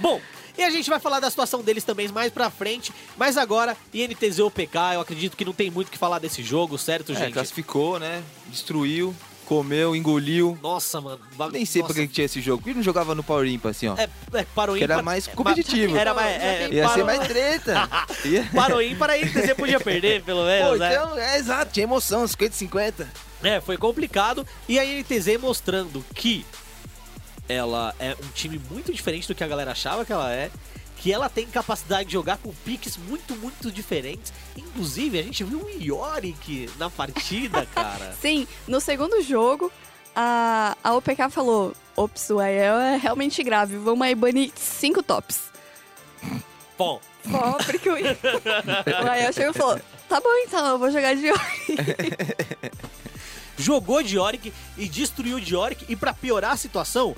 bom, 0.00 0.18
e 0.56 0.62
a 0.62 0.70
gente 0.70 0.88
vai 0.88 0.98
falar 0.98 1.20
da 1.20 1.28
situação 1.28 1.62
deles 1.62 1.84
também 1.84 2.08
mais 2.08 2.32
pra 2.32 2.48
frente, 2.48 2.94
mas 3.14 3.36
agora, 3.36 3.76
INTZ 3.92 4.38
OPK, 4.38 4.94
eu 4.94 5.02
acredito 5.02 5.36
que 5.36 5.44
não 5.44 5.52
tem 5.52 5.70
muito 5.70 5.88
o 5.88 5.90
que 5.90 5.98
falar 5.98 6.18
desse 6.18 6.42
jogo, 6.42 6.78
certo, 6.78 7.12
É, 7.12 7.16
gente? 7.16 7.34
classificou, 7.34 7.98
né? 7.98 8.22
Destruiu, 8.46 9.14
comeu, 9.44 9.94
engoliu. 9.94 10.58
Nossa, 10.62 11.00
mano. 11.00 11.20
Nem 11.52 11.64
sei 11.64 11.82
nossa. 11.82 11.94
pra 11.94 12.02
que 12.02 12.08
tinha 12.08 12.24
esse 12.24 12.40
jogo. 12.40 12.62
Que 12.62 12.74
não 12.74 12.82
jogava 12.82 13.14
no 13.14 13.22
Power 13.22 13.46
Impa 13.46 13.70
assim, 13.70 13.88
ó? 13.88 13.94
É, 13.96 14.08
é, 14.32 14.46
para 14.54 14.72
o 14.72 14.76
era 14.76 15.02
mais 15.02 15.28
é, 15.28 15.30
competitivo. 15.32 15.96
Era 15.96 16.12
mais, 16.14 16.42
é, 16.42 16.68
Ia 16.70 16.88
ser 16.88 17.04
mais 17.04 17.26
treta. 17.26 17.88
Para 18.54 18.76
o 18.76 18.82
ímpar 18.82 19.10
aí 19.10 19.28
você 19.28 19.54
podia 19.54 19.78
perder, 19.78 20.22
pelo 20.22 20.44
menos, 20.46 20.70
Pô, 20.72 20.76
né? 20.76 20.92
então, 20.92 21.18
é 21.18 21.38
exato, 21.38 21.72
tinha 21.72 21.84
emoção, 21.84 22.26
50 22.26 22.54
50. 22.54 23.08
É, 23.42 23.60
foi 23.60 23.76
complicado. 23.76 24.46
E 24.68 24.78
a 24.78 24.84
NTZ 24.84 25.38
mostrando 25.40 26.04
que 26.14 26.44
ela 27.48 27.94
é 27.98 28.16
um 28.22 28.28
time 28.34 28.60
muito 28.70 28.92
diferente 28.92 29.28
do 29.28 29.34
que 29.34 29.44
a 29.44 29.48
galera 29.48 29.72
achava 29.72 30.04
que 30.04 30.12
ela 30.12 30.32
é. 30.32 30.50
Que 31.04 31.12
ela 31.12 31.28
tem 31.28 31.46
capacidade 31.46 32.06
de 32.06 32.14
jogar 32.14 32.38
com 32.38 32.50
piques 32.64 32.96
muito, 32.96 33.36
muito 33.36 33.70
diferentes. 33.70 34.32
Inclusive, 34.56 35.18
a 35.18 35.22
gente 35.22 35.44
viu 35.44 35.60
um 35.62 35.68
Yorick 35.68 36.70
na 36.78 36.88
partida, 36.88 37.66
cara. 37.76 38.16
Sim, 38.22 38.48
no 38.66 38.80
segundo 38.80 39.20
jogo, 39.20 39.70
a, 40.16 40.74
a 40.82 40.94
OPK 40.94 41.28
falou: 41.30 41.74
ops, 41.94 42.30
o 42.30 42.40
Ael 42.40 42.78
é 42.78 42.96
realmente 42.96 43.42
grave, 43.42 43.76
vamos 43.76 44.00
aí 44.00 44.14
banir 44.14 44.50
cinco 44.56 45.02
tops. 45.02 45.42
Bom, 46.78 46.98
Bom, 47.26 47.52
porque 47.66 47.90
o, 47.90 47.96
o 49.04 49.10
Ael 49.10 49.30
chegou 49.34 49.50
e 49.50 49.54
falou: 49.58 49.80
tá 50.08 50.18
bom 50.22 50.34
então, 50.46 50.66
eu 50.66 50.78
vou 50.78 50.90
jogar 50.90 51.14
de 51.14 51.26
Yorick. 51.26 51.76
jogou 53.58 54.02
de 54.02 54.16
Yorick 54.16 54.54
e 54.78 54.88
destruiu 54.88 55.38
de 55.38 55.54
Yorick. 55.54 55.84
E 55.86 55.94
pra 55.94 56.14
piorar 56.14 56.52
a 56.52 56.56
situação, 56.56 57.14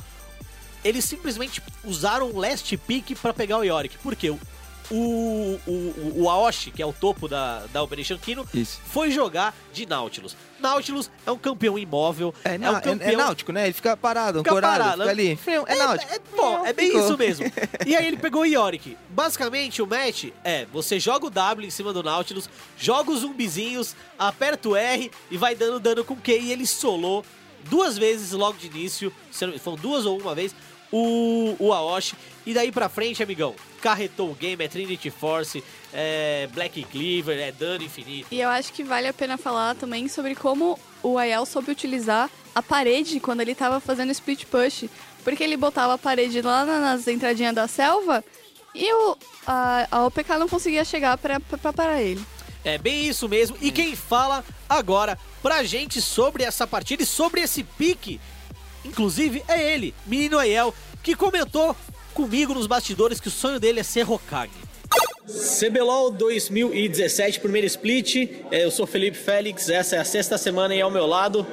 eles 0.85 1.05
simplesmente 1.05 1.63
usaram 1.85 2.31
o 2.31 2.39
last 2.39 2.77
pick 2.77 3.17
pra 3.21 3.33
pegar 3.33 3.59
o 3.59 3.63
Yorick. 3.63 3.97
Porque 3.99 4.31
o, 4.31 4.39
o, 4.91 5.59
o, 5.67 6.13
o 6.23 6.31
Aoshi, 6.31 6.71
que 6.71 6.83
é 6.83 6.87
o 6.87 6.93
topo 6.93 7.29
da, 7.29 7.65
da 7.73 7.83
Operation 7.83 8.19
Kino, 8.19 8.47
Isso. 8.55 8.81
foi 8.87 9.11
jogar 9.11 9.55
de 9.73 9.87
Nautilus. 9.87 10.37
Nautilus 10.61 11.11
é 11.27 11.31
um 11.31 11.39
campeão 11.39 11.79
imóvel. 11.79 12.35
É, 12.45 12.55
um 12.55 12.59
não, 12.59 12.77
é- 12.77 12.81
campeão... 12.81 13.11
é 13.11 13.17
náutico, 13.17 13.53
né? 13.53 13.65
Ele 13.65 13.73
fica 13.73 13.97
parado, 13.97 14.39
Fica 14.39 14.51
ancorado, 14.51 14.79
parado, 14.79 15.03
fica 15.03 15.11
ali. 15.11 15.39
É 15.67 15.75
náutico. 15.77 16.13
É, 16.13 16.19
bom, 16.37 16.67
é 16.67 16.73
bem 16.73 16.87
Ficou. 16.89 17.05
isso 17.05 17.19
mesmo. 17.19 17.53
E 17.87 17.95
aí 17.95 18.07
ele 18.07 18.17
pegou 18.17 18.43
o 18.43 18.47
Yorick. 18.47 18.97
Basicamente, 19.11 19.83
o 19.83 19.87
match 19.87 20.27
é, 20.43 20.67
você 20.73 20.99
joga 20.99 21.27
o 21.27 21.31
W 21.31 21.67
em 21.67 21.71
cima 21.71 21.93
do 21.93 22.03
Nautilus, 22.03 22.49
joga 22.79 23.11
os 23.11 23.21
zumbizinhos, 23.21 23.95
aperta 24.19 24.69
o 24.69 24.77
R 24.77 25.11
e 25.31 25.37
vai 25.37 25.55
dando 25.55 25.79
dano 25.79 26.05
com 26.05 26.17
Q. 26.17 26.39
E 26.39 26.53
ele 26.53 26.67
solou 26.67 27.25
duas 27.69 27.97
vezes 27.99 28.33
logo 28.33 28.59
de 28.59 28.67
início, 28.67 29.13
se 29.31 29.47
não- 29.47 29.59
foram 29.59 29.77
duas 29.77 30.05
ou 30.07 30.19
uma 30.21 30.35
vez, 30.35 30.55
o, 30.93 31.55
o 31.59 31.73
Aoshi. 31.73 32.15
E 32.45 32.55
daí 32.55 32.71
pra 32.71 32.89
frente, 32.89 33.23
amigão, 33.23 33.55
carretou 33.81 34.31
o 34.31 34.35
game, 34.35 34.65
é 34.65 34.69
Trinity 34.69 35.11
Force, 35.11 35.63
é 35.93 36.49
Black 36.55 36.85
Cleaver, 36.85 37.39
é 37.39 37.51
dano 37.53 37.83
infinito. 37.85 38.29
E 38.31 38.41
eu 38.41 38.49
acho 38.49 38.73
que 38.73 38.85
vale 38.85 39.09
a 39.09 39.13
pena 39.13 39.37
falar 39.37 39.75
também 39.75 40.09
sobre 40.09 40.35
como 40.35 40.79
o 41.03 41.19
Ayel 41.19 41.45
soube 41.45 41.71
utilizar 41.71 42.31
a 42.55 42.63
parede 42.63 43.19
quando 43.21 43.41
ele 43.41 43.55
tava 43.55 43.81
fazendo 43.81 44.13
split 44.13 44.45
push. 44.47 44.85
Porque 45.25 45.43
ele 45.43 45.57
botava 45.57 45.95
a 45.95 45.99
parede 45.99 46.41
lá 46.41 46.65
na- 46.65 46.79
nas 46.81 47.09
entradinhas 47.09 47.53
da 47.55 47.67
selva 47.67 48.25
e 48.73 48.93
o, 48.95 49.17
a, 49.45 49.89
a 49.91 50.07
OPK 50.07 50.39
não 50.39 50.49
conseguia 50.49 50.85
chegar 50.85 51.19
pra 51.19 51.41
parar 51.73 52.01
ele. 52.01 52.25
É 52.65 52.79
bem 52.79 53.07
isso 53.09 53.29
mesmo. 53.29 53.57
E 53.61 53.73
quem 53.73 53.97
fala 53.97 54.45
agora 54.69 55.19
pra 55.47 55.63
gente 55.63 56.03
sobre 56.03 56.43
essa 56.43 56.67
partida 56.67 57.05
e 57.05 57.07
sobre 57.07 57.41
esse 57.41 57.63
pique, 57.63 58.19
inclusive, 58.85 59.45
é 59.47 59.75
ele, 59.75 59.95
Menino 60.05 60.41
Aiel, 60.41 60.75
que 61.05 61.15
comentou 61.15 61.77
comigo 62.13 62.53
nos 62.53 62.67
bastidores 62.67 63.21
que 63.21 63.29
o 63.29 63.31
sonho 63.31 63.61
dele 63.61 63.79
é 63.79 63.85
ser 63.85 64.11
Hokage. 64.11 64.51
CBLOL 65.61 66.11
2017, 66.11 67.39
primeiro 67.39 67.65
split. 67.69 68.29
É, 68.51 68.65
Eu 68.65 68.73
sou 68.73 68.89
Felipe 68.89 69.17
Félix, 69.17 69.69
essa 69.69 69.95
é 69.95 70.01
a 70.01 70.05
sexta 70.05 70.37
semana 70.37 70.75
e 70.75 70.81
ao 70.81 70.91
meu 70.91 71.07
lado, 71.07 71.47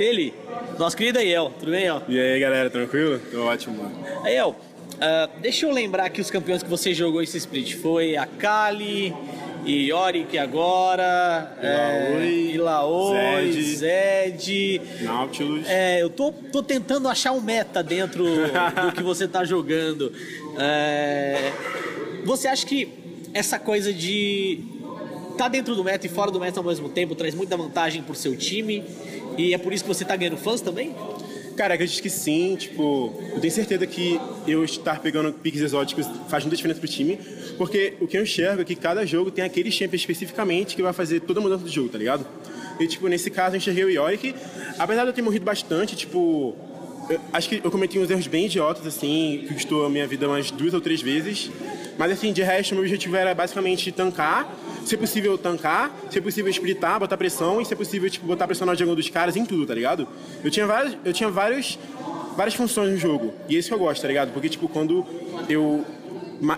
ele, 0.00 0.34
nosso 0.76 0.96
querido 0.96 1.20
Aiel. 1.20 1.52
Tudo 1.56 1.70
bem, 1.70 1.82
Aiel? 1.82 2.02
E 2.08 2.18
aí, 2.18 2.40
galera, 2.40 2.68
tranquilo? 2.68 3.20
Tô 3.30 3.44
ótimo, 3.44 3.80
mano. 3.80 4.24
Aiel, 4.24 4.56
ah, 5.00 5.30
deixa 5.40 5.66
eu 5.66 5.70
lembrar 5.70 6.06
aqui 6.06 6.20
os 6.20 6.32
campeões 6.32 6.64
que 6.64 6.68
você 6.68 6.92
jogou 6.92 7.22
esse 7.22 7.38
split. 7.38 7.76
Foi 7.76 8.16
a 8.16 8.26
Kali, 8.26 9.14
e 9.64 9.90
Yorick 9.90 10.38
agora, 10.38 11.56
Ilaoi, 11.62 12.50
é, 12.50 12.54
Ilaoi, 12.54 13.52
Zed. 13.52 13.76
Zed. 13.76 14.80
Nautilus. 15.02 15.68
É, 15.68 16.02
eu 16.02 16.10
tô, 16.10 16.32
tô 16.32 16.62
tentando 16.62 17.08
achar 17.08 17.32
um 17.32 17.40
meta 17.40 17.82
dentro 17.82 18.24
do 18.24 18.92
que 18.94 19.02
você 19.02 19.28
tá 19.28 19.44
jogando. 19.44 20.12
É, 20.58 21.52
você 22.24 22.48
acha 22.48 22.66
que 22.66 22.88
essa 23.32 23.58
coisa 23.58 23.92
de 23.92 24.60
tá 25.36 25.48
dentro 25.48 25.74
do 25.74 25.82
meta 25.82 26.06
e 26.06 26.10
fora 26.10 26.30
do 26.30 26.38
meta 26.38 26.60
ao 26.60 26.64
mesmo 26.64 26.88
tempo 26.88 27.14
traz 27.14 27.34
muita 27.34 27.56
vantagem 27.56 28.02
pro 28.02 28.14
seu 28.14 28.36
time? 28.36 28.84
E 29.38 29.54
é 29.54 29.58
por 29.58 29.72
isso 29.72 29.84
que 29.84 29.88
você 29.88 30.04
tá 30.04 30.16
ganhando 30.16 30.36
fãs 30.36 30.60
também? 30.60 30.94
Cara, 31.60 31.74
acredito 31.74 32.00
que 32.00 32.08
sim. 32.08 32.56
Tipo, 32.58 33.12
eu 33.34 33.38
tenho 33.38 33.52
certeza 33.52 33.86
que 33.86 34.18
eu 34.48 34.64
estar 34.64 34.98
pegando 35.00 35.30
piques 35.30 35.60
exóticos 35.60 36.06
faz 36.26 36.42
muita 36.42 36.56
diferença 36.56 36.80
pro 36.80 36.88
time. 36.88 37.18
Porque 37.58 37.92
o 38.00 38.06
que 38.06 38.16
eu 38.16 38.22
enxergo 38.22 38.62
é 38.62 38.64
que 38.64 38.74
cada 38.74 39.04
jogo 39.04 39.30
tem 39.30 39.44
aquele 39.44 39.70
champion 39.70 39.96
especificamente 39.96 40.74
que 40.74 40.80
vai 40.80 40.94
fazer 40.94 41.20
toda 41.20 41.38
a 41.38 41.42
mudança 41.42 41.62
do 41.62 41.68
jogo, 41.68 41.90
tá 41.90 41.98
ligado? 41.98 42.26
E, 42.80 42.86
tipo, 42.86 43.06
nesse 43.08 43.30
caso 43.30 43.56
eu 43.56 43.58
enxerguei 43.58 43.84
o 43.84 43.90
Yorick. 43.90 44.34
Apesar 44.78 45.02
de 45.02 45.10
eu 45.10 45.12
ter 45.12 45.20
morrido 45.20 45.44
bastante, 45.44 45.94
tipo... 45.94 46.56
acho 47.30 47.50
que 47.50 47.60
eu 47.62 47.70
cometi 47.70 47.98
uns 47.98 48.08
erros 48.08 48.26
bem 48.26 48.46
idiotas, 48.46 48.86
assim, 48.86 49.44
que 49.46 49.52
custou 49.52 49.84
a 49.84 49.90
minha 49.90 50.06
vida 50.06 50.26
umas 50.26 50.50
duas 50.50 50.72
ou 50.72 50.80
três 50.80 51.02
vezes. 51.02 51.50
Mas, 51.98 52.10
assim, 52.10 52.32
de 52.32 52.42
resto, 52.42 52.74
meu 52.74 52.84
objetivo 52.84 53.16
era 53.16 53.34
basicamente 53.34 53.92
tancar, 53.92 54.50
se 54.90 54.96
possível 54.96 55.38
tancar, 55.38 55.94
se 56.10 56.20
possível 56.20 56.50
splitar, 56.50 56.98
botar 56.98 57.16
pressão 57.16 57.60
e 57.60 57.64
se 57.64 57.76
possível, 57.76 58.10
tipo, 58.10 58.26
botar 58.26 58.46
pressão 58.46 58.66
na 58.66 58.74
jungle 58.74 58.96
dos 58.96 59.08
caras 59.08 59.36
em 59.36 59.44
tudo, 59.46 59.64
tá 59.64 59.72
ligado? 59.72 60.08
Eu 60.42 60.50
tinha 60.50 60.66
vários, 60.66 60.96
eu 61.04 61.12
tinha 61.12 61.30
vários, 61.30 61.78
várias 62.36 62.54
funções 62.54 62.90
no 62.90 62.96
jogo. 62.96 63.32
E 63.48 63.54
é 63.54 63.58
isso 63.60 63.68
que 63.68 63.74
eu 63.74 63.78
gosto, 63.78 64.02
tá 64.02 64.08
ligado? 64.08 64.32
Porque, 64.32 64.48
tipo, 64.48 64.68
quando 64.68 65.06
eu, 65.48 65.84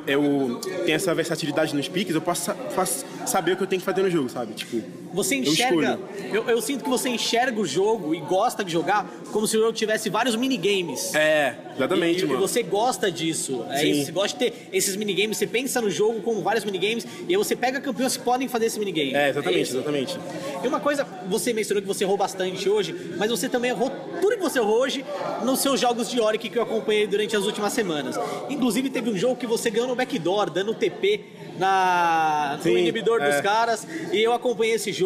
eu 0.06 0.60
tenho 0.86 0.96
essa 0.96 1.14
versatilidade 1.14 1.76
nos 1.76 1.88
piques, 1.88 2.14
eu 2.14 2.22
posso, 2.22 2.54
posso 2.74 3.04
saber 3.26 3.52
o 3.52 3.56
que 3.58 3.64
eu 3.64 3.66
tenho 3.66 3.80
que 3.80 3.84
fazer 3.84 4.00
no 4.00 4.10
jogo, 4.10 4.30
sabe? 4.30 4.54
Tipo, 4.54 4.82
Você 5.12 5.36
eu 5.36 5.42
enxerga. 5.42 5.98
escolho. 6.00 6.34
Eu, 6.34 6.48
eu 6.48 6.62
sinto 6.62 6.82
que 6.82 6.90
você 6.90 7.08
enxerga 7.08 7.60
o 7.60 7.66
jogo 7.66 8.14
e 8.14 8.20
gosta 8.20 8.64
de 8.64 8.72
jogar 8.72 9.06
como 9.30 9.46
se 9.46 9.56
o 9.56 9.60
jogo 9.60 9.72
tivesse 9.72 10.08
vários 10.08 10.34
minigames. 10.36 11.14
É, 11.14 11.54
exatamente, 11.76 12.20
e, 12.20 12.24
e 12.24 12.28
mano. 12.28 12.40
você 12.40 12.62
gosta 12.62 13.10
disso. 13.10 13.64
É 13.70 13.84
isso, 13.84 14.06
você 14.06 14.12
gosta 14.12 14.38
de 14.38 14.50
ter 14.50 14.68
esses 14.72 14.96
minigames, 14.96 15.36
você 15.36 15.46
pensa 15.46 15.80
no 15.80 15.90
jogo 15.90 16.20
com 16.20 16.40
vários 16.42 16.64
minigames 16.64 17.06
e 17.28 17.32
aí 17.32 17.36
você 17.36 17.54
pega 17.54 17.80
campeões 17.80 18.16
que 18.16 18.22
podem 18.22 18.48
fazer 18.48 18.66
esse 18.66 18.78
minigame. 18.78 19.14
É, 19.14 19.28
exatamente, 19.28 19.62
isso? 19.62 19.76
exatamente. 19.76 20.18
E 20.62 20.68
uma 20.68 20.80
coisa, 20.80 21.06
você 21.28 21.52
mencionou 21.52 21.82
que 21.82 21.88
você 21.88 22.04
errou 22.04 22.16
bastante 22.16 22.68
hoje, 22.68 22.94
mas 23.16 23.30
você 23.30 23.48
também 23.48 23.70
errou 23.70 23.90
tudo 24.20 24.36
que 24.36 24.42
você 24.42 24.58
errou 24.58 24.78
hoje 24.80 25.04
nos 25.44 25.60
seus 25.60 25.80
jogos 25.80 26.10
de 26.10 26.18
Yorick 26.18 26.48
que 26.48 26.58
eu 26.58 26.62
acompanhei 26.62 27.06
durante 27.06 27.36
as 27.36 27.44
últimas 27.44 27.72
semanas. 27.72 28.18
Inclusive, 28.48 28.88
teve 28.90 29.10
um 29.10 29.16
jogo 29.16 29.36
que 29.36 29.46
você 29.46 29.70
ganhou 29.70 29.88
no 29.88 29.96
backdoor, 29.96 30.50
dando 30.50 30.74
TP 30.74 31.20
na, 31.58 32.54
no 32.56 32.62
Sim, 32.62 32.78
inibidor 32.78 33.20
dos 33.20 33.34
é. 33.34 33.42
caras, 33.42 33.86
e 34.10 34.22
eu 34.22 34.32
acompanhei 34.32 34.74
esse 34.74 34.92
jogo. 34.92 35.01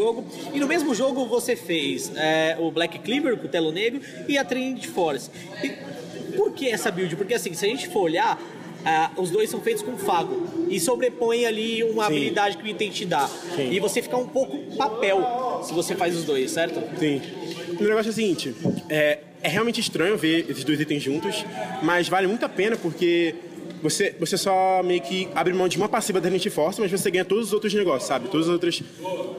E 0.53 0.61
no 0.61 0.67
mesmo 0.67 0.95
jogo 0.95 1.27
você 1.27 1.57
fez 1.57 2.13
é, 2.17 2.57
o 2.59 2.71
Black 2.71 2.99
Cleaver 2.99 3.35
o 3.35 3.49
Telo 3.49 3.73
Negro 3.73 4.01
e 4.29 4.37
a 4.37 4.45
Trinity 4.45 4.89
Force. 4.89 5.31
E 5.63 5.71
por 6.37 6.53
que 6.53 6.69
essa 6.69 6.91
build? 6.91 7.17
Porque 7.17 7.35
assim, 7.35 7.55
se 7.55 7.65
a 7.65 7.69
gente 7.69 7.89
for 7.89 8.03
olhar, 8.03 8.41
ah, 8.85 9.11
os 9.17 9.31
dois 9.31 9.51
são 9.51 9.61
feitos 9.61 9.83
com 9.83 9.97
fago 9.97 10.47
e 10.69 10.79
sobrepõe 10.79 11.45
ali 11.45 11.83
uma 11.83 12.07
Sim. 12.07 12.13
habilidade 12.13 12.57
que 12.57 12.63
o 12.63 12.67
item 12.67 12.91
te 12.91 13.05
dá. 13.05 13.27
Sim. 13.27 13.73
E 13.73 13.81
você 13.81 14.01
fica 14.01 14.17
um 14.17 14.29
pouco 14.29 14.59
papel 14.77 15.61
se 15.65 15.73
você 15.73 15.95
faz 15.95 16.15
os 16.17 16.25
dois, 16.25 16.51
certo? 16.51 16.81
Sim. 16.99 17.21
O 17.81 17.83
negócio 17.83 18.09
é 18.09 18.13
o 18.13 18.15
seguinte, 18.15 18.55
é, 18.89 19.19
é 19.43 19.49
realmente 19.49 19.81
estranho 19.81 20.17
ver 20.17 20.47
esses 20.49 20.63
dois 20.63 20.81
itens 20.81 21.03
juntos, 21.03 21.45
mas 21.83 22.09
vale 22.09 22.27
muito 22.27 22.45
a 22.45 22.49
pena 22.49 22.77
porque 22.77 23.35
você, 23.83 24.15
você 24.19 24.37
só 24.37 24.83
meio 24.83 25.01
que 25.01 25.29
abre 25.35 25.53
mão 25.53 25.69
de 25.69 25.77
uma 25.77 25.89
passiva 25.89 26.21
da 26.21 26.29
Trinity 26.29 26.51
Force, 26.51 26.81
mas 26.81 26.91
você 26.91 27.11
ganha 27.11 27.25
todos 27.25 27.47
os 27.47 27.53
outros 27.53 27.73
negócios, 27.75 28.09
sabe? 28.09 28.29
Todas 28.29 28.47
as 28.47 28.53
outras, 28.53 28.83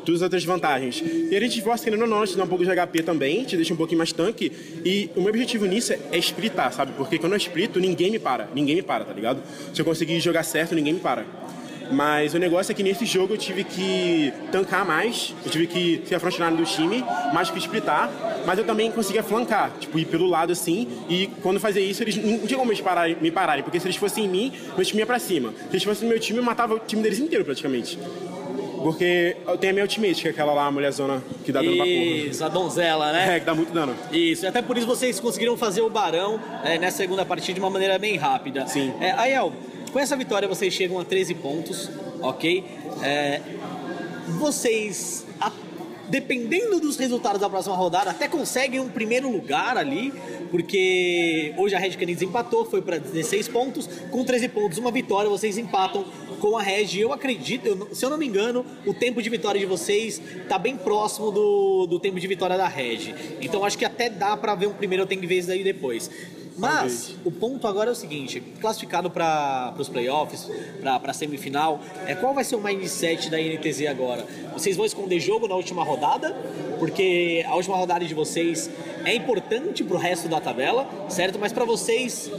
todas 0.06 0.16
as 0.16 0.22
outras 0.22 0.44
vantagens. 0.44 1.02
E 1.02 1.36
a 1.36 1.38
Trinity 1.38 1.62
Force, 1.62 1.84
querendo 1.84 2.02
ou 2.02 2.08
não, 2.08 2.26
te 2.26 2.38
dá 2.38 2.44
um 2.44 2.48
pouco 2.48 2.64
de 2.64 2.70
HP 2.70 3.04
também, 3.04 3.44
te 3.44 3.56
deixa 3.56 3.74
um 3.74 3.78
pouquinho 3.78 3.98
mais 3.98 4.12
tanque. 4.12 4.52
E 4.86 5.10
o 5.16 5.22
meu 5.22 5.30
objetivo 5.30 5.66
nisso 5.66 5.94
é, 5.94 6.18
splitar, 6.18 6.72
sabe? 6.74 6.94
Porque 6.96 7.18
quando 7.18 7.34
eu 7.34 7.38
splito, 7.38 7.80
ninguém 7.80 8.12
me 8.12 8.20
para. 8.20 8.50
Ninguém 8.54 8.76
me 8.76 8.82
para, 8.82 9.06
tá 9.06 9.14
ligado? 9.14 9.42
Se 9.74 9.82
eu 9.82 9.86
conseguir 9.86 10.20
jogar 10.20 10.44
certo, 10.44 10.76
ninguém 10.76 10.94
me 10.94 11.00
para. 11.00 11.26
Mas 11.92 12.34
o 12.34 12.40
negócio 12.40 12.72
é 12.72 12.76
que 12.76 12.84
nesse 12.84 13.06
jogo 13.06 13.34
eu 13.34 13.38
tive 13.38 13.64
que 13.64 14.34
tancar 14.52 14.86
mais, 14.86 15.34
eu 15.46 15.52
tive 15.52 15.68
que 15.68 16.04
ser 16.06 16.16
a 16.16 16.20
frontline 16.20 16.58
do 16.58 16.64
time, 16.64 17.04
mais 17.34 17.50
que 17.50 17.58
splitar, 17.60 18.10
mas 18.46 18.58
eu 18.58 18.66
também 18.66 18.92
conseguia 18.92 19.24
flancar, 19.24 19.72
tipo, 19.80 19.98
ir 19.98 20.06
pelo 20.06 20.28
lado 20.28 20.52
assim, 20.52 20.88
e 21.10 21.28
quando 21.42 21.60
fazia 21.60 21.82
isso, 21.82 22.04
eles 22.04 22.18
não 22.18 22.40
tinha 22.40 22.58
como 22.58 22.72
eles 22.72 22.82
pararem, 22.82 23.18
me 23.20 23.32
pararem, 23.32 23.64
porque 23.64 23.80
se 23.80 23.88
eles 23.88 23.98
fossem 23.98 24.26
em 24.26 24.28
mim, 24.28 24.54
meu 24.76 24.86
time 24.86 25.00
ia 25.00 25.06
pra 25.06 25.20
cima. 25.20 25.52
Se 25.52 25.74
eles 25.74 25.84
fossem 25.84 26.04
no 26.08 26.10
meu 26.10 26.20
time, 26.20 26.40
eu 26.40 26.44
matava 26.44 26.76
o 26.76 26.80
time 26.80 27.02
deles 27.02 27.20
inteiro 27.20 27.46
praticamente. 27.46 27.98
Porque 28.84 29.36
eu 29.46 29.58
tenho 29.58 29.72
a 29.72 29.74
minha 29.74 29.84
ultimate, 29.84 30.22
que 30.22 30.28
é 30.28 30.32
aquela 30.32 30.54
lá, 30.54 30.68
a 30.68 30.72
mulherzona 30.72 31.22
que 31.44 31.52
dá 31.52 31.62
dano 31.62 31.76
pra 31.76 31.86
porra. 31.86 31.98
Isso, 31.98 32.46
a 32.46 32.48
donzela, 32.48 33.12
né? 33.12 33.36
É, 33.36 33.40
que 33.40 33.46
dá 33.46 33.54
muito 33.54 33.74
dano. 33.74 33.96
Isso, 34.12 34.46
e 34.46 34.48
até 34.48 34.62
por 34.62 34.78
isso 34.78 34.86
vocês 34.86 35.20
conseguiram 35.20 35.58
fazer 35.58 35.82
o 35.82 35.90
Barão 35.90 36.40
é, 36.64 36.78
nessa 36.78 36.98
segunda 36.98 37.26
partida 37.26 37.56
de 37.56 37.60
uma 37.60 37.70
maneira 37.70 37.98
bem 37.98 38.16
rápida. 38.18 38.68
Sim. 38.68 38.94
É, 39.02 39.12
Aiel, 39.12 39.52
com 39.98 40.02
essa 40.02 40.16
vitória 40.16 40.48
vocês 40.48 40.72
chegam 40.72 41.00
a 41.00 41.04
13 41.04 41.34
pontos, 41.34 41.90
ok? 42.22 42.64
É, 43.02 43.42
vocês, 44.38 45.26
a- 45.42 45.52
dependendo 46.08 46.80
dos 46.80 46.98
resultados 46.98 47.42
da 47.42 47.50
próxima 47.50 47.76
rodada, 47.76 48.12
até 48.12 48.28
conseguem 48.28 48.80
um 48.80 48.90
primeiro 48.90 49.28
lugar 49.28 49.76
ali, 49.76 50.14
porque 50.52 51.52
hoje 51.58 51.74
a 51.74 51.80
Red 51.80 51.94
Canids 51.98 52.22
empatou, 52.22 52.64
foi 52.64 52.80
para 52.84 53.00
16 53.00 53.48
pontos, 53.48 53.90
com 54.12 54.24
13 54.24 54.50
pontos, 54.50 54.78
uma 54.78 54.92
vitória, 54.92 55.32
vocês 55.32 55.58
empatam 55.58 56.06
com 56.40 56.56
a 56.56 56.62
Red. 56.62 57.00
Eu 57.00 57.12
acredito, 57.12 57.66
eu 57.66 57.90
se 57.92 58.06
eu 58.06 58.12
não 58.12 58.20
me 58.20 58.28
engano, 58.28 58.64
o 58.86 58.94
tempo 58.94 59.20
de 59.20 59.32
vitória 59.32 59.60
de 59.60 59.66
vocês 59.66 60.22
tá 60.48 60.60
bem 60.60 60.78
próximo 60.78 61.32
do, 61.32 61.88
do 61.88 62.00
tempo 62.00 62.20
de 62.20 62.28
vitória 62.28 62.56
da 62.56 62.68
Red. 62.68 63.16
Então 63.42 63.66
acho 63.66 63.76
que 63.76 63.84
até 63.84 64.12
dá 64.12 64.38
para 64.38 64.54
ver 64.54 64.68
um 64.68 64.74
primeiro, 64.74 65.08
tenho 65.08 65.22
que 65.22 65.26
ver 65.28 65.40
isso 65.40 65.48
daí 65.48 65.64
depois. 65.64 66.12
Mas 66.58 67.16
o 67.24 67.32
ponto 67.32 67.68
agora 67.68 67.90
é 67.90 67.94
o 67.94 67.96
seguinte: 67.96 68.42
classificado 68.60 69.10
para 69.10 69.74
os 69.78 69.88
playoffs, 69.88 70.50
para 70.82 71.12
a 71.12 71.14
semifinal, 71.14 71.80
é, 72.06 72.16
qual 72.16 72.34
vai 72.34 72.44
ser 72.44 72.56
o 72.56 72.62
mindset 72.62 73.30
da 73.30 73.38
NTZ 73.38 73.88
agora? 73.88 74.26
Vocês 74.54 74.76
vão 74.76 74.86
esconder 74.86 75.20
jogo 75.20 75.48
na 75.48 75.56
última 75.56 75.84
rodada? 75.84 76.36
Porque 76.80 77.46
a 77.48 77.56
última 77.56 77.78
rodada 77.78 78.04
de 78.04 78.14
vocês 78.14 78.70
é 79.06 79.14
importante 79.14 79.84
para 79.84 79.96
o 79.96 80.00
resto 80.00 80.28
da 80.28 80.40
tabela, 80.42 80.88
certo? 81.10 81.38
Mas 81.40 81.54
para 81.54 81.64
vocês, 81.64 82.32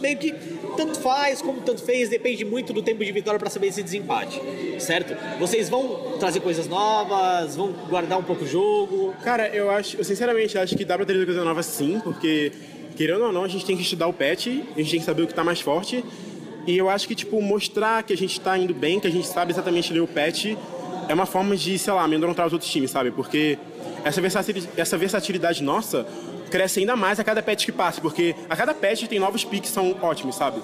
meio 0.00 0.16
que 0.16 0.32
tanto 0.76 1.00
faz 1.00 1.42
como 1.42 1.60
tanto 1.60 1.82
fez, 1.82 2.08
depende 2.08 2.44
muito 2.44 2.72
do 2.72 2.80
tempo 2.80 3.04
de 3.04 3.10
vitória 3.10 3.38
para 3.38 3.50
saber 3.50 3.66
esse 3.66 3.82
desempate, 3.82 4.40
certo? 4.78 5.16
Vocês 5.40 5.68
vão 5.68 6.16
trazer 6.20 6.38
coisas 6.40 6.68
novas, 6.68 7.56
vão 7.56 7.72
guardar 7.88 8.18
um 8.18 8.22
pouco 8.22 8.44
o 8.44 8.46
jogo. 8.46 9.12
Cara, 9.24 9.48
eu 9.48 9.70
acho, 9.70 9.96
eu 9.96 10.04
sinceramente 10.04 10.56
acho 10.56 10.76
que 10.76 10.84
dá 10.84 10.96
pra 10.96 11.04
ter 11.04 11.24
coisa 11.24 11.44
nova 11.44 11.62
sim, 11.64 12.00
porque 12.02 12.52
querendo 12.98 13.26
ou 13.26 13.32
não, 13.32 13.44
a 13.44 13.48
gente 13.48 13.64
tem 13.64 13.76
que 13.76 13.82
estudar 13.82 14.08
o 14.08 14.12
patch, 14.12 14.48
a 14.48 14.78
gente 14.78 14.90
tem 14.90 14.98
que 14.98 15.06
saber 15.06 15.22
o 15.22 15.26
que 15.28 15.32
tá 15.32 15.44
mais 15.44 15.60
forte. 15.60 16.04
E 16.66 16.76
eu 16.76 16.90
acho 16.90 17.06
que, 17.06 17.14
tipo, 17.14 17.40
mostrar 17.40 18.02
que 18.02 18.12
a 18.12 18.16
gente 18.16 18.40
tá 18.40 18.58
indo 18.58 18.74
bem, 18.74 18.98
que 18.98 19.06
a 19.06 19.10
gente 19.10 19.28
sabe 19.28 19.52
exatamente 19.52 19.92
ler 19.92 20.00
o 20.00 20.06
patch, 20.08 20.56
é 21.08 21.14
uma 21.14 21.24
forma 21.24 21.56
de, 21.56 21.78
sei 21.78 21.92
lá, 21.92 22.02
amedrontar 22.02 22.44
os 22.44 22.52
outros 22.52 22.68
times, 22.68 22.90
sabe? 22.90 23.12
Porque 23.12 23.56
essa 24.04 24.20
versatilidade, 24.20 24.68
essa 24.76 24.98
versatilidade 24.98 25.62
nossa 25.62 26.04
cresce 26.50 26.80
ainda 26.80 26.96
mais 26.96 27.20
a 27.20 27.24
cada 27.24 27.40
patch 27.40 27.66
que 27.66 27.72
passa, 27.72 28.00
porque 28.00 28.34
a 28.50 28.56
cada 28.56 28.74
patch 28.74 29.04
tem 29.04 29.20
novos 29.20 29.44
picks 29.44 29.70
que 29.70 29.74
são 29.74 29.96
ótimos, 30.02 30.34
sabe? 30.34 30.60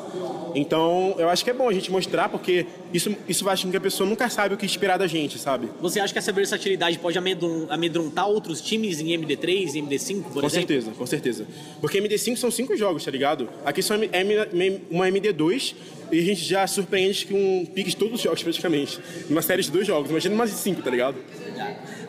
Então, 0.55 1.15
eu 1.19 1.29
acho 1.29 1.43
que 1.45 1.51
é 1.51 1.53
bom 1.53 1.69
a 1.69 1.73
gente 1.73 1.91
mostrar, 1.91 2.29
porque 2.29 2.67
isso, 2.93 3.15
isso 3.29 3.45
faz 3.45 3.63
com 3.63 3.71
que 3.71 3.77
a 3.77 3.81
pessoa 3.81 4.09
nunca 4.09 4.29
saiba 4.29 4.55
o 4.55 4.59
que 4.59 4.65
esperar 4.65 4.97
da 4.99 5.07
gente, 5.07 5.39
sabe? 5.39 5.69
Você 5.81 5.99
acha 6.01 6.13
que 6.13 6.19
essa 6.19 6.33
versatilidade 6.33 6.99
pode 6.99 7.19
amedron- 7.19 7.67
amedrontar 7.69 8.29
outros 8.29 8.61
times 8.61 9.01
em 9.01 9.09
MD3, 9.09 9.75
em 9.75 9.83
MD5, 9.87 10.23
por 10.23 10.33
com 10.35 10.39
exemplo? 10.41 10.51
certeza, 10.51 10.91
com 10.93 11.07
certeza. 11.07 11.47
Porque 11.81 12.01
MD5 12.01 12.37
são 12.37 12.51
cinco 12.51 12.77
jogos, 12.77 13.05
tá 13.05 13.11
ligado? 13.11 13.49
Aqui 13.65 13.83
são 13.83 13.97
M- 13.97 14.09
M- 14.53 14.81
uma 14.91 15.09
MD2 15.09 15.75
e 16.13 16.19
a 16.19 16.23
gente 16.23 16.45
já 16.45 16.67
surpreende 16.67 17.27
com 17.27 17.67
piques 17.75 17.93
de 17.93 17.97
todos 17.99 18.15
os 18.15 18.21
jogos, 18.21 18.43
praticamente. 18.43 19.01
Numa 19.29 19.43
série 19.43 19.63
de 19.63 19.71
dois 19.71 19.87
jogos. 19.87 20.11
Imagina 20.11 20.35
mais 20.37 20.51
de 20.51 20.57
cinco, 20.59 20.83
tá 20.83 20.91
ligado? 20.91 21.17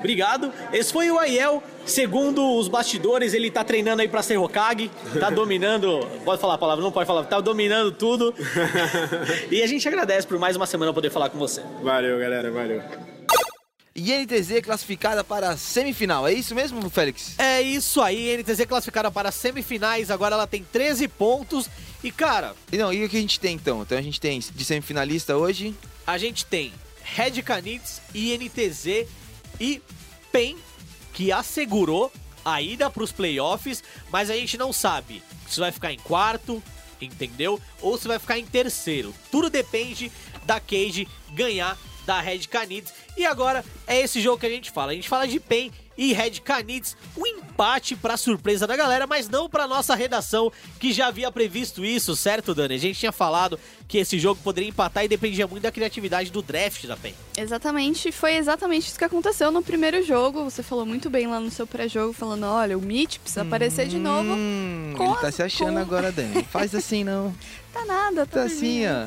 Obrigado. 0.05 0.53
Esse 0.71 0.93
foi 0.93 1.09
o 1.09 1.17
Aiel. 1.17 1.63
Segundo 1.83 2.57
os 2.57 2.67
bastidores, 2.67 3.33
ele 3.33 3.49
tá 3.49 3.63
treinando 3.63 4.03
aí 4.03 4.07
pra 4.07 4.21
ser 4.21 4.37
Hokage. 4.37 4.91
Tá 5.19 5.31
dominando. 5.33 6.07
Pode 6.23 6.39
falar 6.39 6.53
a 6.53 6.57
palavra? 6.59 6.83
Não 6.83 6.91
pode 6.91 7.07
falar. 7.07 7.23
Tá 7.23 7.41
dominando 7.41 7.91
tudo. 7.91 8.33
e 9.49 9.63
a 9.63 9.67
gente 9.67 9.87
agradece 9.87 10.27
por 10.27 10.37
mais 10.37 10.55
uma 10.55 10.67
semana 10.67 10.93
poder 10.93 11.09
falar 11.09 11.29
com 11.29 11.39
você. 11.39 11.63
Valeu, 11.81 12.19
galera. 12.19 12.51
Valeu. 12.51 12.83
E 13.95 14.13
NTZ 14.13 14.61
classificada 14.61 15.23
para 15.23 15.51
a 15.51 15.57
semifinal, 15.57 16.27
é 16.27 16.33
isso 16.33 16.53
mesmo, 16.53 16.89
Félix? 16.89 17.33
É 17.39 17.61
isso 17.61 18.01
aí, 18.01 18.37
NTZ 18.37 18.65
classificada 18.65 19.09
para 19.09 19.29
as 19.29 19.35
semifinais, 19.35 20.11
agora 20.11 20.35
ela 20.35 20.45
tem 20.45 20.65
13 20.69 21.07
pontos. 21.07 21.69
E 22.03 22.11
cara. 22.11 22.53
E 22.73 22.77
não, 22.77 22.91
e 22.91 23.05
o 23.05 23.09
que 23.09 23.15
a 23.15 23.21
gente 23.21 23.39
tem 23.39 23.55
então? 23.55 23.83
Então 23.83 23.97
a 23.97 24.01
gente 24.01 24.19
tem 24.19 24.37
de 24.37 24.65
semifinalista 24.65 25.37
hoje. 25.37 25.73
A 26.05 26.17
gente 26.17 26.45
tem 26.45 26.73
Red 27.01 27.41
Canids, 27.41 28.01
INTZ 28.13 29.07
e 29.61 29.81
PEN, 30.35 30.57
que 31.13 31.31
assegurou 31.31 32.11
a 32.43 32.61
ida 32.61 32.89
para 32.89 33.01
os 33.01 33.11
playoffs, 33.13 33.81
mas 34.11 34.29
a 34.29 34.35
gente 34.35 34.57
não 34.57 34.73
sabe 34.73 35.23
se 35.47 35.61
vai 35.61 35.71
ficar 35.71 35.93
em 35.93 35.97
quarto, 35.97 36.61
entendeu? 36.99 37.57
Ou 37.81 37.97
se 37.97 38.05
vai 38.05 38.19
ficar 38.19 38.37
em 38.37 38.45
terceiro. 38.45 39.15
Tudo 39.31 39.49
depende 39.49 40.11
da 40.43 40.59
Cage 40.59 41.07
ganhar 41.31 41.77
da 42.05 42.19
Red 42.19 42.39
Canids. 42.49 42.93
E 43.15 43.25
agora 43.25 43.63
é 43.87 44.01
esse 44.01 44.19
jogo 44.19 44.37
que 44.37 44.45
a 44.45 44.49
gente 44.49 44.71
fala. 44.71 44.91
A 44.91 44.95
gente 44.95 45.07
fala 45.07 45.25
de 45.25 45.39
PEN 45.39 45.71
e 45.97 46.13
Red 46.13 46.41
Canids, 46.43 46.95
um 47.17 47.25
empate 47.25 47.95
para 47.95 48.17
surpresa 48.17 48.67
da 48.67 48.75
galera, 48.75 49.07
mas 49.07 49.29
não 49.29 49.49
para 49.49 49.67
nossa 49.67 49.95
redação 49.95 50.51
que 50.79 50.91
já 50.91 51.07
havia 51.07 51.31
previsto 51.31 51.85
isso, 51.85 52.15
certo, 52.15 52.53
Dani? 52.53 52.75
A 52.75 52.77
gente 52.77 52.99
tinha 52.99 53.11
falado 53.11 53.59
que 53.87 53.97
esse 53.97 54.17
jogo 54.19 54.39
poderia 54.43 54.69
empatar 54.69 55.05
e 55.05 55.07
dependia 55.07 55.47
muito 55.47 55.63
da 55.63 55.71
criatividade 55.71 56.31
do 56.31 56.41
draft 56.41 56.85
da 56.85 56.97
PEN. 56.97 57.13
Exatamente, 57.37 58.11
foi 58.11 58.35
exatamente 58.35 58.87
isso 58.87 58.97
que 58.97 59.05
aconteceu 59.05 59.51
no 59.51 59.61
primeiro 59.61 60.03
jogo. 60.03 60.43
Você 60.43 60.61
falou 60.63 60.85
muito 60.85 61.09
bem 61.09 61.27
lá 61.27 61.39
no 61.39 61.49
seu 61.51 61.65
pré-jogo, 61.67 62.11
falando: 62.13 62.43
olha, 62.45 62.77
o 62.77 62.81
Mitch 62.81 63.17
precisa 63.19 63.43
aparecer 63.43 63.87
de 63.87 63.97
novo. 63.97 64.29
Hum, 64.33 64.93
com 64.97 65.05
ele 65.05 65.15
tá 65.21 65.27
a- 65.27 65.31
se 65.31 65.43
achando 65.43 65.73
com- 65.75 65.79
agora, 65.79 66.11
Dani. 66.11 66.43
Faz 66.43 66.73
assim 66.75 67.03
não. 67.03 67.33
Tá 67.75 67.83
nada, 67.83 68.25
tá, 68.25 68.39
Tá 68.39 68.43
assim, 68.45 68.83
ó. 68.87 69.05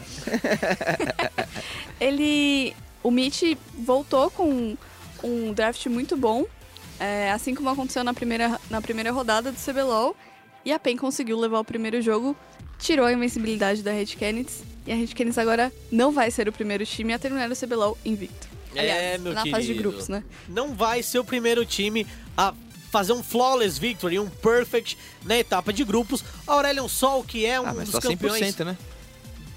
Ele. 2.01 2.74
O 3.02 3.10
Mitch 3.10 3.56
voltou 3.78 4.31
com 4.31 4.77
um 5.23 5.52
draft 5.52 5.86
muito 5.86 6.16
bom, 6.16 6.44
é, 6.99 7.31
assim 7.33 7.55
como 7.55 7.69
aconteceu 7.69 8.03
na 8.05 8.12
primeira, 8.15 8.61
na 8.70 8.81
primeira 8.81 9.11
rodada 9.12 9.51
do 9.53 9.59
CBLOL. 9.59 10.16
E 10.65 10.73
a 10.73 10.79
PEN 10.79 10.97
conseguiu 10.97 11.39
levar 11.39 11.61
o 11.61 11.65
primeiro 11.65 12.01
jogo, 12.03 12.37
tirou 12.79 13.07
a 13.07 13.12
invencibilidade 13.12 13.83
da 13.83 13.93
Red 13.93 14.07
Canids. 14.19 14.62
E 14.87 14.93
a 14.93 14.97
Red 14.97 15.09
Canids 15.09 15.39
agora 15.39 15.73
não 15.91 16.12
vai 16.12 16.31
ser 16.31 16.49
o 16.49 16.53
primeiro 16.53 16.85
time 16.85 17.12
a 17.12 17.19
terminar 17.19 17.51
o 17.51 17.57
CBLOL 17.57 17.97
invicto. 18.05 18.49
Aliás, 18.77 19.01
é, 19.03 19.19
meu 19.19 19.33
na 19.33 19.43
querido. 19.43 19.57
fase 19.57 19.66
de 19.73 19.75
grupos, 19.75 20.09
né? 20.09 20.23
Não 20.49 20.75
vai 20.75 21.03
ser 21.03 21.19
o 21.19 21.25
primeiro 21.25 21.65
time 21.65 22.07
a 22.37 22.53
fazer 22.91 23.12
um 23.12 23.23
flawless 23.23 23.79
victory, 23.79 24.19
um 24.19 24.29
perfect 24.29 24.97
na 25.25 25.37
etapa 25.39 25.73
de 25.73 25.85
grupos. 25.85 26.23
Aurelion 26.47 26.89
Sol, 26.89 27.23
que 27.25 27.45
é 27.47 27.61
um 27.61 27.66
Ah, 27.66 27.75
mas 27.75 27.85
dos 27.91 27.93
só 27.93 28.01
campeões 28.01 28.41
100%, 28.55 28.65
né? 28.65 28.77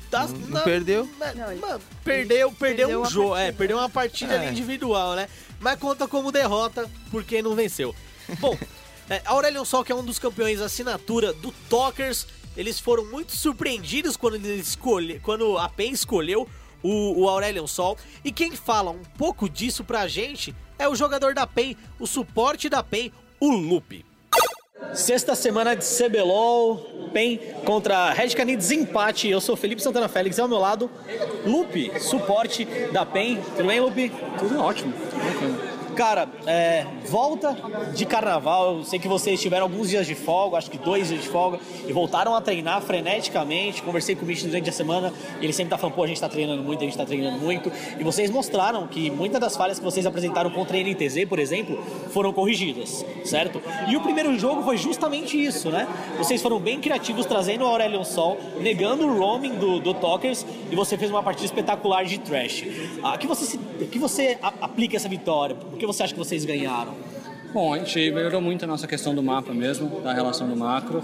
das- 0.09 0.31
Não- 0.33 0.39
não 0.39 0.61
perdeu? 0.61 1.09
na- 1.17 1.33
mano, 1.33 1.81
perdeu, 2.03 2.51
perdeu, 2.51 2.51
perdeu 2.53 3.01
um 3.01 3.05
jogo, 3.05 3.29
partida. 3.29 3.47
é, 3.47 3.51
perdeu 3.53 3.77
uma 3.77 3.89
partida 3.89 4.35
ali 4.35 4.45
É. 4.45 4.49
individual, 4.51 5.15
né? 5.15 5.27
Mas 5.61 5.79
conta 5.79 6.07
como 6.07 6.31
derrota 6.31 6.89
porque 7.11 7.41
não 7.41 7.55
venceu. 7.55 7.95
Bom, 8.39 8.57
é, 9.09 9.21
Aurelion 9.25 9.63
Sol, 9.63 9.83
que 9.83 9.91
é 9.91 9.95
um 9.95 10.03
dos 10.03 10.17
campeões 10.17 10.59
assinatura 10.59 11.31
do 11.31 11.51
Talkers, 11.69 12.27
eles 12.57 12.79
foram 12.79 13.05
muito 13.05 13.35
surpreendidos 13.35 14.17
quando 14.17 14.35
eles 14.35 14.69
escolhe, 14.69 15.19
quando 15.19 15.57
a 15.57 15.69
PEN 15.69 15.91
escolheu 15.91 16.49
o, 16.81 17.21
o 17.21 17.29
Aurelion 17.29 17.67
Sol. 17.67 17.97
E 18.25 18.31
quem 18.31 18.55
fala 18.55 18.91
um 18.91 19.03
pouco 19.17 19.47
disso 19.47 19.83
pra 19.83 20.07
gente 20.07 20.55
é 20.79 20.89
o 20.89 20.95
jogador 20.95 21.33
da 21.35 21.45
PEN, 21.45 21.77
o 21.99 22.07
suporte 22.07 22.67
da 22.67 22.81
PEN, 22.81 23.11
o 23.39 23.51
Lupe. 23.51 24.03
Sexta 24.93 25.35
semana 25.35 25.73
de 25.73 25.85
CBLOL, 25.85 26.77
PEN 27.13 27.39
contra 27.65 28.11
Red 28.11 28.29
Canids, 28.29 28.71
empate. 28.71 29.29
Eu 29.29 29.39
sou 29.39 29.55
Felipe 29.55 29.81
Santana 29.81 30.09
Félix, 30.09 30.37
ao 30.37 30.47
meu 30.47 30.57
lado, 30.57 30.89
Lupe, 31.45 31.91
suporte 31.99 32.65
da 32.91 33.05
PEN. 33.05 33.39
Tudo 33.55 33.67
bem, 33.67 33.79
Lupe? 33.79 34.11
Tudo 34.37 34.59
ótimo. 34.59 34.93
Cara, 36.01 36.27
é, 36.47 36.83
volta 37.11 37.55
de 37.93 38.07
carnaval. 38.07 38.77
Eu 38.77 38.83
sei 38.83 38.97
que 38.97 39.07
vocês 39.07 39.39
tiveram 39.39 39.65
alguns 39.65 39.87
dias 39.87 40.07
de 40.07 40.15
folga, 40.15 40.57
acho 40.57 40.71
que 40.71 40.79
dois 40.79 41.09
dias 41.09 41.21
de 41.21 41.29
folga, 41.29 41.59
e 41.87 41.93
voltaram 41.93 42.33
a 42.35 42.41
treinar 42.41 42.81
freneticamente. 42.81 43.83
Conversei 43.83 44.15
com 44.15 44.23
o 44.23 44.27
Mitch 44.27 44.41
durante 44.41 44.67
a 44.67 44.73
semana, 44.73 45.13
ele 45.39 45.53
sempre 45.53 45.69
tá 45.69 45.77
falando, 45.77 45.93
pô, 45.95 46.03
a 46.03 46.07
gente 46.07 46.19
tá 46.19 46.27
treinando 46.27 46.63
muito, 46.63 46.81
a 46.81 46.85
gente 46.85 46.97
tá 46.97 47.05
treinando 47.05 47.37
muito. 47.37 47.71
E 47.99 48.03
vocês 48.03 48.31
mostraram 48.31 48.87
que 48.87 49.11
muitas 49.11 49.39
das 49.39 49.55
falhas 49.55 49.77
que 49.77 49.85
vocês 49.85 50.03
apresentaram 50.07 50.49
contra 50.49 50.75
a 50.75 50.79
NTZ, 50.81 51.25
por 51.29 51.37
exemplo, 51.37 51.77
foram 52.09 52.33
corrigidas, 52.33 53.05
certo? 53.23 53.61
E 53.87 53.95
o 53.95 54.01
primeiro 54.01 54.35
jogo 54.39 54.63
foi 54.63 54.77
justamente 54.77 55.39
isso, 55.39 55.69
né? 55.69 55.87
Vocês 56.17 56.41
foram 56.41 56.59
bem 56.59 56.81
criativos, 56.81 57.27
trazendo 57.27 57.63
o 57.63 57.67
Aurelion 57.67 58.03
Sol, 58.03 58.39
negando 58.59 59.05
o 59.05 59.19
roaming 59.19 59.53
do, 59.59 59.79
do 59.79 59.93
Talkers, 59.93 60.47
e 60.71 60.75
você 60.75 60.97
fez 60.97 61.11
uma 61.11 61.21
partida 61.21 61.45
espetacular 61.45 62.05
de 62.05 62.17
trash. 62.17 62.65
Ah, 63.03 63.19
que 63.19 63.27
você, 63.27 63.45
se- 63.45 63.59
que 63.91 63.99
você 63.99 64.39
aplica 64.41 64.95
essa 64.97 65.07
vitória? 65.07 65.55
Por 65.55 65.77
que 65.77 65.90
você 65.93 66.03
acha 66.03 66.13
que 66.13 66.19
vocês 66.19 66.45
ganharam? 66.45 66.93
Bom, 67.53 67.73
a 67.73 67.77
gente 67.79 68.11
melhorou 68.11 68.39
muito 68.39 68.63
a 68.63 68.67
nossa 68.67 68.87
questão 68.87 69.13
do 69.13 69.21
mapa 69.21 69.53
mesmo, 69.53 69.99
da 70.01 70.13
relação 70.13 70.47
do 70.47 70.55
macro. 70.55 71.03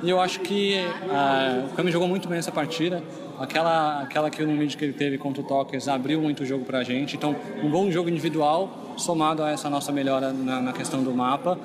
E 0.00 0.08
eu 0.08 0.20
acho 0.20 0.38
que 0.40 0.76
ah, 1.10 1.64
o 1.68 1.74
Kami 1.74 1.90
jogou 1.90 2.06
muito 2.06 2.28
bem 2.28 2.38
essa 2.38 2.52
partida. 2.52 3.02
Aquela, 3.36 4.02
aquela 4.02 4.30
que 4.30 4.44
no 4.44 4.52
mid 4.52 4.76
que 4.76 4.84
ele 4.84 4.92
teve 4.92 5.18
contra 5.18 5.42
o 5.42 5.44
Talkers 5.44 5.88
abriu 5.88 6.20
muito 6.20 6.44
o 6.44 6.46
jogo 6.46 6.64
pra 6.64 6.84
gente. 6.84 7.16
Então, 7.16 7.34
um 7.62 7.68
bom 7.68 7.90
jogo 7.90 8.08
individual, 8.08 8.94
somado 8.96 9.42
a 9.42 9.50
essa 9.50 9.68
nossa 9.68 9.90
melhora 9.90 10.32
na, 10.32 10.60
na 10.60 10.72
questão 10.72 11.02
do 11.02 11.12
mapa. 11.12 11.58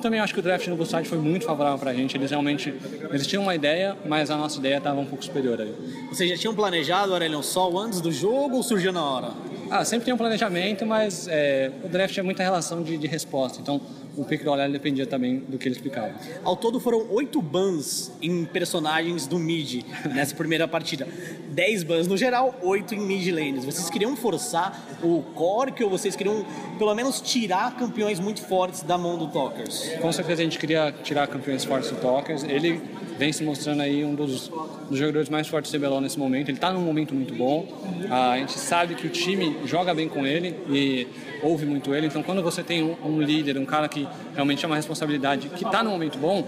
Também 0.00 0.20
acho 0.20 0.32
que 0.32 0.40
o 0.40 0.42
draft 0.42 0.66
no 0.68 0.76
Bullside 0.76 1.08
foi 1.08 1.18
muito 1.18 1.44
favorável 1.44 1.78
pra 1.78 1.92
gente. 1.92 2.16
Eles 2.16 2.30
realmente 2.30 2.72
eles 3.10 3.26
tinham 3.26 3.42
uma 3.42 3.56
ideia, 3.56 3.96
mas 4.06 4.30
a 4.30 4.36
nossa 4.36 4.58
ideia 4.58 4.78
estava 4.78 5.00
um 5.00 5.06
pouco 5.06 5.24
superior 5.24 5.60
aí. 5.60 5.74
Vocês 6.08 6.30
já 6.30 6.36
tinham 6.36 6.54
planejado 6.54 7.10
o 7.10 7.14
Aurelion 7.14 7.42
Sol 7.42 7.76
antes 7.76 8.00
do 8.00 8.12
jogo 8.12 8.56
ou 8.56 8.62
surgiu 8.62 8.92
na 8.92 9.04
hora? 9.04 9.28
Ah, 9.70 9.84
sempre 9.84 10.04
tem 10.04 10.12
um 10.12 10.16
planejamento, 10.16 10.84
mas 10.84 11.28
é, 11.28 11.70
o 11.84 11.88
draft 11.88 12.16
é 12.18 12.22
muita 12.22 12.42
relação 12.42 12.82
de, 12.82 12.96
de 12.96 13.06
resposta. 13.06 13.60
Então, 13.60 13.80
o 14.16 14.24
pick 14.24 14.42
do 14.42 14.50
Aurélio 14.50 14.72
dependia 14.72 15.06
também 15.06 15.38
do 15.38 15.56
que 15.56 15.68
ele 15.68 15.76
explicava. 15.76 16.12
Ao 16.42 16.56
todo 16.56 16.80
foram 16.80 17.06
oito 17.10 17.40
bans 17.40 18.10
em 18.20 18.44
personagens 18.44 19.28
do 19.28 19.38
mid 19.38 19.84
nessa 20.12 20.34
primeira 20.34 20.66
partida. 20.66 21.06
10 21.50 21.84
bans 21.84 22.08
no 22.08 22.16
geral, 22.16 22.58
8 22.62 22.96
em 22.96 23.00
mid 23.00 23.30
lanes. 23.30 23.64
Vocês 23.64 23.88
queriam 23.88 24.16
forçar 24.16 24.98
o 25.02 25.22
Cork 25.34 25.82
ou 25.84 25.88
vocês 25.88 26.16
queriam 26.16 26.44
pelo 26.76 26.94
menos 26.94 27.20
tirar 27.20 27.76
campeões 27.76 28.18
muito 28.18 28.42
fortes 28.42 28.82
da 28.82 28.98
mão 28.98 29.16
do 29.16 29.28
Talkers? 29.28 29.90
Com 30.00 30.10
certeza 30.10 30.42
a 30.42 30.44
gente 30.44 30.58
queria 30.58 30.92
tirar 31.04 31.28
campeões 31.28 31.64
fortes 31.64 31.90
do 31.90 31.96
Talkers. 31.96 32.42
Ele 32.42 32.80
vem 33.20 33.34
se 33.34 33.44
mostrando 33.44 33.82
aí 33.82 34.02
um 34.02 34.14
dos, 34.14 34.50
dos 34.88 34.98
jogadores 34.98 35.28
mais 35.28 35.46
fortes 35.46 35.70
do 35.70 35.78
CBLOL 35.78 36.00
nesse 36.00 36.18
momento. 36.18 36.48
Ele 36.48 36.56
está 36.56 36.72
num 36.72 36.80
momento 36.80 37.14
muito 37.14 37.34
bom. 37.34 37.68
Ah, 38.08 38.30
a 38.30 38.38
gente 38.38 38.58
sabe 38.58 38.94
que 38.94 39.06
o 39.06 39.10
time 39.10 39.58
joga 39.66 39.92
bem 39.92 40.08
com 40.08 40.26
ele 40.26 40.56
e 40.70 41.06
ouve 41.42 41.66
muito 41.66 41.94
ele. 41.94 42.06
Então, 42.06 42.22
quando 42.22 42.42
você 42.42 42.62
tem 42.62 42.82
um, 42.82 42.96
um 43.04 43.20
líder, 43.20 43.58
um 43.58 43.66
cara 43.66 43.88
que 43.88 44.08
realmente 44.34 44.64
é 44.64 44.66
uma 44.66 44.76
responsabilidade, 44.76 45.50
que 45.50 45.66
está 45.66 45.82
num 45.82 45.90
momento 45.90 46.18
bom, 46.18 46.42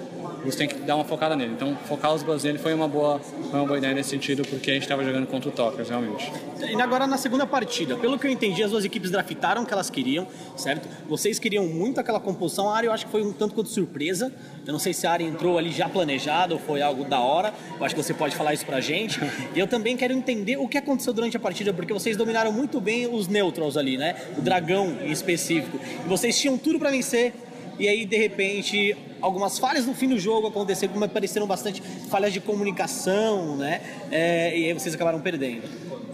você 0.45 0.59
tem 0.59 0.69
que 0.69 0.75
dar 0.77 0.97
uma 0.97 1.05
focada 1.05 1.37
nele. 1.37 1.53
Então, 1.53 1.77
focar 1.87 2.13
os 2.13 2.23
bans 2.23 2.43
nele 2.43 2.59
foi 2.59 2.75
uma 2.75 2.89
boa, 2.89 3.19
foi 3.19 3.61
uma 3.61 3.67
boa 3.67 3.79
ideia 3.79 3.95
nesse 3.95 4.11
sentido, 4.11 4.43
porque 4.49 4.71
a 4.71 4.75
gente 4.75 4.85
estava 4.85 5.05
jogando 5.05 5.27
contra 5.27 5.49
o 5.49 5.53
Talkers, 5.53 5.89
realmente. 5.89 6.33
E 6.61 6.81
agora 6.81 7.07
na 7.07 7.17
segunda 7.17 7.47
partida, 7.47 7.97
pelo 7.97 8.19
que 8.19 8.27
eu 8.27 8.31
entendi, 8.31 8.63
as 8.63 8.71
duas 8.71 8.85
equipes 8.85 9.11
draftaram 9.11 9.63
o 9.63 9.67
que 9.67 9.73
elas 9.73 9.91
queriam, 9.91 10.27
certo? 10.57 10.89
Vocês 11.09 11.39
queriam 11.39 11.67
muito 11.67 12.01
aquela 12.01 12.19
composição, 12.19 12.69
a 12.69 12.77
área 12.77 12.89
eu 12.89 12.93
acho 12.93 13.07
que 13.07 13.13
foi 13.13 13.23
um 13.23 13.33
tanto 13.33 13.55
quanto 13.55 13.69
surpresa. 13.69 14.33
Eu 14.67 14.73
não 14.73 14.81
sei 14.81 14.93
se 14.93 15.07
a 15.07 15.13
área 15.13 15.25
entrou 15.25 15.59
ali 15.59 15.71
já 15.71 15.89
planejada 15.89 16.55
ou 16.55 16.61
foi 16.67 16.83
algo 16.83 17.05
da 17.05 17.21
hora. 17.21 17.53
Eu 17.79 17.85
acho 17.85 17.95
que 17.95 18.03
você 18.03 18.15
pode 18.15 18.35
falar 18.37 18.55
isso 18.55 18.67
pra 18.67 18.81
gente. 18.81 19.21
E 19.55 19.59
eu 19.59 19.67
também 19.67 19.97
quero 19.97 20.15
entender 20.15 20.57
o 20.57 20.67
que 20.67 20.79
aconteceu 20.79 21.13
durante 21.13 21.37
a 21.37 21.41
partida, 21.41 21.75
porque 21.75 21.93
vocês 21.93 22.17
dominaram 22.17 22.51
muito 22.53 22.81
bem 22.81 23.07
os 23.07 23.29
neutrals 23.29 23.77
ali, 23.77 23.99
né? 23.99 24.15
O 24.39 24.41
dragão 24.41 24.97
em 25.03 25.11
específico. 25.11 25.79
E 26.05 26.09
vocês 26.09 26.39
tinham 26.39 26.57
tudo 26.57 26.79
pra 26.79 26.91
vencer. 26.91 27.35
e 27.79 27.89
aí 27.89 28.05
de 28.05 28.17
repente 28.17 28.97
algumas 29.21 29.59
falhas 29.59 29.87
no 29.87 29.95
fim 29.95 30.09
do 30.09 30.19
jogo 30.19 30.49
aconteceram, 30.49 30.93
como 30.93 31.05
apareceram 31.05 31.47
bastante 31.47 31.83
falhas 32.11 32.33
de 32.33 32.41
comunicação, 32.41 33.57
né? 33.57 33.81
É, 34.11 34.57
e 34.59 34.67
aí 34.67 34.73
vocês 34.73 34.95
acabaram 34.95 35.21
perdendo. 35.21 35.63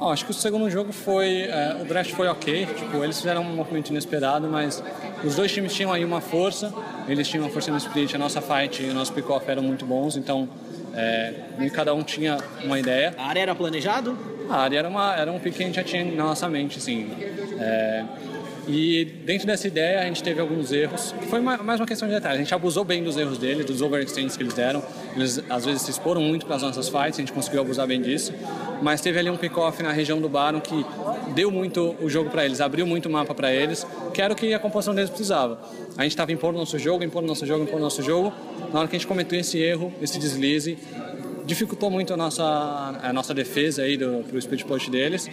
Ah, 0.00 0.10
acho 0.12 0.24
que 0.24 0.30
o 0.30 0.34
segundo 0.34 0.70
jogo 0.70 0.92
foi. 0.92 1.42
é, 1.42 1.76
o 1.80 1.84
draft 1.84 2.12
foi 2.12 2.28
ok. 2.28 2.66
Tipo, 2.66 3.02
eles 3.02 3.16
fizeram 3.16 3.42
um 3.42 3.54
movimento 3.56 3.90
inesperado, 3.90 4.48
mas 4.48 4.82
os 5.24 5.34
dois 5.34 5.50
times 5.52 5.72
tinham 5.74 5.92
aí 5.92 6.04
uma 6.04 6.20
força. 6.20 6.72
Eles 7.08 7.26
tinham 7.28 7.44
uma 7.44 7.50
força 7.50 7.70
no 7.70 7.76
split, 7.78 8.14
a 8.14 8.18
nossa 8.18 8.40
fight 8.40 8.82
e 8.82 8.90
o 8.90 8.94
nosso 8.94 9.12
pick-off 9.12 9.50
eram 9.50 9.62
muito 9.62 9.84
bons, 9.86 10.16
então 10.16 10.48
é, 10.94 11.32
e 11.60 11.70
cada 11.70 11.94
um 11.94 12.02
tinha 12.02 12.38
uma 12.64 12.78
ideia. 12.78 13.14
A 13.18 13.26
área 13.28 13.40
era 13.40 13.54
planejado? 13.54 14.16
A 14.48 14.56
área 14.58 14.78
era, 14.78 14.88
uma, 14.88 15.14
era 15.16 15.32
um 15.32 15.38
pick 15.38 15.54
que 15.56 15.62
a 15.62 15.66
gente 15.66 15.74
já 15.76 15.84
tinha 15.84 16.04
na 16.04 16.24
nossa 16.24 16.48
mente, 16.48 16.78
assim. 16.78 17.10
É, 17.58 18.04
e 18.68 19.04
dentro 19.24 19.46
dessa 19.46 19.66
ideia 19.66 20.00
a 20.00 20.04
gente 20.04 20.22
teve 20.22 20.40
alguns 20.40 20.70
erros. 20.70 21.14
Foi 21.28 21.40
ma- 21.40 21.56
mais 21.56 21.80
uma 21.80 21.86
questão 21.86 22.06
de 22.06 22.14
detalhe. 22.14 22.34
A 22.34 22.38
gente 22.38 22.54
abusou 22.54 22.84
bem 22.84 23.02
dos 23.02 23.16
erros 23.16 23.38
deles, 23.38 23.64
dos 23.64 23.80
overextends 23.80 24.36
que 24.36 24.42
eles 24.42 24.52
deram. 24.54 24.82
Eles 25.16 25.42
às 25.48 25.64
vezes 25.64 25.82
se 25.82 25.90
exporam 25.90 26.20
muito 26.20 26.44
para 26.46 26.56
as 26.56 26.62
nossas 26.62 26.88
fights, 26.88 27.14
a 27.18 27.20
gente 27.22 27.32
conseguiu 27.32 27.62
abusar 27.62 27.86
bem 27.86 28.00
disso. 28.00 28.32
Mas 28.80 29.00
teve 29.00 29.18
ali 29.18 29.28
um 29.28 29.36
pick-off 29.36 29.82
na 29.82 29.92
região 29.92 30.20
do 30.20 30.28
Baron 30.28 30.60
que 30.60 30.84
deu 31.34 31.50
muito 31.50 31.96
o 32.00 32.08
jogo 32.08 32.30
para 32.30 32.44
eles, 32.44 32.60
abriu 32.60 32.86
muito 32.86 33.06
o 33.06 33.12
mapa 33.12 33.34
para 33.34 33.52
eles, 33.52 33.86
que 34.14 34.22
era 34.22 34.32
o 34.32 34.36
que 34.36 34.54
a 34.54 34.58
composição 34.58 34.94
deles 34.94 35.10
precisava. 35.10 35.60
A 35.96 36.02
gente 36.02 36.12
estava 36.12 36.32
impondo 36.32 36.58
nosso 36.58 36.78
jogo, 36.78 37.02
impondo 37.02 37.26
nosso 37.26 37.44
jogo, 37.44 37.64
impondo 37.64 37.82
nosso 37.82 38.02
jogo. 38.02 38.32
Na 38.72 38.80
hora 38.80 38.88
que 38.88 38.96
a 38.96 38.98
gente 38.98 39.08
cometeu 39.08 39.38
esse 39.40 39.58
erro, 39.58 39.92
esse 40.00 40.18
deslize, 40.18 40.78
dificultou 41.44 41.90
muito 41.90 42.12
a 42.12 42.16
nossa, 42.16 42.44
a 43.02 43.12
nossa 43.12 43.34
defesa 43.34 43.82
aí 43.82 43.96
do, 43.96 44.22
pro 44.28 44.38
split 44.38 44.64
push 44.64 44.88
deles. 44.88 45.28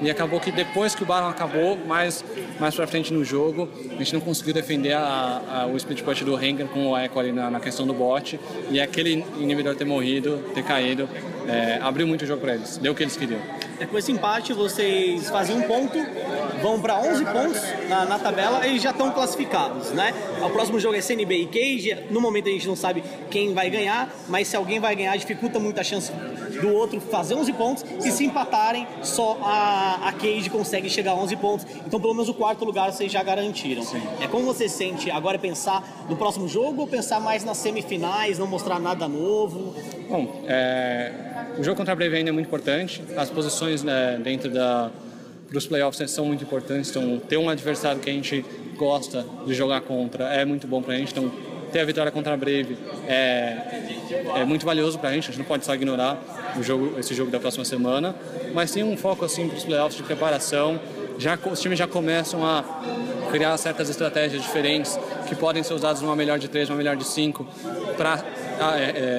E 0.00 0.10
acabou 0.10 0.38
que 0.38 0.52
depois 0.52 0.94
que 0.94 1.02
o 1.02 1.06
Baron 1.06 1.28
acabou, 1.28 1.76
mais, 1.86 2.24
mais 2.60 2.74
pra 2.74 2.86
frente 2.86 3.12
no 3.12 3.24
jogo, 3.24 3.68
a 3.90 3.98
gente 3.98 4.14
não 4.14 4.20
conseguiu 4.20 4.54
defender 4.54 4.92
a, 4.92 5.42
a- 5.64 5.66
o 5.66 5.76
split 5.76 6.02
push 6.02 6.22
do 6.22 6.34
Rengar 6.36 6.68
com 6.68 6.86
o 6.90 6.96
Echo 6.98 7.18
ali 7.18 7.32
na, 7.32 7.50
na 7.50 7.58
questão 7.60 7.86
do 7.86 7.92
bot. 7.92 8.38
E 8.70 8.80
aquele 8.80 9.24
inibidor 9.38 9.74
ter 9.74 9.84
morrido, 9.84 10.38
ter 10.54 10.62
caído, 10.62 11.08
é, 11.48 11.78
abriu 11.82 12.06
muito 12.06 12.22
o 12.22 12.26
jogo 12.26 12.40
pra 12.40 12.54
eles, 12.54 12.76
deu 12.76 12.92
o 12.92 12.94
que 12.94 13.02
eles 13.02 13.16
queriam. 13.16 13.40
Com 13.90 13.96
esse 13.98 14.10
empate, 14.12 14.52
vocês 14.52 15.28
fazem 15.30 15.56
um 15.56 15.62
ponto, 15.62 15.98
vão 16.62 16.80
para 16.80 16.98
11 16.98 17.24
pontos 17.26 17.62
na, 17.88 18.04
na 18.04 18.18
tabela 18.18 18.66
e 18.66 18.78
já 18.78 18.90
estão 18.90 19.10
classificados, 19.12 19.90
né? 19.92 20.12
O 20.44 20.50
próximo 20.50 20.78
jogo 20.80 20.96
é 20.96 21.00
CNB 21.00 21.34
e 21.42 21.46
Cage. 21.46 21.96
No 22.10 22.20
momento 22.20 22.48
a 22.48 22.52
gente 22.52 22.66
não 22.66 22.74
sabe 22.76 23.02
quem 23.30 23.54
vai 23.54 23.70
ganhar, 23.70 24.12
mas 24.28 24.48
se 24.48 24.56
alguém 24.56 24.80
vai 24.80 24.94
ganhar, 24.96 25.16
dificulta 25.16 25.58
muito 25.60 25.78
a 25.80 25.84
chance 25.84 26.12
do 26.60 26.72
outro 26.72 27.00
fazer 27.00 27.34
11 27.34 27.52
pontos. 27.52 27.84
E 28.04 28.10
se 28.10 28.24
empatarem, 28.24 28.86
só 29.02 29.38
a, 29.42 30.08
a 30.08 30.12
Cage 30.12 30.50
consegue 30.50 30.88
chegar 30.88 31.12
a 31.12 31.16
11 31.16 31.36
pontos. 31.36 31.66
Então, 31.86 32.00
pelo 32.00 32.14
menos 32.14 32.28
o 32.28 32.34
quarto 32.34 32.64
lugar 32.64 32.92
vocês 32.92 33.10
já 33.10 33.22
garantiram. 33.22 33.82
É 34.20 34.26
como 34.26 34.44
você 34.44 34.68
sente 34.68 35.10
agora 35.10 35.36
é 35.36 35.38
pensar 35.38 36.06
no 36.08 36.16
próximo 36.16 36.48
jogo 36.48 36.82
ou 36.82 36.86
pensar 36.86 37.20
mais 37.20 37.44
nas 37.44 37.58
semifinais, 37.58 38.38
não 38.38 38.46
mostrar 38.46 38.78
nada 38.78 39.08
novo? 39.08 39.74
Bom, 40.08 40.42
é, 40.46 41.12
o 41.58 41.62
jogo 41.62 41.76
contra 41.76 41.92
a 41.92 41.96
Brave 41.96 42.16
ainda 42.16 42.30
é 42.30 42.32
muito 42.32 42.46
importante. 42.46 43.02
As 43.16 43.30
posições 43.30 43.82
né, 43.82 44.18
dentro 44.22 44.50
da 44.50 44.90
dos 45.50 45.66
playoffs 45.66 46.10
são 46.10 46.26
muito 46.26 46.44
importantes. 46.44 46.90
Então, 46.90 47.18
ter 47.18 47.36
um 47.36 47.48
adversário 47.48 48.00
que 48.00 48.10
a 48.10 48.12
gente 48.12 48.44
gosta 48.76 49.24
de 49.46 49.54
jogar 49.54 49.80
contra 49.80 50.24
é 50.32 50.44
muito 50.44 50.66
bom 50.66 50.82
pra 50.82 50.94
gente. 50.94 51.12
Então, 51.12 51.30
ter 51.72 51.80
a 51.80 51.84
vitória 51.84 52.10
contra 52.10 52.34
a 52.34 52.36
Brave 52.36 52.76
é, 53.06 53.56
é 54.36 54.44
muito 54.44 54.64
valioso 54.64 54.98
pra 54.98 55.12
gente. 55.12 55.24
A 55.24 55.26
gente 55.32 55.38
não 55.38 55.44
pode 55.46 55.64
só 55.64 55.74
ignorar 55.74 56.18
o 56.58 56.62
jogo, 56.62 56.98
esse 56.98 57.14
jogo 57.14 57.30
da 57.30 57.38
próxima 57.38 57.64
semana. 57.64 58.14
Mas 58.54 58.70
tem 58.70 58.82
um 58.82 58.96
foco 58.96 59.24
assim 59.24 59.48
para 59.48 59.56
os 59.58 59.64
playoffs 59.64 59.96
de 59.96 60.02
preparação. 60.02 60.80
Já, 61.18 61.38
os 61.50 61.60
times 61.60 61.78
já 61.78 61.86
começam 61.86 62.44
a 62.44 62.64
criar 63.30 63.56
certas 63.58 63.90
estratégias 63.90 64.40
diferentes 64.42 64.98
que 65.28 65.34
podem 65.34 65.62
ser 65.62 65.74
usadas 65.74 66.00
numa 66.00 66.16
melhor 66.16 66.38
de 66.38 66.48
três, 66.48 66.68
uma 66.70 66.76
melhor 66.76 66.96
de 66.96 67.04
cinco, 67.04 67.46
para 67.96 68.22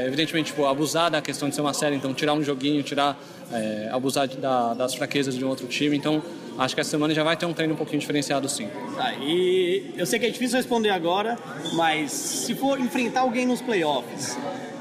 evidentemente 0.06 0.48
tipo, 0.52 0.66
abusar 0.66 1.12
da 1.12 1.22
questão 1.22 1.50
de 1.50 1.56
ser 1.56 1.62
uma 1.62 1.74
série, 1.74 1.96
então 1.96 2.14
tirar 2.14 2.34
um 2.34 2.44
joguinho, 2.44 2.82
tirar 2.84 3.18
é, 3.52 3.90
abusar 3.92 4.28
da- 4.28 4.74
das 4.76 4.94
fraquezas 4.94 5.36
de 5.36 5.44
um 5.44 5.48
outro 5.50 5.66
time. 5.68 5.96
Então 5.98 6.22
acho 6.60 6.76
que 6.76 6.82
essa 6.82 6.90
semana 6.92 7.14
já 7.14 7.24
vai 7.24 7.38
ter 7.38 7.46
um 7.46 7.54
treino 7.54 7.74
um 7.74 7.78
pouquinho 7.78 8.00
diferenciado 8.00 8.48
sim. 8.50 8.68
Tá, 8.96 9.14
e 9.14 9.94
eu 9.98 10.06
sei 10.06 10.20
que 10.20 10.26
é 10.26 10.30
difícil 10.30 10.58
responder 10.58 10.90
agora, 10.90 11.38
mas 11.74 12.12
se 12.12 12.54
for 12.54 12.80
enfrentar 12.80 13.22
alguém 13.22 13.46
nos 13.46 13.62
playoffs, 13.62 14.38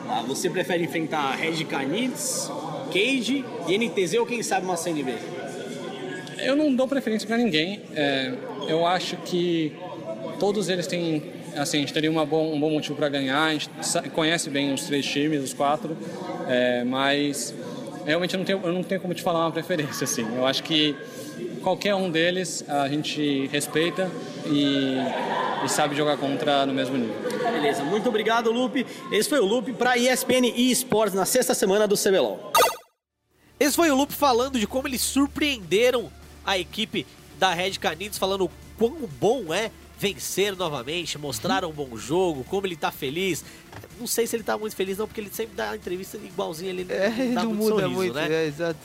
tá, 0.06 0.22
você 0.26 0.50
prefere 0.50 0.84
enfrentar 0.84 1.36
Red 1.36 1.64
Canids, 1.64 2.50
Cage 2.92 3.44
NTZ 3.68 4.14
ou 4.14 4.26
quem 4.26 4.42
sabe 4.42 4.66
uma 4.66 4.76
CNB? 4.76 5.14
Eu 6.38 6.56
não 6.56 6.74
dou 6.74 6.86
preferência 6.86 7.26
para 7.26 7.36
ninguém. 7.36 7.80
É, 7.94 8.32
eu 8.68 8.86
acho 8.86 9.16
que 9.18 9.72
todos 10.38 10.68
eles 10.68 10.86
têm, 10.86 11.22
assim, 11.56 11.78
a 11.78 11.80
gente 11.80 11.92
teria 11.92 12.10
bom, 12.24 12.54
um 12.54 12.60
bom 12.60 12.70
motivo 12.70 12.94
para 12.94 13.08
ganhar. 13.08 13.44
A 13.44 13.52
gente 13.52 13.68
conhece 14.14 14.48
bem 14.48 14.72
os 14.72 14.84
três 14.84 15.04
times, 15.04 15.42
os 15.42 15.52
quatro, 15.52 15.96
é, 16.48 16.84
mas 16.84 17.54
realmente 18.06 18.34
eu 18.34 18.38
não 18.38 18.44
tenho, 18.44 18.60
eu 18.64 18.72
não 18.72 18.82
tenho 18.82 19.00
como 19.00 19.14
te 19.14 19.22
falar 19.22 19.40
uma 19.40 19.52
preferência, 19.52 20.04
assim. 20.04 20.26
Eu 20.36 20.46
acho 20.46 20.62
que 20.62 20.96
qualquer 21.62 21.94
um 21.94 22.10
deles 22.10 22.64
a 22.68 22.88
gente 22.88 23.46
respeita 23.48 24.10
e, 24.46 24.96
e 25.64 25.68
sabe 25.68 25.94
jogar 25.96 26.16
contra 26.16 26.64
no 26.66 26.72
mesmo 26.72 26.96
nível. 26.96 27.14
Beleza, 27.52 27.82
muito 27.84 28.08
obrigado, 28.08 28.50
Lupe. 28.50 28.86
Esse 29.10 29.28
foi 29.28 29.38
o 29.40 29.44
Lupe 29.44 29.72
para 29.72 29.96
ESPN 29.96 30.46
eSports 30.56 31.14
na 31.14 31.24
sexta 31.24 31.54
semana 31.54 31.86
do 31.88 31.96
CBLOL. 31.96 32.52
Esse 33.58 33.74
foi 33.74 33.90
o 33.90 33.96
Lupe 33.96 34.12
falando 34.14 34.58
de 34.58 34.66
como 34.66 34.86
eles 34.86 35.00
surpreenderam 35.00 36.10
a 36.44 36.56
equipe 36.58 37.06
da 37.38 37.52
Red 37.52 37.72
Canids, 37.72 38.18
falando 38.18 38.44
o 38.44 38.50
quão 38.78 38.92
bom 39.20 39.52
é 39.52 39.70
vencer 39.98 40.54
novamente, 40.56 41.18
mostraram 41.18 41.70
um 41.70 41.72
bom 41.72 41.96
jogo, 41.96 42.44
como 42.44 42.66
ele 42.66 42.76
tá 42.76 42.92
feliz. 42.92 43.44
Não 43.98 44.06
sei 44.06 44.28
se 44.28 44.36
ele 44.36 44.44
tá 44.44 44.56
muito 44.56 44.76
feliz 44.76 44.96
não, 44.98 45.08
porque 45.08 45.20
ele 45.20 45.30
sempre 45.32 45.56
dá 45.56 45.74
entrevista 45.74 46.16
igualzinho, 46.16 46.70
ele 46.70 46.86
É, 46.88 47.08
não 47.34 47.42
não 47.46 47.54
muito 47.54 47.58
muda 47.74 47.82
sorriso, 47.82 47.96
muito, 47.96 48.14
né? 48.14 48.28
é, 48.30 48.46
exato. 48.46 48.78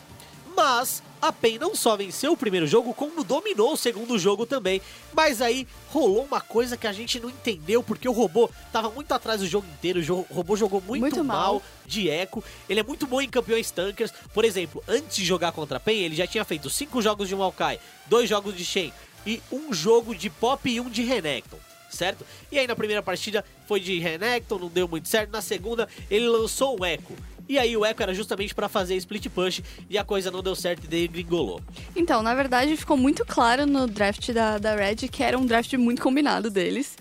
Mas 0.55 1.01
a 1.21 1.31
PEN 1.31 1.57
não 1.57 1.73
só 1.75 1.95
venceu 1.95 2.33
o 2.33 2.37
primeiro 2.37 2.67
jogo, 2.67 2.93
como 2.93 3.23
dominou 3.23 3.73
o 3.73 3.77
segundo 3.77 4.19
jogo 4.19 4.45
também. 4.45 4.81
Mas 5.13 5.41
aí 5.41 5.67
rolou 5.89 6.23
uma 6.23 6.41
coisa 6.41 6.75
que 6.77 6.85
a 6.85 6.93
gente 6.93 7.19
não 7.19 7.29
entendeu, 7.29 7.81
porque 7.81 8.07
o 8.07 8.11
robô 8.11 8.49
tava 8.71 8.89
muito 8.89 9.11
atrás 9.13 9.39
do 9.39 9.47
jogo 9.47 9.65
inteiro. 9.67 9.99
O 10.29 10.33
robô 10.33 10.55
jogou 10.55 10.81
muito, 10.81 11.01
Muito 11.01 11.23
mal. 11.23 11.53
mal. 11.55 11.63
de 11.85 12.09
eco. 12.09 12.43
Ele 12.69 12.79
é 12.79 12.83
muito 12.83 13.07
bom 13.07 13.21
em 13.21 13.29
campeões 13.29 13.71
tankers. 13.71 14.11
Por 14.33 14.45
exemplo, 14.45 14.83
antes 14.87 15.15
de 15.17 15.25
jogar 15.25 15.51
contra 15.53 15.77
a 15.77 15.79
PEN, 15.79 16.03
ele 16.03 16.15
já 16.15 16.27
tinha 16.27 16.43
feito 16.45 16.69
cinco 16.69 17.01
jogos 17.01 17.27
de 17.27 17.35
Maokai, 17.35 17.79
dois 18.07 18.29
jogos 18.29 18.55
de 18.55 18.63
Shen 18.65 18.93
e 19.25 19.41
um 19.51 19.73
jogo 19.73 20.13
de 20.13 20.29
Pop 20.29 20.69
e 20.69 20.79
um 20.79 20.89
de 20.89 21.03
Renekton. 21.03 21.57
Certo? 21.89 22.25
E 22.51 22.57
aí 22.57 22.65
na 22.65 22.75
primeira 22.75 23.03
partida 23.03 23.45
foi 23.67 23.79
de 23.79 23.99
Renekton, 23.99 24.57
não 24.57 24.67
deu 24.67 24.87
muito 24.87 25.07
certo. 25.07 25.29
Na 25.31 25.41
segunda, 25.41 25.87
ele 26.09 26.27
lançou 26.27 26.79
o 26.79 26.83
Echo. 26.85 27.13
E 27.47 27.59
aí 27.59 27.75
o 27.75 27.85
Echo 27.85 28.01
era 28.01 28.13
justamente 28.13 28.55
pra 28.55 28.69
fazer 28.69 28.95
split 28.95 29.27
push 29.29 29.61
e 29.89 29.97
a 29.97 30.03
coisa 30.03 30.31
não 30.31 30.41
deu 30.41 30.55
certo 30.55 30.85
e 30.85 30.87
daí 30.87 31.07
gringolou. 31.07 31.61
Então, 31.95 32.23
na 32.23 32.33
verdade, 32.33 32.75
ficou 32.77 32.95
muito 32.95 33.25
claro 33.25 33.65
no 33.65 33.85
draft 33.87 34.31
da, 34.31 34.57
da 34.57 34.75
Red 34.75 35.07
que 35.11 35.23
era 35.23 35.37
um 35.37 35.45
draft 35.45 35.73
muito 35.73 36.01
combinado 36.01 36.49
deles. 36.49 36.97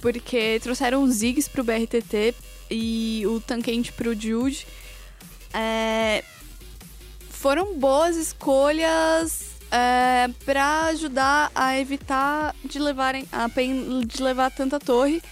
Porque 0.00 0.60
trouxeram 0.62 1.02
os 1.02 1.14
Ziggs 1.14 1.48
pro 1.48 1.64
BRTT 1.64 2.34
e 2.70 3.22
o 3.26 3.40
Tankente 3.40 3.92
pro 3.92 4.14
Jude. 4.14 4.66
É, 5.52 6.22
foram 7.30 7.78
boas 7.78 8.16
escolhas 8.16 9.56
é, 9.70 10.28
para 10.44 10.86
ajudar 10.86 11.50
a 11.54 11.78
evitar 11.78 12.54
de 12.64 12.78
levarem 12.78 13.26
a 13.32 13.48
de 14.04 14.22
levar 14.22 14.50
tanta 14.50 14.78
torre. 14.78 15.22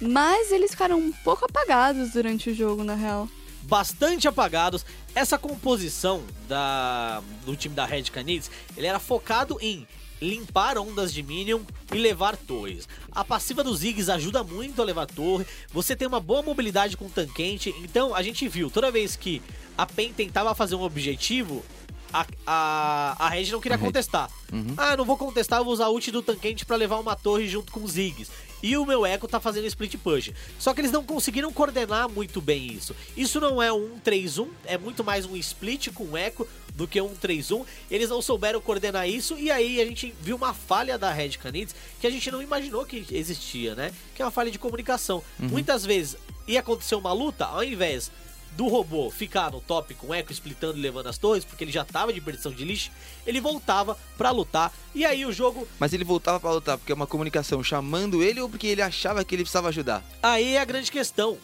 Mas 0.00 0.50
eles 0.50 0.72
ficaram 0.72 0.98
um 0.98 1.12
pouco 1.12 1.44
apagados 1.44 2.12
durante 2.12 2.50
o 2.50 2.54
jogo, 2.54 2.82
na 2.82 2.94
real. 2.94 3.28
Bastante 3.64 4.28
apagados. 4.28 4.84
Essa 5.14 5.38
composição 5.38 6.22
da, 6.48 7.22
do 7.44 7.56
time 7.56 7.74
da 7.74 7.84
Red 7.84 8.04
Canids, 8.04 8.50
ele 8.76 8.86
era 8.86 8.98
focado 8.98 9.58
em 9.60 9.86
limpar 10.20 10.78
ondas 10.78 11.12
de 11.12 11.22
Minion 11.22 11.60
e 11.92 11.98
levar 11.98 12.36
torres. 12.36 12.88
A 13.12 13.24
passiva 13.24 13.62
dos 13.62 13.80
Ziggs 13.80 14.10
ajuda 14.10 14.42
muito 14.42 14.80
a 14.80 14.84
levar 14.84 15.06
torre. 15.06 15.46
Você 15.72 15.94
tem 15.94 16.08
uma 16.08 16.20
boa 16.20 16.42
mobilidade 16.42 16.96
com 16.96 17.06
o 17.06 17.10
tanquente. 17.10 17.74
Então 17.82 18.14
a 18.14 18.22
gente 18.22 18.48
viu, 18.48 18.70
toda 18.70 18.90
vez 18.90 19.16
que 19.16 19.42
a 19.76 19.86
PEN 19.86 20.12
tentava 20.12 20.54
fazer 20.54 20.76
um 20.76 20.82
objetivo, 20.82 21.64
a, 22.12 22.26
a, 22.46 23.16
a 23.26 23.28
Red 23.28 23.50
não 23.50 23.60
queria 23.60 23.76
contestar. 23.76 24.30
Ah, 24.76 24.96
não 24.96 25.04
vou 25.04 25.16
contestar, 25.16 25.58
eu 25.58 25.64
vou 25.64 25.74
usar 25.74 25.86
a 25.86 25.90
ult 25.90 26.10
do 26.12 26.22
tanquente 26.22 26.64
pra 26.64 26.76
levar 26.76 27.00
uma 27.00 27.16
torre 27.16 27.48
junto 27.48 27.72
com 27.72 27.82
os 27.82 27.92
Ziggs. 27.92 28.30
E 28.64 28.78
o 28.78 28.86
meu 28.86 29.04
Echo 29.04 29.28
tá 29.28 29.38
fazendo 29.38 29.66
split 29.66 29.98
push. 29.98 30.32
Só 30.58 30.72
que 30.72 30.80
eles 30.80 30.90
não 30.90 31.04
conseguiram 31.04 31.52
coordenar 31.52 32.08
muito 32.08 32.40
bem 32.40 32.72
isso. 32.72 32.96
Isso 33.14 33.38
não 33.38 33.62
é 33.62 33.70
um 33.70 33.98
1-3-1, 34.02 34.48
é 34.64 34.78
muito 34.78 35.04
mais 35.04 35.26
um 35.26 35.36
split 35.36 35.92
com 35.92 36.16
Echo 36.16 36.48
do 36.74 36.88
que 36.88 36.98
um 36.98 37.14
3-1. 37.14 37.62
Eles 37.90 38.08
não 38.08 38.22
souberam 38.22 38.62
coordenar 38.62 39.06
isso 39.06 39.36
e 39.38 39.50
aí 39.50 39.82
a 39.82 39.84
gente 39.84 40.14
viu 40.18 40.34
uma 40.34 40.54
falha 40.54 40.96
da 40.96 41.12
Red 41.12 41.32
Canids 41.32 41.76
que 42.00 42.06
a 42.06 42.10
gente 42.10 42.30
não 42.30 42.40
imaginou 42.40 42.86
que 42.86 43.04
existia, 43.10 43.74
né? 43.74 43.92
Que 44.14 44.22
é 44.22 44.24
uma 44.24 44.30
falha 44.30 44.50
de 44.50 44.58
comunicação. 44.58 45.22
Uhum. 45.38 45.48
Muitas 45.48 45.84
vezes 45.84 46.16
ia 46.48 46.60
acontecer 46.60 46.94
uma 46.94 47.12
luta, 47.12 47.44
ao 47.44 47.62
invés 47.62 48.10
do 48.56 48.68
robô 48.68 49.10
ficar 49.10 49.50
no 49.50 49.60
top 49.60 49.94
com 49.94 50.08
o 50.08 50.14
Echo 50.14 50.32
splitando 50.32 50.78
e 50.78 50.80
levando 50.80 51.08
as 51.08 51.18
torres, 51.18 51.44
porque 51.44 51.64
ele 51.64 51.72
já 51.72 51.84
tava 51.84 52.12
de 52.12 52.20
perdição 52.20 52.52
de 52.52 52.64
lixo, 52.64 52.90
ele 53.26 53.40
voltava 53.40 53.98
pra 54.16 54.30
lutar. 54.30 54.72
E 54.94 55.04
aí 55.04 55.26
o 55.26 55.32
jogo. 55.32 55.66
Mas 55.78 55.92
ele 55.92 56.04
voltava 56.04 56.40
pra 56.40 56.52
lutar 56.52 56.78
porque 56.78 56.92
é 56.92 56.94
uma 56.94 57.06
comunicação 57.06 57.62
chamando 57.62 58.22
ele 58.22 58.40
ou 58.40 58.48
porque 58.48 58.66
ele 58.66 58.82
achava 58.82 59.24
que 59.24 59.34
ele 59.34 59.42
precisava 59.42 59.68
ajudar? 59.68 60.02
Aí 60.22 60.54
é 60.54 60.60
a 60.60 60.64
grande 60.64 60.90
questão. 60.90 61.38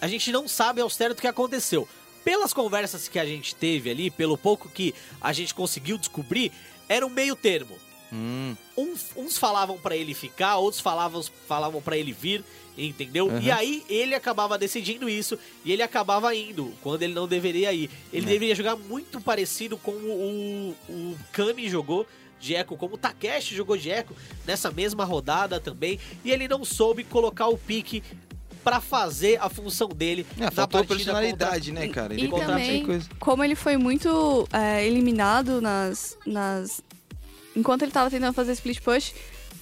A 0.00 0.08
gente 0.08 0.30
não 0.32 0.46
sabe 0.46 0.80
ao 0.80 0.90
certo 0.90 1.18
o 1.18 1.20
que 1.20 1.26
aconteceu. 1.26 1.88
Pelas 2.24 2.52
conversas 2.52 3.06
que 3.06 3.18
a 3.18 3.24
gente 3.24 3.54
teve 3.54 3.88
ali, 3.88 4.10
pelo 4.10 4.36
pouco 4.36 4.68
que 4.68 4.94
a 5.20 5.32
gente 5.32 5.54
conseguiu 5.54 5.96
descobrir, 5.96 6.50
era 6.88 7.06
um 7.06 7.10
meio 7.10 7.36
termo. 7.36 7.78
Hum. 8.12 8.54
Uns, 8.76 9.06
uns 9.16 9.36
falavam 9.38 9.78
pra 9.78 9.96
ele 9.96 10.14
ficar, 10.14 10.56
outros 10.58 10.80
falavam, 10.80 11.22
falavam 11.48 11.80
para 11.82 11.96
ele 11.96 12.12
vir, 12.12 12.44
entendeu? 12.78 13.26
Uhum. 13.28 13.40
E 13.40 13.50
aí 13.50 13.82
ele 13.88 14.14
acabava 14.14 14.56
decidindo 14.58 15.08
isso 15.08 15.38
e 15.64 15.72
ele 15.72 15.82
acabava 15.82 16.34
indo 16.34 16.72
quando 16.82 17.02
ele 17.02 17.14
não 17.14 17.26
deveria 17.26 17.72
ir. 17.72 17.90
Ele 18.12 18.26
É. 18.26 18.28
deveria 18.28 18.54
jogar 18.54 18.76
muito 18.76 19.20
parecido 19.20 19.76
com 19.76 19.92
o, 19.92 20.74
o 20.88 21.16
Kami 21.32 21.68
jogou 21.68 22.06
de 22.38 22.54
Echo, 22.54 22.76
como 22.76 22.94
o 22.96 22.98
Takeshi 22.98 23.54
jogou 23.56 23.76
de 23.78 23.88
Echo 23.90 24.14
nessa 24.46 24.70
mesma 24.70 25.04
rodada 25.04 25.58
também. 25.58 25.98
E 26.24 26.30
ele 26.30 26.46
não 26.46 26.64
soube 26.64 27.02
colocar 27.02 27.48
o 27.48 27.56
pique 27.56 28.02
pra 28.62 28.80
fazer 28.80 29.38
a 29.40 29.48
função 29.48 29.88
dele 29.88 30.26
É, 30.36 30.40
na 30.44 30.50
faltou 30.50 30.84
personalidade, 30.84 31.70
contra- 31.70 31.86
né, 31.86 31.92
cara? 31.92 32.14
E 32.14 32.18
Ele 32.18 32.28
contra 32.28 32.46
também, 32.46 32.84
coisa. 32.84 33.08
como 33.20 33.42
ele 33.44 33.54
foi 33.54 33.76
muito 33.76 34.46
é, 34.52 34.84
eliminado 34.86 35.60
nas, 35.62 36.18
nas. 36.26 36.82
Enquanto 37.56 37.82
ele 37.82 37.90
tava 37.90 38.10
tentando 38.10 38.34
fazer 38.34 38.52
split 38.52 38.80
push, 38.80 39.12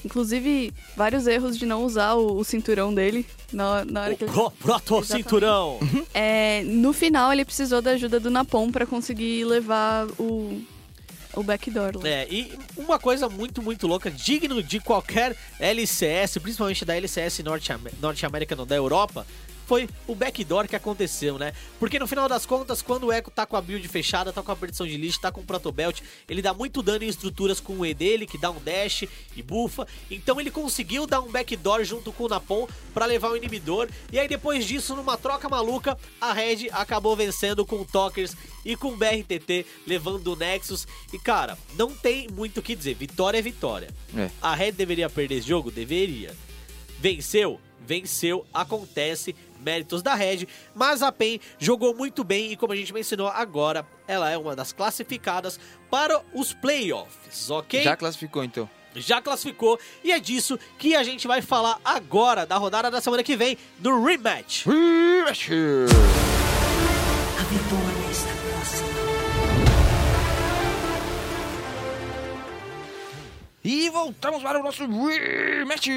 inclusive 0.05 0.73
vários 0.97 1.27
erros 1.27 1.57
de 1.57 1.65
não 1.65 1.85
usar 1.85 2.15
o, 2.15 2.37
o 2.39 2.45
cinturão 2.45 2.93
dele 2.93 3.25
na, 3.53 3.85
na 3.85 4.03
hora 4.03 4.15
que 4.17 4.25
ele. 4.25 4.33
Pro- 4.33 4.51
Proto 4.51 4.99
Exatamente. 4.99 5.25
cinturão! 5.25 5.79
É, 6.13 6.63
no 6.65 6.93
final, 6.93 7.33
ele 7.33 7.45
precisou 7.45 7.81
da 7.81 7.93
ajuda 7.93 8.19
do 8.21 8.31
Napom 8.31 8.71
pra 8.71 8.85
conseguir 8.85 9.45
levar 9.45 10.07
o, 10.19 10.61
o 11.35 11.43
backdoor 11.43 11.93
lá. 11.99 12.09
É, 12.09 12.27
e 12.31 12.53
uma 12.77 12.99
coisa 12.99 13.29
muito, 13.29 13.63
muito 13.63 13.87
louca, 13.87 14.11
digno 14.11 14.63
de 14.63 14.81
qualquer 14.81 15.37
LCS, 15.59 16.39
principalmente 16.39 16.85
da 16.85 16.97
LCS 16.97 17.39
Norte, 17.41 17.73
Norte 18.01 18.27
América, 18.27 18.55
não, 18.57 18.67
da 18.67 18.77
Europa, 18.77 19.27
foi 19.67 19.89
o 20.07 20.15
backdoor 20.15 20.69
que 20.69 20.77
aconteceu, 20.77 21.39
né? 21.39 21.53
Porque 21.79 21.99
no 21.99 22.07
final 22.07 22.29
das 22.29 22.47
contas, 22.47 22.83
quando 22.83 23.05
o 23.05 23.13
Echo 23.13 23.31
tá 23.31 23.47
com 23.47 23.57
a 23.57 23.61
build 23.61 23.87
fechada, 23.89 24.33
tá 24.33 24.43
com 24.43 24.53
a 24.53 24.57
perdição 24.57 24.87
de 24.87 24.97
lixo, 24.97 25.21
tá 25.21 25.33
com 25.33 25.41
o 25.41 25.45
Protobelt, 25.45 26.01
ele 26.29 26.43
dá 26.43 26.53
muito 26.53 26.83
dano 26.83 27.05
em 27.05 27.09
estruturas 27.09 27.61
com 27.61 27.75
o 27.75 27.87
E 27.87 27.95
dele, 27.95 28.27
que 28.27 28.39
dá 28.39 28.51
um 28.51 28.61
dash 28.61 29.05
e 29.37 29.43
bufa. 29.43 29.87
Então 30.11 30.41
ele 30.41 30.51
conseguiu 30.51 31.07
dar 31.07 31.21
um 31.21 31.31
backdoor 31.31 31.85
junto 31.85 32.13
com 32.13 32.25
o 32.25 32.29
Napom 32.29 32.69
pra 32.93 33.07
levar 33.07 33.31
o 33.31 33.37
inibidor. 33.37 33.89
E 34.13 34.19
aí 34.19 34.29
depois 34.29 34.67
disso, 34.67 34.95
numa 34.95 35.17
troca 35.17 35.49
maluca, 35.49 35.99
a 36.21 36.33
Red 36.33 36.69
acabou 36.73 37.17
vencendo 37.17 37.65
com 37.65 37.77
o 37.77 37.85
Talkers 37.85 38.37
e 38.65 38.77
com 38.77 38.89
o 38.89 38.97
BRTT, 38.97 39.67
levando 39.87 40.33
o 40.33 40.37
Nexus. 40.37 40.87
E 41.13 41.19
cara, 41.19 41.59
não 41.77 41.91
tem 41.95 42.29
muito 42.29 42.59
o 42.59 42.63
que 42.63 42.75
dizer, 42.75 42.95
vitória 42.95 43.39
é 43.39 43.43
vitória. 43.43 43.89
É. 44.17 44.31
A 44.41 44.55
Red 44.55 44.73
deveria 44.73 45.09
perder 45.11 45.37
esse 45.37 45.49
jogo? 45.49 45.71
Deveria. 45.71 46.35
Venceu? 46.99 47.61
Venceu, 47.87 48.47
acontece, 48.53 49.37
méritos 49.65 50.03
da 50.03 50.15
Red, 50.15 50.47
mas 50.75 51.03
a 51.03 51.11
PEN 51.11 51.41
jogou 51.59 51.95
muito 51.95 52.23
bem 52.23 52.53
e 52.53 52.57
como 52.57 52.73
a 52.73 52.77
gente 52.77 52.93
mencionou 52.93 53.29
agora, 53.29 53.87
ela 54.07 54.31
é 54.31 54.39
uma 54.39 54.55
das 54.55 54.73
classificadas 54.73 55.59
para 55.91 56.21
os 56.33 56.53
playoffs, 56.53 57.51
ok? 57.51 57.83
Já 57.83 57.97
classificou 57.97 58.45
então. 58.45 58.69
Já 58.95 59.21
classificou 59.21 59.79
e 60.05 60.13
é 60.13 60.21
disso 60.21 60.59
que 60.79 60.95
a 60.95 61.03
gente 61.03 61.27
vai 61.27 61.43
falar 61.43 61.81
agora 61.85 62.47
da 62.47 62.57
rodada 62.57 62.91
da 62.91 63.01
semana 63.01 63.25
que 63.25 63.35
vem 63.35 63.59
do 63.79 64.05
rematch. 64.05 64.67
Rematch! 64.67 65.49
A 67.37 67.43
vitória 67.43 68.11
está 68.11 68.31
próxima. 68.31 68.94
E 73.65 73.89
voltamos 73.89 74.43
para 74.43 74.61
o 74.61 74.63
nosso 74.63 74.87
rematch! 74.87 75.89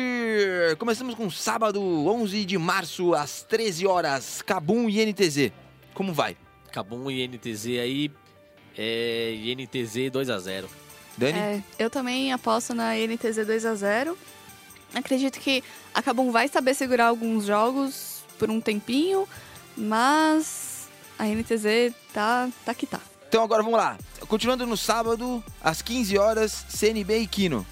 Começamos 0.80 1.15
com 1.15 1.30
sábado, 1.30 1.81
11 1.81 2.45
de 2.45 2.57
março, 2.57 3.14
às 3.14 3.44
13 3.44 3.85
horas, 3.85 4.41
Cabum 4.41 4.89
e 4.89 5.06
NTZ. 5.06 5.52
Como 5.94 6.14
vai? 6.14 6.38
Cabum 6.72 7.11
e 7.11 7.27
NTZ 7.27 7.65
aí, 7.81 8.10
é 8.77 9.53
NTZ 9.53 10.10
2 10.14 10.30
a 10.30 10.39
0 10.39 10.69
Dani? 11.18 11.38
É, 11.38 11.64
eu 11.77 11.89
também 11.89 12.31
aposto 12.31 12.73
na 12.73 12.95
NTZ 12.95 13.39
2x0. 13.39 14.15
Acredito 14.94 15.38
que 15.38 15.61
a 15.94 16.02
Kabum 16.02 16.31
vai 16.31 16.48
saber 16.48 16.73
segurar 16.73 17.07
alguns 17.07 17.44
jogos 17.48 18.23
por 18.39 18.49
um 18.49 18.61
tempinho, 18.61 19.27
mas 19.76 20.88
a 21.19 21.26
NTZ 21.26 21.94
tá, 22.14 22.49
tá 22.64 22.73
que 22.73 22.85
tá. 22.85 23.02
Então 23.28 23.44
agora 23.44 23.62
vamos 23.62 23.78
lá. 23.78 23.98
Continuando 24.28 24.66
no 24.66 24.78
sábado, 24.78 25.44
às 25.62 25.82
15 25.82 26.18
horas, 26.18 26.66
CNB 26.70 27.20
e 27.20 27.28
Kino. 27.28 27.66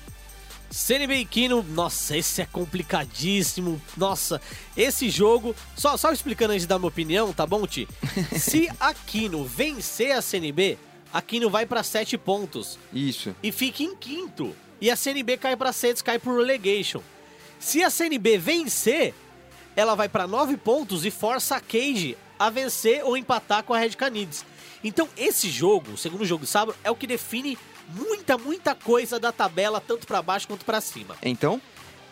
CNB 0.70 1.16
e 1.16 1.26
Kino, 1.26 1.64
nossa, 1.64 2.18
esse 2.18 2.42
é 2.42 2.46
complicadíssimo. 2.46 3.82
Nossa, 3.96 4.42
esse 4.76 5.10
jogo. 5.10 5.56
Só, 5.76 5.96
só 5.96 6.12
explicando 6.12 6.52
antes 6.52 6.64
de 6.64 6.68
dar 6.68 6.78
minha 6.78 6.90
opinião, 6.90 7.32
tá 7.32 7.46
bom, 7.46 7.66
Ti? 7.66 7.88
Se 8.38 8.70
a 8.80 8.94
Kino 8.94 9.46
vencer 9.46 10.12
a 10.12 10.22
CNB, 10.22 10.78
a 11.14 11.22
Kino 11.22 11.50
vai 11.50 11.66
pra 11.66 11.84
7 11.84 12.18
pontos 12.18 12.78
Isso. 12.92 13.34
e 13.42 13.52
fica 13.52 13.84
em 13.84 13.96
quinto. 13.96 14.54
E 14.82 14.92
a 14.92 14.96
CNB 14.98 15.38
cai 15.38 15.56
pra 15.56 15.72
6, 15.72 16.02
cai 16.02 16.20
pro 16.20 16.36
relegation. 16.36 17.02
Se 17.58 17.82
a 17.82 17.90
CNB 17.90 18.38
vencer, 18.38 19.14
ela 19.76 19.96
vai 19.96 20.10
pra 20.10 20.28
9 20.28 20.58
pontos 20.58 21.06
e 21.06 21.12
força 21.12 21.56
a 21.56 21.62
Cage 21.62 22.18
a 22.38 22.50
vencer 22.50 23.04
ou 23.06 23.16
empatar 23.16 23.64
com 23.64 23.74
a 23.74 23.80
Red 23.80 23.92
Canids. 23.92 24.46
Então, 24.86 25.10
esse 25.18 25.50
jogo, 25.50 25.94
o 25.94 25.98
segundo 25.98 26.24
jogo 26.26 26.46
de 26.46 26.50
sábado, 26.50 26.78
é 26.84 26.92
o 26.92 26.96
que 26.96 27.08
define 27.08 27.58
muita, 27.90 28.38
muita 28.38 28.76
coisa 28.76 29.20
da 29.20 29.32
tabela, 29.32 29.82
tanto 29.82 30.06
pra 30.06 30.22
baixo 30.22 30.48
quanto 30.48 30.64
pra 30.64 30.80
cima. 30.80 31.18
Então? 31.24 31.60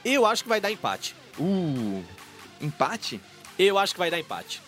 Eu 0.03 0.25
acho 0.25 0.41
que 0.41 0.49
vai 0.49 0.59
dar 0.59 0.71
empate. 0.71 1.15
Uh, 1.39 2.03
empate? 2.59 3.21
Eu 3.59 3.77
acho 3.77 3.93
que 3.93 3.99
vai 3.99 4.09
dar 4.09 4.19
empate. 4.19 4.59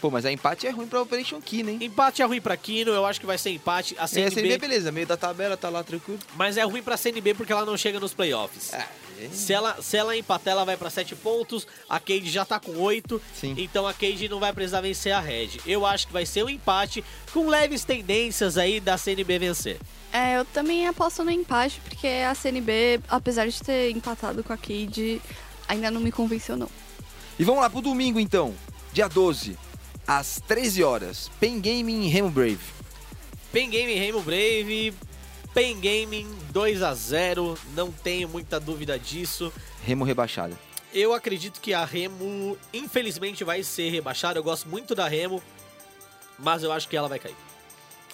Pô, 0.00 0.10
mas 0.10 0.26
a 0.26 0.32
empate 0.32 0.66
é 0.66 0.70
ruim 0.70 0.88
pra 0.88 1.00
Operation 1.00 1.40
Kino, 1.40 1.70
hein? 1.70 1.78
Empate 1.80 2.20
é 2.20 2.24
ruim 2.24 2.40
pra 2.40 2.56
Kino, 2.56 2.90
eu 2.90 3.06
acho 3.06 3.20
que 3.20 3.24
vai 3.24 3.38
ser 3.38 3.50
empate. 3.50 3.94
A 3.96 4.02
E 4.02 4.04
a 4.04 4.08
CNB, 4.08 4.34
CNB, 4.34 4.58
beleza, 4.58 4.92
meio 4.92 5.06
da 5.06 5.16
tabela, 5.16 5.56
tá 5.56 5.68
lá 5.68 5.82
tranquilo. 5.82 6.18
mas 6.36 6.56
é 6.56 6.62
ruim 6.64 6.82
pra 6.82 6.96
CNB 6.96 7.34
porque 7.34 7.52
ela 7.52 7.64
não 7.64 7.76
chega 7.76 8.00
nos 8.00 8.12
playoffs. 8.12 8.74
É. 8.74 8.86
Se 9.32 9.52
ela, 9.52 9.80
se 9.80 9.96
ela 9.96 10.16
empatar, 10.16 10.52
ela 10.52 10.64
vai 10.64 10.76
pra 10.76 10.90
7 10.90 11.14
pontos. 11.16 11.66
A 11.88 11.98
Cade 11.98 12.30
já 12.30 12.44
tá 12.44 12.58
com 12.58 12.72
8. 12.76 13.20
Sim. 13.34 13.54
Então 13.58 13.86
a 13.86 13.92
Cade 13.92 14.28
não 14.28 14.40
vai 14.40 14.52
precisar 14.52 14.80
vencer 14.80 15.12
a 15.12 15.20
Red. 15.20 15.60
Eu 15.66 15.84
acho 15.86 16.06
que 16.06 16.12
vai 16.12 16.26
ser 16.26 16.44
um 16.44 16.48
empate 16.48 17.04
com 17.32 17.48
leves 17.48 17.84
tendências 17.84 18.56
aí 18.58 18.80
da 18.80 18.96
CNB 18.96 19.38
vencer. 19.38 19.78
É, 20.12 20.38
eu 20.38 20.44
também 20.44 20.86
aposto 20.86 21.24
no 21.24 21.30
empate, 21.30 21.80
porque 21.80 22.06
a 22.06 22.34
CNB, 22.34 23.00
apesar 23.08 23.48
de 23.48 23.60
ter 23.60 23.90
empatado 23.90 24.44
com 24.44 24.52
a 24.52 24.56
Cade, 24.56 25.20
ainda 25.66 25.90
não 25.90 26.00
me 26.00 26.12
convenceu, 26.12 26.56
não. 26.56 26.68
E 27.38 27.42
vamos 27.42 27.60
lá 27.62 27.68
pro 27.68 27.80
domingo 27.80 28.20
então, 28.20 28.54
dia 28.92 29.08
12, 29.08 29.58
às 30.06 30.40
13 30.46 30.84
horas, 30.84 31.30
Pen 31.40 31.60
Gaming 31.60 32.04
e 32.04 32.08
Remo 32.08 32.30
Brave. 32.30 32.74
Pen 33.54 33.70
Gaming, 33.70 33.96
Rainbow 33.96 34.20
Brave. 34.20 34.92
Pen 35.54 35.78
Gaming 35.80 36.28
2 36.50 36.82
a 36.82 36.92
0 36.92 37.56
Não 37.74 37.92
tenho 37.92 38.28
muita 38.28 38.58
dúvida 38.58 38.98
disso. 38.98 39.52
Remo 39.84 40.04
rebaixada. 40.04 40.58
Eu 40.92 41.12
acredito 41.12 41.60
que 41.60 41.72
a 41.72 41.84
Remo, 41.84 42.56
infelizmente, 42.72 43.44
vai 43.44 43.62
ser 43.62 43.90
rebaixada. 43.90 44.38
Eu 44.38 44.44
gosto 44.44 44.68
muito 44.68 44.94
da 44.94 45.08
Remo, 45.08 45.42
mas 46.38 46.62
eu 46.62 46.72
acho 46.72 46.88
que 46.88 46.96
ela 46.96 47.08
vai 47.08 47.18
cair. 47.18 47.36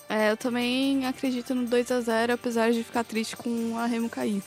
É, 0.09 0.31
eu 0.31 0.37
também 0.37 1.07
acredito 1.07 1.55
no 1.55 1.67
2 1.67 1.91
a 1.91 2.01
0 2.01 2.33
apesar 2.35 2.73
de 2.73 2.83
ficar 2.83 3.05
triste 3.05 3.37
com 3.37 3.77
a 3.79 3.87
Remo 3.87 4.09
cair. 4.09 4.43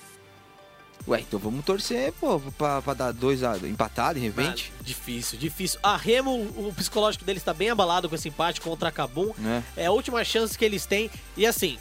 Ué, 1.07 1.19
então 1.19 1.37
vamos 1.37 1.65
torcer, 1.65 2.13
pô, 2.13 2.39
pra, 2.57 2.81
pra 2.81 2.93
dar 2.93 3.11
dois 3.11 3.43
a, 3.43 3.57
empatado, 3.57 4.19
de 4.19 4.25
repente. 4.25 4.71
Ah, 4.79 4.83
difícil, 4.83 5.37
difícil. 5.37 5.79
A 5.83 5.97
Remo, 5.97 6.31
o 6.55 6.73
psicológico 6.75 7.25
deles 7.25 7.43
tá 7.43 7.53
bem 7.53 7.69
abalado 7.69 8.07
com 8.07 8.15
esse 8.15 8.29
empate 8.29 8.61
contra 8.61 8.89
a 8.89 8.91
Kabum. 8.91 9.31
né? 9.37 9.63
É 9.75 9.87
a 9.87 9.91
última 9.91 10.23
chance 10.23 10.57
que 10.57 10.63
eles 10.63 10.85
têm. 10.85 11.11
E 11.35 11.45
assim, 11.45 11.77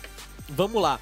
vamos 0.48 0.80
lá. 0.82 1.00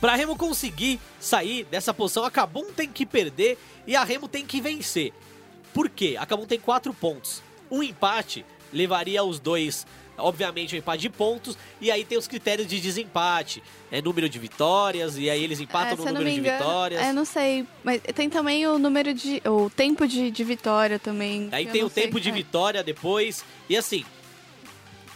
Pra 0.00 0.14
Remo 0.14 0.34
conseguir 0.36 0.98
sair 1.20 1.64
dessa 1.64 1.92
posição, 1.92 2.24
a 2.24 2.30
Kabum 2.30 2.72
tem 2.72 2.88
que 2.88 3.04
perder 3.04 3.58
e 3.86 3.94
a 3.94 4.02
Remo 4.02 4.28
tem 4.28 4.46
que 4.46 4.60
vencer. 4.60 5.12
Por 5.74 5.88
quê? 5.90 6.16
A 6.18 6.24
Kabum 6.24 6.46
tem 6.46 6.58
quatro 6.58 6.94
pontos. 6.94 7.42
Um 7.70 7.82
empate 7.82 8.44
levaria 8.72 9.22
os 9.22 9.38
dois, 9.38 9.86
obviamente, 10.16 10.74
um 10.74 10.78
empate 10.78 11.02
de 11.02 11.10
pontos. 11.10 11.56
E 11.80 11.90
aí 11.90 12.02
tem 12.04 12.16
os 12.16 12.26
critérios 12.26 12.66
de 12.66 12.80
desempate. 12.80 13.62
É 13.92 14.00
número 14.00 14.26
de 14.28 14.38
vitórias, 14.38 15.18
e 15.18 15.28
aí 15.28 15.44
eles 15.44 15.60
empatam 15.60 15.92
É, 15.92 15.96
no 15.96 16.04
número 16.04 16.24
me 16.24 16.32
de 16.32 16.40
engano, 16.40 16.58
vitórias. 16.58 17.02
É, 17.02 17.12
não 17.12 17.24
sei. 17.26 17.66
Mas 17.84 18.00
tem 18.14 18.30
também 18.30 18.66
o 18.66 18.78
número 18.78 19.12
de. 19.12 19.42
o 19.46 19.68
tempo 19.68 20.06
de, 20.08 20.30
de 20.30 20.44
vitória 20.44 20.98
também. 20.98 21.48
Aí 21.52 21.66
tem 21.66 21.84
o 21.84 21.90
sei. 21.90 22.04
tempo 22.04 22.18
de 22.18 22.30
É. 22.30 22.32
vitória 22.32 22.82
depois. 22.82 23.44
E 23.68 23.76
assim, 23.76 24.04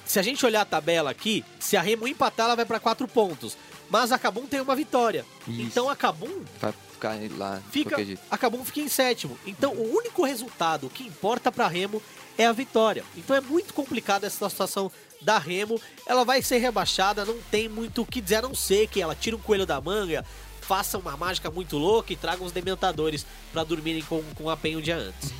se 0.05 0.19
a 0.19 0.23
gente 0.23 0.45
olhar 0.45 0.63
a 0.63 0.67
tabela 0.67 1.11
aqui, 1.11 1.45
se 1.59 1.77
a 1.77 1.83
Remo 1.83 2.07
empatar, 2.07 2.47
ela 2.47 2.57
vai 2.57 2.65
pra 2.65 2.81
quatro 2.81 3.07
pontos. 3.09 3.57
Mas 3.91 4.13
a 4.13 4.19
Cabum 4.19 4.47
tem 4.47 4.61
uma 4.61 4.75
vitória. 4.75 5.25
Então 5.47 5.89
a 5.89 5.97
Cabum 5.97 6.43
Vai 6.61 6.73
ficar 6.93 7.17
lá 7.37 7.63
fica, 7.71 7.97
a 8.31 8.39
Cabum 8.39 8.65
fica 8.65 8.81
em 8.81 8.89
sétimo. 8.89 9.39
Então 9.47 9.73
o 9.73 9.97
único 9.97 10.25
resultado 10.25 10.89
que 10.89 11.05
importa 11.05 11.53
pra 11.53 11.69
Remo 11.69 12.03
é 12.37 12.47
a 12.47 12.53
vitória. 12.53 13.05
Então 13.17 13.37
é 13.37 13.41
muito 13.41 13.75
complicada 13.75 14.27
essa 14.27 14.49
situação 14.49 14.91
da 15.21 15.39
Remo. 15.39 15.81
Ela 16.07 16.25
vai 16.25 16.43
ser 16.43 16.59
rebaixada, 16.59 17.25
não 17.25 17.39
tem 17.51 17.69
muito 17.69 18.03
o 18.03 18.07
que 18.07 18.21
dizer, 18.21 18.37
a 18.37 18.43
não 18.43 18.55
ser 18.55 18.89
que 18.89 19.01
ela 19.01 19.15
tire 19.15 19.37
um 19.37 19.41
coelho 19.41 19.67
da 19.67 19.81
manga, 19.81 20.25
faça 20.67 20.99
uma 20.99 21.17
mágica 21.17 21.51
muito 21.51 21.77
louca 21.77 22.13
e 22.13 22.17
traga 22.17 22.43
uns 22.43 22.53
dementadores 22.53 23.27
pra 23.53 23.65
dormirem 23.65 24.03
com, 24.03 24.23
com 24.35 24.49
a 24.49 24.57
penha 24.57 24.79
um 24.79 24.81
dia 24.81 24.97
antes. 24.97 25.33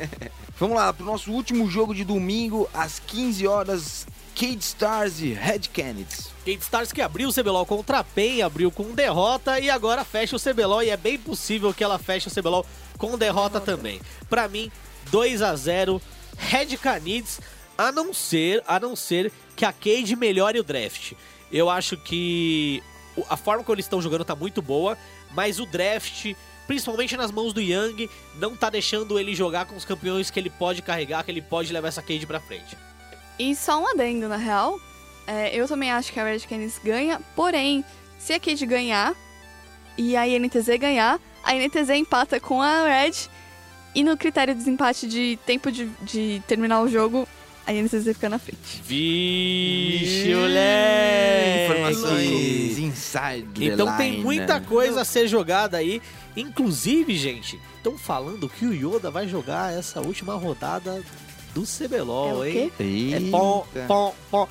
Vamos 0.58 0.76
lá, 0.76 0.92
pro 0.92 1.04
nosso 1.04 1.30
último 1.30 1.68
jogo 1.70 1.94
de 1.94 2.04
domingo, 2.04 2.68
às 2.74 2.98
15 2.98 3.46
horas, 3.46 4.06
Cade 4.34 4.58
Stars 4.60 5.20
e 5.20 5.32
Red 5.32 5.60
Canids. 5.72 6.28
Kate 6.44 6.60
Stars 6.60 6.92
que 6.92 7.02
abriu 7.02 7.28
o 7.28 7.32
CBLOL 7.32 7.66
contra 7.66 7.98
a 7.98 8.04
PEN, 8.04 8.42
abriu 8.42 8.70
com 8.70 8.94
derrota 8.94 9.60
e 9.60 9.70
agora 9.70 10.04
fecha 10.04 10.36
o 10.36 10.40
CBLOL 10.40 10.82
e 10.82 10.90
é 10.90 10.96
bem 10.96 11.18
possível 11.18 11.72
que 11.72 11.84
ela 11.84 11.98
feche 11.98 12.28
o 12.28 12.30
CBLOL 12.30 12.66
com 12.98 13.16
derrota 13.16 13.60
também. 13.60 14.00
Pra 14.28 14.48
mim, 14.48 14.70
2 15.10 15.42
a 15.42 15.54
0 15.54 16.00
Red 16.36 16.76
Canids, 16.78 17.40
a 17.76 17.92
não 17.92 18.12
ser, 18.12 18.62
a 18.66 18.80
não 18.80 18.96
ser 18.96 19.32
que 19.54 19.64
a 19.64 19.72
Cade 19.72 20.16
melhore 20.16 20.58
o 20.58 20.64
draft. 20.64 21.12
Eu 21.52 21.68
acho 21.68 21.96
que 21.96 22.82
a 23.28 23.36
forma 23.36 23.62
como 23.64 23.74
eles 23.74 23.86
estão 23.86 24.00
jogando 24.00 24.24
tá 24.24 24.34
muito 24.34 24.60
boa, 24.62 24.96
mas 25.32 25.58
o 25.60 25.66
draft, 25.66 26.34
principalmente 26.66 27.16
nas 27.16 27.30
mãos 27.30 27.52
do 27.52 27.60
Young, 27.60 28.08
não 28.36 28.56
tá 28.56 28.70
deixando 28.70 29.18
ele 29.18 29.34
jogar 29.34 29.66
com 29.66 29.76
os 29.76 29.84
campeões 29.84 30.30
que 30.30 30.38
ele 30.38 30.50
pode 30.50 30.82
carregar, 30.82 31.24
que 31.24 31.30
ele 31.30 31.42
pode 31.42 31.72
levar 31.72 31.88
essa 31.88 32.02
Cade 32.02 32.26
pra 32.26 32.40
frente. 32.40 32.76
E 33.38 33.54
só 33.56 33.80
um 33.82 33.88
adendo, 33.88 34.28
na 34.28 34.36
real. 34.36 34.78
é, 35.26 35.54
eu 35.54 35.66
também 35.66 35.90
acho 35.90 36.12
que 36.12 36.20
a 36.20 36.24
Red 36.24 36.40
Canids 36.40 36.80
ganha, 36.82 37.20
porém, 37.34 37.84
se 38.18 38.32
a 38.32 38.40
Cade 38.40 38.66
ganhar 38.66 39.14
e 39.96 40.16
a 40.16 40.26
INTZ 40.26 40.68
ganhar, 40.78 41.20
a 41.42 41.54
INTZ 41.54 41.90
empata 41.90 42.38
com 42.40 42.60
a 42.60 42.84
Red 42.84 43.12
e 43.94 44.04
no 44.04 44.16
critério 44.16 44.54
de 44.54 44.58
desempate 44.60 45.06
de 45.08 45.38
tempo 45.44 45.70
de, 45.70 45.86
de 46.02 46.42
terminar 46.46 46.80
o 46.82 46.88
jogo, 46.88 47.26
a 47.66 47.72
INTZ 47.72 48.04
fica 48.14 48.28
na 48.28 48.38
frente. 48.38 48.82
Vixe, 48.84 50.34
moleque! 50.34 51.64
Informações 51.72 52.78
inside 52.78 53.46
the 53.54 53.64
Então 53.66 53.96
tem 53.96 54.10
line. 54.12 54.22
muita 54.24 54.60
coisa 54.60 55.02
a 55.02 55.04
ser 55.04 55.28
jogada 55.28 55.76
aí. 55.76 56.00
Inclusive, 56.36 57.16
gente, 57.16 57.60
estão 57.76 57.96
falando 57.98 58.48
que 58.48 58.64
o 58.66 58.72
Yoda 58.72 59.10
vai 59.10 59.28
jogar 59.28 59.72
essa 59.72 60.00
última 60.00 60.34
rodada 60.34 61.02
do 61.54 61.62
CBLOL, 61.62 62.44
É 62.44 62.50
hein? 62.50 62.72
É 62.78 63.30
pom, 63.30 63.66
Eita. 63.74 63.86
pom, 63.86 64.14
pom. 64.30 64.48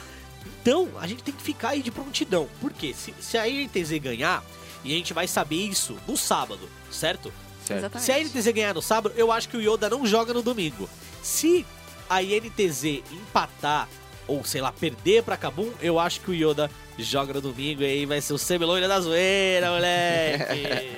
Então, 0.62 0.90
a 1.00 1.08
gente 1.08 1.24
tem 1.24 1.34
que 1.34 1.42
ficar 1.42 1.70
aí 1.70 1.82
de 1.82 1.90
prontidão. 1.92 2.48
Por 2.60 2.72
quê? 2.74 2.94
Se, 2.94 3.14
se 3.20 3.38
a 3.38 3.48
INTZ 3.48 3.92
ganhar, 4.00 4.44
e 4.84 4.94
a 4.94 4.98
gente 4.98 5.14
vai 5.14 5.28
saber 5.28 5.56
isso 5.68 5.98
no 6.08 6.18
sábado, 6.18 6.70
certo? 6.92 7.32
Certo. 7.66 8.00
Se 8.00 8.12
a 8.12 8.20
INTZ 8.20 8.48
ganhar 8.48 8.74
no 8.74 8.82
sábado, 8.82 9.14
eu 9.18 9.32
acho 9.32 9.48
que 9.48 9.56
o 9.58 9.62
Yoda 9.62 9.90
não 9.90 10.06
joga 10.06 10.34
no 10.34 10.42
domingo. 10.42 10.90
Se 11.24 11.66
a 12.10 12.22
INTZ 12.24 13.04
empatar, 13.12 13.88
ou 14.28 14.44
sei 14.44 14.62
lá, 14.62 14.72
perder 14.72 15.24
pra 15.24 15.38
Kabum, 15.38 15.72
eu 15.82 16.00
acho 16.00 16.22
que 16.22 16.32
o 16.32 16.34
Yoda 16.34 16.70
joga 16.98 17.34
no 17.34 17.42
domingo 17.42 17.82
e 17.82 17.86
aí 17.86 18.06
vai 18.06 18.20
ser 18.20 18.34
o 18.34 18.38
semiloira 18.38 18.88
da 18.88 19.00
zoeira, 19.00 19.72
moleque. 19.72 20.98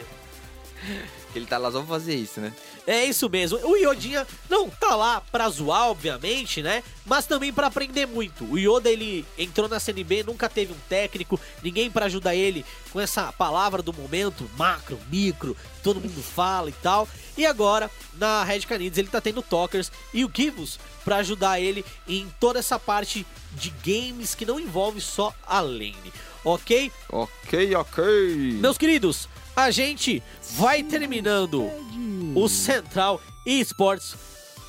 Ele 1.35 1.45
tá 1.45 1.57
lá 1.57 1.71
só 1.71 1.79
pra 1.79 1.87
fazer 1.87 2.15
isso, 2.15 2.39
né? 2.39 2.53
É 2.85 3.05
isso 3.05 3.29
mesmo. 3.29 3.59
O 3.63 3.75
Iodinha 3.75 4.27
não 4.49 4.69
tá 4.69 4.95
lá 4.95 5.21
pra 5.21 5.49
zoar, 5.49 5.89
obviamente, 5.89 6.61
né? 6.61 6.83
Mas 7.05 7.25
também 7.25 7.53
pra 7.53 7.67
aprender 7.67 8.05
muito. 8.05 8.43
O 8.45 8.57
Yoda, 8.57 8.89
ele 8.89 9.25
entrou 9.37 9.69
na 9.69 9.79
CNB, 9.79 10.23
nunca 10.23 10.49
teve 10.49 10.73
um 10.73 10.77
técnico, 10.89 11.39
ninguém 11.63 11.89
pra 11.89 12.05
ajudar 12.05 12.35
ele 12.35 12.65
com 12.91 12.99
essa 12.99 13.31
palavra 13.31 13.81
do 13.81 13.93
momento, 13.93 14.49
macro, 14.57 14.99
micro, 15.09 15.55
todo 15.81 16.01
mundo 16.01 16.21
fala 16.21 16.69
e 16.69 16.73
tal. 16.73 17.07
E 17.37 17.45
agora, 17.45 17.89
na 18.17 18.43
Red 18.43 18.61
Canids, 18.61 18.97
ele 18.97 19.07
tá 19.07 19.21
tendo 19.21 19.41
Talkers 19.41 19.91
e 20.13 20.25
o 20.25 20.29
Kivus 20.29 20.79
pra 21.03 21.17
ajudar 21.17 21.59
ele 21.59 21.85
em 22.07 22.27
toda 22.39 22.59
essa 22.59 22.77
parte 22.77 23.25
de 23.53 23.69
games 23.83 24.35
que 24.35 24.45
não 24.45 24.59
envolve 24.59 25.01
só 25.01 25.33
a 25.45 25.59
lane, 25.59 26.13
ok? 26.43 26.91
Ok, 27.09 27.75
ok. 27.75 28.03
Meus 28.59 28.77
queridos, 28.77 29.27
a 29.55 29.71
gente 29.71 30.21
vai 30.53 30.83
terminando 30.83 31.69
o 32.35 32.47
Central 32.47 33.21
Esports 33.45 34.15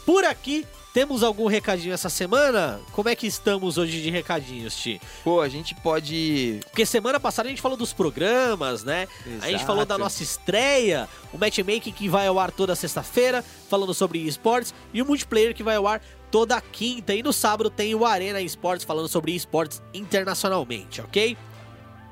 por 0.04 0.24
aqui. 0.24 0.66
Temos 0.92 1.22
algum 1.22 1.46
recadinho 1.46 1.94
essa 1.94 2.10
semana? 2.10 2.78
Como 2.92 3.08
é 3.08 3.16
que 3.16 3.26
estamos 3.26 3.78
hoje 3.78 4.02
de 4.02 4.10
recadinhos, 4.10 4.76
Ti? 4.76 5.00
Pô, 5.24 5.40
a 5.40 5.48
gente 5.48 5.74
pode. 5.76 6.60
Porque 6.64 6.84
semana 6.84 7.18
passada 7.18 7.48
a 7.48 7.50
gente 7.50 7.62
falou 7.62 7.78
dos 7.78 7.94
programas, 7.94 8.84
né? 8.84 9.08
A 9.40 9.46
gente 9.46 9.54
Exato. 9.54 9.66
falou 9.66 9.86
da 9.86 9.96
nossa 9.96 10.22
estreia, 10.22 11.08
o 11.32 11.38
matchmaking 11.38 11.92
que 11.92 12.10
vai 12.10 12.26
ao 12.26 12.38
ar 12.38 12.50
toda 12.50 12.74
sexta-feira, 12.76 13.42
falando 13.70 13.94
sobre 13.94 14.18
esportes, 14.18 14.74
e 14.92 15.00
o 15.00 15.06
multiplayer 15.06 15.54
que 15.54 15.62
vai 15.62 15.76
ao 15.76 15.86
ar 15.86 16.02
toda 16.30 16.60
quinta. 16.60 17.14
E 17.14 17.22
no 17.22 17.32
sábado 17.32 17.70
tem 17.70 17.94
o 17.94 18.04
Arena 18.04 18.42
Esportes 18.42 18.84
falando 18.84 19.08
sobre 19.08 19.34
esportes 19.34 19.82
internacionalmente, 19.94 21.00
ok? 21.00 21.38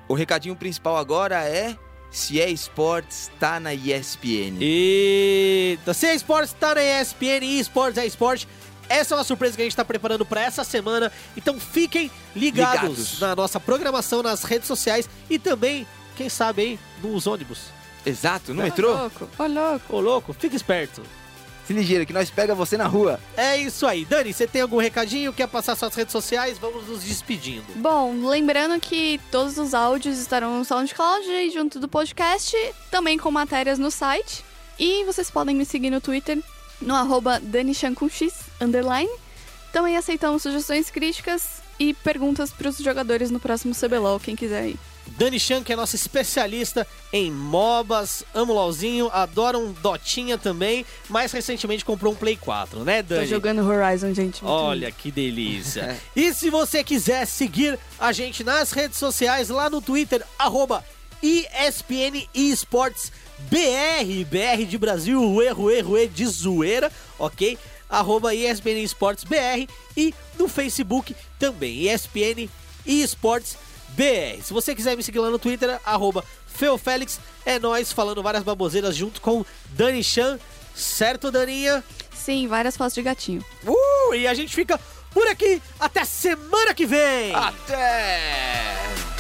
O 0.09 0.15
recadinho 0.15 0.57
principal 0.57 0.97
agora 0.97 1.45
é. 1.45 1.77
Se 2.11 2.41
é 2.41 2.51
esportes, 2.51 3.31
tá 3.39 3.61
na 3.61 3.73
ESPN. 3.73 4.59
Eita, 4.61 5.95
se 5.95 6.07
é 6.07 6.15
esportes, 6.15 6.53
tá 6.59 6.75
na 6.75 6.83
ESPN 6.83 7.43
e 7.45 7.61
esportes 7.61 7.99
é 7.99 8.07
esporte. 8.07 8.49
Essa 8.89 9.15
é 9.15 9.19
uma 9.19 9.23
surpresa 9.25 9.55
que 9.55 9.63
a 9.63 9.65
gente 9.65 9.77
tá 9.77 9.85
preparando 9.85 10.27
pra 10.27 10.41
essa 10.41 10.65
semana. 10.65 11.13
Então 11.37 11.61
fiquem 11.61 12.11
ligados, 12.35 12.81
Ligados. 12.83 13.21
na 13.21 13.37
nossa 13.37 13.61
programação 13.61 14.23
nas 14.23 14.43
redes 14.43 14.67
sociais 14.67 15.09
e 15.29 15.39
também, 15.39 15.87
quem 16.17 16.29
sabe 16.29 16.63
aí, 16.63 16.79
nos 17.01 17.29
ônibus. 17.29 17.67
Exato, 18.05 18.53
no 18.53 18.61
Ô, 18.61 18.65
metrô? 18.65 18.93
louco, 18.93 19.29
ô 19.39 19.47
louco. 19.47 19.97
Ô 19.97 20.01
louco, 20.01 20.33
fica 20.33 20.57
esperto. 20.57 21.03
Se 21.71 21.75
ligeiro 21.75 22.05
que 22.05 22.13
nós 22.13 22.29
pega 22.29 22.53
você 22.53 22.77
na 22.77 22.89
rua. 22.89 23.21
É 23.37 23.57
isso 23.57 23.87
aí. 23.87 24.05
Dani, 24.05 24.33
você 24.33 24.45
tem 24.45 24.61
algum 24.61 24.79
recadinho? 24.79 25.33
Quer 25.33 25.47
passar 25.47 25.77
suas 25.77 25.95
redes 25.95 26.11
sociais? 26.11 26.59
Vamos 26.59 26.89
nos 26.89 27.05
despedindo. 27.05 27.65
Bom, 27.77 28.27
lembrando 28.27 28.81
que 28.81 29.21
todos 29.31 29.57
os 29.57 29.73
áudios 29.73 30.19
estarão 30.19 30.59
no 30.59 30.65
SoundCloud 30.65 31.31
e 31.31 31.49
junto 31.51 31.79
do 31.79 31.87
podcast, 31.87 32.57
também 32.91 33.17
com 33.17 33.31
matérias 33.31 33.79
no 33.79 33.89
site. 33.89 34.45
E 34.81 35.05
vocês 35.05 35.31
podem 35.31 35.55
me 35.55 35.65
seguir 35.65 35.91
no 35.91 36.01
Twitter, 36.01 36.43
no 36.83 36.97
arroba 36.97 37.39
DaniChan 37.39 37.95
com 37.95 38.09
X, 38.09 38.35
underline. 38.61 39.09
Também 39.73 39.97
aceitamos 39.97 40.43
sugestões, 40.43 40.91
críticas 40.91 41.63
e 41.79 41.95
perguntas 41.95 42.51
para 42.51 42.69
os 42.69 42.79
jogadores 42.79 43.31
no 43.31 43.39
próximo 43.39 43.77
CBLOL, 43.77 44.19
quem 44.19 44.35
quiser 44.35 44.71
ir. 44.71 44.79
Dani 45.19 45.39
Chan, 45.39 45.63
que 45.63 45.73
é 45.73 45.77
nossa 45.77 45.97
especialista 45.97 46.87
em 47.13 47.31
MOBAs, 47.31 48.25
amo 48.35 48.53
LOLzinho, 48.53 49.11
adora 49.13 49.59
um 49.59 49.73
Dotinha 49.73 50.39
também, 50.39 50.85
mais 51.09 51.33
recentemente 51.33 51.85
comprou 51.85 52.13
um 52.13 52.17
Play 52.17 52.37
4, 52.37 52.85
né, 52.85 53.03
Tô 53.03 53.15
Dani? 53.15 53.27
jogando 53.27 53.67
Horizon, 53.67 54.15
gente. 54.15 54.45
Olha 54.45 54.91
que 54.91 55.11
delícia. 55.11 55.97
e 56.15 56.33
se 56.33 56.49
você 56.51 56.83
quiser 56.85 57.27
seguir 57.27 57.79
a 57.99 58.13
gente 58.13 58.43
nas 58.45 58.73
redes 58.73 58.99
sociais, 58.99 59.49
lá 59.49 59.69
no 59.69 59.81
Twitter, 59.81 60.25
arroba 60.39 60.85
ESPN 61.23 62.27
Esports 62.35 63.13
BR, 63.51 64.25
BR 64.29 64.65
de 64.67 64.79
Brasil, 64.79 65.43
erro, 65.43 65.71
erro, 65.71 65.99
e 65.99 66.07
de 66.07 66.27
zoeira, 66.27 66.91
ok? 67.19 67.59
Arroba 67.89 68.35
ESPN 68.35 68.83
Esports 68.83 69.25
BR 69.25 69.67
e 69.97 70.15
no 70.39 70.49
Facebook 70.49 71.15
também, 71.39 71.91
ESPN 71.91 72.49
Esports 72.87 73.53
BR. 73.55 73.70
Se 74.43 74.53
você 74.53 74.75
quiser 74.75 74.97
me 74.97 75.03
seguir 75.03 75.19
lá 75.19 75.31
no 75.31 75.39
Twitter, 75.39 75.79
arroba 75.85 76.25
Feofélix, 76.47 77.21
é 77.45 77.59
nós 77.59 77.93
falando 77.93 78.23
várias 78.23 78.43
baboseiras 78.43 78.97
junto 78.97 79.21
com 79.21 79.45
Dani 79.71 80.03
Chan, 80.03 80.39
certo, 80.75 81.31
Daninha? 81.31 81.85
Sim, 82.13 82.49
várias 82.49 82.77
fotos 82.77 82.95
de 82.95 83.03
gatinho. 83.03 83.45
Uh, 83.67 84.15
e 84.15 84.27
a 84.27 84.35
gente 84.35 84.55
fica 84.55 84.81
por 85.13 85.27
aqui 85.27 85.61
até 85.79 86.05
semana 86.05 86.75
que 86.75 86.87
vem. 86.87 87.35
Até! 87.35 89.20